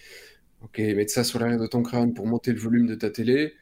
ok, 0.61 0.80
mettre 0.80 1.11
ça 1.11 1.23
sur 1.23 1.39
l'arrière 1.39 1.59
de 1.59 1.67
ton 1.67 1.84
crâne 1.84 2.13
pour 2.13 2.28
monter 2.28 2.53
le 2.53 2.59
volume 2.59 2.88
de 2.88 2.95
ta 2.95 3.09
télé, 3.09 3.53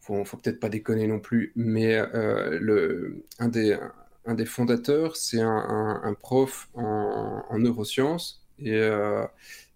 faut, 0.00 0.24
faut 0.24 0.36
peut-être 0.36 0.60
pas 0.60 0.68
déconner 0.68 1.06
non 1.06 1.20
plus, 1.20 1.52
mais 1.56 1.94
euh, 1.96 2.58
le, 2.60 3.24
un, 3.38 3.48
des, 3.48 3.78
un 4.26 4.34
des 4.34 4.44
fondateurs, 4.46 5.16
c'est 5.16 5.40
un, 5.40 6.00
un, 6.02 6.14
prof 6.14 6.68
en, 6.74 7.44
en, 7.48 7.58
neurosciences, 7.58 8.44
et 8.58 8.72
euh, 8.74 9.24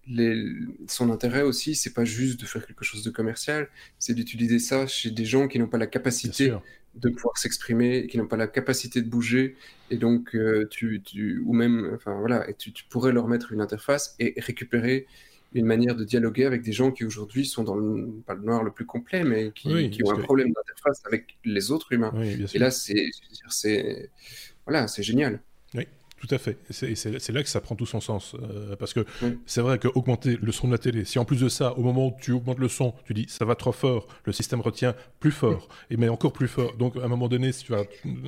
les, 0.07 0.45
son 0.87 1.11
intérêt 1.11 1.43
aussi, 1.43 1.75
c'est 1.75 1.93
pas 1.95 2.05
juste 2.05 2.41
de 2.41 2.47
faire 2.47 2.67
quelque 2.67 2.85
chose 2.85 3.03
de 3.03 3.11
commercial, 3.11 3.69
c'est 3.99 4.15
d'utiliser 4.15 4.59
ça 4.59 4.87
chez 4.87 5.11
des 5.11 5.25
gens 5.25 5.49
qui 5.49 5.59
n'ont 5.59 5.69
pas 5.69 5.79
la 5.79 5.87
capacité 5.87 6.53
de 7.01 7.09
pouvoir 7.11 7.37
s'exprimer, 7.39 8.07
qui 8.07 8.19
n'ont 8.19 8.27
pas 8.27 8.37
la 8.37 8.47
capacité 8.47 9.03
de 9.03 9.09
bouger, 9.09 9.57
et 9.91 9.97
donc 9.97 10.35
euh, 10.35 10.67
tu, 10.71 11.01
tu, 11.05 11.43
ou 11.45 11.53
même, 11.53 11.93
enfin 11.95 12.19
voilà, 12.19 12.49
et 12.49 12.55
tu, 12.55 12.73
tu, 12.73 12.85
pourrais 12.85 13.13
leur 13.13 13.29
mettre 13.29 13.53
une 13.53 13.61
interface 13.61 14.15
et 14.19 14.35
récupérer 14.39 15.07
une 15.55 15.67
manière 15.67 15.97
de 15.97 16.05
dialoguer 16.05 16.45
avec 16.45 16.63
des 16.63 16.73
gens 16.73 16.91
qui 16.91 17.05
aujourd'hui 17.05 17.47
sont 17.47 17.65
dans 17.65 17.77
le, 17.77 18.09
pas 18.27 18.35
le 18.35 18.43
noir 18.43 18.63
le 18.63 18.71
plus 18.71 18.85
complet, 18.85 19.25
mais 19.25 19.51
qui, 19.53 19.91
qui 19.91 20.05
ont 20.05 20.11
un 20.11 20.21
problème 20.21 20.53
d'interface 20.53 21.03
avec 21.07 21.37
les 21.45 21.71
autres 21.71 21.93
humains. 21.93 22.13
et 22.23 22.59
là, 22.59 22.71
c'est, 22.71 23.11
voilà, 24.67 24.89
c'est 24.89 25.03
génial. 25.03 25.41
Tout 26.21 26.35
à 26.35 26.39
fait. 26.39 26.59
Et 26.83 26.97
c'est 26.97 27.31
là 27.31 27.43
que 27.43 27.49
ça 27.49 27.61
prend 27.61 27.77
tout 27.77 27.87
son 27.87 28.01
sens. 28.01 28.35
Euh, 28.35 28.75
parce 28.77 28.93
que 28.93 29.07
c'est 29.47 29.61
vrai 29.61 29.79
qu'augmenter 29.79 30.37
le 30.41 30.51
son 30.51 30.67
de 30.67 30.73
la 30.73 30.79
télé, 30.79 31.05
si 31.05 31.19
en 31.19 31.25
plus 31.25 31.41
de 31.41 31.49
ça, 31.49 31.79
au 31.79 31.83
moment 31.83 32.09
où 32.09 32.17
tu 32.21 32.33
augmentes 32.33 32.59
le 32.59 32.69
son, 32.69 32.93
tu 33.05 33.15
dis 33.15 33.27
ça 33.29 33.45
va 33.45 33.55
trop 33.55 33.73
fort, 33.73 34.09
le 34.25 34.33
système 34.33 34.61
retient 34.61 34.95
plus 35.21 35.31
fort, 35.31 35.69
et 35.91 35.97
mais 35.97 36.09
encore 36.09 36.33
plus 36.33 36.49
fort. 36.49 36.77
Donc 36.77 36.97
à 36.97 37.05
un 37.05 37.09
moment 37.09 37.29
donné, 37.29 37.53
si 37.53 37.65
tu 37.65 37.73
vas, 37.73 37.85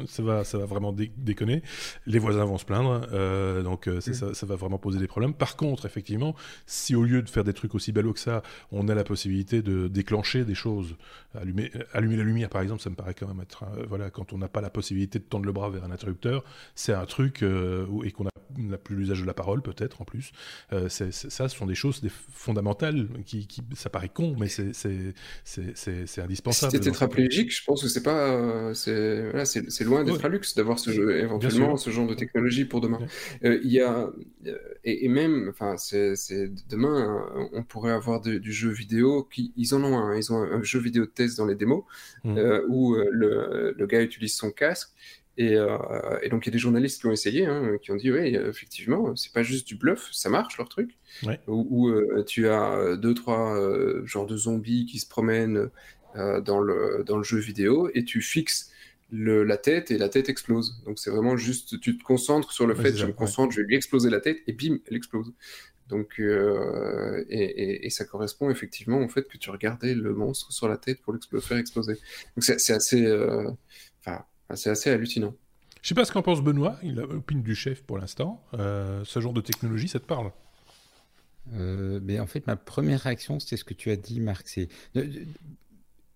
ça, 0.06 0.22
va, 0.22 0.44
ça 0.44 0.58
va 0.58 0.66
vraiment 0.66 0.92
déconner. 0.92 1.62
Les 2.06 2.20
voisins 2.20 2.44
vont 2.44 2.58
se 2.58 2.64
plaindre. 2.64 3.08
Euh, 3.12 3.62
donc 3.62 3.88
euh, 3.88 4.00
ça, 4.00 4.34
ça, 4.34 4.46
va 4.46 4.54
vraiment 4.54 4.78
poser 4.78 5.00
des 5.00 5.08
problèmes. 5.08 5.34
Par 5.34 5.56
contre, 5.56 5.84
effectivement, 5.84 6.36
si 6.66 6.94
au 6.94 7.02
lieu 7.02 7.22
de 7.22 7.28
faire 7.28 7.44
des 7.44 7.54
trucs 7.54 7.74
aussi 7.74 7.90
ballot 7.90 8.12
que 8.12 8.20
ça, 8.20 8.42
on 8.70 8.88
a 8.88 8.94
la 8.94 9.04
possibilité 9.04 9.62
de 9.62 9.88
déclencher 9.88 10.44
des 10.44 10.54
choses, 10.54 10.96
allumer, 11.34 11.72
allumer 11.92 12.16
la 12.16 12.24
lumière 12.24 12.50
par 12.50 12.62
exemple, 12.62 12.82
ça 12.82 12.90
me 12.90 12.94
paraît 12.94 13.14
quand 13.14 13.26
même 13.26 13.40
être. 13.40 13.64
voilà, 13.88 14.10
quand 14.10 14.32
on 14.32 14.38
n'a 14.38 14.48
pas 14.48 14.60
la 14.60 14.70
possibilité 14.70 15.18
de 15.18 15.24
tendre 15.24 15.46
le 15.46 15.52
bras 15.52 15.70
vers 15.70 15.84
un 15.84 15.90
interrupteur, 15.90 16.44
c'est 16.74 16.92
un 16.92 17.06
truc 17.06 17.42
euh, 17.42 17.79
et 18.04 18.10
qu'on 18.10 18.24
n'a 18.24 18.78
plus 18.78 18.96
l'usage 18.96 19.20
de 19.20 19.26
la 19.26 19.34
parole 19.34 19.62
peut-être 19.62 20.00
en 20.00 20.04
plus. 20.04 20.32
Euh, 20.72 20.88
ça, 20.88 21.10
ce 21.12 21.56
sont 21.56 21.66
des 21.66 21.74
choses 21.74 22.00
des 22.00 22.10
fondamentales 22.32 23.08
qui, 23.24 23.46
ça 23.74 23.90
paraît 23.90 24.08
con, 24.08 24.36
mais 24.38 24.48
c'est 24.48 24.72
indispensable. 26.18 26.72
Si 26.72 26.78
tu 26.78 26.84
tétraplégique, 26.84 27.54
je 27.54 27.64
pense 27.64 27.82
que 27.82 27.88
c'est 27.88 28.02
pas, 28.02 28.72
c'est 28.74 29.30
voilà, 29.30 29.44
loin 29.84 30.04
d'être 30.04 30.24
un 30.24 30.28
luxe 30.28 30.54
d'avoir 30.54 30.78
ce 30.78 30.90
jeu, 30.90 31.18
éventuellement 31.18 31.76
ce 31.76 31.90
genre 31.90 32.06
de 32.06 32.14
technologie 32.14 32.64
pour 32.64 32.80
demain. 32.80 33.00
Euh, 33.44 33.60
il 33.62 33.70
y 33.70 33.80
a 33.80 34.10
et, 34.84 35.08
même, 35.08 35.48
enfin, 35.50 35.76
c'est 35.76 36.14
demain, 36.68 37.24
on 37.52 37.62
pourrait 37.62 37.92
avoir 37.92 38.20
du 38.20 38.52
jeu 38.52 38.70
vidéo 38.70 39.24
qui, 39.24 39.52
ils 39.56 39.74
en 39.74 39.84
ont 39.84 39.98
un, 39.98 40.16
ils 40.16 40.32
ont 40.32 40.36
un, 40.36 40.62
jeu 40.62 40.78
vidéo 40.78 41.04
de 41.04 41.10
test 41.10 41.38
dans 41.38 41.46
les 41.46 41.54
démos 41.54 41.84
mmh. 42.24 42.38
où 42.68 42.94
le, 42.94 43.74
le, 43.76 43.86
gars 43.86 44.02
utilise 44.02 44.34
son 44.34 44.50
casque 44.50 44.90
euh, 45.40 46.18
et, 46.22 46.28
donc, 46.28 46.46
il 46.46 46.48
y 46.48 46.52
a 46.52 46.52
des 46.52 46.58
journalistes 46.58 47.00
qui 47.00 47.06
ont 47.06 47.12
essayé, 47.12 47.46
hein, 47.46 47.76
qui 47.82 47.90
ont 47.90 47.96
dit, 47.96 48.10
oui, 48.10 48.36
effectivement, 48.36 49.14
c'est 49.16 49.32
pas 49.32 49.42
juste 49.42 49.66
du 49.66 49.76
bluff, 49.76 50.10
ça 50.12 50.28
marche 50.28 50.58
leur 50.58 50.68
truc. 50.68 50.96
Où, 51.46 51.88
euh, 51.88 52.24
tu 52.26 52.48
as 52.48 52.96
deux, 52.96 53.14
trois 53.14 53.56
euh, 53.56 54.04
genres 54.06 54.26
de 54.26 54.36
zombies 54.36 54.86
qui 54.86 54.98
se 54.98 55.08
promènent 55.08 55.70
dans, 56.14 56.58
le, 56.58 57.04
dans 57.06 57.16
le 57.16 57.22
jeu 57.22 57.38
vidéo 57.38 57.88
et 57.94 58.04
tu 58.04 58.20
fixes 58.20 58.72
le, 59.12 59.44
la 59.44 59.56
tête 59.56 59.92
et 59.92 59.98
la 59.98 60.08
tête 60.08 60.28
explose. 60.28 60.82
Donc, 60.84 60.98
c'est 60.98 61.10
vraiment 61.10 61.36
juste, 61.36 61.80
tu 61.80 61.96
te 61.96 62.02
concentres 62.02 62.52
sur 62.52 62.66
le 62.66 62.74
fait, 62.74 62.96
je 62.96 63.06
me 63.06 63.12
concentre, 63.12 63.52
je 63.52 63.60
vais 63.60 63.66
lui 63.66 63.76
exploser 63.76 64.10
la 64.10 64.20
tête 64.20 64.38
et 64.48 64.52
bim, 64.52 64.78
elle 64.88 64.96
explose. 64.96 65.32
Donc, 65.88 66.20
et, 66.20 67.86
et, 67.86 67.90
ça 67.90 68.04
correspond 68.04 68.50
effectivement 68.50 68.98
au 68.98 69.08
fait 69.08 69.26
que 69.28 69.38
tu 69.38 69.50
regardais 69.50 69.94
le 69.94 70.14
monstre 70.14 70.52
sur 70.52 70.68
la 70.68 70.76
tête 70.76 71.00
pour 71.00 71.12
le 71.12 71.40
faire 71.40 71.58
exploser. 71.58 71.94
Donc, 72.36 72.44
c'est 72.44 72.72
assez. 72.72 73.06
Enfin, 74.00 74.24
c'est 74.56 74.70
assez 74.70 74.90
hallucinant. 74.90 75.34
Je 75.82 75.88
sais 75.88 75.94
pas 75.94 76.04
ce 76.04 76.12
qu'en 76.12 76.22
pense 76.22 76.42
Benoît, 76.42 76.78
il 76.82 76.98
a 76.98 77.06
l'opinion 77.06 77.42
du 77.42 77.54
chef 77.54 77.82
pour 77.82 77.98
l'instant. 77.98 78.42
Euh, 78.54 79.02
ce 79.04 79.20
genre 79.20 79.32
de 79.32 79.40
technologie, 79.40 79.88
ça 79.88 79.98
te 79.98 80.04
parle? 80.04 80.30
Euh, 81.54 82.00
mais 82.02 82.20
en 82.20 82.26
fait, 82.26 82.46
ma 82.46 82.56
première 82.56 83.00
réaction, 83.00 83.40
c'était 83.40 83.56
ce 83.56 83.64
que 83.64 83.74
tu 83.74 83.90
as 83.90 83.96
dit, 83.96 84.20
Marc. 84.20 84.46
C'est, 84.46 84.68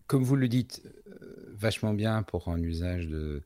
comme 0.06 0.22
vous 0.22 0.36
le 0.36 0.48
dites, 0.48 0.82
euh, 1.22 1.54
vachement 1.54 1.94
bien 1.94 2.22
pour 2.22 2.48
un 2.48 2.58
usage 2.58 3.06
de, 3.06 3.42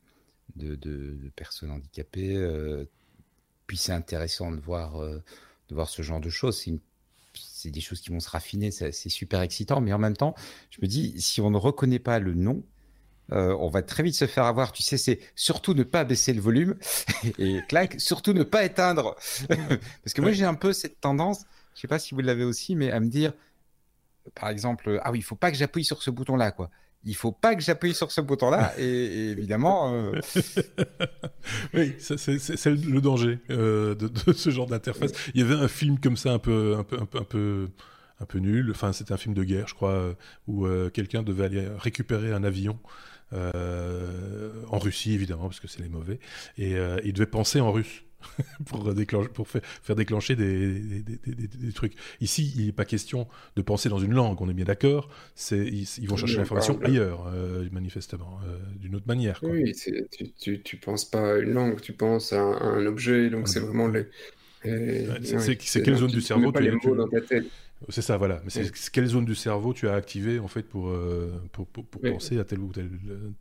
de, 0.57 1.31
personnes 1.37 1.71
handicapées. 1.71 2.37
puis 3.69 3.77
c'est 3.77 3.93
intéressant 3.93 4.51
de 4.51 4.61
voir, 4.61 5.01
de 5.01 5.23
voir 5.75 5.89
ce 5.89 6.03
genre 6.03 6.21
de 6.21 6.31
choses. 6.31 6.59
C'est, 6.59 6.81
c'est 7.35 7.71
des 7.71 7.81
choses 7.81 8.01
qui 8.01 8.11
vont 8.11 8.21
se 8.21 8.29
raffiner, 8.29 8.73
c'est, 8.73 8.93
super 8.93 9.41
excitant. 9.43 9.81
Mais 9.81 9.93
en 9.93 9.99
même 9.99 10.17
temps, 10.17 10.35
je 10.71 10.79
me 10.83 10.89
dis, 10.89 11.21
si 11.21 11.41
on 11.41 11.51
ne 11.51 11.57
reconnaît 11.57 12.01
pas 12.01 12.19
le 12.19 12.35
nom, 12.35 12.65
euh, 13.33 13.55
on 13.61 13.69
va 13.69 13.83
très 13.83 14.03
vite 14.03 14.15
se 14.15 14.27
faire 14.27 14.45
avoir. 14.45 14.73
Tu 14.73 14.83
sais, 14.83 14.97
c'est 14.97 15.21
surtout 15.35 15.75
ne 15.75 15.83
pas 15.83 16.05
baisser 16.05 16.33
le 16.33 16.41
volume 16.41 16.77
et 17.39 17.61
clac, 17.69 18.01
surtout 18.01 18.33
ne 18.33 18.43
pas 18.43 18.65
éteindre. 18.65 19.17
Parce 19.49 20.15
que 20.15 20.21
moi, 20.21 20.33
j'ai 20.33 20.45
un 20.45 20.55
peu 20.55 20.73
cette 20.73 21.01
tendance, 21.01 21.45
je 21.75 21.81
sais 21.81 21.89
pas 21.89 21.99
si 21.99 22.15
vous 22.15 22.21
l'avez 22.21 22.45
aussi, 22.45 22.75
mais 22.75 22.91
à 22.91 23.01
me 23.01 23.09
dire, 23.09 23.33
par 24.35 24.49
exemple, 24.49 25.01
ah 25.03 25.11
oui, 25.11 25.19
il 25.19 25.23
faut 25.23 25.37
pas 25.37 25.51
que 25.51 25.57
j'appuie 25.57 25.85
sur 25.85 26.03
ce 26.03 26.11
bouton-là, 26.11 26.53
quoi. 26.53 26.71
Il 27.05 27.15
faut 27.15 27.31
pas 27.31 27.55
que 27.55 27.63
j'appuie 27.63 27.95
sur 27.95 28.11
ce 28.11 28.21
bouton-là, 28.21 28.75
et, 28.77 29.31
évidemment. 29.31 29.95
Euh, 29.95 30.21
oui, 31.75 31.95
c'est 31.99 32.67
le 32.67 33.01
danger 33.01 33.39
euh, 33.51 33.95
de, 33.95 34.33
ce 34.33 34.51
genre 34.51 34.67
d'interface. 34.67 35.13
Il 35.35 35.41
y 35.41 35.45
avait 35.45 35.55
un 35.55 35.69
film 35.69 36.01
comme 36.01 36.17
ça, 36.17 36.33
un 36.33 36.39
peu, 36.39 36.77
un 36.77 36.83
peu, 36.83 36.99
un 37.01 37.07
peu, 37.07 37.19
un 37.19 37.25
peu 37.25 37.69
un 38.21 38.25
peu 38.25 38.39
nul. 38.41 38.73
Enfin, 38.73 38.93
c'était 38.93 39.13
un 39.13 39.17
film 39.17 39.33
de 39.33 39.45
guerre, 39.45 39.69
je 39.69 39.75
crois, 39.75 40.17
où 40.49 40.67
quelqu'un 40.93 41.23
devait 41.23 41.45
aller 41.45 41.69
récupérer 41.79 42.33
un 42.33 42.43
avion 42.43 42.77
en 43.33 44.79
Russie 44.79 45.13
évidemment, 45.13 45.45
parce 45.45 45.61
que 45.61 45.69
c'est 45.69 45.83
les 45.83 45.89
mauvais, 45.89 46.19
et 46.57 46.77
euh, 46.77 46.99
il 47.05 47.13
devait 47.13 47.27
penser 47.27 47.61
en 47.61 47.73
russe. 47.73 48.05
pour, 48.67 48.93
déclencher, 48.95 49.29
pour 49.29 49.47
faire, 49.47 49.95
déclencher 49.95 50.35
des, 50.35 50.81
des, 50.81 51.73
trucs. 51.73 51.93
Ici, 52.21 52.53
il 52.57 52.67
n'est 52.67 52.73
pas 52.73 52.85
question 52.85 53.29
de 53.55 53.63
penser 53.63 53.89
dans 53.89 54.01
une 54.01 54.13
langue, 54.13 54.43
on 54.43 54.49
est 54.49 54.55
bien 54.55 54.65
d'accord. 54.65 55.09
Ils, 55.53 55.87
ils 56.01 56.09
vont 56.09 56.17
chercher 56.17 56.39
l'information 56.39 56.81
ailleurs, 56.83 57.31
euh, 57.33 57.69
manifestement, 57.71 58.41
d'une 58.75 58.97
autre 58.97 59.07
manière. 59.07 59.39
Oui, 59.45 59.73
tu, 60.41 60.51
ne 60.51 60.79
penses 60.81 61.05
pas 61.05 61.35
à 61.35 61.39
une 61.39 61.53
langue, 61.53 61.81
tu 61.81 61.93
penses 61.93 62.33
à 62.33 62.41
un, 62.41 62.85
objet, 62.87 63.31
donc 63.31 63.47
c'est 63.47 63.61
vraiment 63.61 63.87
les. 63.87 64.07
c'est 64.65 65.83
quelle 65.83 65.99
zone 65.99 66.11
du 66.11 66.21
cerveau 66.21 66.51
tu, 66.51 66.91
dans 66.97 67.07
ta 67.07 67.21
tête. 67.21 67.47
C'est 67.89 68.03
ça, 68.03 68.17
voilà. 68.17 68.41
Mais 68.45 68.51
c'est 68.51 68.91
quelle 68.91 69.07
zone 69.07 69.25
du 69.25 69.35
cerveau 69.35 69.73
tu 69.73 69.89
as 69.89 69.95
activé 69.95 70.39
en 70.39 70.49
fait 70.49 70.63
pour, 70.63 70.89
euh, 70.89 71.33
pour, 71.53 71.67
pour, 71.67 71.85
penser 71.87 72.39
à 72.39 72.45
telle 72.45 72.59
ou 72.59 72.73
telle, 72.73 72.91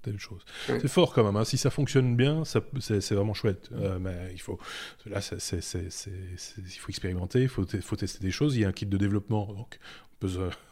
telle 0.01 0.19
chose. 0.19 0.41
C'est 0.67 0.87
fort 0.87 1.13
quand 1.13 1.23
même. 1.23 1.35
Hein. 1.35 1.45
Si 1.45 1.57
ça 1.57 1.69
fonctionne 1.69 2.15
bien, 2.15 2.43
c'est 2.45 3.11
vraiment 3.11 3.33
chouette. 3.33 3.69
Euh, 3.73 3.97
mais 3.99 4.15
il 4.33 4.41
faut 4.41 4.59
là, 5.05 5.19
il 5.21 6.79
faut 6.79 6.89
expérimenter, 6.89 7.41
il 7.41 7.49
faut, 7.49 7.65
faut 7.81 7.95
tester 7.95 8.19
des 8.19 8.31
choses. 8.31 8.55
Il 8.55 8.61
y 8.61 8.65
a 8.65 8.67
un 8.67 8.73
kit 8.73 8.85
de 8.85 8.97
développement, 8.97 9.53
donc 9.53 9.79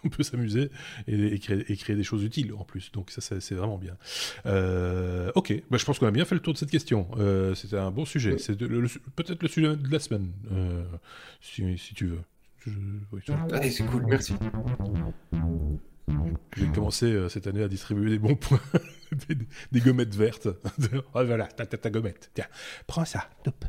on 0.03 0.09
peut 0.09 0.23
s'amuser 0.23 0.69
et, 1.07 1.39
créer, 1.39 1.95
des 1.95 2.03
choses 2.03 2.23
utiles 2.23 2.53
en 2.53 2.65
plus. 2.65 2.91
Donc 2.91 3.09
ça, 3.09 3.21
c'est 3.21 3.55
vraiment 3.55 3.79
bien. 3.79 3.97
Euh, 4.45 5.31
ok, 5.33 5.63
bah, 5.71 5.77
je 5.77 5.85
pense 5.85 5.97
qu'on 5.97 6.07
a 6.07 6.11
bien 6.11 6.25
fait 6.25 6.35
le 6.35 6.41
tour 6.41 6.53
de 6.53 6.59
cette 6.59 6.71
question. 6.71 7.09
C'était 7.55 7.77
un 7.77 7.91
bon 7.91 8.05
sujet. 8.05 8.37
C'est 8.37 8.55
peut-être 8.57 9.41
le 9.41 9.49
sujet 9.49 9.75
de 9.75 9.91
la 9.91 9.99
semaine, 9.99 10.31
si, 11.41 11.77
si 11.79 11.95
tu 11.95 12.05
veux. 12.07 12.21
Allez, 13.51 13.71
c'est 13.71 13.85
cool, 13.85 14.05
merci. 14.07 14.33
J'ai 16.55 16.67
commencé 16.67 17.05
euh, 17.05 17.29
cette 17.29 17.47
année 17.47 17.63
à 17.63 17.67
distribuer 17.67 18.11
des 18.11 18.19
bons 18.19 18.35
points, 18.35 18.61
des, 19.71 19.81
gommettes 19.81 20.15
vertes. 20.15 20.47
oh, 20.93 20.99
voilà, 21.13 21.47
ta, 21.47 21.65
ta, 21.65 21.77
ta, 21.77 21.89
gommette. 21.89 22.31
Tiens, 22.33 22.47
prends 22.87 23.05
ça. 23.05 23.29
Top. 23.43 23.65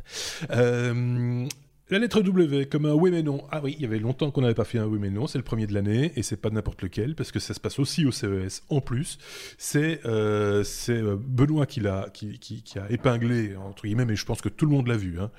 Euh, 0.51 1.47
la 1.89 1.99
lettre 1.99 2.21
W, 2.21 2.65
comme 2.65 2.85
un 2.85 2.93
oui 2.93 3.11
mais 3.11 3.23
non. 3.23 3.43
Ah 3.49 3.61
oui, 3.63 3.75
il 3.77 3.81
y 3.81 3.85
avait 3.85 3.99
longtemps 3.99 4.29
qu'on 4.29 4.41
n'avait 4.41 4.53
pas 4.53 4.65
fait 4.65 4.77
un 4.77 4.85
oui 4.85 4.99
mais 4.99 5.09
non. 5.09 5.27
C'est 5.27 5.37
le 5.37 5.43
premier 5.43 5.67
de 5.67 5.73
l'année 5.73 6.11
et 6.15 6.23
c'est 6.23 6.37
pas 6.37 6.49
n'importe 6.49 6.81
lequel 6.81 7.15
parce 7.15 7.31
que 7.31 7.39
ça 7.39 7.53
se 7.53 7.59
passe 7.59 7.79
aussi 7.79 8.05
au 8.05 8.11
CES 8.11 8.63
en 8.69 8.81
plus. 8.81 9.17
C'est 9.57 10.01
euh, 10.05 10.63
euh 10.89 11.17
Benoît 11.17 11.65
qui 11.65 11.79
l'a 11.79 12.09
qui, 12.13 12.63
a 12.75 12.91
épinglé 12.91 13.55
entre 13.55 13.83
guillemets, 13.83 14.05
mais 14.05 14.15
je 14.15 14.25
pense 14.25 14.41
que 14.41 14.49
tout 14.49 14.65
le 14.65 14.71
monde 14.71 14.87
l'a 14.87 14.97
vu. 14.97 15.19
Hein. 15.19 15.31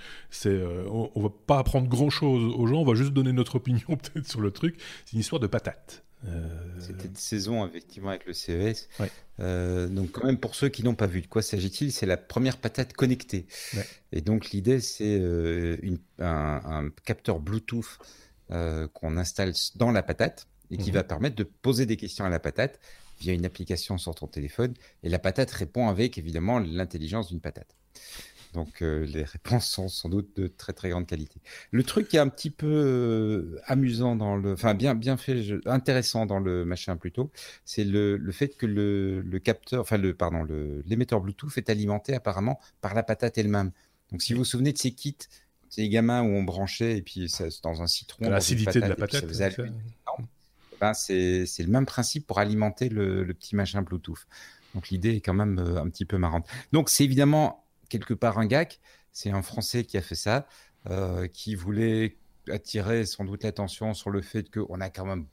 Euh, 0.47 0.87
on, 0.91 1.11
on, 1.15 1.23
va 1.23 1.31
pas 1.47 1.59
apprendre 1.59 1.89
grand 1.89 2.11
chose 2.11 2.55
aux 2.57 2.67
gens, 2.67 2.77
on 2.77 2.85
va 2.85 2.95
juste 2.95 3.13
donner 3.13 3.33
notre 3.33 3.57
opinion 3.57 3.87
peut-être 3.89 4.27
sur 4.27 4.41
le 4.41 4.51
truc. 4.51 4.77
C'est 5.05 5.15
une 5.15 5.21
histoire 5.21 5.41
de 5.41 5.47
patates. 5.47 6.05
Euh, 6.27 6.49
C'était 6.81 7.07
une 7.07 7.17
saison 7.17 7.67
effectivement 7.67 8.11
avec 8.11 8.27
le 8.27 8.33
CES. 8.33 8.89
Euh, 9.41 9.87
donc 9.89 10.13
quand 10.13 10.25
même 10.25 10.39
pour 10.39 10.55
ceux 10.55 10.69
qui 10.69 10.83
n'ont 10.83 10.95
pas 10.95 11.07
vu, 11.07 11.21
de 11.21 11.27
quoi 11.27 11.43
s'agit-il? 11.43 11.93
C'est 11.93 12.07
la 12.07 12.17
première 12.17 12.57
patate 12.57 12.93
connectée. 12.93 13.47
Et 14.13 14.21
donc 14.21 14.51
l'idée 14.51 14.81
c'est 14.81 15.19
euh, 15.21 15.77
un, 16.19 16.91
capteur 17.05 17.41
Bluetooth 17.41 17.99
qu'on 18.49 19.17
installe 19.17 19.53
dans 19.77 19.91
la 19.91 20.03
patate 20.03 20.49
et 20.71 20.77
qui 20.77 20.91
mhm. 20.91 20.95
va 20.95 21.05
permettre 21.05 21.37
de 21.37 21.45
poser 21.45 21.87
des 21.87 21.97
questions 21.97 22.25
à 22.25 22.29
la 22.29 22.41
patate 22.41 22.81
via 23.21 23.33
une 23.33 23.45
application 23.45 23.99
sur 23.99 24.15
ton 24.15 24.27
téléphone. 24.27 24.75
Et 25.03 25.09
la 25.09 25.19
patate 25.19 25.51
répond 25.51 25.89
avec 25.89 26.19
évidemment 26.19 26.59
l'intelligence 26.59 27.29
d'une 27.29 27.41
patate. 27.41 27.75
Donc 28.55 28.83
euh, 28.83 29.05
les 29.07 29.25
réponses 29.25 29.69
sont 29.69 29.89
sans 29.89 30.09
doute 30.09 30.37
de 30.37 30.47
très 30.49 30.73
très 30.73 30.91
grande 30.91 31.07
qualité. 31.07 31.41
Le 31.71 31.83
truc 31.83 32.09
qui 32.09 32.17
est 32.17 32.21
un 32.21 32.29
petit 32.29 32.51
peu 32.51 32.67
euh, 32.67 33.61
amusant 33.67 34.17
dans 34.17 34.37
le, 34.37 34.53
enfin 34.53 34.75
bien 34.75 34.95
bien 34.95 35.17
fait, 35.17 35.59
intéressant 35.67 36.27
dans 36.27 36.39
le 36.41 36.65
machin 36.65 36.97
plutôt, 36.97 37.31
c'est 37.65 37.85
le, 37.85 38.17
le, 38.17 38.33
fait 38.33 38.57
que 38.57 38.67
le, 38.67 39.21
le, 39.21 39.39
capteur, 39.39 39.83
enfin 39.83 39.99
le 39.99 40.15
pardon, 40.15 40.47
l'émetteur 40.87 41.21
Bluetooth 41.21 41.57
est 41.57 41.71
alimenté 41.71 42.15
apparemment 42.15 42.59
par 42.81 42.95
la 42.95 43.03
patate 43.03 43.39
elle-même. 43.39 43.73
Donc 44.11 44.23
si 44.23 44.33
vous 44.33 44.41
vous 44.41 44.45
souvenez 44.45 44.73
de 44.73 44.79
ces 44.79 44.93
kits, 44.93 45.17
ces 45.69 45.89
gamins 45.89 46.23
où 46.23 46.29
on 46.29 46.43
branchait 46.43 46.97
et 46.97 47.03
puis 47.03 47.29
ça, 47.29 47.45
dans 47.63 47.83
un 47.83 47.87
citron, 47.87 48.31
l'acidité 48.31 48.81
de 48.81 48.87
la 48.87 48.97
patate, 48.97 49.27
ben, 50.81 50.95
c'est 50.95 51.45
le 51.59 51.67
même 51.67 51.87
principe 51.87 52.27
pour 52.27 52.39
alimenter 52.39 52.89
le, 52.89 53.25
le 53.25 53.35
petit 53.35 53.57
machin 53.57 53.83
Bluetooth. 53.83 54.27
Donc 54.75 54.91
l'idée 54.91 55.17
est 55.17 55.21
quand 55.21 55.35
même 55.35 55.59
euh, 55.59 55.81
un 55.81 55.89
petit 55.89 56.05
peu 56.05 56.19
marrante. 56.19 56.47
Donc 56.73 56.89
c'est 56.89 57.05
évidemment 57.05 57.65
quelque 57.89 58.15
part 58.15 58.39
un 58.39 58.47
GAC. 58.47 58.81
C'est 59.13 59.31
un 59.31 59.43
Français 59.43 59.85
qui 59.85 59.97
a 59.97 60.03
fait 60.03 60.15
ça, 60.15 60.47
euh, 60.89 61.27
qui 61.27 61.55
voulait 61.55 62.17
attirer 62.49 63.05
sans 63.05 63.25
doute 63.25 63.43
l'attention 63.43 63.95
sur 63.95 64.11
le 64.11 64.23
fait 64.23 64.51
qu'on 64.51 64.81
a 64.81 64.91
quand 64.91 65.05
même, 65.05 65.27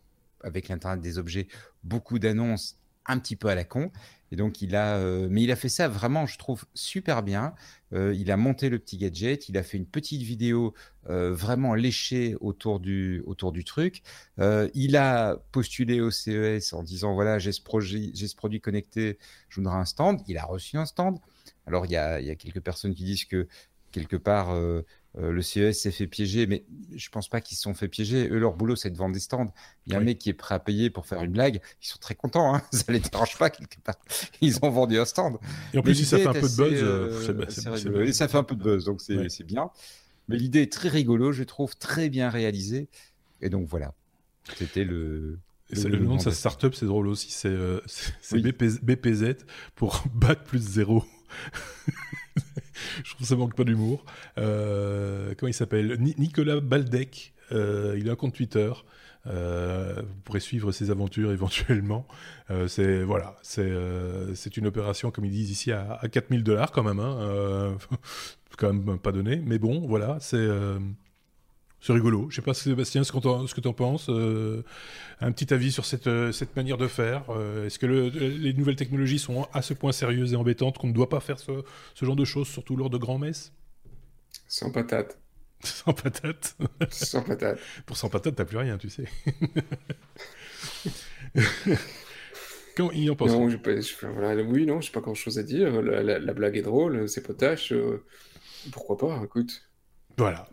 avec 0.44 0.70
l'Internet 0.70 1.02
des 1.02 1.18
objets, 1.18 1.48
beaucoup 1.84 2.20
d'annonces 2.20 2.78
un 3.06 3.20
petit 3.20 3.36
peu 3.36 3.48
à 3.48 3.56
la 3.56 3.64
con. 3.64 3.92
Et 4.32 4.36
donc, 4.36 4.64
il 4.64 4.76
a, 4.76 4.98
euh, 4.98 5.28
mais 5.30 5.44
il 5.44 5.52
a 5.52 5.56
fait 5.56 5.70
ça 5.70 5.88
vraiment, 5.88 6.26
je 6.26 6.40
trouve, 6.40 6.66
super 6.74 7.22
bien. 7.22 7.54
Euh, 7.94 8.14
il 8.18 8.32
a 8.32 8.38
monté 8.38 8.70
le 8.70 8.80
petit 8.80 8.98
gadget, 8.98 9.48
il 9.48 9.58
a 9.58 9.64
fait 9.64 9.78
une 9.78 9.86
petite 9.86 10.24
vidéo 10.24 10.74
vraiment 11.08 11.76
léchée 11.76 12.36
autour 12.42 12.80
du, 12.80 13.22
autour 13.28 13.52
du 13.52 13.64
truc. 13.64 14.02
il 14.40 14.98
a 14.98 15.38
postulé 15.52 16.02
au 16.02 16.10
CES 16.10 16.74
en 16.74 16.82
disant 16.82 17.14
voilà, 17.14 17.38
j'ai 17.38 17.52
ce, 17.52 17.62
projet, 17.62 18.10
j'ai 18.16 18.28
ce 18.28 18.36
produit 18.36 18.60
connecté, 18.60 19.20
je 19.50 19.62
voudrais 19.62 19.76
un 19.76 19.86
stand. 19.86 20.22
Il 20.28 20.40
a 20.40 20.46
reçu 20.46 20.78
un 20.78 20.86
stand. 20.88 21.20
Alors, 21.68 21.86
il 21.86 21.92
y 21.92 21.98
a, 21.98 22.36
quelques 22.36 22.60
personnes 22.62 22.94
qui 22.94 23.04
disent 23.04 23.26
que 23.26 23.48
quelque 23.92 24.18
part, 24.18 24.52
euh, 24.52 24.82
euh, 25.18 25.32
le 25.32 25.42
CES 25.42 25.80
s'est 25.80 25.92
fait 25.92 26.08
piéger, 26.08 26.48
mais 26.48 26.66
je 26.94 27.10
pense 27.10 27.30
pas 27.30 27.40
qu'ils 27.40 27.56
se 27.56 27.64
sont 27.64 27.74
fait 27.74 27.88
piéger. 27.88 28.28
Eux, 28.30 28.40
leur 28.40 28.56
boulot, 28.56 28.76
c'est 28.76 28.90
de 28.90 28.98
vendre 28.98 29.14
des 29.14 29.22
stands. 29.22 29.54
Il 29.86 29.94
y 29.94 29.96
a 29.96 30.00
un 30.00 30.04
mec 30.04 30.18
qui 30.18 30.30
est 30.30 30.34
prêt 30.34 30.54
à 30.54 30.60
payer 30.60 30.90
pour 30.90 31.06
faire 31.06 31.24
une 31.24 31.32
blague. 31.32 31.62
Ils 31.82 31.88
sont 31.88 31.98
très 32.00 32.16
contents, 32.16 32.54
hein 32.54 32.62
ça 32.72 32.92
les 32.92 33.00
dérange 33.00 33.38
pas 33.38 33.50
quelque 33.50 33.80
part. 33.80 33.96
Ils 34.42 34.58
ont 34.62 34.70
vendu 34.70 35.00
un 35.00 35.06
stand. 35.06 35.38
Et 35.74 35.78
en 35.78 35.82
plus, 35.82 35.96
si 35.96 36.06
ça 36.06 36.18
fait 36.18 36.28
un 36.28 36.34
peu 36.34 36.42
de 36.50 36.56
buzz, 36.56 36.80
euh, 36.84 38.12
ça 38.12 38.28
fait 38.28 38.38
un 38.38 38.44
peu 38.44 38.56
de 38.56 38.64
buzz, 38.64 38.86
donc 38.86 39.02
c'est 39.02 39.44
bien. 39.46 39.72
Mais 40.28 40.38
l'idée 40.38 40.64
est 40.64 40.72
très 40.72 40.90
rigolo, 40.90 41.32
je 41.32 41.44
trouve 41.44 41.78
très 41.78 42.10
bien 42.10 42.30
réalisée. 42.30 42.90
Et 43.42 43.50
donc 43.50 43.68
voilà, 43.68 43.94
c'était 44.58 44.84
le, 44.84 45.40
le, 45.70 46.00
nom 46.00 46.18
de 46.18 46.22
sa 46.22 46.32
startup, 46.32 46.74
c'est 46.74 46.86
drôle 46.86 47.08
aussi, 47.08 47.32
c'est 47.32 47.56
BPZ 48.84 49.36
pour 49.76 50.04
Bac 50.14 50.44
plus 50.44 50.60
zéro. 50.60 51.06
je 53.04 53.10
trouve 53.12 53.22
que 53.22 53.26
ça 53.26 53.36
manque 53.36 53.56
pas 53.56 53.64
d'humour. 53.64 54.06
Euh, 54.38 55.34
comment 55.38 55.50
il 55.50 55.54
s'appelle? 55.54 55.98
Nicolas 56.00 56.60
Baldec. 56.60 57.34
Euh, 57.52 57.96
il 58.00 58.10
a 58.10 58.14
un 58.14 58.16
compte 58.16 58.34
Twitter. 58.34 58.72
Euh, 59.28 60.02
vous 60.02 60.22
pourrez 60.24 60.40
suivre 60.40 60.72
ses 60.72 60.92
aventures 60.92 61.32
éventuellement. 61.32 62.08
c'est 62.68 63.04
voilà, 63.04 63.38
c'est 63.42 64.58
une 64.58 64.68
opération 64.68 65.12
comme 65.12 65.26
ils 65.26 65.32
disent 65.32 65.52
ici 65.52 65.72
à, 65.72 66.00
4000 66.12 66.44
dollars 66.44 66.72
quand 66.72 66.84
même. 66.84 67.00
Hein, 67.00 67.78
quand 68.58 68.72
même 68.72 69.00
pas 69.00 69.12
donné, 69.12 69.42
mais 69.46 69.60
bon, 69.60 69.86
voilà, 69.88 70.18
c'est 70.20 70.48
c'est 71.86 71.94
rigolo. 71.94 72.28
Je 72.32 72.38
sais 72.38 72.42
pas, 72.42 72.56
Sébastien, 72.56 73.04
ce, 73.04 73.12
que 73.12 73.62
tu 73.62 73.68
en 73.68 73.74
penses. 73.74 74.10
Euh, 74.10 74.64
un 75.22 75.32
petit 75.32 75.54
avis 75.54 75.72
sur 75.72 75.86
cette, 75.86 76.08
euh, 76.08 76.32
cette 76.32 76.56
manière 76.56 76.80
de 76.80 76.88
faire. 76.88 77.26
Euh, 77.30 77.68
est-ce 77.68 77.78
que 77.78 77.86
les 77.86 78.54
nouvelles 78.54 78.76
technologies 78.76 79.20
sont 79.20 79.48
à 79.54 79.62
ce 79.62 79.76
point 79.76 79.92
sérieuses 79.92 80.34
et 80.34 80.36
embêtantes 80.36 80.80
qu'on 80.80 80.88
ne 80.88 80.94
doit 80.94 81.10
pas 81.10 81.20
faire 81.20 81.38
ce, 81.38 81.52
genre 82.02 82.16
de 82.16 82.26
choses, 82.26 82.48
surtout 82.48 82.76
lors 82.76 82.90
de 82.90 82.98
grands 82.98 83.20
messes? 83.20 83.54
Sans 84.48 84.72
patate. 84.72 85.20
Sans 85.64 85.94
patate 85.94 86.58
Sans 86.90 87.22
patate. 87.22 87.60
Pour 87.86 87.98
sans 87.98 88.10
patate, 88.10 88.34
t'as 88.36 88.46
plus 88.46 88.58
rien, 88.58 88.80
tu 88.80 88.90
sais. 88.90 89.06
Comment 92.76 92.92
il 92.94 93.12
en 93.12 93.16
pense 93.16 93.30
non, 93.30 93.46
Oui, 93.46 94.66
non, 94.66 94.82
je 94.82 94.88
n'ai 94.88 94.92
pas 94.92 95.02
grand-chose 95.02 95.38
à 95.38 95.44
dire. 95.44 95.84
La, 95.84 96.34
blague 96.34 96.58
est 96.58 96.64
drôle, 96.64 97.08
c'est 97.08 97.22
potache. 97.22 97.72
pourquoi 98.72 98.98
pas, 98.98 99.22
écoute. 99.24 99.70
Voilà. 100.18 100.50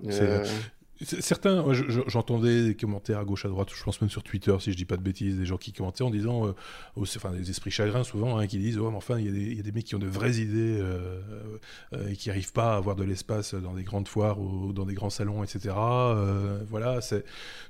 Certains, 1.03 1.65
j'entendais 2.07 2.65
des 2.67 2.75
commentaires 2.75 3.19
à 3.19 3.25
gauche, 3.25 3.45
à 3.45 3.49
droite, 3.49 3.69
je 3.75 3.83
pense 3.83 4.01
même 4.01 4.11
sur 4.11 4.23
Twitter, 4.23 4.55
si 4.61 4.73
je 4.73 4.77
dis 4.77 4.85
pas 4.85 4.97
de 4.97 5.03
bêtises, 5.03 5.39
des 5.39 5.47
gens 5.47 5.57
qui 5.57 5.73
commentaient 5.73 6.05
en 6.05 6.11
disant, 6.11 6.47
euh, 6.47 6.53
enfin 6.97 7.31
des 7.33 7.51
esprits 7.51 7.71
chagrins 7.71 8.05
souvent, 8.05 8.39
hein, 8.39 8.47
qui 8.47 8.59
disent, 8.59 8.79
oh, 8.79 8.91
mais 8.91 8.97
enfin, 8.97 9.19
il 9.19 9.57
y, 9.57 9.59
a 9.59 9.63
des 9.63 9.73
mecs 9.73 9.85
qui 9.85 9.95
ont 9.95 9.99
de 10.01 10.07
vraies 10.07 10.37
idées 10.37 10.79
euh, 10.81 11.21
euh, 11.93 12.09
et 12.09 12.17
qui 12.17 12.29
n'arrivent 12.29 12.53
pas 12.53 12.75
à 12.75 12.77
avoir 12.77 12.97
de 12.97 13.05
l'espace 13.05 13.55
dans 13.55 13.75
des 13.75 13.85
grandes 13.85 14.09
foires 14.09 14.41
ou 14.41 14.73
dans 14.73 14.85
des 14.85 14.95
grands 14.95 15.11
salons, 15.11 15.43
etc. 15.43 15.75
voilà, 16.69 17.01
c'est 17.01 17.25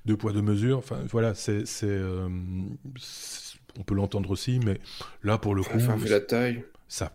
deux 0.04 0.16
poids, 0.16 0.32
deux 0.32 0.42
mesures. 0.42 0.78
Enfin, 0.78 0.98
voilà, 1.10 1.34
c'est, 1.34 1.64
on 1.84 3.82
peut 3.84 3.94
l'entendre 3.94 4.30
aussi, 4.30 4.60
mais 4.64 4.80
là, 5.22 5.38
pour 5.38 5.54
le 5.54 5.62
coup. 5.62 5.76
Enfin, 5.76 5.96
vu 5.96 6.08
la 6.08 6.20
taille. 6.20 6.64
Ça 6.88 7.12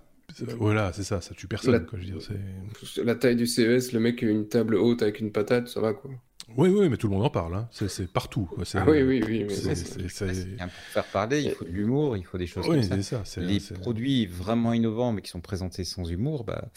voilà, 0.58 0.94
c'est 0.94 1.04
ça, 1.04 1.22
ça 1.22 1.34
tue 1.34 1.48
personne. 1.48 1.74
La, 1.74 1.80
quoi, 1.80 2.00
je 2.00 2.14
veux 2.14 2.20
dire, 2.20 3.06
la 3.06 3.16
taille 3.16 3.36
du 3.36 3.48
CES, 3.48 3.92
le 3.92 4.00
mec 4.00 4.24
a 4.24 4.28
une 4.28 4.48
table 4.48 4.76
haute 4.76 5.02
avec 5.02 5.20
une 5.20 5.32
patate, 5.32 5.68
ça 5.68 5.82
va 5.82 5.94
quoi. 5.94 6.12
Oui, 6.56 6.70
oui, 6.70 6.88
mais 6.88 6.96
tout 6.96 7.08
le 7.08 7.14
monde 7.14 7.26
en 7.26 7.30
parle, 7.30 7.56
hein. 7.56 7.68
c'est 7.72 8.10
partout. 8.10 8.50
Ah, 8.74 8.86
oui, 8.90 9.02
oui, 9.02 9.22
oui. 9.28 9.46
Mais 9.46 9.54
Pour 9.54 10.70
faire 10.94 11.06
parler, 11.12 11.42
il 11.42 11.52
faut 11.52 11.66
de 11.66 11.70
l'humour, 11.70 12.16
il 12.16 12.24
faut 12.24 12.38
des 12.38 12.48
choses 12.48 12.66
comme 12.66 13.02
ça. 13.02 13.26
ça 13.26 13.42
Les 13.42 13.60
produits 13.60 14.26
vraiment 14.26 14.74
innovants, 14.74 15.12
mais 15.12 15.22
qui 15.22 15.30
sont 15.30 15.42
présentés 15.42 15.84
sans 15.84 16.10
humour, 16.10 16.46
bah, 16.46 16.70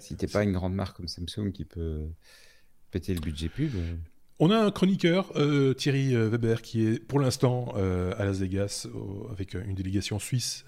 si 0.00 0.16
t'es 0.16 0.26
pas 0.26 0.42
une 0.42 0.52
grande 0.52 0.74
marque 0.74 0.96
comme 0.96 1.08
Samsung 1.08 1.52
qui 1.52 1.64
peut 1.64 2.06
péter 2.90 3.14
le 3.14 3.20
budget 3.20 3.48
pub. 3.48 3.72
Euh, 4.40 4.44
on 4.48 4.50
a 4.50 4.58
un 4.58 4.70
chroniqueur, 4.70 5.32
euh, 5.36 5.74
Thierry 5.74 6.14
euh, 6.14 6.28
Weber, 6.28 6.62
qui 6.62 6.86
est 6.86 6.98
pour 6.98 7.20
l'instant 7.20 7.74
euh, 7.76 8.12
à 8.18 8.24
Las 8.24 8.38
Vegas 8.38 8.86
avec 9.30 9.54
une 9.54 9.74
délégation 9.74 10.18
suisse 10.18 10.64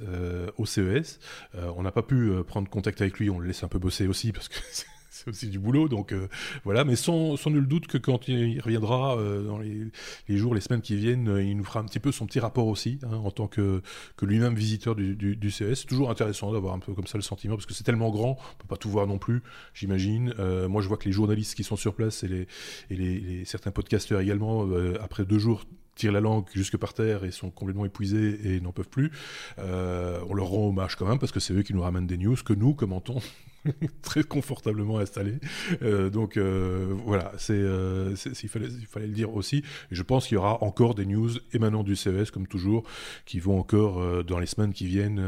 au 0.57 0.67
CES. 0.67 1.19
on 1.55 1.83
n'a 1.83 1.93
pas 1.93 2.03
pu 2.03 2.33
prendre 2.47 2.69
contact 2.69 3.01
avec 3.01 3.19
lui, 3.19 3.31
on 3.31 3.39
le 3.39 3.47
laisse 3.47 3.63
un 3.63 3.69
peu 3.69 3.79
bosser 3.79 4.07
aussi 4.07 4.33
parce 4.33 4.49
que 4.49 4.57
c'est 5.21 5.29
aussi 5.29 5.49
du 5.49 5.59
boulot, 5.59 5.89
donc 5.89 6.13
euh, 6.13 6.29
voilà. 6.65 6.85
Mais 6.85 6.97
sans, 6.97 7.37
nul 7.47 7.67
doute 7.67 7.87
que 7.87 7.99
quand 7.99 8.29
il 8.29 8.61
reviendra 8.61 9.19
euh, 9.19 9.43
dans 9.43 9.59
les, 9.59 9.91
jours, 10.37 10.55
les 10.55 10.63
semaines 10.63 10.81
qui 10.81 10.97
viennent, 10.97 11.29
euh, 11.29 11.43
il 11.43 11.57
nous 11.57 11.65
fera 11.65 11.81
un 11.81 11.85
petit 11.85 11.99
peu 11.99 12.11
son 12.11 12.27
petit 12.27 12.41
rapport 12.41 12.67
aussi, 12.67 12.99
hein, 13.03 13.17
en 13.17 13.31
tant 13.31 13.47
que, 13.47 13.83
lui-même 14.23 14.55
visiteur 14.55 14.95
du, 14.95 15.17
du, 15.17 15.37
du 15.37 15.51
CS. 15.51 15.85
Toujours 15.87 16.11
intéressant 16.11 16.53
d'avoir 16.53 16.75
un 16.75 16.79
peu 16.79 16.95
comme 16.95 17.07
ça 17.07 17.19
le 17.19 17.23
sentiment, 17.23 17.57
parce 17.57 17.67
que 17.67 17.75
c'est 17.75 17.85
tellement 17.85 18.11
grand, 18.11 18.39
on 18.39 18.63
peut 18.63 18.69
pas 18.69 18.77
tout 18.77 18.89
voir 18.89 19.07
non 19.07 19.19
plus, 19.19 19.43
j'imagine. 19.75 20.35
moi, 20.69 20.81
je 20.83 20.89
vois 20.89 20.97
que 20.97 21.07
les 21.07 21.13
journalistes 21.13 21.55
qui 21.55 21.65
sont 21.65 21.77
sur 21.77 21.95
place 21.95 22.25
et 22.25 22.47
les, 22.91 23.45
certains 23.45 23.71
podcasteurs 23.71 24.21
également, 24.21 24.69
après 25.01 25.25
deux 25.25 25.39
jours 25.39 25.65
tirent 25.97 26.13
la 26.13 26.21
langue 26.21 26.47
jusque 26.55 26.77
par 26.77 26.95
terre 26.95 27.25
et 27.25 27.31
sont 27.31 27.51
complètement 27.51 27.85
épuisés 27.85 28.39
et 28.45 28.61
n'en 28.61 28.73
peuvent 28.73 28.89
plus. 28.89 29.11
on 29.59 30.35
leur 30.35 30.47
rend 30.47 30.69
hommage 30.69 30.97
quand 30.97 31.07
même 31.07 31.19
parce 31.19 31.33
que 31.33 31.41
c'est 31.41 31.53
eux 31.53 31.63
qui 31.63 31.75
nous 31.75 31.83
ramènent 31.83 32.07
des 32.07 32.19
news 32.19 32.37
que 32.45 32.53
nous 32.53 32.75
commentons 32.75 33.21
très 34.03 34.23
confortablement 34.23 34.99
installé. 34.99 35.35
Euh, 35.83 36.11
donc 36.11 36.37
euh, 36.37 36.95
voilà, 37.05 37.33
c'est, 37.39 37.53
euh, 37.53 38.15
il, 38.43 38.49
fallait, 38.49 38.69
il 38.69 38.87
fallait 38.87 39.07
le 39.07 39.13
dire 39.13 39.35
aussi. 39.35 39.59
Et 39.91 39.95
je 39.95 40.03
pense 40.03 40.27
qu'il 40.27 40.37
y 40.37 40.39
aura 40.39 40.63
encore 40.63 40.95
des 40.95 41.07
news 41.07 41.31
émanant 41.53 41.83
du 41.83 41.97
CES, 41.97 42.31
comme 42.31 42.47
toujours, 42.47 42.85
qui 43.27 43.41
vont 43.41 43.59
encore, 43.59 44.25
dans 44.25 44.39
les 44.39 44.47
semaines 44.47 44.73
qui 44.73 44.87
viennent, 44.87 45.23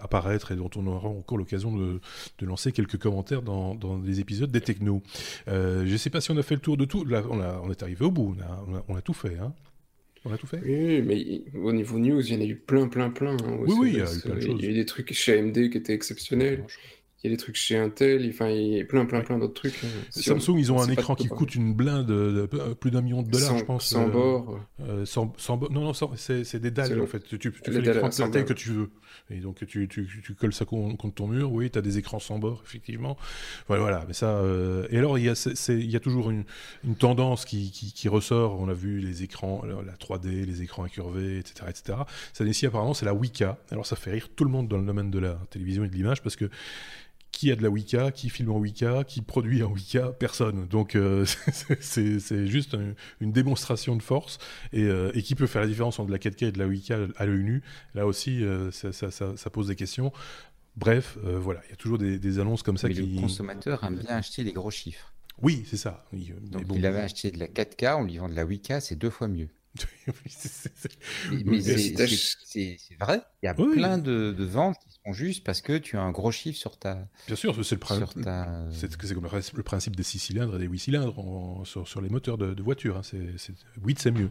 apparaître 0.00 0.52
et 0.52 0.56
dont 0.56 0.70
on 0.76 0.86
aura 0.86 1.08
encore 1.08 1.38
l'occasion 1.38 1.74
de, 1.76 2.00
de, 2.38 2.46
lancer 2.46 2.72
quelques 2.72 2.98
commentaires 2.98 3.42
dans, 3.42 3.74
dans 3.74 3.98
des 3.98 4.20
épisodes 4.20 4.50
des 4.50 4.60
technos. 4.60 5.02
je 5.46 5.90
ne 5.90 5.96
sais 5.96 6.10
pas 6.10 6.20
si 6.20 6.30
on 6.30 6.36
a 6.36 6.42
fait 6.42 6.54
le 6.54 6.60
tour 6.60 6.76
de 6.76 6.84
tout. 6.84 7.04
Là, 7.04 7.22
on, 7.30 7.40
a, 7.40 7.60
on 7.62 7.70
est 7.70 7.82
arrivé 7.82 8.04
au 8.04 8.10
bout, 8.10 8.36
on 8.36 8.42
a, 8.42 8.82
on 8.88 8.96
a, 8.96 9.00
tout 9.00 9.14
fait. 9.14 9.36
Hein. 9.38 9.52
On 10.24 10.32
a 10.32 10.38
tout 10.38 10.46
fait 10.46 10.60
Oui, 10.64 11.02
mais 11.02 11.42
au 11.58 11.72
niveau 11.72 11.98
news, 11.98 12.20
il 12.20 12.34
y 12.34 12.36
en 12.36 12.40
a 12.40 12.44
eu 12.44 12.56
plein, 12.56 12.88
plein, 12.88 13.10
plein. 13.10 13.36
Hein, 13.36 13.58
oui, 13.60 13.74
oui, 13.78 13.90
il 13.92 13.98
y 13.98 14.00
a 14.00 14.12
eu 14.12 14.20
plein 14.20 14.34
de 14.34 14.40
choses. 14.40 14.56
Il 14.58 14.64
y 14.64 14.68
a 14.68 14.70
eu 14.70 14.74
des 14.74 14.86
trucs 14.86 15.12
chez 15.12 15.38
AMD 15.38 15.70
qui 15.70 15.78
étaient 15.78 15.94
exceptionnels 15.94 16.64
il 17.22 17.30
y 17.30 17.32
a 17.32 17.36
des 17.36 17.42
trucs 17.42 17.56
chez 17.56 17.78
Intel, 17.78 18.28
enfin, 18.28 18.50
il 18.50 18.76
y 18.76 18.80
a 18.80 18.84
plein, 18.84 19.06
plein, 19.06 19.22
plein 19.22 19.38
d'autres 19.38 19.54
trucs. 19.54 19.82
Hein. 19.82 19.88
Samsung, 20.10 20.58
ils 20.58 20.70
ont 20.70 20.80
un 20.80 20.88
écran 20.88 21.14
qui 21.14 21.28
coûte 21.28 21.54
une 21.54 21.72
blinde, 21.72 22.06
de, 22.06 22.46
plus 22.74 22.90
d'un 22.90 23.00
million 23.00 23.22
de 23.22 23.30
dollars, 23.30 23.56
je 23.56 23.64
pense. 23.64 23.86
Sans 23.86 24.06
euh, 24.06 24.10
bord. 24.10 24.60
Euh, 24.82 25.06
sans, 25.06 25.32
sans, 25.38 25.58
non, 25.70 25.80
non, 25.80 25.92
c'est 25.94 26.60
des 26.60 26.70
dalles, 26.70 27.00
en 27.00 27.06
fait. 27.06 27.26
Tu, 27.26 27.38
tu 27.38 27.50
fais 27.50 27.80
l'écran 27.80 28.08
de 28.10 28.30
taille 28.30 28.44
que 28.44 28.52
tu 28.52 28.70
veux. 28.70 28.90
Et 29.30 29.38
donc, 29.38 29.66
tu, 29.66 29.88
tu, 29.88 30.06
tu 30.06 30.34
colles 30.34 30.52
ça 30.52 30.66
contre 30.66 31.14
ton 31.14 31.26
mur. 31.26 31.50
Oui, 31.52 31.70
tu 31.70 31.78
as 31.78 31.82
des 31.82 31.96
écrans 31.96 32.18
sans 32.18 32.38
bord, 32.38 32.62
effectivement. 32.66 33.16
Voilà, 33.66 33.82
voilà. 33.82 34.04
Mais 34.06 34.14
ça, 34.14 34.36
euh, 34.36 34.86
Et 34.90 34.98
alors, 34.98 35.18
il 35.18 35.24
y 35.24 35.30
a, 35.30 35.56
il 35.68 35.90
y 35.90 35.96
a 35.96 36.00
toujours 36.00 36.30
une, 36.30 36.44
une 36.84 36.96
tendance 36.96 37.46
qui, 37.46 37.70
qui, 37.70 37.94
qui, 37.94 38.08
ressort. 38.08 38.60
On 38.60 38.68
a 38.68 38.74
vu 38.74 39.00
les 39.00 39.22
écrans, 39.22 39.62
la 39.64 39.94
3D, 39.94 40.44
les 40.44 40.60
écrans 40.60 40.84
incurvés, 40.84 41.38
etc. 41.38 41.64
etc. 41.70 41.98
Ça, 42.34 42.44
ici, 42.44 42.66
apparemment, 42.66 42.92
c'est 42.92 43.06
la 43.06 43.14
Wika. 43.14 43.58
Alors, 43.70 43.86
ça 43.86 43.96
fait 43.96 44.10
rire 44.10 44.28
tout 44.36 44.44
le 44.44 44.50
monde 44.50 44.68
dans 44.68 44.78
le 44.78 44.84
domaine 44.84 45.10
de 45.10 45.18
la 45.18 45.40
télévision 45.48 45.82
et 45.82 45.88
de 45.88 45.94
l'image 45.94 46.22
parce 46.22 46.36
que 46.36 46.50
qui 47.36 47.52
a 47.52 47.56
de 47.56 47.62
la 47.62 47.70
Wicca, 47.70 48.10
qui 48.12 48.30
filme 48.30 48.50
en 48.50 48.58
Wicca, 48.58 49.04
qui 49.04 49.22
produit 49.22 49.62
en 49.62 49.72
Wicca 49.72 50.12
Personne. 50.12 50.66
Donc 50.68 50.96
c'est 51.80 52.46
juste 52.46 52.76
une 53.20 53.32
démonstration 53.32 53.96
de 53.96 54.02
force 54.02 54.38
et, 54.72 54.88
et, 55.14 55.22
qui 55.22 55.34
peut 55.34 55.46
faire 55.46 55.62
la 55.62 55.68
différence 55.68 55.98
entre 55.98 56.08
de 56.08 56.12
la 56.12 56.18
4K 56.18 56.46
et 56.46 56.52
de 56.52 56.58
la 56.58 56.66
Wicca 56.66 56.98
à 57.16 57.26
l'œil 57.26 57.42
nu. 57.42 57.62
Là 57.94 58.06
aussi, 58.06 58.42
ça, 58.72 58.92
ça, 58.92 59.10
ça, 59.10 59.50
pose 59.50 59.68
des 59.68 59.76
questions. 59.76 60.12
Bref, 60.76 61.18
voilà, 61.22 61.60
il 61.66 61.70
y 61.70 61.72
a 61.72 61.76
toujours 61.76 61.98
des, 61.98 62.18
des 62.18 62.38
annonces 62.38 62.62
comme 62.62 62.76
ça 62.78 62.88
Mais 62.88 62.94
qui. 62.94 63.02
Le 63.02 63.20
consommateur 63.20 63.84
aime 63.84 63.96
bien 63.96 64.16
acheter 64.16 64.42
les 64.42 64.52
gros 64.52 64.70
chiffres. 64.70 65.12
Oui, 65.42 65.64
c'est 65.66 65.76
ça. 65.76 66.06
Donc 66.12 66.64
il 66.74 66.86
avait 66.86 67.00
acheté 67.00 67.30
de 67.30 67.38
la 67.38 67.46
4K, 67.46 67.96
on 67.96 68.04
lui 68.04 68.16
vend 68.16 68.28
de 68.28 68.34
la 68.34 68.44
Wicca, 68.44 68.80
c'est 68.80 68.96
deux 68.96 69.10
fois 69.10 69.28
mieux. 69.28 69.48
Mais 71.44 71.60
c'est 71.60 72.78
vrai, 72.98 73.20
il 73.42 73.46
y 73.46 73.48
a 73.48 73.54
plein 73.54 73.98
de, 73.98 74.34
de, 74.36 74.44
ventes 74.44 74.78
qui 74.88 74.95
sont 75.06 75.12
justes 75.12 75.44
parce 75.44 75.60
que 75.60 75.78
tu 75.78 75.96
as 75.96 76.02
un 76.02 76.10
gros 76.10 76.30
chiffre 76.30 76.58
sur 76.58 76.76
ta. 76.76 77.06
Bien 77.26 77.36
sûr, 77.36 77.54
c'est 77.64 77.74
le, 77.74 77.78
principe. 77.78 78.08
C'est 78.70 79.14
comme 79.14 79.24
le 79.24 79.62
principe 79.62 79.96
des 79.96 80.02
6 80.02 80.18
cylindres 80.18 80.56
et 80.56 80.58
des 80.58 80.66
8 80.66 80.78
cylindres 80.78 81.62
sur, 81.64 81.86
sur, 81.86 82.00
les 82.00 82.08
moteurs 82.08 82.38
de, 82.38 82.54
de 82.54 82.62
voiture. 82.62 82.96
Hein. 82.96 83.02
C'est 83.02 83.54
8, 83.84 83.98
c'est 83.98 84.10
mieux. 84.10 84.30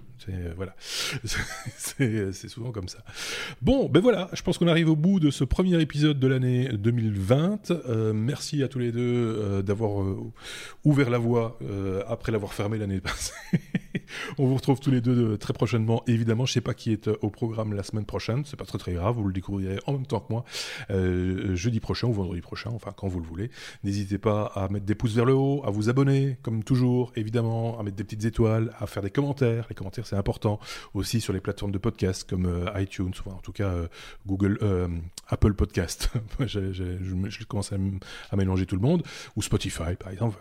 Voilà. 0.55 0.75
c'est 1.75 2.49
souvent 2.49 2.71
comme 2.71 2.89
ça. 2.89 2.99
Bon, 3.61 3.89
ben 3.89 4.01
voilà, 4.01 4.29
je 4.33 4.41
pense 4.41 4.57
qu'on 4.57 4.67
arrive 4.67 4.89
au 4.89 4.95
bout 4.95 5.19
de 5.19 5.31
ce 5.31 5.43
premier 5.43 5.79
épisode 5.81 6.19
de 6.19 6.27
l'année 6.27 6.69
2020. 6.69 7.71
Euh, 7.71 8.13
merci 8.13 8.63
à 8.63 8.67
tous 8.67 8.79
les 8.79 8.91
deux 8.91 9.01
euh, 9.01 9.61
d'avoir 9.61 10.01
euh, 10.01 10.31
ouvert 10.83 11.09
la 11.09 11.17
voie 11.17 11.57
après 12.07 12.31
l'avoir 12.31 12.53
fermé 12.53 12.77
l'année 12.77 12.99
passée. 13.01 13.33
On 14.37 14.47
vous 14.47 14.55
retrouve 14.55 14.79
tous 14.79 14.91
les 14.91 15.01
deux 15.01 15.37
très 15.37 15.53
prochainement. 15.53 16.03
évidemment, 16.07 16.45
je 16.45 16.53
sais 16.53 16.61
pas 16.61 16.73
qui 16.73 16.91
est 16.91 17.07
au 17.21 17.29
programme 17.29 17.73
la 17.73 17.83
semaine 17.83 18.05
prochaine. 18.05 18.43
C'est 18.45 18.57
pas 18.57 18.65
très 18.65 18.77
très 18.77 18.93
grave. 18.93 19.15
Vous 19.15 19.27
le 19.27 19.33
découvrirez 19.33 19.79
en 19.85 19.93
même 19.93 20.05
temps 20.05 20.19
que 20.19 20.31
moi 20.31 20.45
jeudi 21.55 21.79
prochain 21.79 22.07
ou 22.07 22.13
vendredi 22.13 22.41
prochain, 22.41 22.71
enfin 22.73 22.93
quand 22.95 23.07
vous 23.07 23.19
le 23.19 23.25
voulez. 23.25 23.49
N'hésitez 23.83 24.17
pas 24.17 24.51
à 24.55 24.69
mettre 24.69 24.85
des 24.85 24.95
pouces 24.95 25.13
vers 25.13 25.25
le 25.25 25.33
haut, 25.33 25.61
à 25.65 25.71
vous 25.71 25.89
abonner, 25.89 26.37
comme 26.41 26.63
toujours, 26.63 27.11
évidemment, 27.15 27.79
à 27.79 27.83
mettre 27.83 27.95
des 27.95 28.03
petites 28.03 28.25
étoiles, 28.25 28.73
à 28.79 28.87
faire 28.87 29.03
des 29.03 29.09
commentaires. 29.09 29.65
Les 29.69 29.75
commentaires, 29.75 30.05
c'est 30.05 30.15
important. 30.15 30.59
Aussi 30.93 31.21
sur 31.21 31.33
les 31.33 31.39
plateformes 31.39 31.71
de 31.71 31.77
podcast 31.77 32.27
comme 32.29 32.69
iTunes, 32.75 33.13
ou 33.25 33.29
en 33.29 33.37
tout 33.37 33.51
cas 33.51 33.73
Google, 34.25 34.59
Apple 35.27 35.53
Podcast. 35.53 36.11
je, 36.39 37.43
commence 37.45 37.71
à, 37.73 38.35
mélanger 38.35 38.65
tout 38.65 38.75
le 38.75 38.81
monde. 38.81 39.03
Ou 39.35 39.41
Spotify, 39.41 39.95
par 39.99 40.11
exemple. 40.11 40.37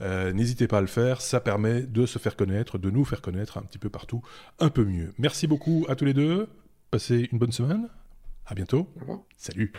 N'hésitez 0.00 0.66
pas 0.66 0.78
à 0.78 0.82
le 0.82 0.86
faire. 0.86 1.20
Ça 1.20 1.40
permet 1.40 1.82
de 1.82 2.06
se 2.06 2.18
faire 2.18 2.36
connaître, 2.36 2.78
de 2.88 2.94
nous 2.94 3.04
faire 3.04 3.20
connaître 3.20 3.58
un 3.58 3.62
petit 3.62 3.78
peu 3.78 3.90
partout, 3.90 4.22
un 4.58 4.70
peu 4.70 4.84
mieux. 4.84 5.12
Merci 5.18 5.46
beaucoup 5.46 5.84
à 5.88 5.96
tous 5.96 6.04
les 6.04 6.14
deux. 6.14 6.48
Passez 6.90 7.28
une 7.30 7.38
bonne 7.38 7.52
semaine. 7.52 7.88
À 8.46 8.54
bientôt. 8.54 8.88
Salut. 9.36 9.72